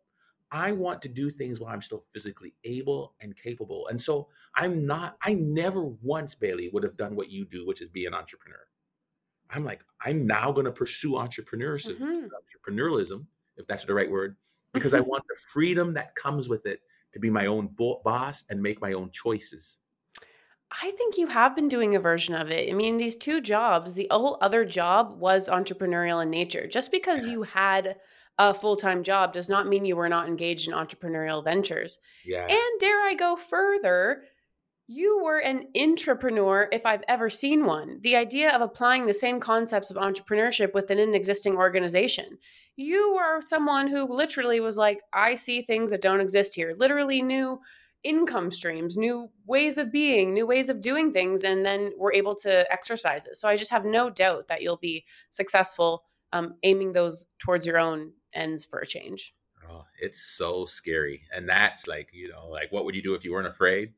i 0.51 0.71
want 0.71 1.01
to 1.01 1.09
do 1.09 1.29
things 1.29 1.59
while 1.59 1.73
i'm 1.73 1.81
still 1.81 2.05
physically 2.13 2.53
able 2.63 3.15
and 3.21 3.35
capable. 3.35 3.87
And 3.87 3.99
so 3.99 4.29
i'm 4.55 4.85
not 4.85 5.17
i 5.23 5.33
never 5.33 5.83
once 5.83 6.35
bailey 6.35 6.69
would 6.71 6.83
have 6.83 6.95
done 6.97 7.15
what 7.15 7.29
you 7.29 7.45
do 7.45 7.65
which 7.65 7.81
is 7.81 7.89
be 7.89 8.05
an 8.05 8.13
entrepreneur. 8.13 8.59
I'm 9.49 9.65
like 9.65 9.81
i'm 10.01 10.25
now 10.27 10.51
going 10.51 10.65
to 10.65 10.71
pursue 10.71 11.13
entrepreneurship 11.13 11.97
Mhm. 11.97 12.29
entrepreneurialism 12.39 13.25
if 13.57 13.65
that's 13.67 13.85
the 13.85 13.93
right 13.93 14.09
word 14.09 14.37
because 14.73 14.93
i 14.93 14.99
want 14.99 15.23
the 15.27 15.35
freedom 15.53 15.93
that 15.95 16.15
comes 16.15 16.47
with 16.47 16.65
it 16.65 16.81
to 17.13 17.19
be 17.19 17.29
my 17.29 17.45
own 17.47 17.67
bo- 17.67 18.01
boss 18.03 18.45
and 18.49 18.61
make 18.61 18.79
my 18.81 18.93
own 18.93 19.09
choices 19.11 19.79
I 20.71 20.91
think 20.91 21.17
you 21.17 21.27
have 21.27 21.55
been 21.55 21.69
doing 21.69 21.95
a 21.95 21.99
version 21.99 22.35
of 22.35 22.51
it. 22.51 22.69
I 22.69 22.73
mean, 22.73 22.97
these 22.97 23.15
two 23.15 23.39
jobs, 23.39 23.93
the 23.93 24.07
whole 24.11 24.37
other 24.41 24.65
job 24.65 25.17
was 25.19 25.47
entrepreneurial 25.47 26.21
in 26.21 26.29
nature. 26.29 26.67
Just 26.67 26.91
because 26.91 27.25
yeah 27.25 27.33
you 27.33 27.43
had 27.43 27.95
a 28.37 28.53
full 28.53 28.75
time 28.75 29.03
job 29.03 29.33
does 29.33 29.49
not 29.49 29.67
mean 29.67 29.85
you 29.85 29.95
were 29.95 30.09
not 30.09 30.27
engaged 30.27 30.67
in 30.67 30.73
entrepreneurial 30.73 31.43
ventures. 31.43 31.99
yeah 32.25 32.45
And 32.45 32.79
dare 32.79 33.01
I 33.01 33.15
go 33.17 33.35
further, 33.35 34.23
you 34.87 35.21
were 35.23 35.39
an 35.39 35.67
intrapreneur 35.75 36.67
if 36.71 36.85
I've 36.85 37.03
ever 37.07 37.29
seen 37.29 37.65
one. 37.65 37.99
The 38.01 38.15
idea 38.15 38.51
of 38.51 38.61
applying 38.61 39.05
the 39.05 39.13
same 39.13 39.39
concepts 39.39 39.91
of 39.91 39.97
entrepreneurship 39.97 40.73
within 40.73 40.99
an 40.99 41.13
existing 41.13 41.55
organization. 41.55 42.37
You 42.75 43.17
are 43.19 43.41
someone 43.41 43.87
who 43.87 44.05
literally 44.05 44.59
was 44.59 44.77
like, 44.77 45.01
I 45.13 45.35
see 45.35 45.61
things 45.61 45.91
that 45.91 46.01
don't 46.01 46.21
exist 46.21 46.55
here, 46.55 46.75
literally 46.77 47.21
new 47.21 47.59
income 48.03 48.51
streams, 48.51 48.97
new 48.97 49.29
ways 49.45 49.77
of 49.77 49.91
being, 49.91 50.33
new 50.33 50.45
ways 50.45 50.69
of 50.69 50.81
doing 50.81 51.11
things, 51.11 51.43
and 51.43 51.65
then 51.65 51.91
we're 51.97 52.13
able 52.13 52.35
to 52.35 52.71
exercise 52.71 53.25
it. 53.25 53.37
So 53.37 53.49
I 53.49 53.55
just 53.55 53.71
have 53.71 53.85
no 53.85 54.09
doubt 54.09 54.47
that 54.47 54.61
you'll 54.61 54.77
be 54.77 55.05
successful 55.29 56.03
um, 56.33 56.55
aiming 56.63 56.93
those 56.93 57.25
towards 57.39 57.65
your 57.65 57.79
own 57.79 58.11
ends 58.33 58.65
for 58.65 58.79
a 58.79 58.85
change. 58.85 59.33
Oh, 59.69 59.85
it's 59.99 60.21
so 60.21 60.65
scary. 60.65 61.23
And 61.33 61.47
that's 61.49 61.87
like, 61.87 62.09
you 62.13 62.29
know, 62.29 62.47
like 62.47 62.71
what 62.71 62.85
would 62.85 62.95
you 62.95 63.01
do 63.01 63.15
if 63.15 63.25
you 63.25 63.33
weren't 63.33 63.47
afraid? 63.47 63.93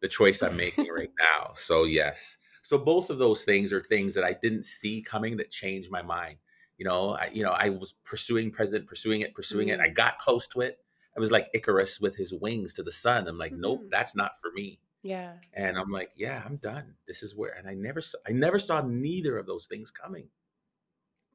The 0.00 0.08
choice 0.08 0.42
I'm 0.42 0.56
making 0.66 0.88
right 0.88 1.10
now. 1.18 1.52
So, 1.54 1.84
yes. 1.84 2.38
So 2.62 2.76
both 2.76 3.10
of 3.10 3.18
those 3.18 3.44
things 3.44 3.72
are 3.72 3.80
things 3.80 4.14
that 4.14 4.24
I 4.24 4.34
didn't 4.42 4.64
see 4.64 5.00
coming 5.00 5.36
that 5.36 5.50
changed 5.50 5.90
my 5.90 6.02
mind. 6.02 6.38
You 6.78 6.84
know, 6.84 7.10
I 7.12 7.30
you 7.32 7.42
know, 7.42 7.52
I 7.52 7.70
was 7.70 7.94
pursuing 8.04 8.50
president, 8.50 8.88
pursuing 8.88 9.20
it, 9.22 9.34
pursuing 9.34 9.68
it. 9.68 9.80
I 9.80 9.88
Mm. 9.88 9.94
got 9.94 10.18
close 10.18 10.46
to 10.48 10.60
it. 10.60 10.78
I 11.16 11.20
was 11.20 11.30
like 11.30 11.48
Icarus 11.54 12.00
with 12.00 12.16
his 12.16 12.32
wings 12.32 12.74
to 12.74 12.82
the 12.82 12.92
sun. 12.92 13.26
I'm 13.26 13.38
like, 13.38 13.52
nope, 13.52 13.82
Mhm. 13.84 13.90
that's 13.90 14.14
not 14.14 14.38
for 14.40 14.50
me. 14.52 14.80
Yeah. 15.02 15.34
And 15.52 15.78
I'm 15.78 15.90
like, 15.90 16.10
yeah, 16.16 16.42
I'm 16.44 16.56
done. 16.56 16.96
This 17.06 17.22
is 17.22 17.34
where, 17.34 17.52
and 17.52 17.68
I 17.68 17.74
never, 17.74 18.00
saw, 18.02 18.18
I 18.28 18.32
never 18.32 18.58
saw 18.58 18.82
neither 18.82 19.38
of 19.38 19.46
those 19.46 19.66
things 19.66 19.90
coming. 19.90 20.28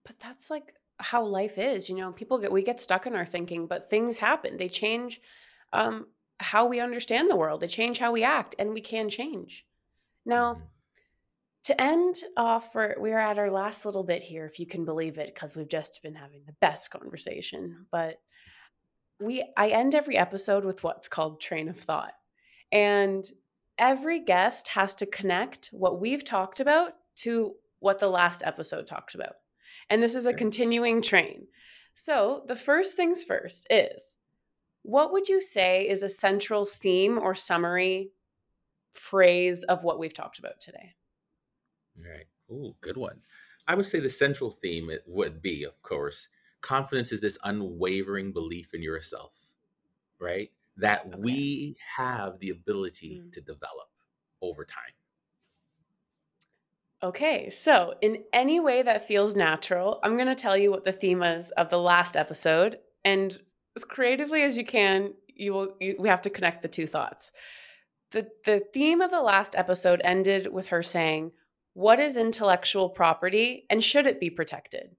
But 0.04 0.20
that's 0.20 0.50
like 0.50 0.76
how 1.00 1.24
life 1.24 1.58
is. 1.58 1.90
You 1.90 1.96
know, 1.96 2.12
people 2.12 2.38
get, 2.40 2.52
we 2.52 2.64
get 2.64 2.80
stuck 2.80 3.08
in 3.08 3.16
our 3.16 3.26
thinking, 3.26 3.68
but 3.68 3.90
things 3.90 4.18
happen. 4.18 4.58
They 4.58 4.70
change 4.70 5.22
um, 5.74 6.08
how 6.40 6.68
we 6.68 6.80
understand 6.80 7.30
the 7.30 7.36
world, 7.36 7.62
they 7.62 7.68
change 7.68 7.98
how 7.98 8.12
we 8.12 8.24
act, 8.24 8.56
and 8.60 8.74
we 8.74 8.82
can 8.82 9.10
change. 9.10 9.66
Now, 10.26 10.56
mm-hmm. 10.56 10.64
to 11.64 11.82
end 11.82 12.16
off, 12.36 12.76
we're, 12.76 12.96
we're 12.98 13.20
at 13.20 13.40
our 13.40 13.52
last 13.52 13.86
little 13.86 14.04
bit 14.04 14.22
here, 14.22 14.46
if 14.46 14.60
you 14.60 14.66
can 14.66 14.84
believe 14.84 15.18
it, 15.18 15.34
because 15.34 15.56
we've 15.56 15.70
just 15.70 16.02
been 16.04 16.16
having 16.16 16.44
the 16.46 16.56
best 16.60 16.92
conversation. 16.92 17.86
But 17.92 18.20
we, 19.22 19.44
I 19.56 19.70
end 19.70 19.96
every 19.96 20.18
episode 20.18 20.66
with 20.66 20.84
what's 20.84 21.08
called 21.08 21.40
train 21.40 21.70
of 21.70 21.78
thought. 21.78 22.14
And 22.72 23.26
every 23.78 24.20
guest 24.20 24.70
has 24.70 24.96
to 24.96 25.06
connect 25.06 25.70
what 25.72 26.00
we've 26.00 26.24
talked 26.24 26.60
about 26.60 26.94
to 27.18 27.56
what 27.80 28.00
the 28.00 28.08
last 28.08 28.44
episode 28.46 28.88
talked 28.88 29.16
about. 29.16 29.36
And 29.90 30.02
this 30.02 30.16
is 30.16 30.26
a 30.26 30.34
continuing 30.34 31.02
train. 31.02 31.48
So, 31.94 32.44
the 32.48 32.56
first 32.56 32.96
things 32.96 33.24
first 33.24 33.68
is 33.70 34.16
what 34.84 35.12
would 35.12 35.28
you 35.28 35.42
say 35.42 35.88
is 35.88 36.04
a 36.04 36.10
central 36.10 36.66
theme 36.66 37.20
or 37.20 37.36
summary 37.36 38.12
phrase 38.94 39.64
of 39.64 39.84
what 39.84 40.00
we've 40.00 40.14
talked 40.14 40.40
about 40.40 40.60
today? 40.60 40.94
All 41.98 42.10
right. 42.10 42.26
Ooh, 42.52 42.76
good 42.82 42.98
one. 42.98 43.22
I 43.68 43.76
would 43.76 43.86
say 43.86 44.00
the 44.00 44.10
central 44.10 44.50
theme 44.50 44.90
it 44.90 45.04
would 45.08 45.42
be, 45.42 45.64
of 45.64 45.82
course, 45.84 46.30
confidence 46.62 47.12
is 47.12 47.22
this 47.22 47.38
unwavering 47.44 48.32
belief 48.32 48.74
in 48.74 48.82
yourself, 48.82 49.36
right? 50.20 50.52
That 50.78 51.06
okay. 51.06 51.16
we 51.20 51.78
have 51.98 52.40
the 52.40 52.50
ability 52.50 53.22
mm. 53.24 53.32
to 53.34 53.42
develop 53.42 53.90
over 54.42 54.66
time. 54.66 54.94
Okay, 57.04 57.50
so 57.50 57.96
in 58.02 58.24
any 58.32 58.60
way 58.60 58.84
that 58.84 59.08
feels 59.08 59.36
natural, 59.36 60.00
I'm 60.04 60.18
going 60.18 60.28
to 60.28 60.36
tell 60.36 60.56
you 60.56 60.70
what 60.70 60.86
the 60.86 60.92
theme 60.92 61.24
is 61.24 61.50
of 61.52 61.70
the 61.70 61.80
last 61.80 62.16
episode. 62.16 62.78
And 63.04 63.36
as 63.76 63.84
creatively 63.84 64.44
as 64.44 64.56
you 64.56 64.64
can, 64.64 65.14
you 65.28 65.54
will 65.54 65.76
you, 65.80 65.96
we 65.98 66.10
have 66.10 66.22
to 66.22 66.30
connect 66.30 66.62
the 66.62 66.68
two 66.68 66.86
thoughts. 66.86 67.32
The 68.12 68.30
the 68.46 68.62
theme 68.72 69.02
of 69.02 69.10
the 69.10 69.22
last 69.22 69.56
episode 69.56 70.02
ended 70.04 70.48
with 70.54 70.68
her 70.68 70.84
saying, 70.84 71.32
"What 71.74 72.00
is 72.00 72.18
intellectual 72.18 72.90
property 72.90 73.66
and 73.70 73.84
should 73.84 74.06
it 74.06 74.20
be 74.20 74.30
protected?" 74.30 74.96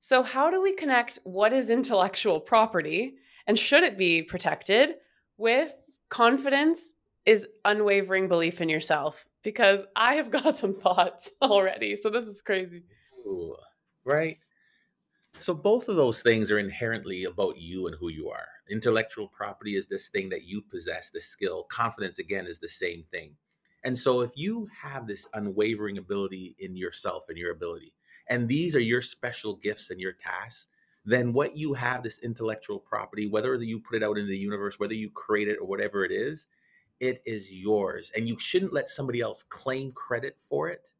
So 0.00 0.22
how 0.22 0.50
do 0.50 0.62
we 0.62 0.72
connect 0.72 1.18
what 1.24 1.52
is 1.52 1.68
intellectual 1.68 2.40
property 2.40 3.16
and 3.46 3.58
should 3.58 3.82
it 3.82 3.98
be 3.98 4.22
protected 4.22 4.94
with 5.36 5.74
confidence 6.08 6.94
is 7.26 7.46
unwavering 7.66 8.26
belief 8.26 8.62
in 8.62 8.70
yourself 8.70 9.26
because 9.42 9.84
I 9.94 10.14
have 10.14 10.30
got 10.42 10.56
some 10.56 10.74
thoughts 10.74 11.30
already. 11.42 11.96
So 11.96 12.08
this 12.08 12.26
is 12.26 12.40
crazy. 12.40 12.82
Ooh, 13.26 13.56
right? 14.04 14.38
So 15.38 15.54
both 15.54 15.88
of 15.88 15.96
those 15.96 16.22
things 16.22 16.50
are 16.50 16.58
inherently 16.58 17.24
about 17.24 17.58
you 17.58 17.86
and 17.86 17.94
who 17.94 18.08
you 18.08 18.30
are. 18.30 18.48
Intellectual 18.70 19.28
property 19.28 19.76
is 19.76 19.86
this 19.86 20.08
thing 20.08 20.30
that 20.30 20.44
you 20.44 20.62
possess, 20.62 21.10
the 21.10 21.20
skill. 21.20 21.64
Confidence 21.70 22.18
again 22.18 22.46
is 22.46 22.58
the 22.58 22.68
same 22.68 23.04
thing. 23.10 23.36
And 23.84 23.96
so 23.96 24.20
if 24.22 24.32
you 24.34 24.66
have 24.82 25.06
this 25.06 25.26
unwavering 25.34 25.98
ability 25.98 26.56
in 26.58 26.76
yourself 26.76 27.26
and 27.28 27.36
your 27.36 27.52
ability, 27.52 27.92
and 28.30 28.48
these 28.48 28.76
are 28.76 28.80
your 28.80 29.02
special 29.02 29.56
gifts 29.56 29.90
and 29.90 30.00
your 30.00 30.12
tasks, 30.12 30.68
then 31.04 31.32
what 31.32 31.56
you 31.56 31.74
have, 31.74 32.02
this 32.02 32.20
intellectual 32.20 32.78
property, 32.78 33.26
whether 33.26 33.54
you 33.56 33.80
put 33.80 33.96
it 33.96 34.04
out 34.04 34.16
in 34.16 34.28
the 34.28 34.36
universe, 34.36 34.78
whether 34.78 34.94
you 34.94 35.10
create 35.10 35.48
it 35.48 35.58
or 35.60 35.66
whatever 35.66 36.04
it 36.04 36.12
is, 36.12 36.46
it 37.00 37.20
is 37.26 37.52
yours. 37.52 38.12
And 38.14 38.28
you 38.28 38.38
shouldn't 38.38 38.72
let 38.72 38.88
somebody 38.88 39.20
else 39.20 39.42
claim 39.42 39.90
credit 39.92 40.40
for 40.40 40.68
it 40.68 40.92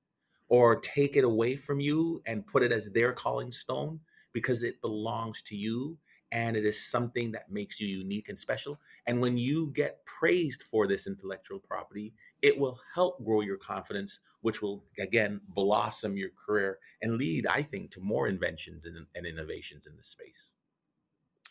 or 0.49 0.81
take 0.81 1.17
it 1.17 1.25
away 1.25 1.55
from 1.55 1.79
you 1.79 2.21
and 2.27 2.47
put 2.47 2.65
it 2.65 2.73
as 2.73 2.91
their 2.91 3.13
calling 3.13 3.53
stone 3.53 4.01
because 4.33 4.65
it 4.65 4.81
belongs 4.81 5.41
to 5.43 5.57
you 5.57 5.97
and 6.33 6.57
it 6.57 6.65
is 6.65 6.91
something 6.91 7.33
that 7.33 7.51
makes 7.51 7.81
you 7.81 7.89
unique 7.89 8.29
and 8.29 8.39
special. 8.39 8.81
And 9.07 9.21
when 9.21 9.37
you 9.37 9.71
get 9.73 10.05
praised 10.07 10.63
for 10.63 10.87
this 10.87 11.07
intellectual 11.07 11.59
property, 11.59 12.15
it 12.43 12.59
will 12.59 12.79
help 12.95 13.25
grow 13.25 13.41
your 13.41 13.57
confidence, 13.57 14.21
which 14.43 14.63
will 14.63 14.85
again 14.99 15.41
blossom 15.49 16.17
your 16.17 16.31
career 16.31 16.79
and 17.03 17.17
lead, 17.17 17.47
I 17.47 17.63
think, 17.63 17.91
to 17.93 18.01
more 18.01 18.29
inventions 18.29 18.87
and, 18.87 19.07
and 19.15 19.27
innovations 19.27 19.87
in 19.87 19.97
the 19.97 20.05
space 20.05 20.55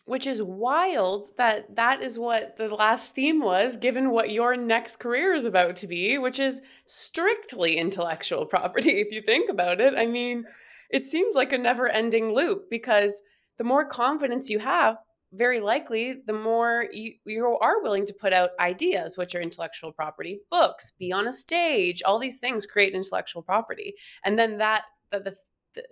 which 0.05 0.25
is 0.25 0.41
wild 0.41 1.27
that 1.37 1.75
that 1.75 2.01
is 2.01 2.17
what 2.17 2.57
the 2.57 2.67
last 2.67 3.13
theme 3.13 3.41
was 3.41 3.77
given 3.77 4.09
what 4.09 4.31
your 4.31 4.57
next 4.57 4.95
career 4.95 5.35
is 5.35 5.45
about 5.45 5.75
to 5.75 5.85
be 5.85 6.17
which 6.17 6.39
is 6.39 6.63
strictly 6.87 7.77
intellectual 7.77 8.45
property 8.45 8.89
if 9.01 9.11
you 9.11 9.21
think 9.21 9.49
about 9.49 9.79
it 9.79 9.93
i 9.95 10.07
mean 10.07 10.43
it 10.89 11.05
seems 11.05 11.35
like 11.35 11.53
a 11.53 11.57
never 11.57 11.87
ending 11.87 12.33
loop 12.33 12.71
because 12.71 13.21
the 13.59 13.63
more 13.63 13.85
confidence 13.85 14.49
you 14.49 14.57
have 14.57 14.97
very 15.31 15.59
likely 15.59 16.15
the 16.25 16.33
more 16.33 16.87
you, 16.91 17.13
you 17.23 17.57
are 17.61 17.83
willing 17.83 18.03
to 18.03 18.15
put 18.19 18.33
out 18.33 18.49
ideas 18.59 19.15
which 19.15 19.35
are 19.35 19.41
intellectual 19.41 19.91
property 19.91 20.39
books 20.49 20.93
be 20.97 21.11
on 21.11 21.27
a 21.27 21.31
stage 21.31 22.01
all 22.01 22.17
these 22.17 22.39
things 22.39 22.65
create 22.65 22.95
intellectual 22.95 23.43
property 23.43 23.93
and 24.25 24.39
then 24.39 24.57
that 24.57 24.85
the, 25.11 25.19
the, 25.19 25.35
the 25.75 25.83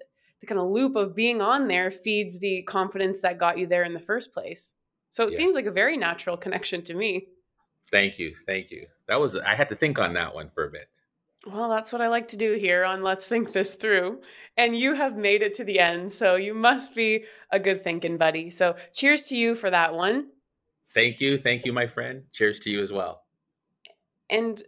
the 0.41 0.47
kind 0.47 0.59
of 0.59 0.69
loop 0.69 0.95
of 0.95 1.15
being 1.15 1.41
on 1.41 1.67
there 1.67 1.91
feeds 1.91 2.39
the 2.39 2.61
confidence 2.63 3.21
that 3.21 3.37
got 3.37 3.57
you 3.57 3.67
there 3.67 3.83
in 3.83 3.93
the 3.93 3.99
first 3.99 4.33
place. 4.33 4.75
So 5.09 5.25
it 5.25 5.31
yeah. 5.31 5.37
seems 5.37 5.55
like 5.55 5.65
a 5.65 5.71
very 5.71 5.97
natural 5.97 6.37
connection 6.37 6.83
to 6.83 6.93
me. 6.93 7.27
Thank 7.91 8.19
you. 8.19 8.35
Thank 8.45 8.71
you. 8.71 8.85
That 9.07 9.19
was, 9.19 9.35
I 9.35 9.55
had 9.55 9.69
to 9.69 9.75
think 9.75 9.97
on 9.97 10.13
that 10.13 10.35
one 10.35 10.49
for 10.49 10.65
a 10.65 10.71
bit. 10.71 10.87
Well, 11.53 11.69
that's 11.69 11.93
what 11.93 12.01
I 12.01 12.09
like 12.09 12.27
to 12.29 12.37
do 12.37 12.53
here 12.53 12.83
on 12.83 13.03
Let's 13.03 13.25
Think 13.25 13.53
This 13.53 13.75
Through. 13.75 14.19
And 14.57 14.77
you 14.77 14.93
have 14.93 15.15
made 15.15 15.41
it 15.41 15.53
to 15.55 15.63
the 15.63 15.79
end. 15.79 16.11
So 16.11 16.35
you 16.35 16.53
must 16.53 16.93
be 16.93 17.23
a 17.51 17.59
good 17.59 17.81
thinking 17.81 18.17
buddy. 18.17 18.49
So 18.49 18.75
cheers 18.93 19.23
to 19.25 19.37
you 19.37 19.55
for 19.55 19.69
that 19.69 19.93
one. 19.93 20.27
Thank 20.93 21.21
you. 21.21 21.37
Thank 21.37 21.65
you, 21.65 21.71
my 21.71 21.87
friend. 21.87 22.23
Cheers 22.33 22.59
to 22.61 22.69
you 22.69 22.81
as 22.81 22.91
well. 22.91 23.21
And 24.29 24.61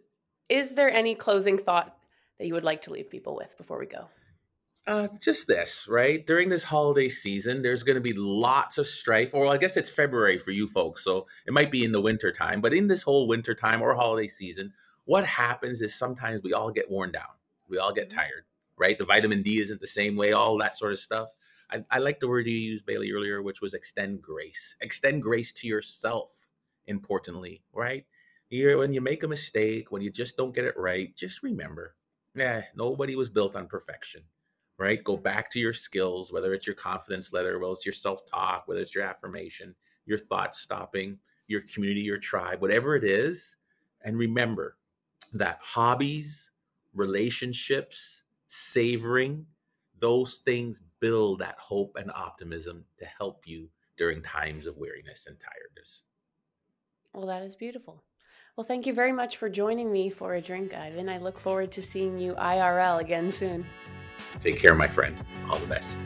is 0.48 0.74
there 0.74 0.90
any 0.90 1.16
closing 1.16 1.58
thought 1.58 1.98
that 2.38 2.48
you 2.48 2.54
would 2.54 2.64
like 2.64 2.84
to 2.84 2.92
leave 2.92 3.10
people 3.10 3.36
with 3.36 3.58
before 3.58 3.78
we 3.78 3.86
go? 3.86 4.08
Uh, 4.88 5.10
just 5.20 5.48
this, 5.48 5.86
right? 5.90 6.26
During 6.26 6.48
this 6.48 6.64
holiday 6.64 7.10
season, 7.10 7.62
there's 7.62 7.84
going 7.84 7.98
to 7.98 8.02
be 8.02 8.14
lots 8.14 8.78
of 8.78 8.88
strife. 8.88 9.34
Or 9.36 9.48
I 9.48 9.58
guess 9.58 9.76
it's 9.76 9.90
February 9.90 10.38
for 10.38 10.52
you 10.52 10.68
folks, 10.68 11.04
so 11.04 11.28
it 11.46 11.54
might 11.54 11.72
be 11.72 11.84
in 11.84 11.92
the 11.92 12.02
winter 12.02 12.32
time. 12.32 12.62
But 12.62 12.74
in 12.74 12.88
this 12.88 13.04
whole 13.04 13.28
winter 13.28 13.54
time 13.54 13.82
or 13.82 13.94
holiday 13.94 14.28
season, 14.28 14.72
what 15.10 15.26
happens 15.26 15.82
is 15.82 15.96
sometimes 15.96 16.44
we 16.44 16.54
all 16.54 16.70
get 16.70 16.92
worn 16.92 17.12
down. 17.12 17.34
We 17.68 17.80
all 17.80 17.92
get 17.92 18.10
mm-hmm. 18.10 18.20
tired, 18.20 18.44
right? 18.78 18.96
The 18.96 19.06
vitamin 19.06 19.42
D 19.42 19.60
isn't 19.60 19.82
the 19.82 19.88
same 19.88 20.16
way, 20.16 20.34
all 20.34 20.56
that 20.60 20.78
sort 20.78 20.94
of 20.94 21.00
stuff. 21.00 21.30
I, 21.72 21.84
I 21.90 21.98
like 21.98 22.20
the 22.20 22.28
word 22.28 22.46
you 22.46 22.56
used, 22.56 22.86
Bailey, 22.86 23.12
earlier, 23.12 23.42
which 23.42 23.60
was 23.60 23.74
extend 23.74 24.22
grace. 24.22 24.76
Extend 24.82 25.24
grace 25.24 25.52
to 25.54 25.68
yourself, 25.68 26.52
importantly, 26.86 27.64
right? 27.74 28.06
You're, 28.52 28.78
when 28.78 28.94
you 28.94 29.02
make 29.02 29.24
a 29.24 29.28
mistake, 29.28 29.92
when 29.92 30.04
you 30.04 30.12
just 30.12 30.38
don't 30.38 30.54
get 30.54 30.66
it 30.66 30.78
right, 30.78 31.16
just 31.16 31.42
remember, 31.42 31.96
yeah, 32.36 32.66
nobody 32.76 33.16
was 33.16 33.30
built 33.30 33.56
on 33.56 33.66
perfection 33.66 34.22
right? 34.78 35.04
Go 35.04 35.18
back 35.18 35.52
to 35.52 35.60
your 35.60 35.74
skills, 35.74 36.32
whether 36.32 36.54
it's 36.54 36.66
your 36.66 36.74
confidence 36.74 37.34
letter, 37.34 37.60
whether 37.60 37.74
it's 37.74 37.86
your 37.86 37.92
self 37.92 38.26
talk, 38.26 38.66
whether 38.66 38.80
it's 38.80 38.96
your 38.96 39.04
affirmation, 39.04 39.76
your 40.06 40.18
thought 40.18 40.56
stopping, 40.56 41.20
your 41.48 41.60
community, 41.64 42.00
your 42.00 42.18
tribe, 42.18 42.62
whatever 42.62 42.96
it 42.96 43.04
is. 43.04 43.58
And 44.06 44.18
remember 44.18 44.78
that 45.34 45.60
hobbies, 45.62 46.52
relationships, 46.94 48.24
savoring, 48.48 49.46
those 50.00 50.38
things 50.38 50.82
build 51.00 51.40
that 51.40 51.56
hope 51.60 51.96
and 51.98 52.12
optimism 52.12 52.86
to 52.98 53.06
help 53.06 53.44
you 53.46 53.70
during 53.98 54.22
times 54.22 54.66
of 54.66 54.78
weariness 54.78 55.28
and 55.28 55.38
tiredness. 55.40 56.04
Well, 57.14 57.28
that 57.28 57.44
is 57.44 57.56
beautiful. 57.56 58.04
Well, 58.56 58.66
thank 58.66 58.86
you 58.86 58.94
very 58.94 59.12
much 59.12 59.38
for 59.38 59.50
joining 59.50 59.92
me 59.92 60.10
for 60.10 60.36
a 60.36 60.42
drink, 60.42 60.74
Ivan. 60.74 61.10
I 61.10 61.18
look 61.18 61.40
forward 61.40 61.72
to 61.72 61.82
seeing 61.82 62.18
you 62.18 62.34
IRL 62.34 63.00
again 63.00 63.32
soon. 63.32 63.66
Take 64.42 64.58
care, 64.58 64.76
my 64.76 64.88
friend. 64.88 65.16
All 65.50 65.58
the 65.58 65.68
best. 65.68 65.98